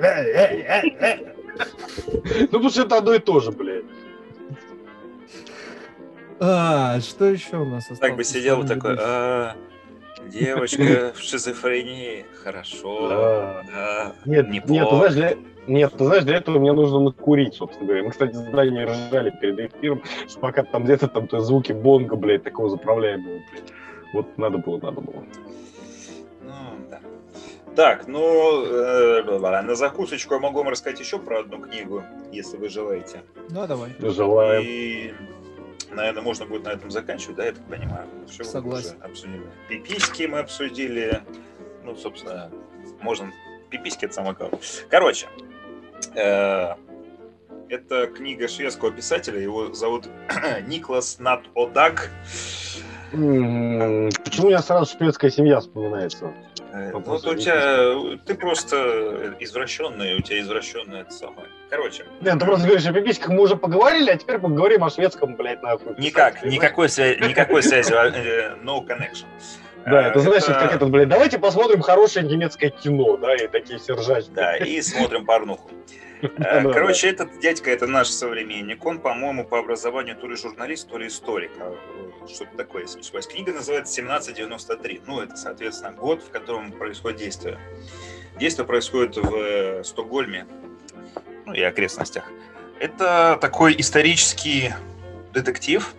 Ну, 1.55 2.47
потому 2.47 2.69
что 2.69 2.81
это 2.83 2.97
одно 2.97 3.13
и 3.13 3.19
то 3.19 3.39
же, 3.39 3.51
блядь. 3.51 3.85
А, 6.39 6.99
что 6.99 7.25
еще 7.25 7.57
у 7.57 7.65
нас 7.65 7.83
осталось? 7.83 7.99
Так 7.99 8.15
бы 8.15 8.23
сидел 8.23 8.55
Самый 8.55 8.67
такой, 8.67 8.95
а, 8.99 9.55
девочка 10.29 11.13
в 11.15 11.19
шизофрении, 11.21 12.25
хорошо, 12.43 13.07
Да. 13.09 13.63
да, 13.73 14.15
Нет, 14.25 14.49
неплохо. 14.49 14.73
нет, 14.73 14.89
ты 14.89 14.95
знаешь, 14.95 15.13
для... 15.13 15.33
Нет, 15.65 15.93
ты 15.97 16.03
знаешь, 16.03 16.23
для 16.25 16.37
этого 16.37 16.59
мне 16.59 16.73
нужно 16.73 16.99
накурить, 16.99 17.53
собственно 17.53 17.85
говоря. 17.87 18.03
Мы, 18.03 18.11
кстати, 18.11 18.33
с 18.33 18.41
Даней 18.41 18.83
ржали 18.83 19.29
перед 19.39 19.59
эфиром, 19.59 20.01
что 20.27 20.39
пока 20.39 20.63
там 20.63 20.83
где-то 20.83 21.07
там 21.07 21.27
то 21.27 21.39
звуки 21.39 21.71
бонга, 21.71 22.17
блядь, 22.17 22.43
такого 22.43 22.69
заправляемого, 22.69 23.39
блядь. 23.51 23.73
Вот 24.13 24.37
надо 24.37 24.57
было, 24.57 24.79
надо 24.81 24.99
было. 24.99 25.23
Да. 27.75 27.95
Так, 27.95 28.07
ну, 28.07 28.65
э, 28.65 29.61
на 29.61 29.75
закусочку 29.75 30.35
я 30.35 30.39
могу 30.39 30.59
вам 30.59 30.69
рассказать 30.69 30.99
еще 30.99 31.19
про 31.19 31.39
одну 31.39 31.59
книгу, 31.59 32.03
если 32.31 32.57
вы 32.57 32.69
желаете. 32.69 33.23
Ну, 33.49 33.65
давай. 33.67 33.95
Желаем. 33.99 34.63
И, 34.65 35.13
наверное, 35.91 36.21
можно 36.21 36.45
будет 36.45 36.65
на 36.65 36.69
этом 36.69 36.91
заканчивать, 36.91 37.35
да, 37.35 37.45
я 37.45 37.51
так 37.53 37.63
понимаю. 37.65 38.07
Всё 38.27 38.43
Согласен. 38.43 38.95
уже 38.97 39.05
обсудили. 39.05 39.43
Пиписьки 39.69 40.23
мы 40.23 40.39
обсудили. 40.39 41.21
Ну, 41.83 41.95
собственно, 41.95 42.51
можно... 43.01 43.31
Пиписьки— 43.69 44.05
это 44.05 44.13
самое 44.13 44.35
главное. 44.35 44.59
Короче, 44.89 45.27
э, 46.15 46.75
это 47.69 48.07
книга 48.07 48.47
шведского 48.47 48.91
писателя, 48.91 49.39
его 49.39 49.73
зовут 49.73 50.07
Никлас 50.67 51.17
Нат 51.19 51.43
Одак. 51.55 52.11
Почему 53.13 54.47
у 54.47 54.49
меня 54.49 54.61
сразу 54.63 54.91
шведская 54.97 55.29
семья 55.29 55.59
вспоминается? 55.59 56.33
Э, 56.73 56.89
По 56.91 56.99
Ну, 56.99 57.05
вот 57.05 57.27
у 57.27 57.35
тебя, 57.35 58.17
ты 58.25 58.33
просто 58.33 59.35
извращенный, 59.39 60.15
у 60.15 60.21
тебя 60.21 60.41
извращенное 60.41 61.01
это 61.01 61.11
самое. 61.11 61.47
Короче, 61.69 62.05
Нет, 62.21 62.39
ты 62.39 62.45
просто 62.45 62.65
говоришь 62.65 62.85
о 62.87 62.93
пиписьках, 62.93 63.29
мы 63.29 63.41
уже 63.41 63.55
поговорили, 63.55 64.09
а 64.09 64.17
теперь 64.17 64.39
поговорим 64.39 64.83
о 64.83 64.89
шведском, 64.89 65.35
блядь, 65.35 65.61
нахуй. 65.61 65.93
никак, 65.99 66.43
никакой 66.43 66.89
связи, 66.89 67.19
никакой 67.23 67.61
связи, 67.61 67.93
э, 67.93 68.55
no 68.63 68.83
connection. 68.83 69.25
Да, 69.85 70.07
это 70.07 70.17
Э, 70.17 70.21
значит, 70.21 70.47
как 70.47 70.73
этот, 70.73 70.89
блядь, 70.89 71.09
давайте 71.09 71.37
посмотрим 71.37 71.81
хорошее 71.81 72.25
немецкое 72.25 72.71
кино, 72.71 73.17
да, 73.17 73.35
и 73.35 73.47
такие 73.47 73.77
все 73.77 73.93
ржачки. 73.93 74.31
Да, 74.33 74.57
и 74.57 74.81
смотрим 74.81 75.25
порнуху. 75.25 75.69
Э. 76.23 76.71
Короче, 76.71 77.09
этот 77.09 77.39
дядька, 77.39 77.69
это 77.71 77.85
наш 77.87 78.07
современник. 78.07 78.85
Он, 78.85 78.99
по-моему, 78.99 79.45
по 79.45 79.59
образованию 79.59 80.15
то 80.15 80.27
ли 80.27 80.35
журналист, 80.35 80.89
то 80.89 80.97
ли 80.97 81.07
историк. 81.07 81.51
а, 81.59 81.75
э, 81.75 82.27
Что-то 82.27 82.55
такое, 82.55 82.83
если 82.83 82.97
не 82.97 83.01
ошибаюсь. 83.01 83.27
Книга 83.27 83.51
называется 83.53 84.01
«1793». 84.01 85.01
Ну, 85.05 85.21
это, 85.21 85.35
соответственно, 85.35 85.91
год, 85.91 86.23
в 86.23 86.29
котором 86.29 86.71
происходит 86.71 87.19
действие. 87.19 87.59
Действие 88.39 88.65
происходит 88.65 89.17
в 89.17 89.35
э, 89.35 89.83
Стокгольме, 89.83 90.47
ну 91.45 91.53
и 91.53 91.61
окрестностях. 91.61 92.23
Это 92.79 93.37
такой 93.39 93.75
исторический 93.77 94.73
детектив. 95.33 95.93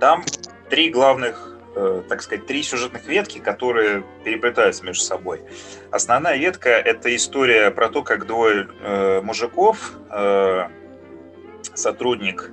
Там 0.00 0.24
три 0.70 0.90
главных, 0.90 1.57
э, 1.78 2.02
так 2.08 2.22
сказать, 2.22 2.46
три 2.46 2.62
сюжетных 2.62 3.06
ветки, 3.06 3.38
которые 3.38 4.04
переплетаются 4.24 4.84
между 4.84 5.04
собой. 5.04 5.42
Основная 5.90 6.36
ветка– 6.36 6.70
это 6.70 7.14
история 7.14 7.70
про 7.70 7.88
то, 7.88 8.02
как 8.02 8.26
двое 8.26 8.68
э, 8.80 9.20
мужиков, 9.22 9.92
э, 10.10 10.68
сотрудник, 11.74 12.52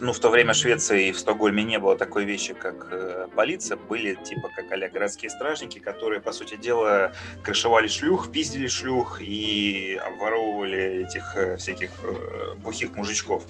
ну, 0.00 0.12
в 0.12 0.18
то 0.18 0.30
время 0.30 0.54
Швеции 0.54 1.08
и 1.08 1.12
в 1.12 1.18
Стокгольме 1.18 1.62
не 1.62 1.78
было 1.78 1.96
такой 1.96 2.24
вещи, 2.24 2.54
как 2.54 2.88
э, 2.90 3.28
полиция, 3.34 3.76
были 3.76 4.14
типа 4.14 4.50
как 4.54 4.72
а 4.72 4.88
городские 4.88 5.30
стражники, 5.30 5.78
которые, 5.78 6.20
по 6.20 6.32
сути 6.32 6.56
дела, 6.56 7.12
крышевали 7.42 7.86
шлюх, 7.86 8.32
пиздили 8.32 8.66
шлюх 8.66 9.20
и 9.20 10.00
обворовывали 10.02 11.04
этих 11.06 11.36
э, 11.36 11.56
всяких 11.58 11.90
э, 12.02 12.54
бухих 12.56 12.96
мужичков. 12.96 13.44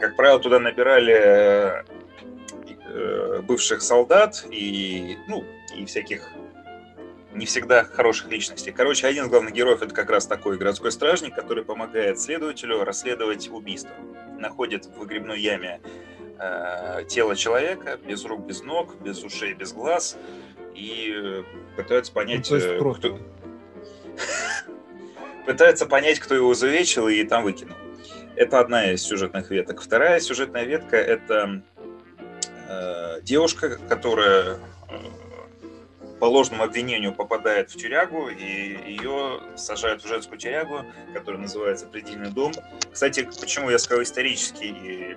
Как 0.00 0.16
правило, 0.16 0.40
туда 0.40 0.58
набирали 0.58 1.84
э, 2.86 3.40
бывших 3.42 3.82
солдат 3.82 4.46
и, 4.50 5.16
ну, 5.28 5.44
и 5.76 5.84
всяких 5.84 6.30
не 7.34 7.46
всегда 7.46 7.84
хороших 7.84 8.30
личностей. 8.30 8.70
Короче, 8.70 9.06
один 9.06 9.24
из 9.24 9.28
главных 9.28 9.52
героев 9.54 9.82
это 9.82 9.94
как 9.94 10.08
раз 10.10 10.26
такой 10.26 10.56
городской 10.56 10.92
стражник, 10.92 11.34
который 11.34 11.64
помогает 11.64 12.20
следователю 12.20 12.84
расследовать 12.84 13.48
убийство. 13.48 13.94
Находит 14.38 14.86
в 14.86 14.98
выгребной 14.98 15.40
яме 15.40 15.80
э, 16.38 17.04
тело 17.08 17.34
человека 17.34 17.98
без 18.06 18.24
рук, 18.24 18.46
без 18.46 18.62
ног, 18.62 18.96
без 19.00 19.22
ушей, 19.24 19.54
без 19.54 19.72
глаз 19.72 20.16
и 20.74 21.12
э, 21.14 21.42
пытаются 21.76 22.12
Ну, 22.12 22.20
понять, 22.20 22.50
есть 22.50 22.78
просто. 22.78 23.08
кто, 23.10 23.18
пытаются 25.46 25.86
понять, 25.86 26.20
кто 26.20 26.34
его 26.34 26.52
изувечил 26.52 27.08
и 27.08 27.22
там 27.24 27.44
выкинул. 27.44 27.76
Это 28.36 28.58
одна 28.58 28.90
из 28.92 29.02
сюжетных 29.02 29.50
веток. 29.50 29.80
Вторая 29.80 30.18
сюжетная 30.20 30.64
ветка 30.64 30.96
это 30.96 31.62
э, 32.68 33.20
девушка, 33.22 33.78
которая 33.88 34.58
э, 34.88 34.96
по 36.20 36.26
ложному 36.26 36.62
обвинению 36.62 37.12
попадает 37.12 37.70
в 37.70 37.76
тюрягу, 37.76 38.28
и 38.28 38.44
ее 38.44 39.40
сажают 39.56 40.02
в 40.02 40.08
женскую 40.08 40.38
тюрягу, 40.38 40.84
которая 41.12 41.40
называется 41.42 41.86
«Предельный 41.86 42.30
дом». 42.30 42.52
Кстати, 42.92 43.28
почему 43.40 43.70
я 43.70 43.78
сказал 43.78 44.02
исторический 44.02 45.16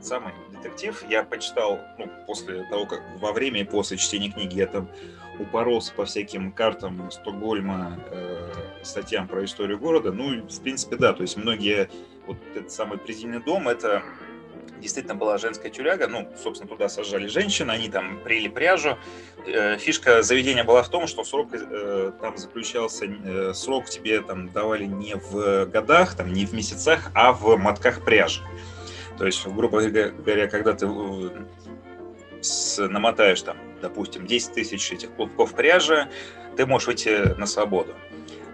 самый 0.00 0.32
детектив, 0.52 1.02
я 1.08 1.24
почитал, 1.24 1.80
ну, 1.98 2.10
после 2.26 2.64
того, 2.64 2.86
как 2.86 3.02
во 3.18 3.32
время 3.32 3.60
и 3.60 3.64
после 3.64 3.96
чтения 3.96 4.30
книги 4.30 4.58
я 4.58 4.66
там 4.66 4.88
упоролся 5.38 5.92
по 5.94 6.04
всяким 6.04 6.52
картам 6.52 7.10
Стокгольма, 7.10 7.98
э, 8.10 8.52
статьям 8.82 9.26
про 9.26 9.44
историю 9.44 9.78
города. 9.78 10.12
Ну, 10.12 10.42
в 10.42 10.60
принципе, 10.62 10.96
да, 10.96 11.12
то 11.12 11.22
есть 11.22 11.36
многие, 11.36 11.90
вот 12.26 12.36
этот 12.54 12.70
самый 12.70 12.98
«Предельный 12.98 13.42
дом», 13.42 13.68
это 13.68 14.02
действительно 14.80 15.14
была 15.14 15.38
женская 15.38 15.70
тюряга, 15.70 16.08
ну, 16.08 16.28
собственно, 16.42 16.68
туда 16.68 16.88
сажали 16.88 17.26
женщин, 17.26 17.70
они 17.70 17.88
там 17.88 18.20
прили 18.24 18.48
пряжу. 18.48 18.98
Э, 19.46 19.78
Фишка 19.78 20.22
заведения 20.22 20.64
была 20.64 20.82
в 20.82 20.88
том, 20.88 21.06
что 21.06 21.24
срок 21.24 21.50
э, 21.52 22.12
там 22.20 22.36
заключался, 22.36 23.06
э, 23.06 23.52
срок 23.54 23.86
тебе 23.86 24.20
там 24.20 24.48
давали 24.48 24.84
не 24.84 25.14
в 25.14 25.66
годах, 25.66 26.16
там, 26.16 26.32
не 26.32 26.46
в 26.46 26.52
месяцах, 26.52 27.10
а 27.14 27.32
в 27.32 27.56
мотках 27.56 28.04
пряжи. 28.04 28.42
То 29.18 29.26
есть, 29.26 29.46
грубо 29.46 29.82
говоря, 29.82 30.48
когда 30.48 30.72
ты 30.72 30.88
намотаешь 32.78 33.42
там, 33.42 33.58
допустим, 33.82 34.26
10 34.26 34.52
тысяч 34.54 34.92
этих 34.92 35.10
клубков 35.14 35.54
пряжи, 35.54 36.08
ты 36.56 36.66
можешь 36.66 36.88
выйти 36.88 37.38
на 37.38 37.46
свободу. 37.46 37.94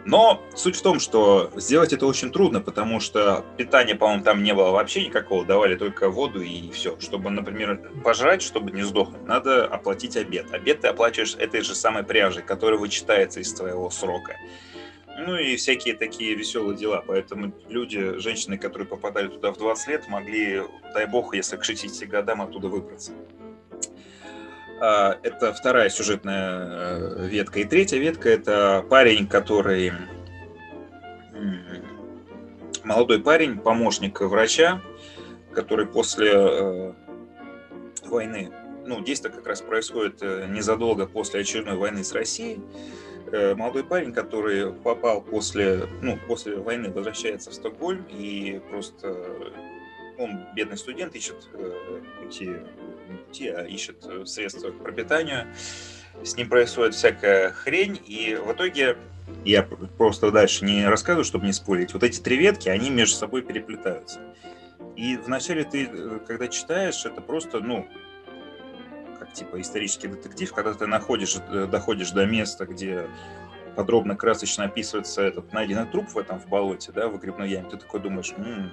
Но 0.07 0.41
суть 0.55 0.77
в 0.77 0.83
том, 0.83 1.01
что 1.01 1.51
сделать 1.57 1.93
это 1.93 2.07
очень 2.07 2.31
трудно, 2.31 2.61
потому 2.61 3.01
что 3.01 3.45
питания, 3.57 3.97
по-моему, 3.97 4.23
там 4.23 4.45
не 4.45 4.55
было 4.55 4.71
вообще 4.71 5.05
никакого, 5.05 5.45
давали 5.45 5.75
только 5.75 6.09
воду 6.09 6.41
и 6.41 6.71
все. 6.71 6.97
Чтобы, 7.01 7.31
например, 7.31 7.91
пожрать, 8.05 8.41
чтобы 8.41 8.71
не 8.71 8.83
сдохнуть, 8.83 9.27
надо 9.27 9.67
оплатить 9.67 10.17
обед. 10.17 10.53
Обед 10.53 10.83
ты 10.83 10.89
оплачиваешь 10.89 11.35
этой 11.35 11.63
же 11.63 11.75
самой 11.75 12.05
пряжей, 12.05 12.45
которая 12.45 12.79
вычитается 12.79 13.41
из 13.41 13.53
твоего 13.53 13.91
срока. 13.91 14.37
Ну 15.19 15.37
и 15.37 15.57
всякие 15.57 15.95
такие 15.95 16.37
веселые 16.37 16.77
дела. 16.77 17.03
Поэтому 17.05 17.53
люди, 17.69 18.17
женщины, 18.19 18.59
которые 18.59 18.87
попадали 18.87 19.27
туда 19.27 19.51
в 19.51 19.59
20 19.59 19.89
лет, 19.89 20.09
могли, 20.09 20.63
дай 20.95 21.07
бог, 21.07 21.35
если 21.35 21.57
к 21.57 21.65
60 21.65 22.09
годам 22.09 22.43
оттуда 22.43 22.69
выбраться. 22.69 23.11
А, 24.81 25.19
Это 25.23 25.53
вторая 25.55 25.89
сюжетная 25.89 26.67
э, 26.69 27.27
ветка. 27.29 27.61
И 27.61 27.65
третья 27.65 27.99
ветка 27.99 28.29
это 28.29 28.85
парень, 28.89 29.27
который 29.27 29.93
молодой 32.85 33.21
парень, 33.21 33.59
помощник 33.59 34.21
врача, 34.21 34.83
который 35.53 35.87
после 35.87 36.31
э, 36.33 36.93
войны, 38.05 38.53
ну, 38.85 39.03
действие 39.03 39.33
как 39.33 39.47
раз 39.47 39.63
происходит 39.63 40.23
э, 40.23 40.47
незадолго 40.49 41.07
после 41.07 41.41
очередной 41.41 41.77
войны 41.77 42.05
с 42.05 42.13
Россией. 42.13 42.61
Молодой 43.57 43.83
парень, 43.83 44.13
который 44.13 44.73
попал 44.73 45.21
после, 45.21 45.89
ну, 46.01 46.17
после 46.29 46.59
войны, 46.59 46.93
возвращается 46.93 47.51
в 47.51 47.55
Стокгольм 47.55 48.07
и 48.09 48.61
просто 48.71 49.17
он 50.17 50.47
бедный 50.55 50.77
студент, 50.77 51.17
ищет 51.17 51.49
пути, 52.23 52.53
пути, 53.15 53.49
а 53.49 53.63
ищет 53.63 54.05
э, 54.07 54.25
средства 54.27 54.71
к 54.71 54.83
пропитанию. 54.83 55.47
С 56.23 56.37
ним 56.37 56.49
происходит 56.49 56.95
всякая 56.95 57.51
хрень, 57.51 58.01
и 58.07 58.35
в 58.37 58.53
итоге 58.53 58.97
я 59.45 59.63
просто 59.63 60.31
дальше 60.31 60.65
не 60.65 60.87
рассказываю, 60.87 61.25
чтобы 61.25 61.47
не 61.47 61.53
спорить. 61.53 61.93
Вот 61.93 62.03
эти 62.03 62.21
три 62.21 62.37
ветки, 62.37 62.69
они 62.69 62.91
между 62.91 63.17
собой 63.17 63.43
переплетаются. 63.43 64.21
И 64.97 65.17
вначале 65.17 65.65
ты, 65.65 65.87
э, 65.87 66.21
когда 66.27 66.49
читаешь, 66.49 67.05
это 67.05 67.21
просто, 67.21 67.61
ну, 67.61 67.87
как 69.19 69.33
типа 69.33 69.61
исторический 69.61 70.09
детектив, 70.09 70.53
когда 70.53 70.73
ты 70.75 70.87
находишь, 70.87 71.37
э, 71.37 71.67
доходишь 71.67 72.11
до 72.11 72.27
места, 72.27 72.67
где 72.67 73.07
подробно, 73.77 74.17
красочно 74.17 74.65
описывается 74.65 75.23
этот 75.23 75.53
найденный 75.53 75.87
труп 75.87 76.09
в 76.09 76.19
этом 76.19 76.41
в 76.41 76.49
болоте, 76.49 76.93
да, 76.93 77.09
в 77.09 77.13
выгребной 77.13 77.51
яме, 77.51 77.69
ты 77.69 77.77
такой 77.77 78.01
думаешь, 78.01 78.33
«М, 78.39 78.73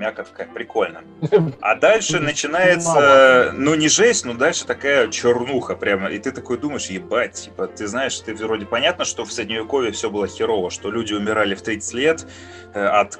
мякотка, 0.00 0.48
прикольно. 0.52 1.02
А 1.60 1.74
дальше 1.76 2.18
начинается, 2.18 3.52
ну 3.54 3.74
не 3.74 3.88
жесть, 3.88 4.24
но 4.24 4.34
дальше 4.34 4.66
такая 4.66 5.08
чернуха 5.08 5.76
прямо. 5.76 6.08
И 6.08 6.18
ты 6.18 6.32
такой 6.32 6.58
думаешь, 6.58 6.86
ебать, 6.86 7.34
типа, 7.34 7.66
ты 7.66 7.86
знаешь, 7.86 8.18
ты 8.18 8.34
вроде 8.34 8.66
понятно, 8.66 9.04
что 9.04 9.24
в 9.24 9.32
Средневековье 9.32 9.92
все 9.92 10.10
было 10.10 10.26
херово, 10.26 10.70
что 10.70 10.90
люди 10.90 11.12
умирали 11.14 11.54
в 11.54 11.62
30 11.62 11.94
лет 11.94 12.26
э, 12.74 12.84
от 12.84 13.18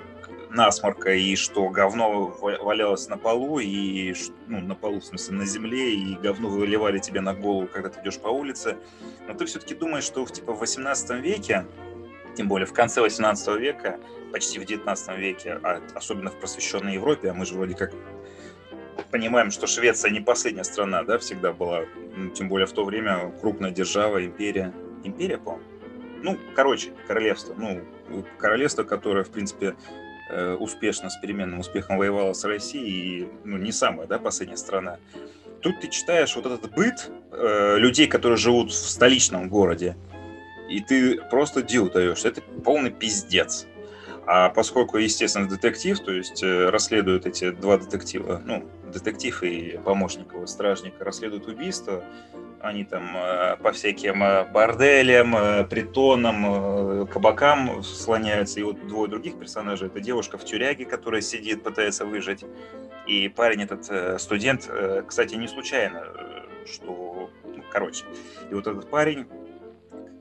насморка, 0.51 1.13
и 1.13 1.37
что 1.37 1.69
говно 1.69 2.27
ва- 2.41 2.59
валялось 2.61 3.09
на 3.09 3.17
полу, 3.17 3.61
и, 3.61 4.15
ну, 4.49 4.61
на 4.61 4.75
полу, 4.75 5.01
в 5.01 5.05
смысле, 5.05 5.37
на 5.37 5.47
земле, 5.47 5.95
и 5.95 6.15
говно 6.17 6.49
выливали 6.49 6.99
тебе 6.99 7.21
на 7.21 7.35
голову, 7.35 7.69
когда 7.73 7.89
ты 7.89 8.01
идешь 8.01 8.19
по 8.19 8.29
улице. 8.29 8.77
Но 9.29 9.35
ты 9.35 9.47
все-таки 9.47 9.75
думаешь, 9.75 10.05
что 10.05 10.25
типа, 10.27 10.53
в 10.53 10.59
18 10.59 11.11
веке, 11.23 11.67
тем 12.37 12.49
более 12.49 12.67
в 12.67 12.73
конце 12.73 13.01
18 13.01 13.61
века, 13.61 13.99
почти 14.33 14.59
в 14.59 14.65
19 14.65 15.19
веке, 15.19 15.61
а 15.63 15.81
особенно 15.95 16.31
в 16.31 16.39
просвещенной 16.39 16.95
Европе, 16.95 17.31
а 17.31 17.35
мы 17.35 17.47
же 17.47 17.55
вроде 17.55 17.75
как 17.75 17.93
понимаем, 19.11 19.51
что 19.51 19.67
Швеция 19.67 20.11
не 20.11 20.21
последняя 20.21 20.65
страна, 20.65 21.03
да, 21.03 21.19
всегда 21.19 21.53
была, 21.53 21.85
тем 22.35 22.49
более 22.49 22.67
в 22.67 22.73
то 22.73 22.85
время 22.85 23.33
крупная 23.41 23.71
держава, 23.71 24.25
империя. 24.25 24.73
Империя, 25.05 25.39
по-моему? 25.39 25.65
Ну, 26.23 26.39
короче, 26.55 26.93
королевство. 27.07 27.55
Ну, 27.57 27.83
королевство, 28.39 28.85
которое, 28.85 29.25
в 29.25 29.31
принципе, 29.31 29.75
э, 30.31 30.55
успешно, 30.55 31.09
с 31.09 31.17
переменным 31.19 31.61
успехом 31.61 31.97
воевало 31.97 32.35
с 32.35 32.45
Россией, 32.45 33.23
и, 33.23 33.29
ну, 33.45 33.57
не 33.57 33.73
самая, 33.73 34.07
да, 34.07 34.19
последняя 34.19 34.59
страна. 34.59 34.99
Тут 35.63 35.81
ты 35.81 35.89
читаешь 35.89 36.37
вот 36.37 36.47
этот 36.47 36.73
быт 36.73 37.11
э, 37.33 37.77
людей, 37.79 38.07
которые 38.07 38.37
живут 38.37 38.71
в 38.71 38.75
столичном 38.75 39.49
городе, 39.49 39.97
и 40.69 40.81
ты 40.81 41.21
просто 41.31 41.63
дил 41.63 41.91
даешь. 41.91 42.25
Это 42.25 42.43
полный 42.65 42.91
пиздец. 42.91 43.67
А 44.27 44.49
поскольку, 44.51 44.99
естественно, 44.99 45.49
детектив, 45.49 45.99
то 45.99 46.13
есть 46.13 46.43
э, 46.43 46.71
расследуют 46.71 47.27
эти 47.27 47.51
два 47.51 47.79
детектива, 47.79 48.41
ну, 48.45 48.65
детектив 48.93 49.43
и 49.43 49.79
помощник 49.85 50.33
его, 50.33 50.47
стражник, 50.47 50.95
расследуют 51.01 51.49
убийство, 51.49 52.05
они 52.61 52.85
там 52.85 53.17
э, 53.17 53.57
по 53.57 53.73
всяким 53.73 54.23
э, 54.23 54.45
борделям, 54.45 55.67
притонам, 55.69 57.07
кабакам 57.09 57.83
слоняются. 57.83 58.61
И 58.61 58.63
вот 58.63 58.87
двое 58.87 59.11
других 59.11 59.39
персонажей. 59.39 59.89
Это 59.89 60.01
девушка 60.01 60.39
в 60.39 60.45
тюряге, 60.45 60.85
которая 60.85 61.23
сидит, 61.23 61.63
пытается 61.63 62.05
выжить. 62.05 62.45
И 63.07 63.29
парень 63.29 63.63
этот 63.63 64.21
студент, 64.21 64.71
кстати, 65.07 65.35
не 65.35 65.49
случайно, 65.49 66.05
что... 66.67 67.31
ну, 67.45 67.65
короче. 67.73 68.05
И 68.51 68.55
вот 68.55 68.67
этот 68.67 68.89
парень, 68.89 69.27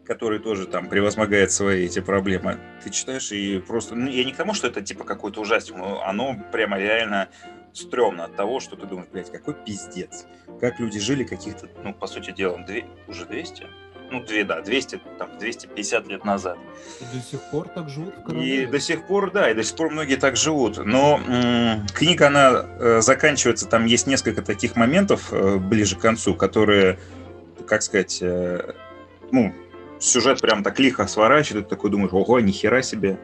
который 0.09 0.39
тоже 0.39 0.65
там 0.65 0.89
превозмогает 0.89 1.51
свои 1.51 1.85
эти 1.85 1.99
проблемы, 1.99 2.57
ты 2.83 2.89
читаешь 2.89 3.31
и 3.31 3.59
просто... 3.59 3.93
Ну, 3.93 4.09
я 4.09 4.23
не 4.23 4.33
к 4.33 4.37
тому, 4.37 4.55
что 4.55 4.65
это 4.65 4.81
типа 4.81 5.03
какой-то 5.03 5.39
ужастик, 5.39 5.75
но 5.75 6.03
оно 6.03 6.35
прямо 6.51 6.79
реально 6.79 7.29
стрёмно 7.73 8.25
от 8.25 8.35
того, 8.35 8.59
что 8.59 8.75
ты 8.75 8.87
думаешь, 8.87 9.07
блядь, 9.13 9.31
какой 9.31 9.53
пиздец. 9.53 10.25
Как 10.59 10.79
люди 10.79 10.99
жили 10.99 11.23
каких-то, 11.23 11.69
ну, 11.83 11.93
по 11.93 12.07
сути 12.07 12.31
дела, 12.31 12.57
две, 12.57 12.85
уже 13.07 13.27
200? 13.27 13.67
Ну, 14.09 14.23
две, 14.23 14.43
да, 14.43 14.61
200, 14.61 14.99
там, 15.19 15.37
250 15.37 16.07
лет 16.07 16.25
назад. 16.25 16.57
И 17.01 17.15
до 17.15 17.23
сих 17.23 17.41
пор 17.51 17.67
так 17.67 17.87
живут 17.87 18.15
в 18.25 18.33
И 18.33 18.65
до 18.65 18.79
сих 18.79 19.05
пор, 19.05 19.29
да, 19.29 19.51
и 19.51 19.53
до 19.53 19.63
сих 19.63 19.75
пор 19.75 19.91
многие 19.91 20.15
так 20.15 20.35
живут. 20.37 20.83
Но 20.83 21.21
м, 21.27 21.85
книга, 21.93 22.27
она 22.27 22.65
э, 22.79 23.01
заканчивается, 23.01 23.67
там 23.67 23.85
есть 23.85 24.07
несколько 24.07 24.41
таких 24.41 24.75
моментов 24.75 25.31
э, 25.31 25.57
ближе 25.57 25.95
к 25.95 25.99
концу, 25.99 26.33
которые, 26.33 26.97
как 27.67 27.83
сказать, 27.83 28.17
э, 28.23 28.73
ну, 29.31 29.53
сюжет 29.99 30.41
прям 30.41 30.63
так 30.63 30.79
лихо 30.79 31.07
сворачивает, 31.07 31.65
ты 31.65 31.75
такой 31.75 31.91
думаешь, 31.91 32.13
ого, 32.13 32.39
нихера 32.39 32.81
себе. 32.81 33.19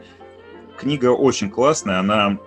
Книга 0.77 1.11
очень 1.11 1.49
классная, 1.49 1.99
она... 1.99 2.37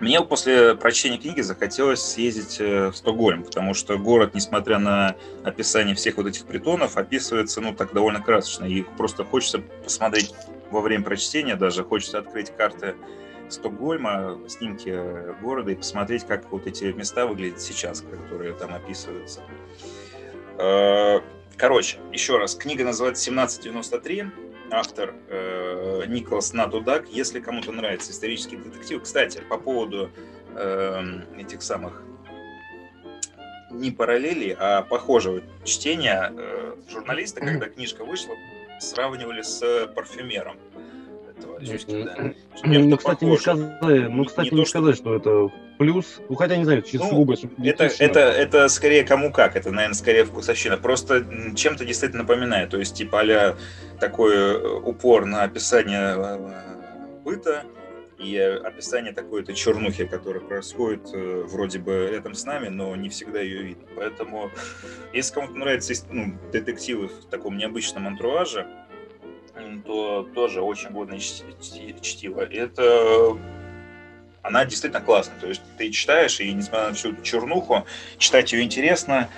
Мне 0.00 0.20
после 0.20 0.74
прочтения 0.74 1.16
книги 1.16 1.40
захотелось 1.40 2.02
съездить 2.02 2.56
э, 2.60 2.88
в 2.88 2.96
Стокгольм, 2.96 3.44
потому 3.44 3.72
что 3.72 3.96
город, 3.96 4.34
несмотря 4.34 4.78
на 4.78 5.14
описание 5.42 5.94
всех 5.94 6.16
вот 6.16 6.26
этих 6.26 6.44
притонов, 6.44 6.96
описывается, 6.96 7.60
ну, 7.60 7.72
так 7.72 7.94
довольно 7.94 8.20
красочно. 8.20 8.64
И 8.66 8.82
просто 8.82 9.24
хочется 9.24 9.60
посмотреть 9.84 10.34
во 10.70 10.80
время 10.80 11.04
прочтения 11.04 11.56
даже, 11.56 11.84
хочется 11.84 12.18
открыть 12.18 12.50
карты 12.54 12.96
Стокгольма, 13.48 14.38
снимки 14.48 14.90
э, 14.92 15.34
города 15.40 15.70
и 15.70 15.76
посмотреть, 15.76 16.26
как 16.26 16.50
вот 16.50 16.66
эти 16.66 16.86
места 16.86 17.26
выглядят 17.26 17.60
сейчас, 17.60 18.02
которые 18.02 18.54
там 18.54 18.74
описываются. 18.74 19.40
Короче, 21.58 21.96
еще 22.12 22.36
раз, 22.36 22.54
книга 22.54 22.84
называется 22.84 23.30
«1793», 23.30 24.30
автор 24.70 25.14
э, 25.28 26.04
Николас 26.06 26.52
Натудак. 26.52 27.08
Если 27.08 27.40
кому-то 27.40 27.72
нравится 27.72 28.12
исторический 28.12 28.56
детектив, 28.56 29.02
кстати, 29.02 29.40
по 29.48 29.56
поводу 29.56 30.10
э, 30.54 31.02
этих 31.38 31.62
самых 31.62 32.02
не 33.70 33.90
параллелей, 33.90 34.54
а 34.58 34.82
похожего 34.82 35.40
чтения, 35.64 36.30
э, 36.36 36.76
журналисты, 36.90 37.40
когда 37.40 37.68
книжка 37.70 38.04
вышла, 38.04 38.34
сравнивали 38.78 39.40
с 39.40 39.86
парфюмером 39.94 40.58
этого 41.38 41.64
Зюскина. 41.64 42.34
Ну, 42.64 42.96
кстати, 42.96 43.24
не 43.24 43.36
сказать, 43.36 43.80
ну, 44.10 44.24
кстати, 44.24 44.54
не 44.54 44.66
сказать, 44.66 44.96
что 44.96 45.14
это 45.14 45.50
плюс. 45.78 46.20
Ну, 46.28 46.36
хотя, 46.36 46.56
не 46.56 46.64
знаю, 46.64 46.82
чисто 46.82 47.06
Ну, 47.10 47.26
Это, 47.62 47.84
это, 47.98 48.20
это 48.20 48.68
скорее 48.68 49.04
кому 49.04 49.32
как, 49.32 49.56
это, 49.56 49.70
наверное, 49.70 49.94
скорее 49.94 50.24
вкусовщина. 50.24 50.76
Просто 50.76 51.24
чем-то 51.54 51.84
действительно 51.84 52.22
напоминает. 52.22 52.70
То 52.70 52.78
есть, 52.78 52.96
типа, 52.96 53.20
а 53.20 53.56
такой 54.00 54.34
э, 54.34 54.80
упор 54.84 55.24
на 55.24 55.42
описание 55.42 56.14
э, 56.16 57.22
быта 57.24 57.64
и 58.18 58.38
описание 58.38 59.12
такой-то 59.12 59.52
чернухи, 59.52 60.06
которая 60.06 60.42
происходит 60.42 61.08
э, 61.12 61.44
вроде 61.46 61.78
бы 61.78 62.08
рядом 62.10 62.34
с 62.34 62.44
нами, 62.44 62.68
но 62.68 62.96
не 62.96 63.08
всегда 63.08 63.40
ее 63.40 63.62
видно. 63.62 63.86
Поэтому, 63.94 64.50
если 65.12 65.34
кому-то 65.34 65.54
нравятся 65.54 65.94
ну, 66.10 66.38
детективы 66.52 67.08
в 67.08 67.26
таком 67.26 67.58
необычном 67.58 68.06
антураже, 68.06 68.66
то 69.84 70.22
тоже 70.34 70.62
очень 70.62 70.90
годное 70.90 71.18
чти- 71.18 71.44
чти- 71.60 72.00
чтиво. 72.00 72.40
Это 72.40 73.36
она 74.42 74.64
действительно 74.64 75.02
классная. 75.02 75.38
То 75.40 75.48
есть 75.48 75.62
ты 75.76 75.90
читаешь, 75.90 76.40
и 76.40 76.52
несмотря 76.52 76.88
на 76.88 76.94
всю 76.94 77.12
эту 77.12 77.22
чернуху, 77.22 77.84
читать 78.18 78.52
ее 78.52 78.62
интересно, 78.62 79.28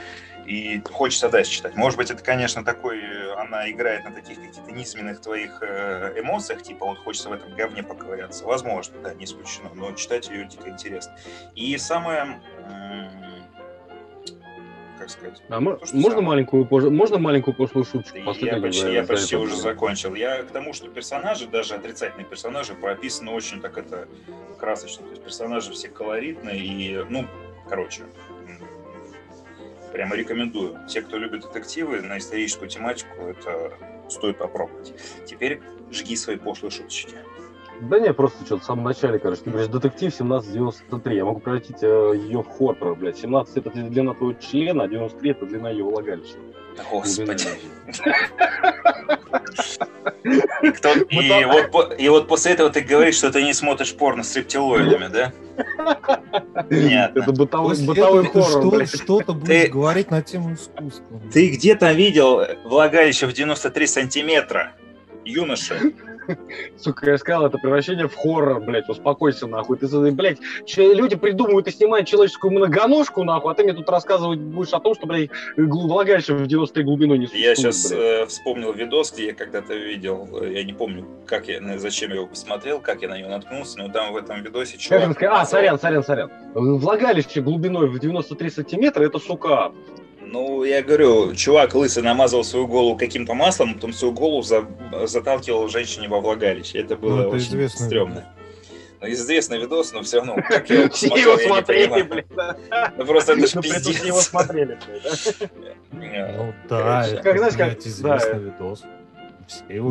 и 0.47 0.81
хочется 0.91 1.29
дальше 1.29 1.53
читать. 1.53 1.77
Может 1.77 1.99
быть, 1.99 2.11
это, 2.11 2.23
конечно, 2.23 2.65
такой, 2.65 3.01
она 3.35 3.71
играет 3.71 4.05
на 4.05 4.13
таких 4.13 4.41
каких-то 4.41 4.73
низменных 4.73 5.21
твоих 5.21 5.59
э, 5.61 6.15
эмоциях, 6.19 6.63
типа 6.63 6.87
вот 6.87 6.99
хочется 6.99 7.29
в 7.29 7.33
этом 7.33 7.55
говне 7.55 7.83
поковыряться. 7.83 8.45
Возможно, 8.45 8.95
да, 9.03 9.13
не 9.13 9.25
исключено, 9.25 9.71
но 9.75 9.93
читать 9.93 10.29
ее 10.31 10.47
дико 10.47 10.71
интересно. 10.71 11.15
И 11.55 11.77
самое, 11.77 12.41
как 14.99 15.11
сказать, 15.11 15.43
А 15.49 15.61
то, 15.61 15.81
можно 15.93 16.21
маленькую, 16.21 16.67
можно 16.91 17.19
маленькую 17.19 17.55
пошлую 17.55 17.85
шуточку? 17.85 18.19
я 18.19 18.61
почти, 18.61 18.93
я 18.93 19.05
почти 19.05 19.37
это 19.37 19.45
уже 19.45 19.57
закончил. 19.57 20.15
Я 20.15 20.43
к 20.43 20.51
тому, 20.51 20.73
что 20.73 20.89
персонажи, 20.89 21.47
даже 21.47 21.75
отрицательные 21.75 22.27
персонажи, 22.27 22.75
прописаны 22.75 23.31
очень 23.31 23.61
так 23.61 23.79
это 23.79 24.09
красочно. 24.59 25.05
То 25.05 25.11
есть 25.11 25.23
персонажи 25.23 25.73
все 25.73 25.89
колоритные 25.89 26.59
и, 26.59 27.05
ну, 27.09 27.27
короче, 27.69 28.03
прямо 29.93 30.17
рекомендую. 30.17 30.79
Те, 30.89 31.03
кто 31.03 31.17
любит 31.19 31.43
детективы 31.43 32.01
на 32.03 32.19
историческую 32.19 32.69
тематику, 32.69 33.23
это 33.23 33.73
стоит 34.09 34.39
попробовать. 34.39 34.95
Теперь 35.27 35.61
жги 35.91 36.17
свои 36.17 36.37
пошлые 36.37 36.71
шуточки. 36.71 37.15
Да 37.83 37.99
не, 38.01 38.13
просто 38.13 38.45
что-то 38.45 38.63
в 38.63 38.67
самом 38.67 38.85
начале, 38.85 39.19
короче, 39.19 39.43
ты 39.43 39.51
говоришь, 39.51 39.69
детектив 39.71 40.13
1793, 40.13 41.17
я 41.17 41.25
могу 41.25 41.41
превратить 41.41 41.77
э, 41.83 42.13
ее 42.17 42.43
в 42.43 42.49
хоррор, 42.49 42.97
блядь. 42.97 43.17
17 43.19 43.57
это 43.57 43.71
длина 43.71 44.15
твоего 44.15 44.35
члена, 44.39 44.85
а 44.85 44.89
93 44.89 45.31
это 45.31 45.47
длина 45.47 45.71
ее 45.71 45.85
влагалища. 45.85 46.35
Господи. 46.91 47.45
И, 50.63 50.71
кто- 50.71 50.93
и 51.11 51.45
вот, 51.45 51.71
по- 51.71 51.93
и 51.95 52.09
вот 52.09 52.29
после 52.29 52.53
этого 52.53 52.71
ты 52.71 52.81
говоришь, 52.81 53.17
что 53.17 53.31
ты 53.33 53.43
не 53.43 53.53
смотришь 53.53 53.95
порно 53.95 54.23
с 54.23 54.35
рептилоидами, 54.37 55.09
да? 55.09 55.33
Понятно. 56.69 57.21
Это 57.21 57.33
бытовой, 57.33 57.71
После 57.71 57.93
этого 57.93 58.23
ты 58.23 58.29
хоррор, 58.31 58.87
что- 58.87 58.97
что-то 58.97 59.33
будешь 59.35 59.47
Ты- 59.65 59.69
говорить 59.71 60.11
на 60.11 60.23
тему 60.23 60.55
искусства. 60.55 61.21
Ты 61.33 61.49
где-то 61.51 61.93
видел 61.93 62.43
влагалище 62.65 63.27
в 63.27 63.33
93 63.33 63.87
сантиметра? 63.87 64.73
Юноша. 65.25 65.75
Сука, 66.77 67.11
я 67.11 67.19
сказал, 67.19 67.47
это 67.47 67.59
превращение 67.59 68.09
в 68.09 68.15
хоррор, 68.15 68.61
блядь, 68.61 68.89
успокойся, 68.89 69.47
нахуй. 69.47 69.79
Ты, 69.79 69.87
блядь, 70.13 70.39
люди 70.77 71.17
придумывают 71.17 71.69
и 71.69 71.71
снимают 71.71 72.07
человеческую 72.09 72.53
многоножку, 72.53 73.25
нахуй, 73.25 73.53
а 73.53 73.55
ты 73.55 73.65
мне 73.65 73.73
тут 73.73 73.89
рассказывать 73.89 74.39
будешь 74.39 74.73
о 74.73 74.81
том, 74.81 74.95
что, 74.95 75.07
блядь, 75.07 75.31
влагалище 75.57 76.35
в 76.35 76.47
93 76.47 76.85
глубину 76.85 77.15
не 77.15 77.23
Я 77.23 77.55
существует, 77.55 77.59
сейчас 77.59 77.91
блядь. 77.91 78.29
вспомнил 78.29 78.73
видос, 78.73 79.13
где 79.13 79.27
я 79.27 79.35
когда-то 79.35 79.75
видел, 79.75 80.29
э, 80.41 80.53
я 80.55 80.65
не 80.65 80.73
помню, 80.73 81.07
как 81.27 81.49
я, 81.49 81.61
зачем 81.79 82.11
я 82.11 82.17
его 82.17 82.27
посмотрел, 82.27 82.81
как 82.81 83.03
я 83.03 83.09
на 83.09 83.19
него 83.19 83.29
наткнулся, 83.31 83.79
но 83.79 83.89
там 83.89 84.13
в 84.13 84.17
этом 84.17 84.43
видосе 84.43 84.79
чувак... 84.79 85.23
А, 85.23 85.45
сорян, 85.45 85.79
сорян, 85.79 86.05
сорян. 86.05 86.31
Влагалище 86.55 87.41
глубиной 87.41 87.89
в 87.89 87.99
93 87.99 88.51
сантиметра, 88.51 89.05
это, 89.05 89.19
сука, 89.19 89.73
Ну, 90.31 90.63
я 90.65 90.83
говорю, 90.83 91.35
чувак 91.35 91.75
лысый 91.75 92.03
намазал 92.03 92.45
свою 92.45 92.67
голову 92.67 92.97
каким-то 92.99 93.35
маслом, 93.35 93.75
потом 93.75 93.93
свою 93.95 94.13
голову 94.13 94.43
за- 94.43 94.67
заталкивал 95.07 95.69
женщине 95.69 96.09
во 96.09 96.21
влагалище. 96.21 96.79
Это 96.81 96.97
было 96.97 97.17
Ну, 97.17 97.21
это 97.23 97.29
очень 97.37 97.47
известный 97.49 97.87
стрёмно. 97.87 98.25
Ну, 99.01 99.09
известный 99.11 99.59
видос, 99.61 99.93
но 99.93 100.03
все 100.03 100.19
равно, 100.19 100.35
как 100.37 100.69
я 100.69 100.81
его 100.83 100.89
все 100.91 101.09
посмотрел, 101.09 101.31
его 101.31 101.41
я 101.41 101.45
не 101.47 101.49
смотрели, 101.49 101.87
понимаю. 101.89 102.09
блядь. 102.09 102.27
да. 102.37 102.93
Ну, 102.99 103.05
просто 103.07 103.33
это 103.33 103.47
ж 103.47 103.55
Ну, 103.55 103.63
что 103.63 103.71
его 103.73 103.91
пиздец. 103.93 104.23
смотрели, 104.27 104.79
да. 104.81 105.47
Э, 106.03 106.37
Ну 106.37 106.55
да, 106.69 107.07
это, 107.09 107.23
Как, 107.23 107.39
знаешь, 107.39 107.55
как- 107.55 107.79
известный 107.87 108.39
видос. 108.41 108.83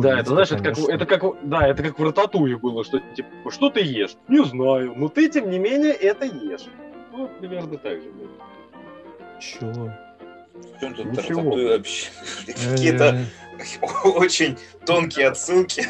Да, 0.02 0.20
это 0.20 0.30
знаешь, 0.30 0.52
это 0.52 0.62
как, 0.62 0.78
это 0.78 1.06
как, 1.06 1.22
да, 1.42 1.66
это 1.66 1.82
как 1.82 1.98
в 1.98 2.04
Рататуе 2.04 2.56
было, 2.58 2.84
что 2.84 3.00
типа, 3.16 3.50
что 3.50 3.70
ты 3.70 3.80
ешь? 3.80 4.12
Не 4.28 4.44
знаю, 4.44 4.92
но 4.94 5.08
ты, 5.08 5.28
тем 5.28 5.50
не 5.50 5.58
менее, 5.58 5.92
это 5.94 6.26
ешь. 6.26 6.66
Ну, 7.12 7.28
примерно 7.40 7.76
так 7.76 7.94
же, 8.00 8.08
блядь. 8.10 9.40
Чего? 9.40 9.90
В 10.76 10.80
чем 10.80 10.94
тут 10.94 11.06
Ничего. 11.06 11.50
вообще? 11.50 12.06
Какие-то 12.46 13.18
Э, 13.58 13.86
очень 14.04 14.56
тонкие 14.84 15.28
отсылки. 15.28 15.84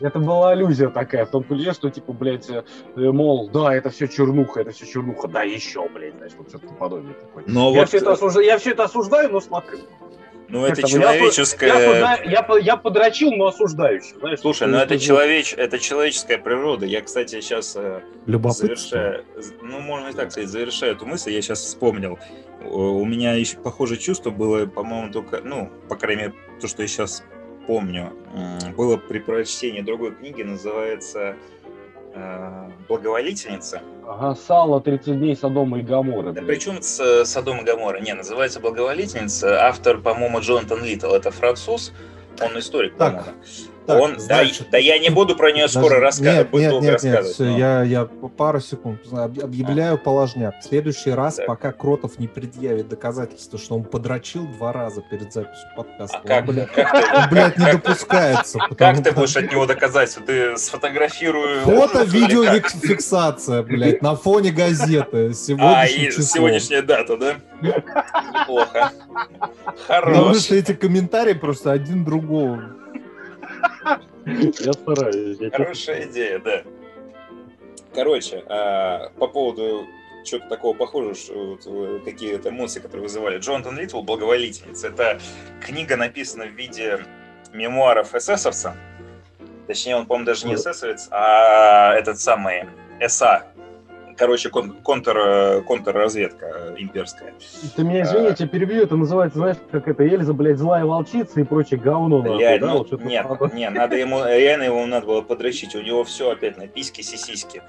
Это 0.00 0.20
была 0.20 0.50
аллюзия 0.50 0.90
такая, 0.90 1.26
в 1.26 1.30
том 1.30 1.42
ключе, 1.42 1.72
что, 1.72 1.90
типа, 1.90 2.12
блядь, 2.12 2.48
э, 2.48 2.62
мол, 2.96 3.48
да, 3.48 3.74
это 3.74 3.90
все 3.90 4.06
чернуха, 4.06 4.60
это 4.60 4.70
все 4.70 4.86
чернуха, 4.86 5.26
да, 5.26 5.42
еще, 5.42 5.88
блядь, 5.88 6.14
знаешь, 6.14 6.34
вот 6.38 6.48
что-то 6.50 6.68
подобное 6.74 7.14
такое. 7.14 7.42
Но 7.48 7.72
я, 7.72 7.80
вот, 7.80 7.88
все 7.88 7.98
это 7.98 8.12
осуждаю, 8.12 8.46
я 8.46 8.58
все 8.58 8.70
это 8.70 8.84
осуждаю, 8.84 9.32
но 9.32 9.40
смотрю. 9.40 9.78
Ну 10.48 10.64
это 10.64 10.80
я 10.80 10.82
по- 10.82 10.88
человеческое... 10.88 11.68
Я, 11.68 12.22
я, 12.24 12.42
по- 12.42 12.58
я 12.58 12.76
подрочил, 12.76 13.32
но 13.32 13.46
осуждающий, 13.48 14.16
знаешь. 14.18 14.40
Слушай, 14.40 14.68
ну 14.68 14.78
это, 14.78 14.98
человеч... 14.98 15.54
это 15.56 15.78
человеческая 15.78 16.38
природа. 16.38 16.86
Я, 16.86 17.02
кстати, 17.02 17.40
сейчас 17.40 17.76
Любопытство. 18.26 18.66
завершаю, 18.66 19.24
ну, 19.62 19.80
можно 19.80 20.08
и 20.08 20.12
так 20.12 20.30
сказать, 20.32 20.48
завершаю 20.48 20.92
эту 20.92 21.06
мысль, 21.06 21.32
я 21.32 21.42
сейчас 21.42 21.60
вспомнил. 21.60 22.18
У 22.64 23.04
меня 23.04 23.34
еще 23.34 23.56
похожее 23.58 23.98
чувство 23.98 24.30
было, 24.30 24.66
по-моему, 24.66 25.12
только, 25.12 25.40
ну, 25.42 25.70
по 25.88 25.96
крайней 25.96 26.22
мере, 26.22 26.34
то, 26.60 26.66
что 26.66 26.82
я 26.82 26.88
сейчас 26.88 27.22
помню, 27.66 28.12
было 28.76 28.96
при 28.96 29.18
прочтении 29.18 29.82
другой 29.82 30.14
книги, 30.14 30.42
называется 30.42 31.36
э, 32.18 32.70
«Благоволительница». 32.88 33.80
Ага, 34.06 34.34
сало 34.34 34.80
30 34.80 35.18
дней 35.18 35.36
Содома 35.36 35.78
и 35.78 35.82
Гамора. 35.82 36.32
Да 36.32 36.42
причем 36.42 36.82
с 36.82 37.24
Содом 37.24 37.60
и 37.60 37.64
Гамора? 37.64 38.00
Не, 38.00 38.14
называется 38.14 38.60
«Благоволительница». 38.60 39.66
Автор, 39.66 39.98
по-моему, 39.98 40.40
Джонатан 40.40 40.82
Литтл. 40.82 41.12
Это 41.14 41.30
француз, 41.30 41.92
он 42.40 42.58
историк, 42.58 42.96
Так, 42.96 43.24
по-моему. 43.24 43.38
Так, 43.88 44.00
он, 44.02 44.12
да, 44.14 44.18
значит, 44.20 44.68
да 44.70 44.78
я 44.78 44.98
не 44.98 45.08
буду 45.10 45.34
про 45.34 45.50
нее 45.50 45.66
скоро 45.68 45.96
Подожди. 45.96 46.24
рассказывать, 46.26 46.52
Нет, 46.52 46.62
нет, 46.62 46.72
нет, 46.72 46.82
нет, 46.82 46.92
рассказывать. 46.92 47.34
всё, 47.34 47.44
но- 47.44 47.58
я, 47.58 47.82
я 47.82 48.04
пару 48.04 48.60
секунд 48.60 49.00
об- 49.10 49.40
объявляю 49.42 49.98
положняк. 49.98 50.54
В 50.60 50.64
следующий 50.64 51.10
раз, 51.10 51.36
Так. 51.36 51.46
пока 51.46 51.72
Кротов 51.72 52.18
не 52.18 52.28
предъявит 52.28 52.88
доказательства, 52.88 53.58
что 53.58 53.74
он 53.76 53.84
подрочил 53.84 54.46
два 54.46 54.72
раза 54.72 55.02
перед 55.10 55.32
записью 55.32 55.68
подкаста, 55.76 56.20
А 56.22 56.26
как, 56.26 56.48
он, 56.48 56.54
блядь, 56.54 56.70
как 56.72 56.90
ты- 56.92 57.16
он, 57.16 57.30
блядь, 57.30 57.58
не 57.58 57.72
допускается. 57.72 58.58
Как 58.58 58.68
потому 58.68 59.02
ты 59.02 59.12
будешь 59.12 59.36
от 59.36 59.50
него 59.50 59.66
доказательства? 59.66 60.24
Ты 60.26 60.56
сфотографируешь... 60.56 61.62
Фото, 61.64 62.04
видео, 62.04 62.44
как? 62.44 62.66
фик- 62.70 62.86
фиксация, 62.86 63.62
блядь, 63.62 64.02
на 64.02 64.14
фоне 64.16 64.50
газеты. 64.52 65.32
А, 65.60 65.86
и 65.86 66.10
сегодняшняя 66.10 66.82
дата, 66.82 67.16
да? 67.16 67.34
Неплохо. 67.62 68.92
Потому 69.88 70.14
Хорош. 70.26 70.40
что 70.42 70.54
эти 70.54 70.74
комментарии 70.74 71.32
просто 71.34 71.72
один 71.72 72.04
другого. 72.04 72.62
Я 74.26 74.72
стараюсь. 74.72 75.38
Хорошая 75.52 76.06
идея, 76.06 76.38
да. 76.38 76.62
Короче, 77.94 78.44
а, 78.46 79.10
по 79.18 79.26
поводу 79.26 79.86
чего-то 80.24 80.48
такого 80.48 80.76
похожего, 80.76 81.14
что 81.14 81.58
э, 81.64 82.00
какие-то 82.04 82.50
эмоции, 82.50 82.80
которые 82.80 83.04
вызывали. 83.04 83.38
Джонатан 83.38 83.78
Литл 83.78 84.02
«Благоволительница». 84.02 84.88
Это 84.88 85.18
книга 85.60 85.96
написана 85.96 86.44
в 86.44 86.50
виде 86.50 87.00
мемуаров 87.52 88.14
эсэсовца. 88.14 88.76
Точнее, 89.66 89.96
он, 89.96 90.06
по-моему, 90.06 90.26
даже 90.26 90.46
не 90.46 90.54
эсэсовец, 90.54 91.08
а 91.10 91.94
этот 91.94 92.20
самый 92.20 92.66
СА. 93.06 93.46
Короче, 94.18 94.48
кон- 94.50 94.72
контр, 94.82 95.16
э, 95.16 95.62
контрразведка 95.62 96.74
имперская. 96.76 97.32
Ты 97.76 97.84
меня 97.84 98.02
извини, 98.02 98.24
я 98.26 98.34
тебя 98.34 98.48
перебью, 98.48 98.82
это 98.82 98.96
называется, 98.96 99.38
знаешь, 99.38 99.56
как 99.70 99.86
это 99.86 100.02
Эльза, 100.04 100.32
блядь, 100.32 100.58
злая 100.58 100.84
волчица 100.84 101.40
и 101.40 101.44
прочее 101.44 101.78
говно. 101.78 102.18
нахуй, 102.22 102.36
Блядь, 102.38 102.60
да, 102.60 102.66
ну, 102.66 102.78
вот 102.78 102.88
что-то 102.88 103.04
нет, 103.04 103.28
такое. 103.28 103.50
нет, 103.52 103.72
надо 103.72 103.96
ему, 103.96 104.24
реально 104.24 104.64
ему 104.64 104.84
надо 104.86 105.06
было 105.06 105.22
подрочить. 105.22 105.76
У 105.76 105.80
него 105.80 106.02
все 106.02 106.32
опять 106.32 106.56
на 106.58 106.66
письки, 106.66 107.00
сисиськи. 107.02 107.62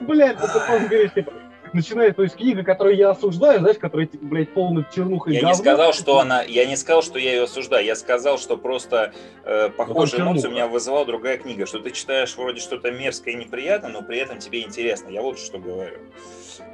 Блядь, 0.00 0.38
ты 0.38 0.48
просто 0.48 0.86
говоришь, 0.88 1.12
типа, 1.12 1.32
начинает, 1.72 2.16
то 2.16 2.22
есть 2.22 2.36
книга, 2.36 2.62
которую 2.62 2.96
я 2.96 3.10
осуждаю, 3.10 3.60
знаешь, 3.60 3.78
которая, 3.78 4.06
типа, 4.06 4.24
блядь, 4.26 4.50
полная 4.50 4.86
чернуха 4.94 5.30
и 5.30 5.34
Я 5.34 5.40
говно. 5.40 5.54
не 5.56 5.58
сказал, 5.62 5.92
что 5.92 6.18
она, 6.20 6.42
я 6.42 6.66
не 6.66 6.76
сказал, 6.76 7.02
что 7.02 7.18
я 7.18 7.32
ее 7.34 7.42
осуждаю. 7.44 7.84
Я 7.84 7.96
сказал, 7.96 8.38
что 8.38 8.56
просто 8.56 9.12
э, 9.44 9.68
похожие 9.70 10.18
чернуха. 10.18 10.32
эмоции 10.34 10.48
у 10.48 10.50
меня 10.52 10.66
вызывала 10.66 11.04
другая 11.06 11.38
книга, 11.38 11.66
что 11.66 11.78
ты 11.80 11.90
читаешь 11.90 12.36
вроде 12.36 12.60
что-то 12.60 12.90
мерзкое 12.90 13.34
и 13.34 13.36
неприятное, 13.36 13.90
но 13.90 14.02
при 14.02 14.18
этом 14.18 14.38
тебе 14.38 14.62
интересно. 14.62 15.08
Я 15.10 15.22
вот 15.22 15.38
что 15.38 15.58
говорю. 15.58 15.96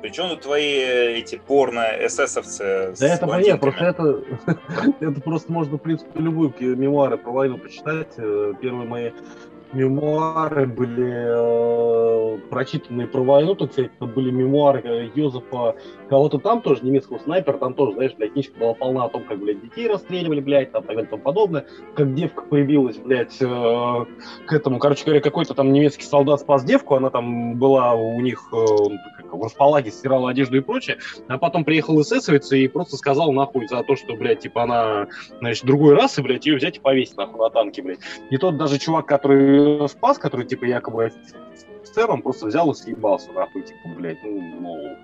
Причем 0.01 0.29
тут 0.29 0.43
твои 0.43 0.65
эти 1.19 1.37
порно-эсэсовцы 1.47 2.95
Да 2.99 3.07
это 3.15 3.27
понятно, 3.27 3.59
просто 3.59 3.85
это, 3.85 4.23
это 5.01 5.21
просто 5.21 5.53
можно, 5.53 5.77
в 5.77 5.81
принципе, 5.81 6.11
ки- 6.13 6.65
мемуары 6.65 7.19
про 7.19 7.31
войну 7.31 7.59
почитать. 7.59 8.09
Э, 8.17 8.53
Первые 8.61 8.89
мои 8.89 9.11
мемуары 9.73 10.67
были 10.67 12.37
э, 12.37 12.39
прочитанные 12.51 13.07
про 13.07 13.23
войну, 13.23 13.55
так 13.55 13.73
сказать, 13.73 13.93
это 13.97 14.07
были 14.07 14.31
мемуары 14.31 14.83
э, 14.85 15.11
Йозефа, 15.15 15.77
кого-то 16.09 16.39
там 16.39 16.63
тоже, 16.63 16.85
немецкого 16.85 17.19
снайпера, 17.19 17.59
там 17.59 17.75
тоже, 17.75 17.95
знаешь, 17.95 18.15
блядь, 18.17 18.33
книжка 18.33 18.59
была 18.59 18.75
полна 18.75 19.05
о 19.05 19.09
том, 19.09 19.25
как, 19.25 19.39
блядь, 19.39 19.63
детей 19.63 19.89
расстреливали, 19.89 20.41
блядь, 20.41 20.73
там, 20.73 20.83
так 20.83 20.95
далее, 20.95 21.11
тому 21.11 21.23
подобное, 21.23 21.67
как 21.95 22.15
девка 22.15 22.43
появилась, 22.43 22.97
блядь, 22.99 23.41
э, 23.41 23.47
к 24.47 24.53
этому, 24.53 24.79
короче 24.79 25.05
говоря, 25.05 25.21
какой-то 25.21 25.55
там 25.55 25.73
немецкий 25.73 26.05
солдат 26.05 26.41
спас 26.41 26.65
девку, 26.65 26.95
она 26.95 27.11
там 27.11 27.57
была 27.57 27.95
у 27.95 28.21
них 28.21 28.49
э, 28.53 28.67
в 29.37 29.43
располаге, 29.43 29.91
стирала 29.91 30.31
одежду 30.31 30.57
и 30.57 30.61
прочее, 30.61 30.99
а 31.29 31.39
потом 31.39 31.65
приехал 31.65 32.01
эсэсовец 32.01 32.51
и 32.53 32.69
просто 32.69 32.97
сказал 32.97 33.33
нахуй 33.33 33.67
за 33.69 33.83
то, 33.83 33.97
что, 33.97 34.15
блядь, 34.15 34.41
типа 34.41 34.65
она, 34.65 35.09
значит, 35.41 35.65
другой 35.65 35.95
расы, 35.95 36.23
блядь, 36.23 36.47
ее 36.47 36.57
взять 36.57 36.77
и 36.77 36.81
повесить 36.81 37.17
нахуй 37.17 37.39
на 37.39 37.51
танке, 37.51 37.83
блядь. 37.83 38.01
И 38.31 38.37
тот 38.37 38.57
даже 38.57 38.79
чувак, 38.79 39.07
который 39.07 39.89
спас, 39.89 40.19
который, 40.19 40.47
типа, 40.47 40.65
якобы 40.65 41.05
офицер, 41.05 42.11
он 42.11 42.23
просто 42.23 42.47
взял 42.47 42.71
и 42.71 42.75
съебался, 42.75 43.33
нахуй, 43.33 43.63
типа, 43.63 43.89
блядь, 43.97 44.23
ну, 44.23 44.41
ну, 44.61 44.97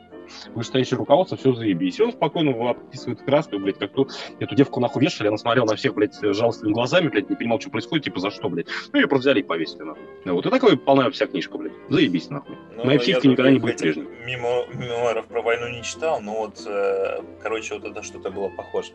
вышестоящее 0.55 0.99
руководство, 0.99 1.37
все 1.37 1.53
заебись. 1.55 1.99
И 1.99 2.03
он 2.03 2.13
спокойно 2.13 2.71
описывает 2.71 3.23
краску, 3.23 3.59
блядь, 3.59 3.79
как 3.79 3.93
ту, 3.93 4.09
эту 4.39 4.55
девку 4.55 4.81
нахуй 4.81 5.03
вешали, 5.03 5.29
она 5.29 5.37
смотрела 5.39 5.67
на 5.67 5.77
всех, 5.77 5.95
блядь, 5.95 6.19
жалостливыми 6.21 6.75
глазами, 6.75 7.09
блядь, 7.09 7.29
не 7.31 7.37
понимал, 7.37 7.61
что 7.61 7.71
происходит, 7.71 8.05
типа, 8.05 8.21
за 8.21 8.31
что, 8.31 8.49
блядь. 8.49 8.67
Ну, 8.93 9.01
ее 9.01 9.07
просто 9.09 9.29
взяли 9.31 9.41
и 9.41 9.43
повесили, 9.43 9.83
нахуй. 9.83 10.03
Ну, 10.25 10.35
вот, 10.35 10.47
и 10.47 10.51
такая 10.51 10.77
полная 10.77 11.11
вся 11.11 11.27
книжка, 11.27 11.59
блядь. 11.59 11.73
Заебись, 11.89 12.31
нахуй. 12.31 12.57
Ну, 12.77 12.91
я 12.91 12.99
психика 12.99 13.29
никогда 13.29 13.51
не 13.51 13.59
будет 13.59 13.81
этих 13.81 13.95
прежней. 13.95 14.05
мемо- 14.27 14.67
мемуаров 14.77 15.27
про 15.27 15.43
войну 15.43 15.69
не 15.69 15.83
читал, 15.83 16.21
но 16.21 16.39
вот, 16.39 16.63
э, 16.67 17.21
короче, 17.43 17.75
вот 17.75 17.85
это 17.85 18.03
что-то 18.03 18.31
было 18.31 18.49
похоже. 18.49 18.93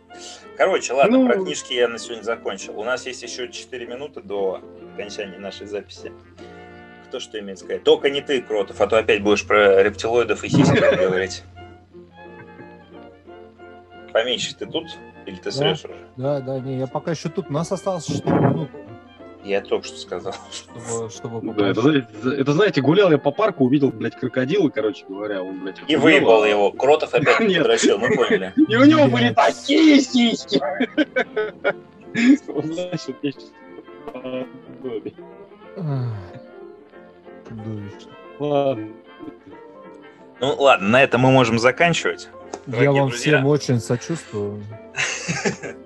Короче, 0.58 0.94
ладно, 0.94 1.18
Ну- 1.20 1.28
про 1.28 1.36
книжки 1.44 1.74
я 1.74 1.88
на 1.88 1.98
сегодня 1.98 2.24
закончил. 2.24 2.80
У 2.80 2.84
нас 2.84 3.06
есть 3.06 3.24
еще 3.24 3.50
4 3.52 3.86
минуты 3.88 4.22
до 4.22 4.62
окончания 4.94 5.38
нашей 5.40 5.68
записи. 5.68 6.12
Кто 7.14 7.19
что 7.19 7.40
имеет 7.40 7.60
сказать? 7.60 7.84
Только 7.84 8.10
не 8.10 8.22
ты, 8.22 8.41
Кротов, 8.41 8.81
а 8.81 8.88
то 8.88 8.98
опять 8.98 9.22
будешь 9.22 9.45
про 9.45 9.84
рептилоидов 9.84 10.44
и 10.44 10.49
сиськи 10.49 10.80
говорить. 10.98 11.44
Поменьше 14.11 14.56
ты 14.56 14.65
тут? 14.65 14.88
Или 15.27 15.35
ты 15.35 15.52
срешь 15.52 15.85
уже? 15.85 15.94
Да, 16.18 16.40
да, 16.40 16.60
не, 16.60 16.80
я 16.80 16.88
пока 16.88 17.11
еще 17.11 17.30
тут. 17.30 17.52
У 17.52 17.53
нас 17.53 17.72
осталось 17.72 18.07
4 18.07 18.35
минуты. 18.35 18.72
Я 19.44 19.61
только 19.61 19.85
что 19.85 19.98
сказал. 19.99 20.34
Чтобы, 20.52 21.11
чтобы 21.11 21.53
Да, 21.53 21.68
это, 21.68 22.31
это, 22.31 22.52
знаете, 22.52 22.81
гулял 22.81 23.11
я 23.11 23.19
по 23.19 23.30
парку, 23.30 23.65
увидел, 23.65 23.91
блядь, 23.91 24.15
крокодила, 24.15 24.69
короче 24.69 25.06
говоря, 25.07 25.44
он, 25.44 25.60
блядь, 25.60 25.84
И 25.88 25.95
выебал 25.95 26.44
его. 26.45 26.72
Кротов 26.72 27.14
опять 27.14 27.40
Нет. 27.41 27.61
подрочил, 27.61 27.99
мы 27.99 28.15
поняли. 28.15 28.53
И 28.68 28.76
у 28.76 28.85
него 28.85 29.06
были 29.06 29.31
такие 29.31 30.02
сиськи. 30.02 30.60
Он, 32.48 32.73
знаешь, 32.73 33.07
Чудовищно. 37.58 38.12
Ладно. 38.40 38.88
Ну 40.40 40.56
ладно, 40.58 40.90
на 40.90 41.04
этом 41.04 41.22
мы 41.22 41.32
можем 41.32 41.60
заканчивать. 41.60 42.30
Я 42.68 42.72
Дорогие 42.72 43.02
вам 43.02 43.10
друзья. 43.10 43.38
всем 43.38 43.46
очень 43.48 43.80
сочувствую. 43.80 44.64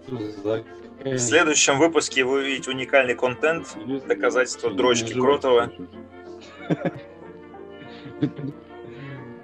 В 0.08 1.18
следующем 1.20 1.78
выпуске 1.78 2.24
вы 2.24 2.40
увидите 2.40 2.72
уникальный 2.72 3.16
контент. 3.16 3.68
доказательство 4.08 4.72
дрочки 4.72 5.14
Кротова. 5.14 5.72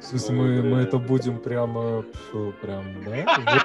В 0.03 0.05
смысле, 0.05 0.35
мы, 0.35 0.61
мы 0.63 0.81
это 0.81 0.97
будем 0.97 1.39
прямо, 1.39 2.03
прям, 2.61 2.83
да? 3.05 3.63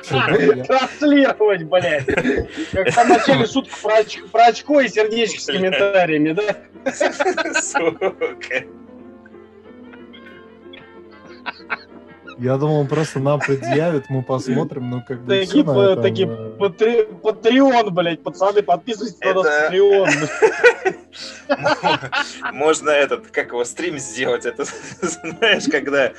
Транслировать, 0.64 1.64
блядь. 1.64 2.06
Как 2.06 2.94
там 2.94 3.06
в 3.06 3.08
начале 3.08 3.46
шутка 3.46 3.74
про 4.30 4.46
очко 4.46 4.80
и 4.80 4.88
сердечки 4.88 5.40
с 5.40 5.46
комментариями, 5.46 6.32
да? 6.32 6.56
Сука. 7.60 8.14
Я 12.38 12.56
думал, 12.56 12.76
он 12.80 12.86
просто 12.86 13.18
нам 13.18 13.40
предъявит, 13.40 14.04
мы 14.10 14.22
посмотрим, 14.22 14.90
ну 14.90 15.02
как 15.06 15.22
бы 15.22 15.40
Такие, 15.40 15.64
по- 15.64 15.80
этом, 15.80 16.02
такие 16.02 16.28
Патре- 16.28 17.04
Патреон, 17.20 17.92
блядь, 17.92 18.22
пацаны, 18.22 18.62
подписывайтесь 18.62 19.18
на 19.20 19.34
нас 19.34 19.46
Это- 19.46 19.64
Патреон. 19.64 20.08
Можно 22.52 22.90
этот, 22.90 23.28
как 23.28 23.48
его, 23.48 23.64
стрим 23.64 23.98
сделать. 23.98 24.46
Это, 24.46 24.64
знаешь, 25.00 25.64
когда 25.70 26.12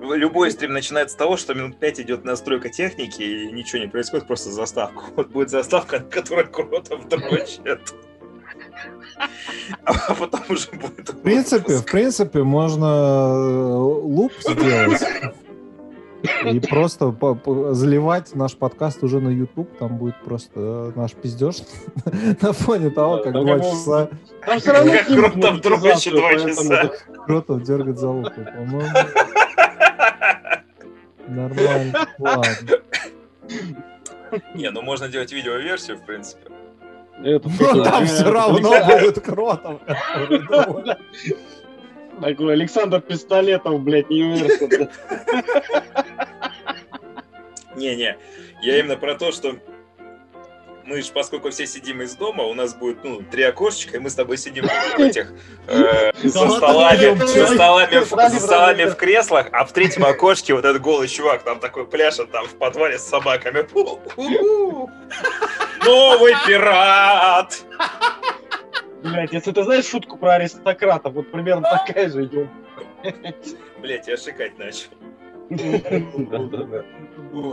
любой 0.00 0.50
стрим 0.50 0.72
начинается 0.72 1.14
с 1.14 1.16
того, 1.16 1.36
что 1.36 1.54
минут 1.54 1.78
5 1.78 2.00
идет 2.00 2.24
настройка 2.24 2.68
техники, 2.68 3.22
и 3.22 3.52
ничего 3.52 3.80
не 3.80 3.88
происходит, 3.88 4.26
просто 4.26 4.50
заставку. 4.50 5.04
Вот 5.14 5.28
будет 5.28 5.50
заставка, 5.50 6.00
на 6.00 6.04
которой 6.04 6.46
Кротов 6.46 7.08
дрочит. 7.08 7.94
А 9.84 10.14
потом 10.14 10.40
уже 10.48 10.68
будет 10.72 11.10
В 11.10 11.22
принципе, 11.22 11.76
в 11.76 11.84
принципе, 11.84 12.42
можно 12.42 12.86
э, 12.86 13.76
луп 13.76 14.32
сделать 14.40 15.02
и 16.22 16.60
просто 16.60 17.14
заливать 17.72 18.34
наш 18.34 18.56
подкаст 18.56 19.02
уже 19.02 19.20
на 19.20 19.28
YouTube, 19.28 19.76
там 19.78 19.96
будет 19.96 20.16
просто 20.22 20.52
э, 20.56 20.92
наш 20.94 21.12
пиздеж 21.12 21.56
на 22.42 22.52
фоне 22.52 22.90
того, 22.90 23.18
как 23.18 23.32
два 23.32 23.60
часа 23.60 24.08
Там 24.44 24.58
все 24.58 24.72
равно 24.72 24.92
Как 24.92 25.06
снимут 25.06 25.32
Кротов 25.32 25.60
дрочит 25.60 26.14
два 26.14 26.34
часа. 26.34 26.90
Кротов 27.26 27.62
дергает 27.62 27.98
за 27.98 28.08
ухо, 28.08 28.30
по-моему. 28.30 28.96
Нормально, 31.28 32.08
ладно. 32.18 32.46
Не, 34.54 34.70
ну 34.70 34.82
можно 34.82 35.08
делать 35.08 35.32
видеоверсию, 35.32 35.96
в 35.96 36.02
принципе. 36.02 36.50
Это 37.22 37.48
Но 37.48 37.66
такой, 37.66 37.84
там 37.84 38.06
все 38.06 38.30
равно 38.30 38.70
будет 38.86 39.20
Кротов. 39.20 39.80
Такой 42.20 42.52
Александр 42.52 43.00
Пистолетов, 43.00 43.80
блядь, 43.80 44.10
не 44.10 44.24
Не-не, 47.76 48.18
я 48.62 48.78
именно 48.78 48.96
про 48.96 49.14
то, 49.14 49.32
что 49.32 49.56
мы 50.90 51.02
же, 51.02 51.12
поскольку 51.12 51.50
все 51.50 51.66
сидим 51.66 52.02
из 52.02 52.16
дома, 52.16 52.42
у 52.44 52.52
нас 52.52 52.74
будет, 52.74 53.04
ну, 53.04 53.22
три 53.22 53.44
окошечка, 53.44 53.96
и 53.96 54.00
мы 54.00 54.10
с 54.10 54.14
тобой 54.16 54.36
сидим 54.36 54.66
в 54.66 55.00
этих, 55.00 55.32
э, 55.68 56.10
за 56.22 56.50
столами, 56.50 57.16
за 57.26 57.46
столами, 57.46 58.04
за 58.04 58.40
столами 58.40 58.84
в 58.86 58.96
креслах, 58.96 59.46
а 59.52 59.64
в 59.64 59.72
третьем 59.72 60.04
окошке 60.04 60.52
вот 60.52 60.64
этот 60.64 60.82
голый 60.82 61.06
чувак 61.06 61.44
там 61.44 61.60
такой 61.60 61.86
пляшет 61.86 62.32
там 62.32 62.44
в 62.44 62.54
подвале 62.56 62.98
с 62.98 63.04
собаками. 63.04 63.66
Новый 65.84 66.34
пират! 66.44 67.62
Блядь, 69.02 69.32
если 69.32 69.52
ты 69.52 69.62
знаешь 69.64 69.86
шутку 69.86 70.16
про 70.18 70.34
аристократов, 70.34 71.14
вот 71.14 71.30
примерно 71.30 71.62
такая 71.62 72.08
же 72.10 72.24
идет. 72.24 72.48
Блять, 73.80 74.06
я 74.08 74.16
шикать 74.16 74.58
начал. 74.58 74.88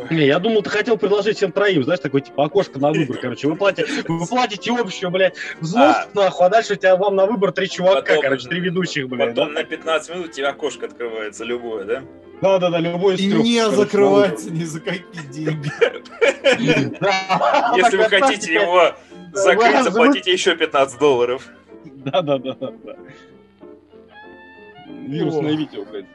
Не, 0.09 0.25
я 0.27 0.39
думал, 0.39 0.61
ты 0.61 0.69
хотел 0.69 0.97
предложить 0.97 1.37
всем 1.37 1.51
троим, 1.51 1.83
знаешь, 1.83 1.99
такой 1.99 2.21
типа 2.21 2.45
окошко 2.45 2.79
на 2.79 2.91
выбор, 2.93 3.17
короче. 3.17 3.47
Вы 3.47 3.55
платите, 3.55 4.03
вы 4.07 4.25
платите 4.27 4.71
общую, 4.71 5.09
блядь, 5.11 5.35
взнос, 5.59 5.95
А. 5.95 6.07
нахуй, 6.13 6.45
а 6.45 6.49
дальше 6.49 6.73
у 6.73 6.75
тебя 6.75 6.95
вам 6.95 7.15
на 7.15 7.25
выбор 7.25 7.51
три 7.51 7.67
чувака, 7.69 8.01
Потом- 8.01 8.21
короче, 8.21 8.47
три 8.49 8.59
ведущих, 8.59 9.07
блядь. 9.09 9.29
Потом 9.35 9.53
на 9.53 9.63
15 9.63 10.09
минут 10.15 10.27
у 10.27 10.31
тебя 10.31 10.49
окошко 10.49 10.85
открывается 10.87 11.43
любое, 11.43 11.85
да? 11.85 12.03
Да, 12.41 12.59
да, 12.59 12.69
да, 12.69 12.77
любой 12.79 13.15
из 13.15 13.21
И 13.21 13.29
трех. 13.31 13.43
не 13.43 13.59
короче, 13.59 13.75
закрывается 13.77 14.51
ни 14.51 14.63
за 14.63 14.79
какие 14.79 15.27
деньги. 15.31 15.71
Если 17.77 17.97
вы 17.97 18.03
хотите 18.05 18.53
его 18.53 18.93
закрыть, 19.33 19.83
заплатите 19.83 20.31
еще 20.31 20.55
15 20.55 20.99
долларов. 20.99 21.47
Да, 21.85 22.21
да, 22.21 22.37
да, 22.37 22.53
да. 22.53 22.71
да. 22.83 22.95
Вирусное 24.87 25.55
видео, 25.55 25.85
блядь. 25.85 26.05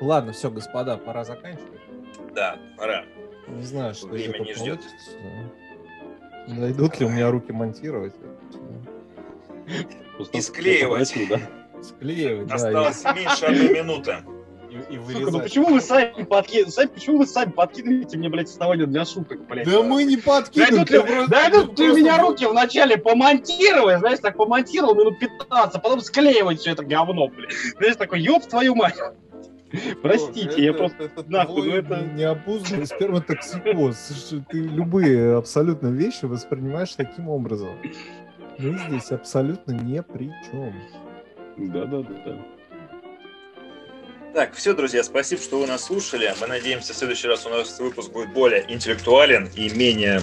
Ладно, 0.00 0.32
все, 0.32 0.50
господа, 0.50 0.96
пора 0.96 1.24
заканчивать. 1.24 1.80
Да, 2.34 2.58
пора. 2.78 3.04
Не 3.48 3.62
знаю, 3.62 3.94
что 3.94 4.06
Время 4.08 4.38
не 4.38 4.54
ждет. 4.54 4.80
получится. 4.80 5.10
Найдут 6.48 7.00
ли 7.00 7.06
у 7.06 7.10
меня 7.10 7.30
руки 7.30 7.52
монтировать? 7.52 8.14
И 10.32 10.40
склеивать. 10.40 11.14
да. 11.28 11.40
Склеивать. 11.82 12.50
Осталось 12.50 13.04
меньше 13.04 13.44
одной 13.46 13.74
минуты. 13.74 14.16
И, 14.70 14.74
и- 14.74 14.76
и 14.76 14.98
Сука, 14.98 14.98
ну 14.98 15.02
вырезать. 15.02 15.42
почему 15.42 15.66
вы 15.68 15.80
сами 15.80 16.22
подкидываете, 16.24 16.70
сами, 16.70 16.86
почему 16.88 17.18
вы 17.18 17.26
сами 17.26 17.50
подкидываете 17.50 18.16
мне, 18.18 18.28
блядь, 18.28 18.48
основания 18.48 18.86
для 18.86 19.04
шуток, 19.04 19.46
блядь? 19.48 19.66
Да 19.68 19.82
мы 19.82 20.04
не 20.04 20.16
подкидываем. 20.16 20.78
Ли, 20.78 20.84
ты 20.84 21.00
просто- 21.02 21.30
дойдут 21.30 21.74
ты 21.76 21.84
просто- 21.84 22.00
меня 22.00 22.18
руки 22.18 22.46
вначале 22.46 22.96
помонтировай, 22.96 23.98
знаешь, 23.98 24.20
так 24.20 24.36
помонтировал 24.36 24.94
минут 24.94 25.18
15, 25.18 25.74
а 25.74 25.78
потом 25.80 26.00
склеивать 26.00 26.60
все 26.60 26.72
это 26.72 26.84
говно, 26.84 27.28
блядь. 27.28 27.52
Знаешь, 27.78 27.96
такой, 27.96 28.20
ёб 28.20 28.44
твою 28.46 28.74
мать. 28.76 28.96
Простите, 30.02 30.62
я 30.64 30.70
Это- 30.70 30.78
просто... 30.78 31.04
это 31.04 31.24
нахуй, 31.30 31.68
ну 31.68 31.74
это- 31.76 32.02
необузданный 32.14 32.86
сперматоксикоз. 32.86 34.32
Ты 34.50 34.58
любые 34.58 35.36
абсолютно 35.36 35.88
вещи 35.88 36.24
воспринимаешь 36.24 36.92
таким 36.96 37.28
образом. 37.28 37.70
Мы 38.58 38.78
здесь 38.88 39.10
абсолютно 39.10 39.72
ни 39.72 40.00
при 40.00 40.32
чем. 40.50 40.74
Да, 41.56 41.84
да, 41.86 42.02
да, 42.02 42.14
да. 42.26 42.38
Так, 44.32 44.54
все, 44.54 44.74
друзья, 44.74 45.02
спасибо, 45.02 45.42
что 45.42 45.58
вы 45.58 45.66
нас 45.66 45.84
слушали. 45.84 46.32
Мы 46.40 46.46
надеемся, 46.46 46.92
в 46.92 46.96
следующий 46.96 47.26
раз 47.26 47.46
у 47.46 47.48
нас 47.48 47.78
выпуск 47.80 48.10
будет 48.10 48.32
более 48.32 48.72
интеллектуален 48.72 49.50
и 49.54 49.68
менее 49.70 50.20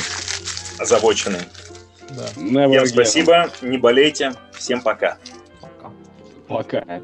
озабоченный. 0.79 1.41
Да. 2.09 2.25
Never 2.35 2.69
Всем 2.69 2.83
again. 2.83 2.85
спасибо, 2.87 3.51
не 3.61 3.77
болейте, 3.77 4.33
всем 4.53 4.81
пока. 4.81 5.17
Пока. 5.61 5.91
Пока. 6.47 7.01